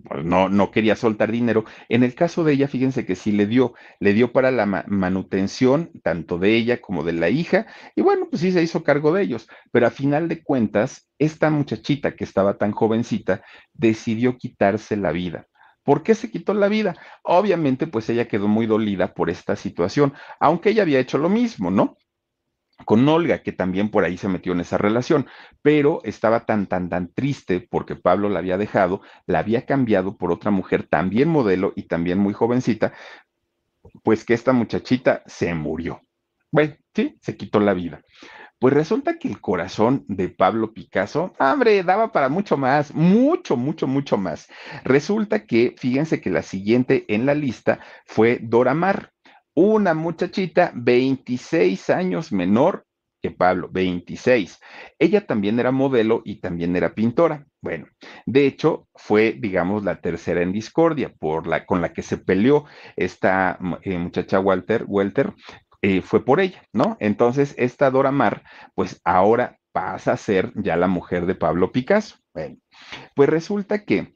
pues, 0.09 0.25
no, 0.25 0.49
no, 0.49 0.71
quería 0.71 0.97
soltar 0.97 1.33
dinero, 1.33 1.65
en 1.89 2.05
el 2.05 2.15
caso 2.15 2.45
de 2.45 2.53
ella, 2.53 2.69
fíjense 2.69 3.05
que 3.05 3.17
sí 3.17 3.33
le 3.33 3.47
dio, 3.47 3.75
le 4.01 4.13
dio 4.13 4.33
para 4.33 4.51
la 4.51 4.65
ma 4.67 4.85
manutención 4.87 5.91
tanto 6.03 6.39
de 6.39 6.55
ella 6.55 6.81
como 6.81 7.03
de 7.03 7.15
la 7.15 7.31
hija, 7.31 7.67
y 7.97 8.03
bueno, 8.03 8.29
pues 8.31 8.43
sí 8.43 8.53
se 8.53 8.63
hizo 8.63 8.85
cargo 8.85 9.13
de 9.13 9.23
ellos, 9.23 9.49
pero 9.73 9.87
a 9.87 9.91
final 9.91 10.29
de 10.29 10.43
cuentas, 10.43 11.09
esta 11.19 11.51
muchachita 11.51 12.15
que 12.15 12.25
estaba 12.25 12.57
tan 12.59 12.73
jovencita 12.73 13.43
decidió 13.73 14.37
quitarse 14.39 14.97
la 14.97 15.13
vida. 15.13 15.47
¿Por 15.83 16.03
qué 16.03 16.15
se 16.15 16.31
quitó 16.31 16.55
la 16.55 16.69
vida? 16.69 16.97
Obviamente, 17.23 17.87
pues 17.87 18.09
ella 18.09 18.27
quedó 18.27 18.49
muy 18.49 18.67
dolida 18.67 19.13
por 19.15 19.31
esta 19.31 19.55
situación, 19.57 20.15
aunque 20.41 20.71
ella 20.71 20.83
había 20.83 21.01
hecho 21.01 21.19
lo 21.19 21.29
mismo, 21.29 21.71
¿no? 21.71 21.97
Con 22.85 23.09
Olga, 23.09 23.43
que 23.43 23.53
también 23.53 23.91
por 23.91 24.05
ahí 24.05 24.17
se 24.17 24.29
metió 24.29 24.53
en 24.53 24.61
esa 24.61 24.79
relación, 24.79 25.27
pero 25.63 26.01
estaba 26.05 26.45
tan, 26.45 26.67
tan, 26.67 26.89
tan 26.89 27.13
triste 27.13 27.61
porque 27.61 27.97
Pablo 27.97 28.29
la 28.29 28.41
había 28.41 28.59
dejado, 28.59 29.01
la 29.27 29.39
había 29.39 29.65
cambiado 29.65 30.17
por 30.17 30.33
otra 30.33 30.51
mujer 30.51 30.87
también 30.89 31.29
modelo 31.29 31.73
y 31.77 31.85
también 31.85 32.19
muy 32.19 32.35
jovencita, 32.35 32.93
pues 34.03 34.25
que 34.25 34.35
esta 34.35 34.53
muchachita 34.53 35.23
se 35.27 35.55
murió. 35.55 36.01
Bueno, 36.51 36.77
sí, 36.95 37.17
se 37.21 37.37
quitó 37.37 37.61
la 37.61 37.75
vida. 37.75 38.03
Pues 38.59 38.73
resulta 38.73 39.19
que 39.19 39.29
el 39.29 39.41
corazón 39.41 40.05
de 40.09 40.29
Pablo 40.29 40.73
Picasso, 40.73 41.35
hombre, 41.39 41.83
daba 41.83 42.13
para 42.13 42.29
mucho 42.29 42.57
más, 42.57 42.95
mucho, 42.95 43.57
mucho, 43.57 43.87
mucho 43.87 44.17
más. 44.17 44.49
Resulta 44.85 45.45
que, 45.45 45.75
fíjense 45.77 46.21
que 46.21 46.31
la 46.31 46.43
siguiente 46.43 47.05
en 47.09 47.27
la 47.27 47.35
lista 47.35 47.81
fue 48.07 48.39
Dora 48.41 48.73
Maar, 48.73 49.14
una 49.55 49.95
muchachita 49.95 50.73
26 50.75 51.91
años 51.91 52.33
menor 52.33 52.85
que 53.23 53.31
Pablo, 53.31 53.71
26. 53.73 54.61
Ella 54.99 55.27
también 55.27 55.59
era 55.59 55.71
modelo 55.73 56.21
y 56.27 56.41
también 56.41 56.77
era 56.77 56.95
pintora. 56.95 57.47
Bueno, 57.63 57.87
de 58.27 58.47
hecho, 58.47 58.87
fue, 58.95 59.33
digamos, 59.33 59.83
la 59.83 60.03
tercera 60.03 60.43
en 60.43 60.53
discordia 60.53 61.11
por 61.19 61.47
la, 61.47 61.65
con 61.65 61.81
la 61.81 61.95
que 61.95 62.03
se 62.03 62.19
peleó 62.19 62.67
esta 62.97 63.59
eh, 63.81 63.97
muchacha 63.97 64.41
Walter, 64.41 64.85
Walter, 64.87 65.33
eh, 65.81 66.03
fue 66.03 66.23
por 66.23 66.41
ella, 66.41 66.63
¿no? 66.75 66.99
Entonces, 67.01 67.55
esta 67.57 67.91
Dora 67.91 68.11
Mar, 68.11 68.43
pues 68.75 69.01
ahora 69.05 69.59
pasa 69.73 70.13
a 70.13 70.17
ser 70.19 70.53
ya 70.57 70.77
la 70.77 70.87
mujer 70.87 71.25
de 71.25 71.35
Pablo 71.35 71.73
Picasso. 71.73 72.17
Pues 73.15 73.29
resulta 73.29 73.85
que 73.85 74.14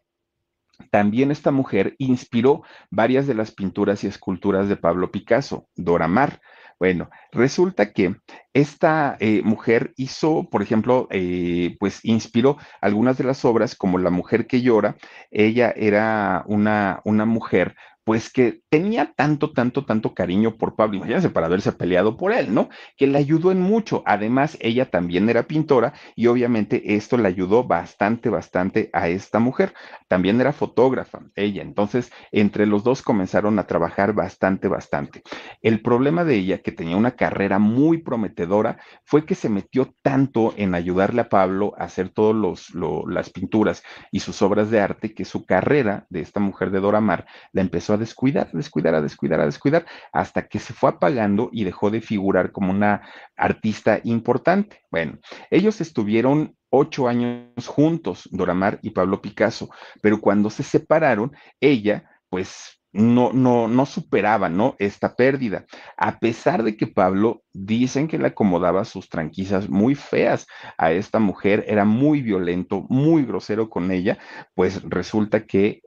también 0.91 1.31
esta 1.31 1.51
mujer 1.51 1.95
inspiró 1.99 2.63
varias 2.91 3.27
de 3.27 3.35
las 3.35 3.53
pinturas 3.53 4.05
y 4.05 4.07
esculturas 4.07 4.69
de 4.69 4.77
Pablo 4.77 5.11
Picasso, 5.11 5.69
Dora 5.77 6.09
Mar. 6.09 6.41
Bueno, 6.79 7.11
resulta 7.33 7.93
que 7.93 8.15
esta 8.53 9.17
eh, 9.19 9.43
mujer 9.43 9.93
hizo, 9.97 10.49
por 10.49 10.63
ejemplo, 10.63 11.09
eh, 11.11 11.77
pues 11.81 12.05
inspiró 12.05 12.57
algunas 12.81 13.19
de 13.19 13.25
las 13.25 13.45
obras 13.45 13.75
como 13.75 13.99
La 13.99 14.11
mujer 14.11 14.47
que 14.47 14.63
llora. 14.63 14.97
Ella 15.33 15.73
era 15.77 16.45
una, 16.47 17.01
una 17.05 17.25
mujer 17.25 17.75
pues 18.09 18.33
que 18.33 18.63
tenía 18.71 19.13
tanto, 19.13 19.53
tanto, 19.53 19.85
tanto 19.85 20.15
cariño 20.15 20.57
por 20.57 20.77
Pablo, 20.77 20.97
imagínense 20.97 21.29
para 21.29 21.45
haberse 21.45 21.73
peleado 21.73 22.17
por 22.17 22.33
él, 22.33 22.55
¿no? 22.55 22.71
Que 22.97 23.07
le 23.07 23.19
ayudó 23.19 23.53
en 23.53 23.61
mucho. 23.61 24.03
Además, 24.07 24.57
ella 24.63 24.89
también 24.89 25.29
era 25.29 25.43
pintora 25.43 25.93
y 26.17 26.27
obviamente 26.27 26.95
esto 26.95 27.19
le 27.19 27.29
ayudó 27.29 27.65
bastante, 27.65 28.31
bastante 28.31 28.89
a 28.95 29.11
esta 29.11 29.41
mujer. 29.41 29.75
También 30.09 30.41
era 30.41 30.55
fotógrafa, 30.55 31.21
ella. 31.35 31.61
Entonces, 31.61 32.11
entre 32.33 32.65
los 32.65 32.83
dos 32.83 33.03
comenzaron 33.03 33.59
a 33.59 33.67
trabajar 33.67 34.15
bastante, 34.15 34.69
bastante. 34.69 35.23
El 35.61 35.83
problema 35.83 36.25
de 36.25 36.37
ella, 36.37 36.63
que 36.63 36.73
tenía 36.73 36.97
una 36.97 37.11
carrera 37.11 37.59
muy 37.59 37.99
prometedora, 37.99 38.79
fue 39.05 39.27
que 39.27 39.35
se 39.35 39.51
metió 39.51 39.95
tanto 40.01 40.55
en 40.57 40.75
ayudarle 40.75 41.21
a 41.21 41.29
Pablo 41.29 41.75
a 41.77 41.85
hacer 41.85 42.09
todas 42.09 42.71
las 43.07 43.29
pinturas 43.29 43.83
y 44.11 44.21
sus 44.21 44.41
obras 44.41 44.71
de 44.71 44.81
arte, 44.81 45.13
que 45.13 45.27
su 45.27 45.45
carrera 45.45 46.07
de 46.09 46.23
esta 46.23 46.41
mujer 46.41 46.71
de 46.71 46.81
Dora 46.81 47.03
Mar 47.03 47.27
la 47.53 47.61
empezó 47.61 47.93
a 47.93 47.98
descuidar, 47.99 48.51
descuidar, 48.53 48.95
a 48.95 49.03
descuidar, 49.03 49.41
a 49.41 49.47
descuidar, 49.47 49.87
hasta 50.13 50.49
que 50.49 50.59
se 50.59 50.73
fue 50.73 50.91
apagando 50.91 51.51
y 51.53 51.65
dejó 51.65 51.91
de 51.91 52.01
figurar 52.01 52.53
como 52.53 52.71
una 52.71 53.03
artista 53.37 54.01
importante. 54.05 54.83
Bueno, 54.91 55.19
ellos 55.51 55.81
estuvieron 55.81 56.57
ocho 56.71 57.09
años 57.09 57.67
juntos, 57.67 58.29
Doramar 58.31 58.79
y 58.83 58.91
Pablo 58.91 59.21
Picasso, 59.21 59.71
pero 60.03 60.21
cuando 60.21 60.51
se 60.51 60.63
separaron, 60.63 61.33
ella, 61.61 62.11
pues 62.29 62.79
no, 62.93 63.33
no, 63.33 63.69
no 63.69 63.87
superaba, 63.87 64.49
¿no? 64.49 64.75
Esta 64.79 65.15
pérdida. 65.15 65.67
A 65.97 66.19
pesar 66.19 66.63
de 66.63 66.77
que 66.77 66.87
Pablo 66.87 67.43
dicen 67.53 68.09
que 68.09 68.19
le 68.19 68.29
acomodaba 68.29 68.85
sus 68.85 69.09
tranquillas 69.09 69.69
muy 69.69 69.95
feas 69.95 70.47
a 70.79 70.93
esta 70.93 71.19
mujer, 71.19 71.65
era 71.69 71.85
muy 71.85 72.23
violento, 72.23 72.87
muy 72.89 73.25
grosero 73.25 73.69
con 73.69 73.91
ella, 73.91 74.19
pues 74.55 74.83
resulta 74.85 75.45
que 75.45 75.83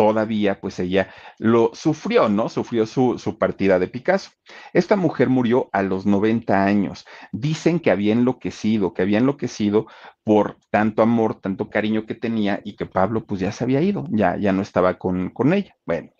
todavía 0.00 0.58
pues 0.62 0.78
ella 0.78 1.10
lo 1.36 1.72
sufrió, 1.74 2.30
¿no? 2.30 2.48
Sufrió 2.48 2.86
su, 2.86 3.18
su, 3.18 3.36
partida 3.36 3.78
de 3.78 3.86
Picasso. 3.86 4.30
Esta 4.72 4.96
mujer 4.96 5.28
murió 5.28 5.68
a 5.72 5.82
los 5.82 6.06
90 6.06 6.64
años. 6.64 7.04
Dicen 7.32 7.80
que 7.80 7.90
había 7.90 8.14
enloquecido, 8.14 8.94
que 8.94 9.02
había 9.02 9.18
enloquecido 9.18 9.88
por 10.24 10.56
tanto 10.70 11.02
amor, 11.02 11.34
tanto 11.42 11.68
cariño 11.68 12.06
que 12.06 12.14
tenía 12.14 12.62
y 12.64 12.76
que 12.76 12.86
Pablo 12.86 13.26
pues 13.26 13.42
ya 13.42 13.52
se 13.52 13.64
había 13.64 13.82
ido, 13.82 14.06
ya, 14.08 14.38
ya 14.38 14.52
no 14.52 14.62
estaba 14.62 14.96
con, 14.96 15.28
con 15.28 15.52
ella. 15.52 15.76
Bueno, 15.84 16.12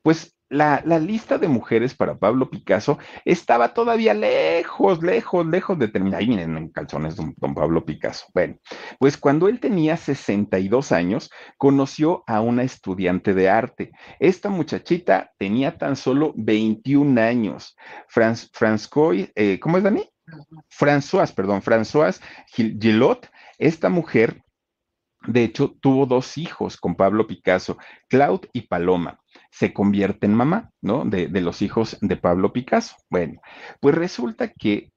pues 0.00 0.34
la, 0.50 0.82
lista 0.98 1.38
de 1.38 1.48
mujeres 1.48 1.94
para 1.94 2.18
Pablo 2.18 2.50
Picasso 2.50 2.98
estaba 3.24 3.72
todavía 3.72 4.14
lejos, 4.14 5.02
lejos, 5.02 5.46
lejos 5.46 5.78
de 5.78 5.88
terminar. 5.88 6.20
Ahí 6.20 6.26
miren 6.26 6.56
en 6.56 6.68
calzones 6.68 7.16
don, 7.16 7.34
don, 7.38 7.54
Pablo 7.54 7.84
Picasso. 7.84 8.26
Bueno, 8.34 8.56
pues 8.98 9.16
cuando 9.16 9.48
él 9.48 9.60
tenía 9.60 9.96
62 9.96 10.92
años, 10.92 11.30
conoció 11.56 12.24
a 12.26 12.40
una 12.40 12.64
estudiante 12.64 13.32
de 13.32 13.48
arte. 13.48 13.92
Esta 14.18 14.50
muchachita 14.50 15.32
tenía 15.38 15.78
tan 15.78 15.96
solo 15.96 16.32
21 16.36 17.20
años. 17.20 17.76
Franz, 18.08 18.50
Francois, 18.52 19.30
eh, 19.36 19.58
¿cómo 19.60 19.78
es 19.78 19.84
Dani? 19.84 20.10
François, 20.68 21.32
perdón, 21.32 21.62
François 21.62 22.20
Gillot. 22.52 23.30
Esta 23.58 23.88
mujer 23.88 24.42
de 25.26 25.44
hecho, 25.44 25.76
tuvo 25.82 26.06
dos 26.06 26.38
hijos 26.38 26.78
con 26.78 26.94
Pablo 26.94 27.26
Picasso, 27.26 27.76
Claude 28.08 28.48
y 28.54 28.62
Paloma 28.62 29.20
se 29.50 29.72
convierte 29.72 30.26
en 30.26 30.34
mamá, 30.34 30.70
¿no? 30.80 31.04
De, 31.04 31.28
los 31.40 31.62
hijos 31.62 31.98
de 32.00 32.16
Pablo 32.16 32.52
Picasso. 32.52 32.96
Bueno, 33.10 33.40
pues 33.80 33.94
resulta 33.94 34.48
que 34.48 34.92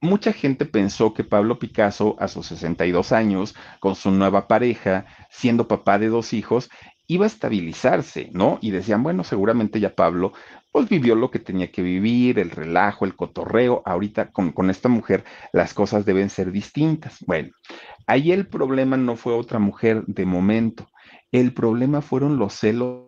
mucha 0.00 0.32
gente 0.32 0.64
pensó 0.64 1.14
que 1.14 1.24
Pablo 1.24 1.58
Picasso, 1.58 2.16
a 2.18 2.28
sus 2.28 2.46
62 2.46 3.12
años, 3.12 3.54
con 3.80 3.94
su 3.94 4.10
nueva 4.10 4.46
pareja, 4.46 5.06
siendo 5.30 5.68
papá 5.68 5.98
de 5.98 6.08
dos 6.08 6.32
hijos, 6.32 6.70
iba 7.08 7.24
a 7.24 7.28
estabilizarse, 7.28 8.30
¿no? 8.32 8.58
Y 8.60 8.70
decían, 8.70 9.02
bueno, 9.02 9.24
seguramente 9.24 9.80
ya 9.80 9.94
Pablo, 9.94 10.32
pues 10.72 10.88
vivió 10.88 11.14
lo 11.14 11.30
que 11.30 11.38
tenía 11.38 11.70
que 11.70 11.82
vivir, 11.82 12.38
el 12.38 12.50
relajo, 12.50 13.04
el 13.04 13.16
cotorreo. 13.16 13.82
Ahorita 13.84 14.30
con, 14.30 14.52
con 14.52 14.70
esta 14.70 14.88
mujer 14.88 15.24
las 15.52 15.72
cosas 15.74 16.04
deben 16.04 16.30
ser 16.30 16.52
distintas. 16.52 17.18
Bueno, 17.26 17.50
ahí 18.06 18.32
el 18.32 18.46
problema 18.46 18.96
no 18.96 19.16
fue 19.16 19.34
otra 19.34 19.58
mujer 19.58 20.04
de 20.06 20.26
momento. 20.26 20.88
El 21.32 21.52
problema 21.54 22.02
fueron 22.02 22.38
los 22.38 22.54
celos 22.54 23.05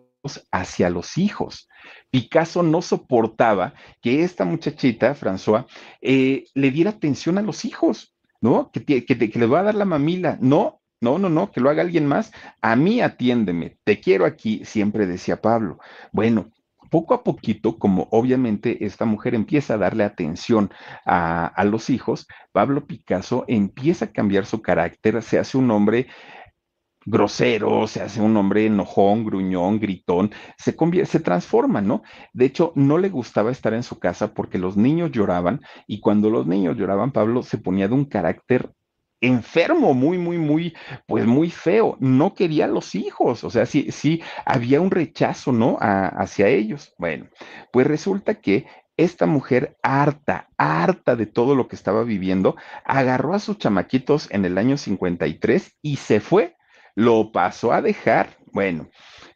hacia 0.51 0.89
los 0.89 1.17
hijos. 1.17 1.67
Picasso 2.09 2.63
no 2.63 2.81
soportaba 2.81 3.73
que 4.01 4.23
esta 4.23 4.45
muchachita, 4.45 5.15
François, 5.15 5.65
eh, 6.01 6.45
le 6.53 6.71
diera 6.71 6.91
atención 6.91 7.37
a 7.37 7.41
los 7.41 7.65
hijos, 7.65 8.15
¿no? 8.41 8.71
Que, 8.71 8.83
que, 8.83 9.05
que 9.05 9.39
le 9.39 9.45
va 9.45 9.61
a 9.61 9.63
dar 9.63 9.75
la 9.75 9.85
mamila. 9.85 10.37
No, 10.41 10.81
no, 11.01 11.17
no, 11.17 11.29
no, 11.29 11.51
que 11.51 11.61
lo 11.61 11.69
haga 11.69 11.81
alguien 11.81 12.05
más. 12.05 12.31
A 12.61 12.75
mí 12.75 13.01
atiéndeme, 13.01 13.77
te 13.83 13.99
quiero 13.99 14.25
aquí, 14.25 14.63
siempre 14.65 15.07
decía 15.07 15.41
Pablo. 15.41 15.79
Bueno, 16.11 16.51
poco 16.89 17.13
a 17.13 17.23
poquito, 17.23 17.77
como 17.77 18.07
obviamente 18.11 18.85
esta 18.85 19.05
mujer 19.05 19.35
empieza 19.35 19.75
a 19.75 19.77
darle 19.77 20.03
atención 20.03 20.71
a, 21.05 21.45
a, 21.45 21.63
los 21.63 21.89
hijos, 21.89 22.27
Pablo 22.51 22.85
Picasso 22.87 23.45
empieza 23.47 24.05
a 24.05 24.11
cambiar 24.11 24.45
su 24.45 24.61
carácter, 24.61 25.21
se 25.21 25.39
hace 25.39 25.57
un 25.57 25.69
hombre 25.71 26.07
grosero, 27.05 27.87
se 27.87 28.01
hace 28.01 28.21
un 28.21 28.35
hombre 28.37 28.65
enojón, 28.65 29.25
gruñón, 29.25 29.79
gritón, 29.79 30.31
se 30.57 30.75
se 31.05 31.19
transforma, 31.19 31.81
¿no? 31.81 32.03
De 32.33 32.45
hecho, 32.45 32.71
no 32.75 32.97
le 32.97 33.09
gustaba 33.09 33.51
estar 33.51 33.73
en 33.73 33.83
su 33.83 33.99
casa 33.99 34.33
porque 34.33 34.57
los 34.57 34.77
niños 34.77 35.11
lloraban 35.11 35.61
y 35.87 35.99
cuando 35.99 36.29
los 36.29 36.45
niños 36.47 36.77
lloraban, 36.77 37.11
Pablo 37.11 37.43
se 37.43 37.57
ponía 37.57 37.87
de 37.87 37.93
un 37.93 38.05
carácter 38.05 38.71
enfermo, 39.21 39.93
muy, 39.93 40.17
muy, 40.17 40.37
muy, 40.37 40.75
pues 41.07 41.25
muy 41.25 41.49
feo. 41.49 41.97
No 41.99 42.33
quería 42.33 42.65
a 42.65 42.69
los 42.69 42.95
hijos, 42.95 43.43
o 43.43 43.49
sea, 43.49 43.65
sí, 43.65 43.91
sí, 43.91 44.21
había 44.45 44.81
un 44.81 44.91
rechazo, 44.91 45.51
¿no? 45.51 45.77
A, 45.79 46.07
hacia 46.07 46.47
ellos. 46.47 46.93
Bueno, 46.97 47.27
pues 47.71 47.87
resulta 47.87 48.35
que 48.35 48.65
esta 48.97 49.25
mujer 49.25 49.77
harta, 49.81 50.49
harta 50.57 51.15
de 51.15 51.25
todo 51.25 51.55
lo 51.55 51.67
que 51.67 51.75
estaba 51.75 52.03
viviendo, 52.03 52.55
agarró 52.83 53.33
a 53.33 53.39
sus 53.39 53.57
chamaquitos 53.57 54.29
en 54.31 54.43
el 54.43 54.57
año 54.57 54.77
53 54.77 55.77
y 55.81 55.95
se 55.97 56.19
fue 56.19 56.57
lo 56.99 57.31
pasó 57.31 57.71
a 57.71 57.81
dejar. 57.81 58.37
Bueno, 58.51 58.89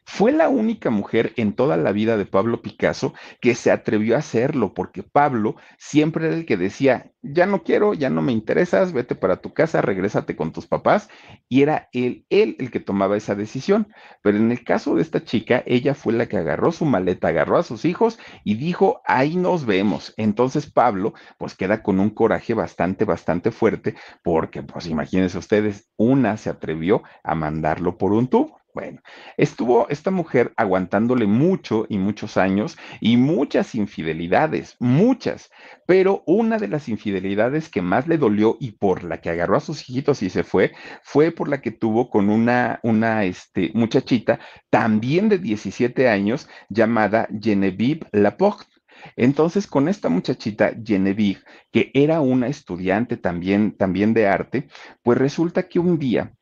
fue 0.06 0.32
la 0.32 0.48
única 0.48 0.90
mujer 0.90 1.32
en 1.36 1.54
toda 1.54 1.76
la 1.76 1.92
vida 1.92 2.16
de 2.16 2.26
Pablo 2.26 2.62
Picasso 2.62 3.14
que 3.40 3.54
se 3.54 3.70
atrevió 3.70 4.16
a 4.16 4.18
hacerlo, 4.18 4.74
porque 4.74 5.02
Pablo 5.02 5.56
siempre 5.78 6.26
era 6.26 6.36
el 6.36 6.46
que 6.46 6.56
decía, 6.56 7.10
ya 7.22 7.46
no 7.46 7.62
quiero, 7.62 7.94
ya 7.94 8.10
no 8.10 8.20
me 8.20 8.32
interesas, 8.32 8.92
vete 8.92 9.14
para 9.14 9.38
tu 9.38 9.54
casa, 9.54 9.80
regrésate 9.80 10.36
con 10.36 10.52
tus 10.52 10.66
papás, 10.66 11.08
y 11.48 11.62
era 11.62 11.88
él, 11.92 12.26
él 12.28 12.56
el 12.58 12.70
que 12.70 12.80
tomaba 12.80 13.16
esa 13.16 13.34
decisión. 13.34 13.88
Pero 14.22 14.36
en 14.36 14.50
el 14.52 14.62
caso 14.62 14.94
de 14.94 15.02
esta 15.02 15.24
chica, 15.24 15.62
ella 15.66 15.94
fue 15.94 16.12
la 16.12 16.26
que 16.26 16.36
agarró 16.36 16.70
su 16.70 16.84
maleta, 16.84 17.28
agarró 17.28 17.56
a 17.56 17.62
sus 17.62 17.84
hijos 17.86 18.18
y 18.44 18.56
dijo, 18.56 19.00
ahí 19.06 19.36
nos 19.36 19.64
vemos. 19.64 20.12
Entonces 20.18 20.70
Pablo, 20.70 21.14
pues 21.38 21.54
queda 21.54 21.82
con 21.82 21.98
un 21.98 22.10
coraje 22.10 22.52
bastante, 22.52 23.04
bastante 23.06 23.50
fuerte, 23.50 23.94
porque, 24.22 24.62
pues 24.62 24.86
imagínense 24.86 25.38
ustedes, 25.38 25.88
una 25.96 26.36
se 26.36 26.50
atrevió 26.50 27.02
a 27.22 27.34
mandarlo 27.34 27.96
por 27.96 28.12
un 28.12 28.28
tubo. 28.28 28.63
Bueno, 28.74 29.02
estuvo 29.36 29.88
esta 29.88 30.10
mujer 30.10 30.52
aguantándole 30.56 31.26
mucho 31.26 31.86
y 31.88 31.96
muchos 31.96 32.36
años 32.36 32.76
y 33.00 33.16
muchas 33.16 33.76
infidelidades, 33.76 34.74
muchas, 34.80 35.48
pero 35.86 36.24
una 36.26 36.58
de 36.58 36.66
las 36.66 36.88
infidelidades 36.88 37.68
que 37.68 37.82
más 37.82 38.08
le 38.08 38.18
dolió 38.18 38.56
y 38.58 38.72
por 38.72 39.04
la 39.04 39.20
que 39.20 39.30
agarró 39.30 39.56
a 39.56 39.60
sus 39.60 39.88
hijitos 39.88 40.24
y 40.24 40.30
se 40.30 40.42
fue, 40.42 40.72
fue 41.04 41.30
por 41.30 41.48
la 41.48 41.60
que 41.60 41.70
tuvo 41.70 42.10
con 42.10 42.28
una, 42.28 42.80
una 42.82 43.22
este, 43.22 43.70
muchachita 43.74 44.40
también 44.70 45.28
de 45.28 45.38
17 45.38 46.08
años 46.08 46.48
llamada 46.68 47.28
Genevieve 47.40 48.08
Laporte. 48.10 48.66
Entonces, 49.14 49.68
con 49.68 49.88
esta 49.88 50.08
muchachita, 50.08 50.72
Genevieve, 50.84 51.42
que 51.70 51.92
era 51.94 52.20
una 52.20 52.48
estudiante 52.48 53.16
también, 53.16 53.76
también 53.76 54.14
de 54.14 54.26
arte, 54.26 54.66
pues 55.04 55.16
resulta 55.16 55.68
que 55.68 55.78
un 55.78 55.98
día 55.98 56.34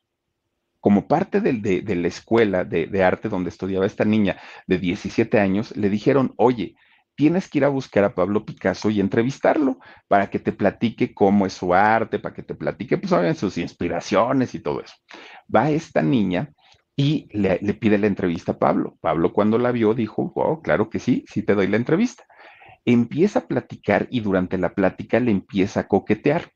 como 0.83 1.07
parte 1.07 1.39
de, 1.39 1.95
la 1.95 2.07
escuela 2.09 2.65
de, 2.65 2.87
de, 2.87 3.03
arte 3.05 3.29
donde 3.29 3.49
estudiaba 3.49 3.85
esta 3.85 4.03
niña 4.03 4.35
de 4.67 4.79
17 4.79 5.39
años, 5.39 5.73
le 5.77 5.89
dijeron, 5.89 6.33
oye, 6.35 6.75
tienes 7.15 7.47
que 7.47 7.59
ir 7.59 7.63
a 7.63 7.69
buscar 7.69 8.03
a 8.03 8.13
Pablo 8.13 8.43
Picasso 8.43 8.89
y 8.89 8.99
entrevistarlo 8.99 9.79
para 10.09 10.29
que 10.29 10.39
te 10.39 10.51
platique 10.51 11.13
cómo 11.13 11.45
es 11.45 11.53
su 11.53 11.73
arte, 11.73 12.19
para 12.19 12.35
que 12.35 12.43
te 12.43 12.53
platique, 12.53 12.97
pues, 12.97 13.37
sus 13.37 13.57
inspiraciones 13.57 14.55
y 14.55 14.59
todo 14.59 14.81
eso. 14.81 14.95
Va 15.55 15.69
esta 15.69 16.01
niña 16.01 16.51
y 16.97 17.29
le, 17.31 17.59
le, 17.61 17.73
pide 17.75 17.97
la 17.97 18.07
entrevista 18.07 18.51
a 18.51 18.59
Pablo. 18.59 18.97
Pablo 18.99 19.31
cuando 19.31 19.57
la 19.57 19.71
vio 19.71 19.93
dijo, 19.93 20.33
wow, 20.35 20.61
claro 20.61 20.89
que 20.89 20.99
sí, 20.99 21.23
sí 21.29 21.43
te 21.43 21.55
doy 21.55 21.67
la 21.67 21.77
entrevista. 21.77 22.25
Empieza 22.83 23.39
a 23.39 23.47
platicar 23.47 24.09
y 24.11 24.19
durante 24.19 24.57
la 24.57 24.75
plática 24.75 25.21
le 25.21 25.31
empieza 25.31 25.79
a 25.79 25.87
coquetear. 25.87 26.51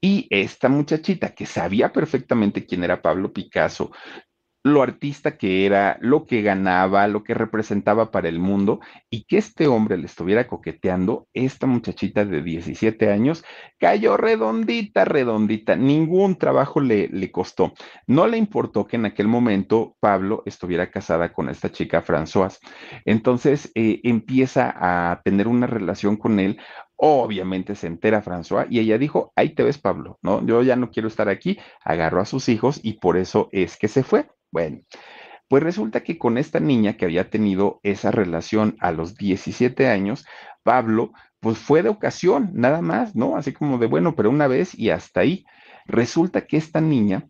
Y 0.00 0.26
esta 0.30 0.68
muchachita 0.68 1.34
que 1.34 1.46
sabía 1.46 1.92
perfectamente 1.92 2.64
quién 2.64 2.84
era 2.84 3.02
Pablo 3.02 3.32
Picasso, 3.32 3.90
lo 4.62 4.82
artista 4.82 5.38
que 5.38 5.64
era, 5.64 5.96
lo 6.00 6.26
que 6.26 6.42
ganaba, 6.42 7.08
lo 7.08 7.24
que 7.24 7.32
representaba 7.32 8.10
para 8.10 8.28
el 8.28 8.38
mundo 8.38 8.80
y 9.08 9.24
que 9.24 9.38
este 9.38 9.66
hombre 9.66 9.96
le 9.96 10.06
estuviera 10.06 10.46
coqueteando, 10.46 11.28
esta 11.32 11.66
muchachita 11.66 12.24
de 12.26 12.42
17 12.42 13.10
años 13.10 13.42
cayó 13.78 14.18
redondita, 14.18 15.06
redondita, 15.06 15.76
ningún 15.76 16.36
trabajo 16.36 16.80
le, 16.80 17.08
le 17.08 17.30
costó. 17.30 17.72
No 18.06 18.26
le 18.26 18.36
importó 18.36 18.86
que 18.86 18.96
en 18.96 19.06
aquel 19.06 19.28
momento 19.28 19.96
Pablo 19.98 20.42
estuviera 20.44 20.90
casada 20.90 21.32
con 21.32 21.48
esta 21.48 21.72
chica 21.72 22.02
Françoise. 22.02 22.58
Entonces 23.06 23.72
eh, 23.74 24.00
empieza 24.04 24.74
a 24.76 25.22
tener 25.22 25.48
una 25.48 25.66
relación 25.66 26.16
con 26.16 26.38
él 26.38 26.60
Obviamente 27.02 27.76
se 27.76 27.86
entera 27.86 28.22
François 28.22 28.66
y 28.68 28.78
ella 28.78 28.98
dijo, 28.98 29.32
ahí 29.34 29.54
te 29.54 29.62
ves 29.62 29.78
Pablo, 29.78 30.18
¿no? 30.20 30.44
Yo 30.44 30.62
ya 30.62 30.76
no 30.76 30.90
quiero 30.90 31.08
estar 31.08 31.30
aquí, 31.30 31.58
agarró 31.82 32.20
a 32.20 32.26
sus 32.26 32.50
hijos 32.50 32.78
y 32.82 32.94
por 32.94 33.16
eso 33.16 33.48
es 33.52 33.78
que 33.78 33.88
se 33.88 34.02
fue. 34.02 34.28
Bueno, 34.52 34.82
pues 35.48 35.62
resulta 35.62 36.02
que 36.02 36.18
con 36.18 36.36
esta 36.36 36.60
niña 36.60 36.98
que 36.98 37.06
había 37.06 37.30
tenido 37.30 37.80
esa 37.82 38.10
relación 38.10 38.76
a 38.80 38.92
los 38.92 39.16
17 39.16 39.88
años, 39.88 40.26
Pablo, 40.62 41.12
pues 41.40 41.56
fue 41.56 41.82
de 41.82 41.88
ocasión, 41.88 42.50
nada 42.52 42.82
más, 42.82 43.16
¿no? 43.16 43.34
Así 43.38 43.54
como 43.54 43.78
de, 43.78 43.86
bueno, 43.86 44.14
pero 44.14 44.28
una 44.28 44.46
vez 44.46 44.78
y 44.78 44.90
hasta 44.90 45.20
ahí. 45.20 45.46
Resulta 45.86 46.46
que 46.46 46.58
esta 46.58 46.82
niña 46.82 47.26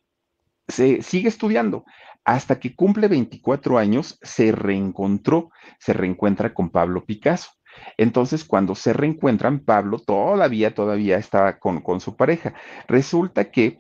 se 0.66 1.01
sigue 1.02 1.28
estudiando. 1.28 1.84
Hasta 2.24 2.59
que 2.59 2.74
cumple 2.74 3.06
24 3.06 3.78
años, 3.78 4.18
se 4.20 4.51
reencontró, 4.51 5.51
se 5.78 5.92
reencuentra 5.92 6.52
con 6.52 6.70
Pablo 6.70 7.05
Picasso. 7.05 7.52
Entonces, 7.97 8.44
cuando 8.44 8.74
se 8.74 8.92
reencuentran, 8.92 9.60
Pablo 9.60 9.98
todavía, 9.98 10.74
todavía 10.74 11.18
estaba 11.18 11.59
con, 11.59 11.80
con 11.80 12.01
su 12.01 12.16
pareja. 12.16 12.55
Resulta 12.88 13.51
que 13.51 13.78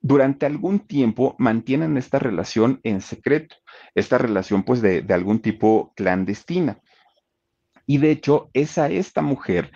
durante 0.00 0.46
algún 0.46 0.80
tiempo 0.80 1.34
mantienen 1.38 1.96
esta 1.96 2.18
relación 2.18 2.80
en 2.82 3.00
secreto, 3.00 3.56
esta 3.94 4.18
relación 4.18 4.62
pues 4.62 4.80
de, 4.82 5.02
de, 5.02 5.14
algún 5.14 5.40
tipo 5.40 5.92
clandestina. 5.96 6.80
Y 7.86 7.98
de 7.98 8.10
hecho, 8.10 8.50
es 8.52 8.78
a 8.78 8.88
esta 8.90 9.22
mujer 9.22 9.72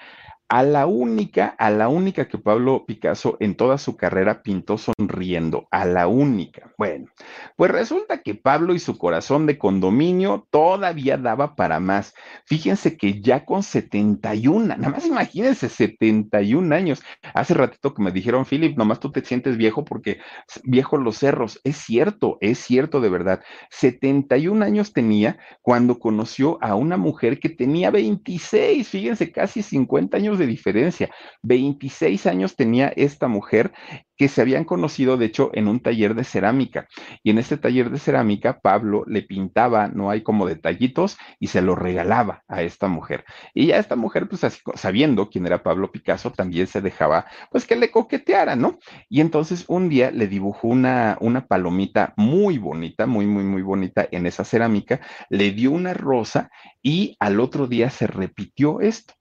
a 0.51 0.65
la 0.65 0.87
única, 0.87 1.55
a 1.59 1.71
la 1.71 1.89
única 1.89 2.27
que 2.27 2.37
Pablo 2.37 2.85
Picasso 2.85 3.37
en 3.39 3.55
toda 3.55 3.79
su 3.79 3.97
carrera 3.97 4.43
pintó 4.43 4.79
sonriendo, 4.79 5.69
a 5.71 5.85
la 5.85 6.09
única. 6.09 6.73
Bueno, 6.77 7.07
pues 7.55 7.71
resulta 7.71 8.23
que 8.23 8.35
Pablo 8.35 8.75
y 8.75 8.81
su 8.81 8.99
corazón 8.99 9.47
de 9.47 9.59
condominio 9.59 10.49
todavía 10.51 11.17
daba 11.17 11.55
para 11.55 11.79
más. 11.79 12.15
Fíjense 12.47 12.97
que 12.97 13.21
ya 13.21 13.45
con 13.45 13.63
71, 13.63 14.67
nada 14.67 14.89
más 14.89 15.07
imagínense, 15.07 15.69
71 15.69 16.75
años. 16.75 17.01
Hace 17.33 17.55
ratito 17.55 17.95
que 17.95 18.03
me 18.03 18.11
dijeron, 18.11 18.45
Philip, 18.45 18.77
nomás 18.77 18.99
tú 18.99 19.13
te 19.13 19.25
sientes 19.25 19.57
viejo 19.57 19.85
porque 19.85 20.19
viejo 20.65 20.97
los 20.97 21.19
cerros. 21.19 21.61
Es 21.63 21.77
cierto, 21.77 22.39
es 22.41 22.59
cierto 22.59 23.01
de 23.01 23.09
verdad. 23.09 23.41
71 23.71 24.65
años 24.65 24.93
tenía 24.93 25.39
cuando 25.63 26.01
conoció 26.01 26.59
a 26.61 26.75
una 26.75 26.97
mujer 26.97 27.39
que 27.39 27.51
tenía 27.51 27.93
26, 27.93 28.89
fíjense, 28.89 29.31
casi 29.31 29.63
50 29.63 30.17
años 30.17 30.40
de 30.41 30.49
diferencia. 30.49 31.11
26 31.43 32.27
años 32.27 32.57
tenía 32.57 32.89
esta 32.89 33.29
mujer 33.29 33.73
que 34.21 34.29
se 34.29 34.43
habían 34.43 34.65
conocido, 34.65 35.17
de 35.17 35.25
hecho, 35.25 35.51
en 35.55 35.67
un 35.67 35.81
taller 35.81 36.15
de 36.15 36.25
cerámica. 36.25 36.87
Y 37.23 37.31
en 37.31 37.39
este 37.39 37.57
taller 37.57 37.89
de 37.89 37.99
cerámica, 37.99 38.61
Pablo 38.61 39.03
le 39.07 39.23
pintaba, 39.23 39.89
no 39.89 40.11
hay 40.11 40.21
como 40.21 40.45
detallitos, 40.47 41.17
y 41.39 41.47
se 41.47 41.63
lo 41.63 41.75
regalaba 41.75 42.43
a 42.47 42.61
esta 42.61 42.87
mujer. 42.87 43.25
Y 43.55 43.69
ya 43.69 43.79
esta 43.79 43.97
mujer, 43.97 44.29
pues 44.29 44.45
así, 44.45 44.61
sabiendo 44.75 45.31
quién 45.31 45.47
era 45.47 45.63
Pablo 45.63 45.91
Picasso, 45.91 46.33
también 46.33 46.67
se 46.67 46.83
dejaba, 46.83 47.25
pues 47.51 47.65
que 47.65 47.77
le 47.77 47.91
coqueteara, 47.91 48.57
¿no? 48.57 48.79
Y 49.09 49.23
entonces 49.23 49.65
un 49.69 49.89
día 49.89 50.11
le 50.11 50.27
dibujó 50.27 50.69
una, 50.69 51.17
una 51.23 51.47
palomita 51.47 52.13
muy 52.19 52.59
bonita, 52.59 53.07
muy, 53.07 53.25
muy, 53.25 53.45
muy 53.45 53.63
bonita 53.63 54.07
en 54.11 54.27
esa 54.27 54.45
cerámica, 54.45 55.01
le 55.31 55.53
dio 55.53 55.71
una 55.71 55.95
rosa 55.95 56.51
y 56.83 57.17
al 57.21 57.41
otro 57.41 57.67
día 57.67 57.89
se 57.89 58.07
repitió 58.07 58.81
esto 58.81 59.15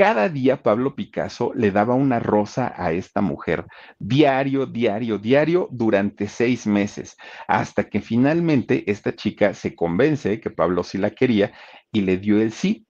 cada 0.00 0.30
día 0.30 0.62
Pablo 0.62 0.94
Picasso 0.94 1.52
le 1.54 1.70
daba 1.72 1.94
una 1.94 2.18
rosa 2.20 2.72
a 2.74 2.90
esta 2.92 3.20
mujer, 3.20 3.66
diario, 3.98 4.64
diario, 4.64 5.18
diario, 5.18 5.68
durante 5.70 6.26
seis 6.26 6.66
meses, 6.66 7.18
hasta 7.46 7.84
que 7.84 8.00
finalmente 8.00 8.90
esta 8.90 9.14
chica 9.14 9.52
se 9.52 9.74
convence 9.74 10.40
que 10.40 10.48
Pablo 10.48 10.84
sí 10.84 10.96
la 10.96 11.10
quería 11.10 11.52
y 11.92 12.00
le 12.00 12.16
dio 12.16 12.40
el 12.40 12.52
sí. 12.52 12.86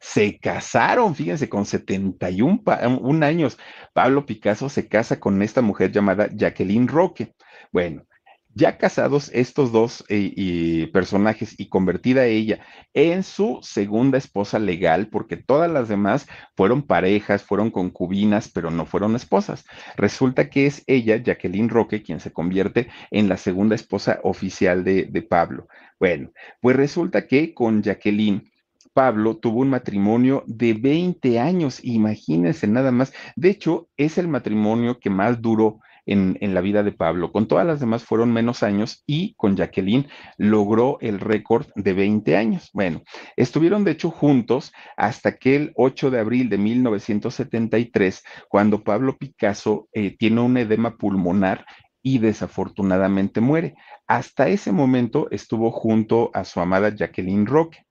Se 0.00 0.38
casaron, 0.38 1.14
fíjense, 1.14 1.50
con 1.50 1.66
71 1.66 3.26
años. 3.26 3.58
Pablo 3.92 4.24
Picasso 4.24 4.70
se 4.70 4.88
casa 4.88 5.20
con 5.20 5.42
esta 5.42 5.60
mujer 5.60 5.92
llamada 5.92 6.30
Jacqueline 6.32 6.88
Roque. 6.88 7.34
Bueno, 7.72 8.06
ya 8.54 8.78
casados 8.78 9.30
estos 9.34 9.72
dos 9.72 10.04
eh, 10.08 10.88
personajes 10.92 11.54
y 11.58 11.68
convertida 11.68 12.26
ella 12.26 12.60
en 12.94 13.22
su 13.22 13.58
segunda 13.62 14.18
esposa 14.18 14.58
legal, 14.58 15.08
porque 15.08 15.36
todas 15.36 15.70
las 15.70 15.88
demás 15.88 16.26
fueron 16.56 16.82
parejas, 16.82 17.42
fueron 17.42 17.70
concubinas, 17.70 18.48
pero 18.48 18.70
no 18.70 18.86
fueron 18.86 19.16
esposas. 19.16 19.64
Resulta 19.96 20.48
que 20.48 20.66
es 20.66 20.84
ella, 20.86 21.16
Jacqueline 21.16 21.68
Roque, 21.68 22.02
quien 22.02 22.20
se 22.20 22.32
convierte 22.32 22.88
en 23.10 23.28
la 23.28 23.36
segunda 23.36 23.74
esposa 23.74 24.20
oficial 24.22 24.84
de, 24.84 25.04
de 25.04 25.22
Pablo. 25.22 25.66
Bueno, 25.98 26.30
pues 26.60 26.76
resulta 26.76 27.26
que 27.26 27.54
con 27.54 27.82
Jacqueline 27.82 28.50
Pablo 28.94 29.36
tuvo 29.36 29.60
un 29.60 29.70
matrimonio 29.70 30.44
de 30.46 30.72
20 30.72 31.40
años, 31.40 31.80
imagínense 31.82 32.68
nada 32.68 32.92
más. 32.92 33.12
De 33.34 33.50
hecho, 33.50 33.88
es 33.96 34.18
el 34.18 34.28
matrimonio 34.28 35.00
que 35.00 35.10
más 35.10 35.42
duró 35.42 35.80
en, 36.06 36.54
la 36.54 36.60
vida 36.60 36.82
de 36.82 36.92
Pablo. 36.92 37.32
Con 37.32 37.48
todas 37.48 37.66
las 37.66 37.80
demás 37.80 38.04
fueron 38.04 38.32
menos 38.32 38.62
años 38.62 39.02
y 39.06 39.34
con 39.34 39.56
Jacqueline 39.56 40.08
logró 40.36 40.98
el 41.00 41.20
récord 41.20 41.66
de 41.74 41.92
20 41.92 42.36
años. 42.36 42.70
Bueno, 42.72 43.02
estuvieron 43.36 43.84
de 43.84 43.92
hecho 43.92 44.10
juntos 44.10 44.72
hasta 44.96 45.36
que 45.36 45.56
el 45.56 45.72
8 45.76 46.10
de 46.10 46.20
abril 46.20 46.48
de 46.48 46.58
1973, 46.58 48.22
cuando 48.48 48.82
Pablo 48.82 49.16
Picasso 49.16 49.88
eh, 49.92 50.16
tiene 50.16 50.40
un 50.40 50.56
edema 50.56 50.96
pulmonar 50.96 51.64
y 52.02 52.18
desafortunadamente 52.18 53.40
muere. 53.40 53.74
Hasta 54.06 54.48
ese 54.48 54.72
momento 54.72 55.28
estuvo 55.30 55.70
junto 55.70 56.30
a 56.34 56.44
su 56.44 56.60
amada 56.60 56.94
Jacqueline 56.94 57.46
Roque. 57.46 57.86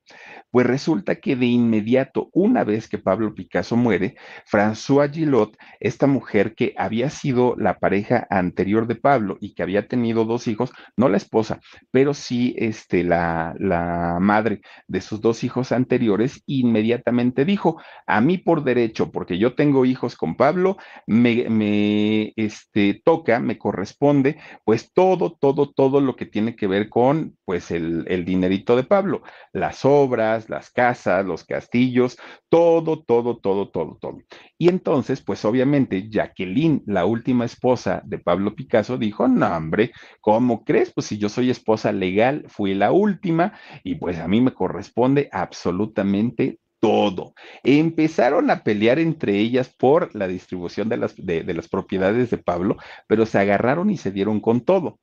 Pues 0.53 0.67
resulta 0.67 1.15
que 1.15 1.35
de 1.35 1.47
inmediato, 1.47 2.29
una 2.31 2.63
vez 2.63 2.87
que 2.87 2.99
Pablo 2.99 3.33
Picasso 3.33 3.75
muere, 3.75 4.17
François 4.45 5.11
Gillot, 5.11 5.57
esta 5.79 6.05
mujer 6.05 6.53
que 6.53 6.75
había 6.77 7.09
sido 7.09 7.55
la 7.57 7.79
pareja 7.79 8.27
anterior 8.29 8.85
de 8.85 8.93
Pablo 8.93 9.39
y 9.41 9.55
que 9.55 9.63
había 9.63 9.87
tenido 9.87 10.25
dos 10.25 10.47
hijos, 10.47 10.71
no 10.95 11.09
la 11.09 11.17
esposa, 11.17 11.59
pero 11.89 12.13
sí 12.13 12.53
este, 12.59 13.03
la, 13.03 13.55
la 13.57 14.19
madre 14.21 14.61
de 14.87 15.01
sus 15.01 15.21
dos 15.21 15.43
hijos 15.43 15.71
anteriores, 15.71 16.43
inmediatamente 16.45 17.45
dijo, 17.45 17.81
a 18.05 18.21
mí 18.21 18.37
por 18.37 18.63
derecho, 18.63 19.11
porque 19.11 19.39
yo 19.39 19.55
tengo 19.55 19.85
hijos 19.85 20.15
con 20.15 20.35
Pablo, 20.35 20.77
me, 21.07 21.49
me 21.49 22.31
este, 22.35 23.01
toca, 23.03 23.39
me 23.39 23.57
corresponde, 23.57 24.37
pues 24.65 24.93
todo, 24.93 25.31
todo, 25.33 25.71
todo 25.71 25.99
lo 25.99 26.15
que 26.15 26.27
tiene 26.27 26.55
que 26.55 26.67
ver 26.67 26.89
con, 26.89 27.35
pues, 27.43 27.71
el, 27.71 28.05
el 28.07 28.23
dinerito 28.23 28.75
de 28.75 28.83
Pablo, 28.83 29.23
las 29.51 29.83
obras, 29.83 30.42
las 30.49 30.71
casas, 30.71 31.25
los 31.25 31.43
castillos, 31.43 32.17
todo, 32.49 33.03
todo, 33.03 33.37
todo, 33.37 33.69
todo, 33.69 33.97
todo. 33.99 34.17
Y 34.57 34.69
entonces, 34.69 35.21
pues 35.21 35.43
obviamente, 35.45 36.09
Jacqueline, 36.09 36.83
la 36.85 37.05
última 37.05 37.45
esposa 37.45 38.01
de 38.05 38.19
Pablo 38.19 38.55
Picasso, 38.55 38.97
dijo, 38.97 39.27
no, 39.27 39.47
hombre, 39.55 39.91
¿cómo 40.21 40.63
crees? 40.63 40.93
Pues 40.93 41.07
si 41.07 41.17
yo 41.17 41.29
soy 41.29 41.49
esposa 41.49 41.91
legal, 41.91 42.45
fui 42.47 42.73
la 42.73 42.91
última 42.91 43.53
y 43.83 43.95
pues 43.95 44.19
a 44.19 44.27
mí 44.27 44.41
me 44.41 44.53
corresponde 44.53 45.29
absolutamente 45.31 46.59
todo. 46.83 47.33
Empezaron 47.63 48.51
a 48.51 48.65
pelear 48.65 48.99
entre 48.99 49.39
ellas 49.39 49.69
por 49.69 50.13
la 50.13 50.27
distribución 50.27 50.89
de 50.89 50.97
las, 50.97 51.15
de, 51.15 51.41
las 51.53 51.69
propiedades 51.69 52.29
de 52.29 52.37
Pablo, 52.37 52.75
pero 53.07 53.25
se 53.25 53.39
agarraron 53.39 53.89
y 53.89 53.95
se 53.95 54.11
dieron 54.11 54.41
con 54.41 54.59
todo. 54.59 54.99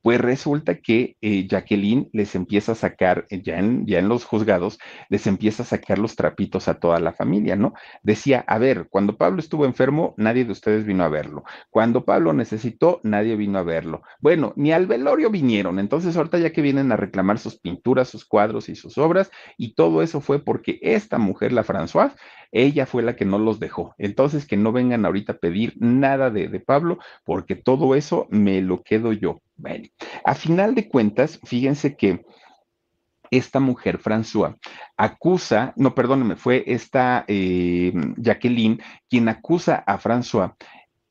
Pues 0.00 0.20
resulta 0.20 0.76
que 0.76 1.16
eh, 1.22 1.48
Jacqueline 1.48 2.08
les 2.12 2.36
empieza 2.36 2.72
a 2.72 2.74
sacar, 2.76 3.26
eh, 3.30 3.42
ya 3.42 3.58
en, 3.58 3.84
ya 3.84 3.98
en 3.98 4.08
los 4.08 4.24
juzgados, 4.24 4.78
les 5.08 5.26
empieza 5.26 5.64
a 5.64 5.66
sacar 5.66 5.98
los 5.98 6.14
trapitos 6.14 6.68
a 6.68 6.74
toda 6.74 7.00
la 7.00 7.12
familia, 7.12 7.56
¿no? 7.56 7.72
Decía, 8.04 8.44
a 8.46 8.58
ver, 8.58 8.86
cuando 8.88 9.16
Pablo 9.16 9.40
estuvo 9.40 9.64
enfermo, 9.64 10.14
nadie 10.16 10.44
de 10.44 10.52
ustedes 10.52 10.84
vino 10.84 11.02
a 11.02 11.08
verlo. 11.08 11.42
Cuando 11.70 12.04
Pablo 12.04 12.32
necesitó, 12.32 13.00
nadie 13.02 13.34
vino 13.34 13.58
a 13.58 13.64
verlo. 13.64 14.02
Bueno, 14.20 14.52
ni 14.54 14.70
al 14.70 14.86
velorio 14.86 15.30
vinieron. 15.30 15.80
Entonces, 15.80 16.16
ahorita 16.16 16.38
ya 16.38 16.52
que 16.52 16.62
vienen 16.62 16.92
a 16.92 16.96
reclamar 16.96 17.40
sus 17.40 17.58
pinturas, 17.58 18.08
sus 18.08 18.24
cuadros 18.24 18.68
y 18.68 18.76
sus 18.76 18.98
obras, 18.98 19.32
y 19.56 19.74
todo 19.74 20.02
eso 20.02 20.20
fue 20.20 20.38
porque 20.38 20.78
esta 20.82 21.18
mujer, 21.24 21.52
la 21.52 21.64
Françoise, 21.64 22.14
ella 22.52 22.86
fue 22.86 23.02
la 23.02 23.16
que 23.16 23.24
no 23.24 23.38
los 23.38 23.58
dejó. 23.58 23.94
Entonces, 23.98 24.46
que 24.46 24.56
no 24.56 24.70
vengan 24.70 25.04
ahorita 25.04 25.32
a 25.32 25.38
pedir 25.38 25.74
nada 25.78 26.30
de, 26.30 26.60
Pablo, 26.60 26.98
porque 27.24 27.56
todo 27.56 27.96
eso 27.96 28.28
me 28.30 28.62
lo 28.62 28.82
quedo 28.84 29.12
yo. 29.12 29.40
Bueno, 29.56 29.88
a 30.24 30.34
final 30.34 30.76
de 30.76 30.88
cuentas, 30.88 31.40
fíjense 31.44 31.96
que 31.96 32.24
esta 33.30 33.58
mujer, 33.58 33.98
François, 33.98 34.56
acusa, 34.96 35.72
no, 35.76 35.94
perdóneme, 35.96 36.36
fue 36.36 36.62
esta 36.66 37.24
eh, 37.26 37.92
Jacqueline 38.16 38.80
quien 39.10 39.28
acusa 39.28 39.82
a 39.84 39.98
François 39.98 40.54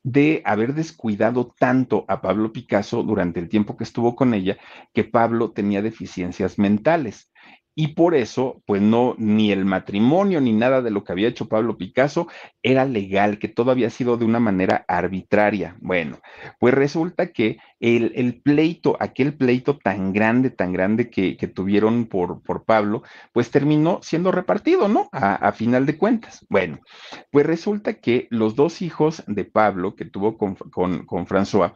de 0.02 0.42
haber 0.44 0.74
descuidado 0.74 1.54
tanto 1.58 2.04
a 2.08 2.20
Pablo 2.20 2.52
Picasso 2.52 3.02
durante 3.02 3.40
el 3.40 3.48
tiempo 3.48 3.76
que 3.76 3.84
estuvo 3.84 4.14
con 4.14 4.34
ella, 4.34 4.56
que 4.92 5.04
Pablo 5.04 5.52
tenía 5.52 5.82
deficiencias 5.82 6.58
mentales 6.58 7.30
y 7.76 7.88
por 7.88 8.14
eso, 8.14 8.62
pues 8.66 8.80
no, 8.80 9.14
ni 9.18 9.50
el 9.50 9.64
matrimonio 9.64 10.40
ni 10.40 10.52
nada 10.52 10.80
de 10.80 10.90
lo 10.90 11.02
que 11.02 11.12
había 11.12 11.28
hecho 11.28 11.48
Pablo 11.48 11.76
Picasso 11.76 12.28
era 12.62 12.84
legal, 12.84 13.38
que 13.38 13.48
todo 13.48 13.72
había 13.72 13.90
sido 13.90 14.16
de 14.16 14.24
una 14.24 14.38
manera 14.38 14.84
arbitraria. 14.86 15.76
Bueno, 15.80 16.18
pues 16.60 16.72
resulta 16.72 17.32
que 17.32 17.58
el, 17.80 18.40
pleito, 18.42 18.96
aquel 19.00 19.34
pleito 19.34 19.76
tan 19.76 20.12
grande, 20.12 20.50
tan 20.50 20.72
grande 20.72 21.10
que, 21.10 21.34
tuvieron 21.54 22.06
por, 22.06 22.42
por, 22.42 22.64
Pablo, 22.64 23.02
pues 23.32 23.50
terminó 23.50 24.00
siendo 24.02 24.32
repartido, 24.32 24.88
¿no? 24.88 25.08
A, 25.12 25.34
a, 25.34 25.52
final 25.52 25.84
de 25.84 25.98
cuentas. 25.98 26.46
Bueno, 26.48 26.80
pues 27.30 27.44
resulta 27.44 27.94
que 27.94 28.28
los 28.30 28.54
dos 28.54 28.82
hijos 28.82 29.22
de 29.26 29.44
Pablo 29.44 29.94
que 29.94 30.04
tuvo 30.04 30.38
con, 30.38 30.54
con, 30.54 31.04
con 31.04 31.26
François, 31.26 31.72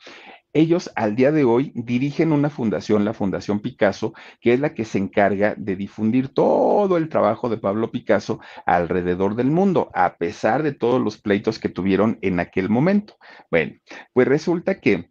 ellos 0.58 0.90
al 0.96 1.14
día 1.14 1.30
de 1.30 1.44
hoy 1.44 1.70
dirigen 1.74 2.32
una 2.32 2.50
fundación, 2.50 3.04
la 3.04 3.14
Fundación 3.14 3.60
Picasso, 3.60 4.12
que 4.40 4.52
es 4.54 4.60
la 4.60 4.74
que 4.74 4.84
se 4.84 4.98
encarga 4.98 5.54
de 5.56 5.76
difundir 5.76 6.28
todo 6.28 6.96
el 6.96 7.08
trabajo 7.08 7.48
de 7.48 7.58
Pablo 7.58 7.92
Picasso 7.92 8.40
alrededor 8.66 9.36
del 9.36 9.50
mundo, 9.50 9.88
a 9.94 10.16
pesar 10.16 10.64
de 10.64 10.72
todos 10.72 11.00
los 11.00 11.16
pleitos 11.16 11.60
que 11.60 11.68
tuvieron 11.68 12.18
en 12.22 12.40
aquel 12.40 12.68
momento. 12.68 13.16
Bueno, 13.50 13.74
pues 14.12 14.26
resulta 14.26 14.80
que 14.80 15.10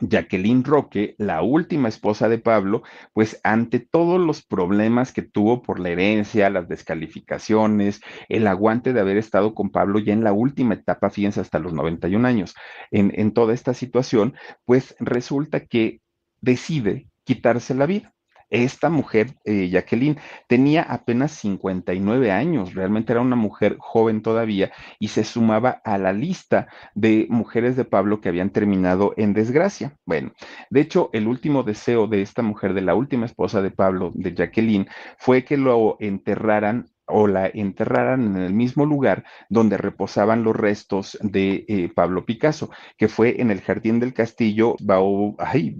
Jacqueline 0.00 0.64
Roque, 0.64 1.14
la 1.18 1.42
última 1.42 1.88
esposa 1.88 2.28
de 2.28 2.38
Pablo, 2.38 2.82
pues 3.12 3.40
ante 3.44 3.78
todos 3.78 4.20
los 4.20 4.44
problemas 4.44 5.12
que 5.12 5.22
tuvo 5.22 5.62
por 5.62 5.78
la 5.78 5.90
herencia, 5.90 6.50
las 6.50 6.68
descalificaciones, 6.68 8.00
el 8.28 8.46
aguante 8.46 8.92
de 8.92 9.00
haber 9.00 9.16
estado 9.16 9.54
con 9.54 9.70
Pablo 9.70 9.98
ya 10.00 10.12
en 10.12 10.24
la 10.24 10.32
última 10.32 10.74
etapa, 10.74 11.10
fíjense, 11.10 11.40
hasta 11.40 11.58
los 11.58 11.72
91 11.72 12.26
años, 12.26 12.54
en, 12.90 13.12
en 13.14 13.32
toda 13.32 13.54
esta 13.54 13.74
situación, 13.74 14.34
pues 14.64 14.96
resulta 14.98 15.66
que 15.66 16.00
decide 16.40 17.08
quitarse 17.24 17.74
la 17.74 17.86
vida. 17.86 18.14
Esta 18.50 18.90
mujer, 18.90 19.34
eh, 19.44 19.68
Jacqueline, 19.68 20.18
tenía 20.48 20.82
apenas 20.82 21.32
59 21.32 22.30
años, 22.30 22.74
realmente 22.74 23.12
era 23.12 23.20
una 23.20 23.36
mujer 23.36 23.76
joven 23.78 24.22
todavía 24.22 24.72
y 24.98 25.08
se 25.08 25.24
sumaba 25.24 25.80
a 25.84 25.98
la 25.98 26.12
lista 26.12 26.68
de 26.94 27.26
mujeres 27.30 27.76
de 27.76 27.84
Pablo 27.84 28.20
que 28.20 28.28
habían 28.28 28.50
terminado 28.50 29.14
en 29.16 29.32
desgracia. 29.32 29.96
Bueno, 30.04 30.32
de 30.70 30.80
hecho, 30.80 31.10
el 31.12 31.26
último 31.26 31.62
deseo 31.62 32.06
de 32.06 32.22
esta 32.22 32.42
mujer, 32.42 32.74
de 32.74 32.82
la 32.82 32.94
última 32.94 33.26
esposa 33.26 33.62
de 33.62 33.70
Pablo, 33.70 34.12
de 34.14 34.34
Jacqueline, 34.34 34.88
fue 35.18 35.44
que 35.44 35.56
lo 35.56 35.96
enterraran 36.00 36.86
o 37.06 37.26
la 37.26 37.46
enterraran 37.46 38.36
en 38.36 38.42
el 38.42 38.54
mismo 38.54 38.86
lugar 38.86 39.24
donde 39.48 39.76
reposaban 39.76 40.42
los 40.42 40.56
restos 40.56 41.18
de 41.20 41.64
eh, 41.68 41.90
Pablo 41.94 42.24
Picasso, 42.24 42.70
que 42.96 43.08
fue 43.08 43.40
en 43.40 43.50
el 43.50 43.60
jardín 43.60 44.00
del 44.00 44.14
castillo 44.14 44.76
Bau, 44.80 45.36
ay. 45.38 45.76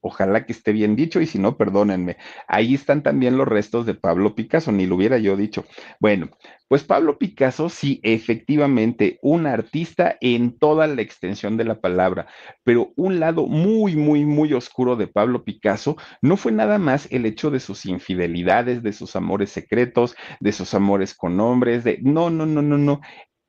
Ojalá 0.00 0.44
que 0.44 0.52
esté 0.52 0.72
bien 0.72 0.96
dicho 0.96 1.20
y 1.20 1.26
si 1.26 1.38
no, 1.38 1.56
perdónenme. 1.56 2.16
Ahí 2.46 2.74
están 2.74 3.02
también 3.02 3.38
los 3.38 3.48
restos 3.48 3.86
de 3.86 3.94
Pablo 3.94 4.34
Picasso, 4.34 4.72
ni 4.72 4.86
lo 4.86 4.96
hubiera 4.96 5.18
yo 5.18 5.36
dicho. 5.36 5.64
Bueno, 6.00 6.30
pues 6.74 6.82
Pablo 6.82 7.18
Picasso, 7.18 7.68
sí, 7.68 8.00
efectivamente, 8.02 9.20
un 9.22 9.46
artista 9.46 10.16
en 10.20 10.58
toda 10.58 10.88
la 10.88 11.02
extensión 11.02 11.56
de 11.56 11.62
la 11.62 11.80
palabra, 11.80 12.26
pero 12.64 12.92
un 12.96 13.20
lado 13.20 13.46
muy, 13.46 13.94
muy, 13.94 14.24
muy 14.24 14.52
oscuro 14.54 14.96
de 14.96 15.06
Pablo 15.06 15.44
Picasso 15.44 15.96
no 16.20 16.36
fue 16.36 16.50
nada 16.50 16.78
más 16.78 17.06
el 17.12 17.26
hecho 17.26 17.52
de 17.52 17.60
sus 17.60 17.86
infidelidades, 17.86 18.82
de 18.82 18.92
sus 18.92 19.14
amores 19.14 19.50
secretos, 19.50 20.16
de 20.40 20.50
sus 20.50 20.74
amores 20.74 21.14
con 21.14 21.38
hombres, 21.38 21.84
de... 21.84 22.00
No, 22.02 22.28
no, 22.28 22.44
no, 22.44 22.60
no, 22.60 22.76
no. 22.76 23.00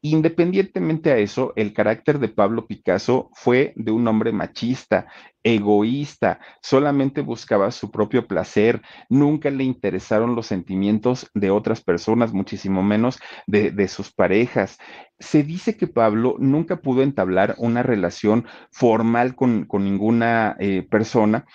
Independientemente 0.03 1.11
a 1.11 1.18
eso, 1.18 1.52
el 1.56 1.73
carácter 1.73 2.19
de 2.19 2.27
Pablo 2.27 2.68
Picasso 2.68 3.31
fue 3.34 3.73
de 3.76 3.91
un 3.91 4.07
hombre 4.07 4.34
machista, 4.34 5.07
egoísta, 5.46 6.40
solamente 6.60 7.22
buscaba 7.22 7.70
su 7.70 7.92
propio 7.92 8.28
placer, 8.28 8.82
nunca 9.10 9.52
le 9.52 9.64
interesaron 9.64 10.36
los 10.36 10.48
sentimientos 10.48 11.30
de 11.36 11.52
otras 11.52 11.82
personas, 11.82 12.34
muchísimo 12.34 12.82
menos 12.82 13.20
de, 13.46 13.70
de 13.70 13.88
sus 13.88 14.12
parejas. 14.12 14.80
Se 15.20 15.44
dice 15.44 15.78
que 15.78 15.88
Pablo 15.88 16.36
nunca 16.40 16.82
pudo 16.82 17.04
entablar 17.04 17.56
una 17.60 17.84
relación 17.84 18.48
formal 18.72 19.36
con, 19.36 19.66
con 19.66 19.86
ninguna 19.86 20.58
eh, 20.60 20.86
persona 20.90 21.46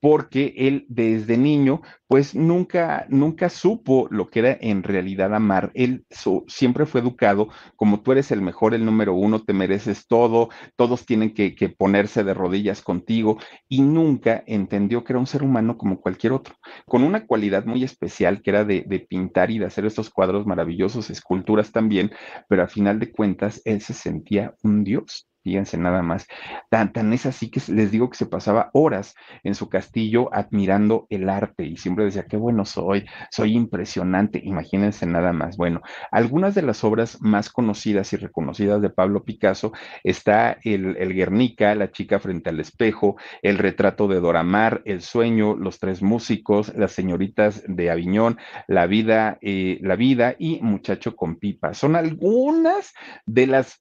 porque 0.00 0.54
él 0.56 0.86
desde 0.88 1.36
niño 1.36 1.82
pues 2.06 2.34
nunca, 2.34 3.06
nunca 3.08 3.48
supo 3.48 4.08
lo 4.10 4.30
que 4.30 4.40
era 4.40 4.58
en 4.60 4.82
realidad 4.82 5.32
amar. 5.32 5.70
Él 5.74 6.04
siempre 6.48 6.84
fue 6.84 7.02
educado 7.02 7.50
como 7.76 8.00
tú 8.00 8.10
eres 8.10 8.32
el 8.32 8.40
mejor, 8.42 8.74
el 8.74 8.84
número 8.84 9.14
uno, 9.14 9.44
te 9.44 9.52
mereces 9.52 10.08
todo, 10.08 10.48
todos 10.74 11.06
tienen 11.06 11.34
que, 11.34 11.54
que 11.54 11.68
ponerse 11.68 12.24
de 12.24 12.34
rodillas 12.34 12.82
contigo 12.82 13.38
y 13.68 13.82
nunca 13.82 14.42
entendió 14.46 15.04
que 15.04 15.12
era 15.12 15.20
un 15.20 15.26
ser 15.26 15.42
humano 15.42 15.78
como 15.78 16.00
cualquier 16.00 16.32
otro, 16.32 16.54
con 16.86 17.02
una 17.02 17.26
cualidad 17.26 17.64
muy 17.64 17.84
especial 17.84 18.42
que 18.42 18.50
era 18.50 18.64
de, 18.64 19.06
pintar 19.08 19.50
y 19.50 19.58
de 19.58 19.66
hacer 19.66 19.86
estos 19.86 20.10
cuadros 20.10 20.46
maravillosos, 20.46 21.10
esculturas 21.10 21.72
también, 21.72 22.10
pero 22.48 22.62
al 22.62 22.68
final 22.68 22.98
de 22.98 23.12
cuentas 23.12 23.62
él 23.64 23.80
se 23.80 23.94
sentía 23.94 24.54
un 24.62 24.84
dios. 24.84 25.29
Fíjense 25.42 25.78
nada 25.78 26.02
más. 26.02 26.26
Tan, 26.68 26.92
tan 26.92 27.12
es 27.14 27.24
así 27.24 27.50
que 27.50 27.60
les 27.68 27.90
digo 27.90 28.10
que 28.10 28.16
se 28.16 28.26
pasaba 28.26 28.70
horas 28.74 29.14
en 29.42 29.54
su 29.54 29.70
castillo 29.70 30.28
admirando 30.34 31.06
el 31.08 31.30
arte 31.30 31.64
y 31.64 31.76
siempre 31.78 32.04
decía, 32.04 32.26
qué 32.26 32.36
bueno 32.36 32.66
soy, 32.66 33.06
soy 33.30 33.54
impresionante. 33.54 34.40
Imagínense 34.44 35.06
nada 35.06 35.32
más. 35.32 35.56
Bueno, 35.56 35.80
algunas 36.10 36.54
de 36.54 36.62
las 36.62 36.84
obras 36.84 37.22
más 37.22 37.50
conocidas 37.50 38.12
y 38.12 38.16
reconocidas 38.16 38.82
de 38.82 38.90
Pablo 38.90 39.24
Picasso 39.24 39.72
está 40.04 40.58
el, 40.62 40.96
el 40.98 41.14
Guernica, 41.14 41.74
La 41.74 41.90
chica 41.90 42.20
frente 42.20 42.50
al 42.50 42.60
espejo, 42.60 43.16
El 43.40 43.56
retrato 43.56 44.08
de 44.08 44.20
Doramar, 44.20 44.82
El 44.84 45.00
sueño, 45.00 45.56
Los 45.56 45.78
tres 45.78 46.02
músicos, 46.02 46.74
Las 46.76 46.92
señoritas 46.92 47.62
de 47.66 47.90
Aviñón, 47.90 48.38
La 48.68 48.86
vida, 48.86 49.38
eh, 49.40 49.78
La 49.80 49.96
vida 49.96 50.34
y 50.38 50.60
Muchacho 50.60 51.16
con 51.16 51.36
pipa. 51.36 51.72
Son 51.72 51.96
algunas 51.96 52.92
de 53.24 53.46
las 53.46 53.80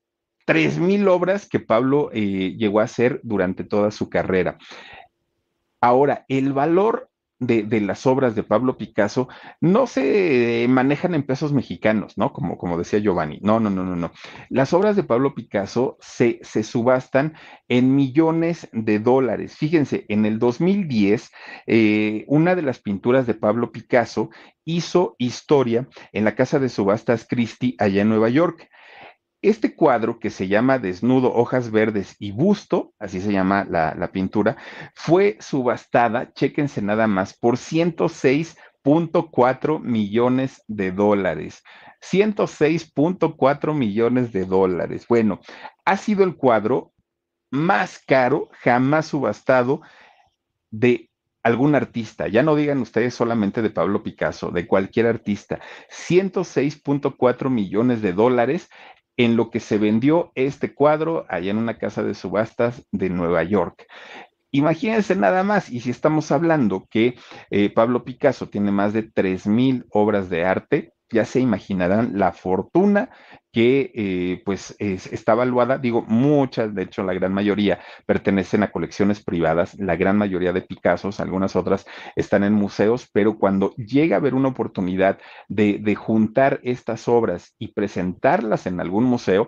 tres 0.49 0.79
mil 0.79 1.07
obras 1.07 1.47
que 1.47 1.59
Pablo 1.59 2.09
eh, 2.11 2.55
llegó 2.57 2.79
a 2.79 2.85
hacer 2.85 3.19
durante 3.21 3.63
toda 3.63 3.91
su 3.91 4.09
carrera. 4.09 4.57
Ahora, 5.79 6.25
el 6.27 6.53
valor 6.53 7.11
de, 7.37 7.81
las 7.81 8.07
obras 8.07 8.33
de 8.33 8.41
Pablo 8.41 8.75
Picasso 8.75 9.29
no 9.61 9.85
se 9.85 10.65
manejan 10.67 11.13
en 11.13 11.21
pesos 11.21 11.53
mexicanos, 11.53 12.17
¿no? 12.17 12.33
Como, 12.33 12.57
como 12.57 12.79
decía 12.79 12.97
Giovanni. 12.97 13.37
No, 13.43 13.59
no, 13.59 13.69
no, 13.69 13.83
no, 13.83 13.95
no. 13.95 14.11
Las 14.49 14.73
obras 14.73 14.95
de 14.95 15.03
Pablo 15.03 15.35
Picasso 15.35 15.97
se, 16.01 16.39
se 16.41 16.63
subastan 16.63 17.35
en 17.67 17.95
millones 17.95 18.69
de 18.73 18.97
dólares. 18.97 19.55
Fíjense, 19.55 20.05
en 20.09 20.25
el 20.25 20.39
2010, 20.39 21.31
eh, 21.67 22.25
una 22.27 22.55
de 22.55 22.63
las 22.63 22.79
pinturas 22.79 23.27
de 23.27 23.35
Pablo 23.35 23.71
Picasso 23.71 24.31
hizo 24.65 25.15
historia 25.19 25.87
en 26.11 26.25
la 26.25 26.33
casa 26.33 26.57
de 26.57 26.69
subastas 26.69 27.27
Christie 27.29 27.75
allá 27.77 28.01
en 28.01 28.09
Nueva 28.09 28.29
York. 28.29 28.67
Este 29.41 29.73
cuadro 29.73 30.19
que 30.19 30.31
se 30.31 30.49
llama 30.49 30.79
Desnudo, 30.79 31.33
Hojas 31.33 31.71
Verdes 31.71 32.17
y 32.19 32.31
Busto, 32.31 32.93
así 32.99 33.21
se 33.21 33.31
llama 33.31 33.63
la, 33.63 34.11
pintura, 34.11 34.57
fue 34.93 35.37
subastada, 35.39 36.33
chéquense 36.33 36.81
nada 36.81 37.07
más, 37.07 37.37
por 37.37 37.55
106.4 37.55 39.79
millones 39.79 40.61
de 40.67 40.91
dólares. 40.91 41.63
106.4 42.01 43.73
millones 43.73 44.33
de 44.33 44.43
dólares. 44.45 45.05
Bueno, 45.07 45.39
ha 45.85 45.95
sido 45.95 46.25
el 46.25 46.35
cuadro 46.35 46.91
más 47.49 48.03
caro 48.05 48.49
jamás 48.61 49.05
subastado 49.07 49.79
de 50.69 51.09
algún 51.43 51.75
artista, 51.75 52.27
ya 52.27 52.43
no 52.43 52.55
digan 52.55 52.79
ustedes 52.79 53.13
solamente 53.13 53.61
de 53.61 53.69
Pablo 53.69 54.03
Picasso, 54.03 54.51
de 54.51 54.67
cualquier 54.67 55.07
artista, 55.07 55.61
106.4 55.89 57.49
millones 57.49 58.01
de 58.01 58.11
dólares 58.11 58.69
en 59.19 59.35
lo 59.35 59.49
que 59.49 59.59
se 59.59 59.77
vendió 59.77 60.31
este 60.33 60.73
cuadro 60.73 61.25
allá 61.27 61.51
en 61.51 61.57
una 61.57 61.77
casa 61.77 62.03
de 62.03 62.13
subastas 62.13 62.87
de 62.93 63.09
Nueva 63.09 63.43
York. 63.43 63.85
Imagínense 64.49 65.13
nada 65.17 65.43
más, 65.43 65.69
y 65.69 65.81
si 65.81 65.89
estamos 65.89 66.31
hablando 66.31 66.87
que 66.89 67.15
eh, 67.49 67.69
Pablo 67.69 68.05
Picasso 68.05 68.47
tiene 68.47 68.71
más 68.71 68.93
de 68.93 69.03
3.000 69.03 69.85
obras 69.89 70.29
de 70.29 70.45
arte, 70.45 70.93
ya 71.11 71.25
se 71.25 71.39
imaginarán 71.39 72.17
la 72.17 72.31
fortuna 72.31 73.09
que 73.51 73.91
eh, 73.95 74.41
pues 74.45 74.75
está 74.79 75.33
evaluada, 75.33 75.79
digo, 75.79 76.03
muchas, 76.07 76.73
de 76.75 76.83
hecho 76.83 77.03
la 77.03 77.13
gran 77.13 77.33
mayoría 77.33 77.79
pertenecen 78.05 78.61
a 78.61 78.71
colecciones 78.71 79.23
privadas, 79.23 79.73
la 79.79 79.95
gran 79.95 80.17
mayoría 80.17 80.53
de 80.53 80.61
Picassos, 80.61 81.19
algunas 81.19 81.55
otras 81.55 81.85
están 82.15 82.43
en 82.43 82.53
museos, 82.53 83.09
pero 83.11 83.37
cuando 83.37 83.73
llega 83.75 84.15
a 84.15 84.19
haber 84.19 84.35
una 84.35 84.49
oportunidad 84.49 85.19
de, 85.47 85.79
de 85.79 85.95
juntar 85.95 86.59
estas 86.63 87.07
obras 87.07 87.55
y 87.57 87.69
presentarlas 87.69 88.67
en 88.67 88.79
algún 88.79 89.05
museo, 89.05 89.47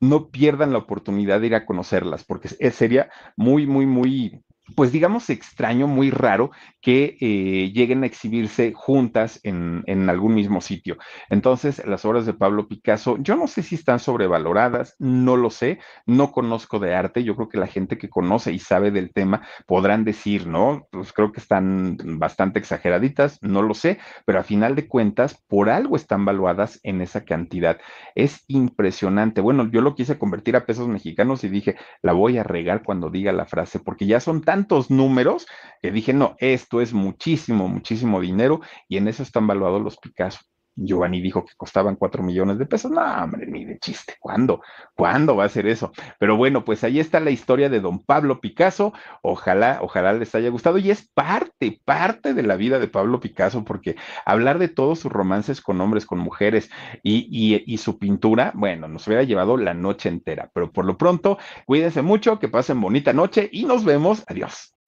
no 0.00 0.30
pierdan 0.30 0.72
la 0.72 0.78
oportunidad 0.78 1.40
de 1.40 1.46
ir 1.46 1.54
a 1.54 1.64
conocerlas, 1.64 2.24
porque 2.24 2.48
sería 2.48 3.08
muy, 3.36 3.68
muy, 3.68 3.86
muy 3.86 4.42
pues 4.76 4.92
digamos 4.92 5.28
extraño, 5.30 5.86
muy 5.86 6.10
raro 6.10 6.50
que 6.80 7.16
eh, 7.20 7.72
lleguen 7.72 8.02
a 8.02 8.06
exhibirse 8.06 8.72
juntas 8.74 9.40
en, 9.42 9.82
en, 9.86 10.08
algún 10.08 10.34
mismo 10.34 10.60
sitio. 10.60 10.96
Entonces, 11.30 11.84
las 11.86 12.04
obras 12.04 12.26
de 12.26 12.34
Pablo 12.34 12.68
Picasso, 12.68 13.16
yo 13.18 13.36
no 13.36 13.46
sé 13.46 13.62
si 13.62 13.74
están 13.74 13.98
sobrevaloradas, 13.98 14.96
no 14.98 15.36
lo 15.36 15.50
sé, 15.50 15.78
no 16.06 16.32
conozco 16.32 16.78
de 16.78 16.94
arte, 16.94 17.22
yo 17.24 17.36
creo 17.36 17.48
que 17.48 17.58
la 17.58 17.66
gente 17.66 17.98
que 17.98 18.08
conoce 18.08 18.52
y 18.52 18.58
sabe 18.58 18.90
del 18.90 19.12
tema 19.12 19.42
podrán 19.66 20.04
decir, 20.04 20.46
¿no? 20.46 20.86
Pues 20.90 21.12
creo 21.12 21.32
que 21.32 21.40
están 21.40 21.98
bastante 22.18 22.58
exageraditas, 22.58 23.38
no 23.42 23.62
lo 23.62 23.74
sé, 23.74 23.98
pero 24.24 24.40
a 24.40 24.44
final 24.44 24.74
de 24.74 24.88
cuentas, 24.88 25.40
por 25.48 25.70
algo 25.70 25.96
están 25.96 26.24
valuadas 26.24 26.80
en 26.82 27.00
esa 27.00 27.24
cantidad. 27.24 27.78
Es 28.14 28.44
impresionante. 28.48 29.40
Bueno, 29.40 29.70
yo 29.70 29.82
lo 29.82 29.94
quise 29.94 30.18
convertir 30.18 30.56
a 30.56 30.66
pesos 30.66 30.88
mexicanos 30.88 31.44
y 31.44 31.48
dije, 31.48 31.76
la 32.00 32.12
voy 32.12 32.38
a 32.38 32.42
regar 32.42 32.82
cuando 32.82 33.10
diga 33.10 33.32
la 33.32 33.46
frase, 33.46 33.78
porque 33.78 34.06
ya 34.06 34.20
son 34.20 34.42
tantos 34.52 34.90
números 34.90 35.46
que 35.80 35.90
dije, 35.90 36.12
no, 36.12 36.36
esto 36.38 36.82
es 36.82 36.92
muchísimo, 36.92 37.68
muchísimo 37.68 38.20
dinero 38.20 38.60
y 38.86 38.98
en 38.98 39.08
eso 39.08 39.22
están 39.22 39.46
valuados 39.46 39.80
los 39.80 39.96
Picasso. 39.96 40.40
Giovanni 40.74 41.20
dijo 41.20 41.44
que 41.44 41.54
costaban 41.56 41.96
cuatro 41.96 42.22
millones 42.22 42.58
de 42.58 42.66
pesos. 42.66 42.90
No, 42.90 43.02
hombre, 43.02 43.46
ni 43.46 43.64
de 43.64 43.78
chiste. 43.78 44.16
¿Cuándo? 44.18 44.62
¿Cuándo 44.94 45.36
va 45.36 45.44
a 45.44 45.48
ser 45.48 45.66
eso? 45.66 45.92
Pero 46.18 46.36
bueno, 46.36 46.64
pues 46.64 46.84
ahí 46.84 47.00
está 47.00 47.20
la 47.20 47.30
historia 47.30 47.68
de 47.68 47.80
don 47.80 48.02
Pablo 48.04 48.40
Picasso. 48.40 48.92
Ojalá, 49.22 49.78
ojalá 49.82 50.12
les 50.12 50.34
haya 50.34 50.50
gustado. 50.50 50.78
Y 50.78 50.90
es 50.90 51.08
parte, 51.14 51.80
parte 51.84 52.34
de 52.34 52.42
la 52.42 52.56
vida 52.56 52.78
de 52.78 52.88
Pablo 52.88 53.20
Picasso, 53.20 53.64
porque 53.64 53.96
hablar 54.24 54.58
de 54.58 54.68
todos 54.68 55.00
sus 55.00 55.12
romances 55.12 55.60
con 55.60 55.80
hombres, 55.80 56.06
con 56.06 56.18
mujeres 56.18 56.70
y, 57.02 57.26
y, 57.30 57.62
y 57.66 57.78
su 57.78 57.98
pintura, 57.98 58.52
bueno, 58.54 58.88
nos 58.88 59.06
hubiera 59.06 59.22
llevado 59.24 59.56
la 59.56 59.74
noche 59.74 60.08
entera. 60.08 60.50
Pero 60.54 60.72
por 60.72 60.84
lo 60.84 60.96
pronto, 60.96 61.38
cuídense 61.66 62.02
mucho, 62.02 62.38
que 62.38 62.48
pasen 62.48 62.80
bonita 62.80 63.12
noche 63.12 63.48
y 63.52 63.64
nos 63.64 63.84
vemos. 63.84 64.24
Adiós. 64.26 64.71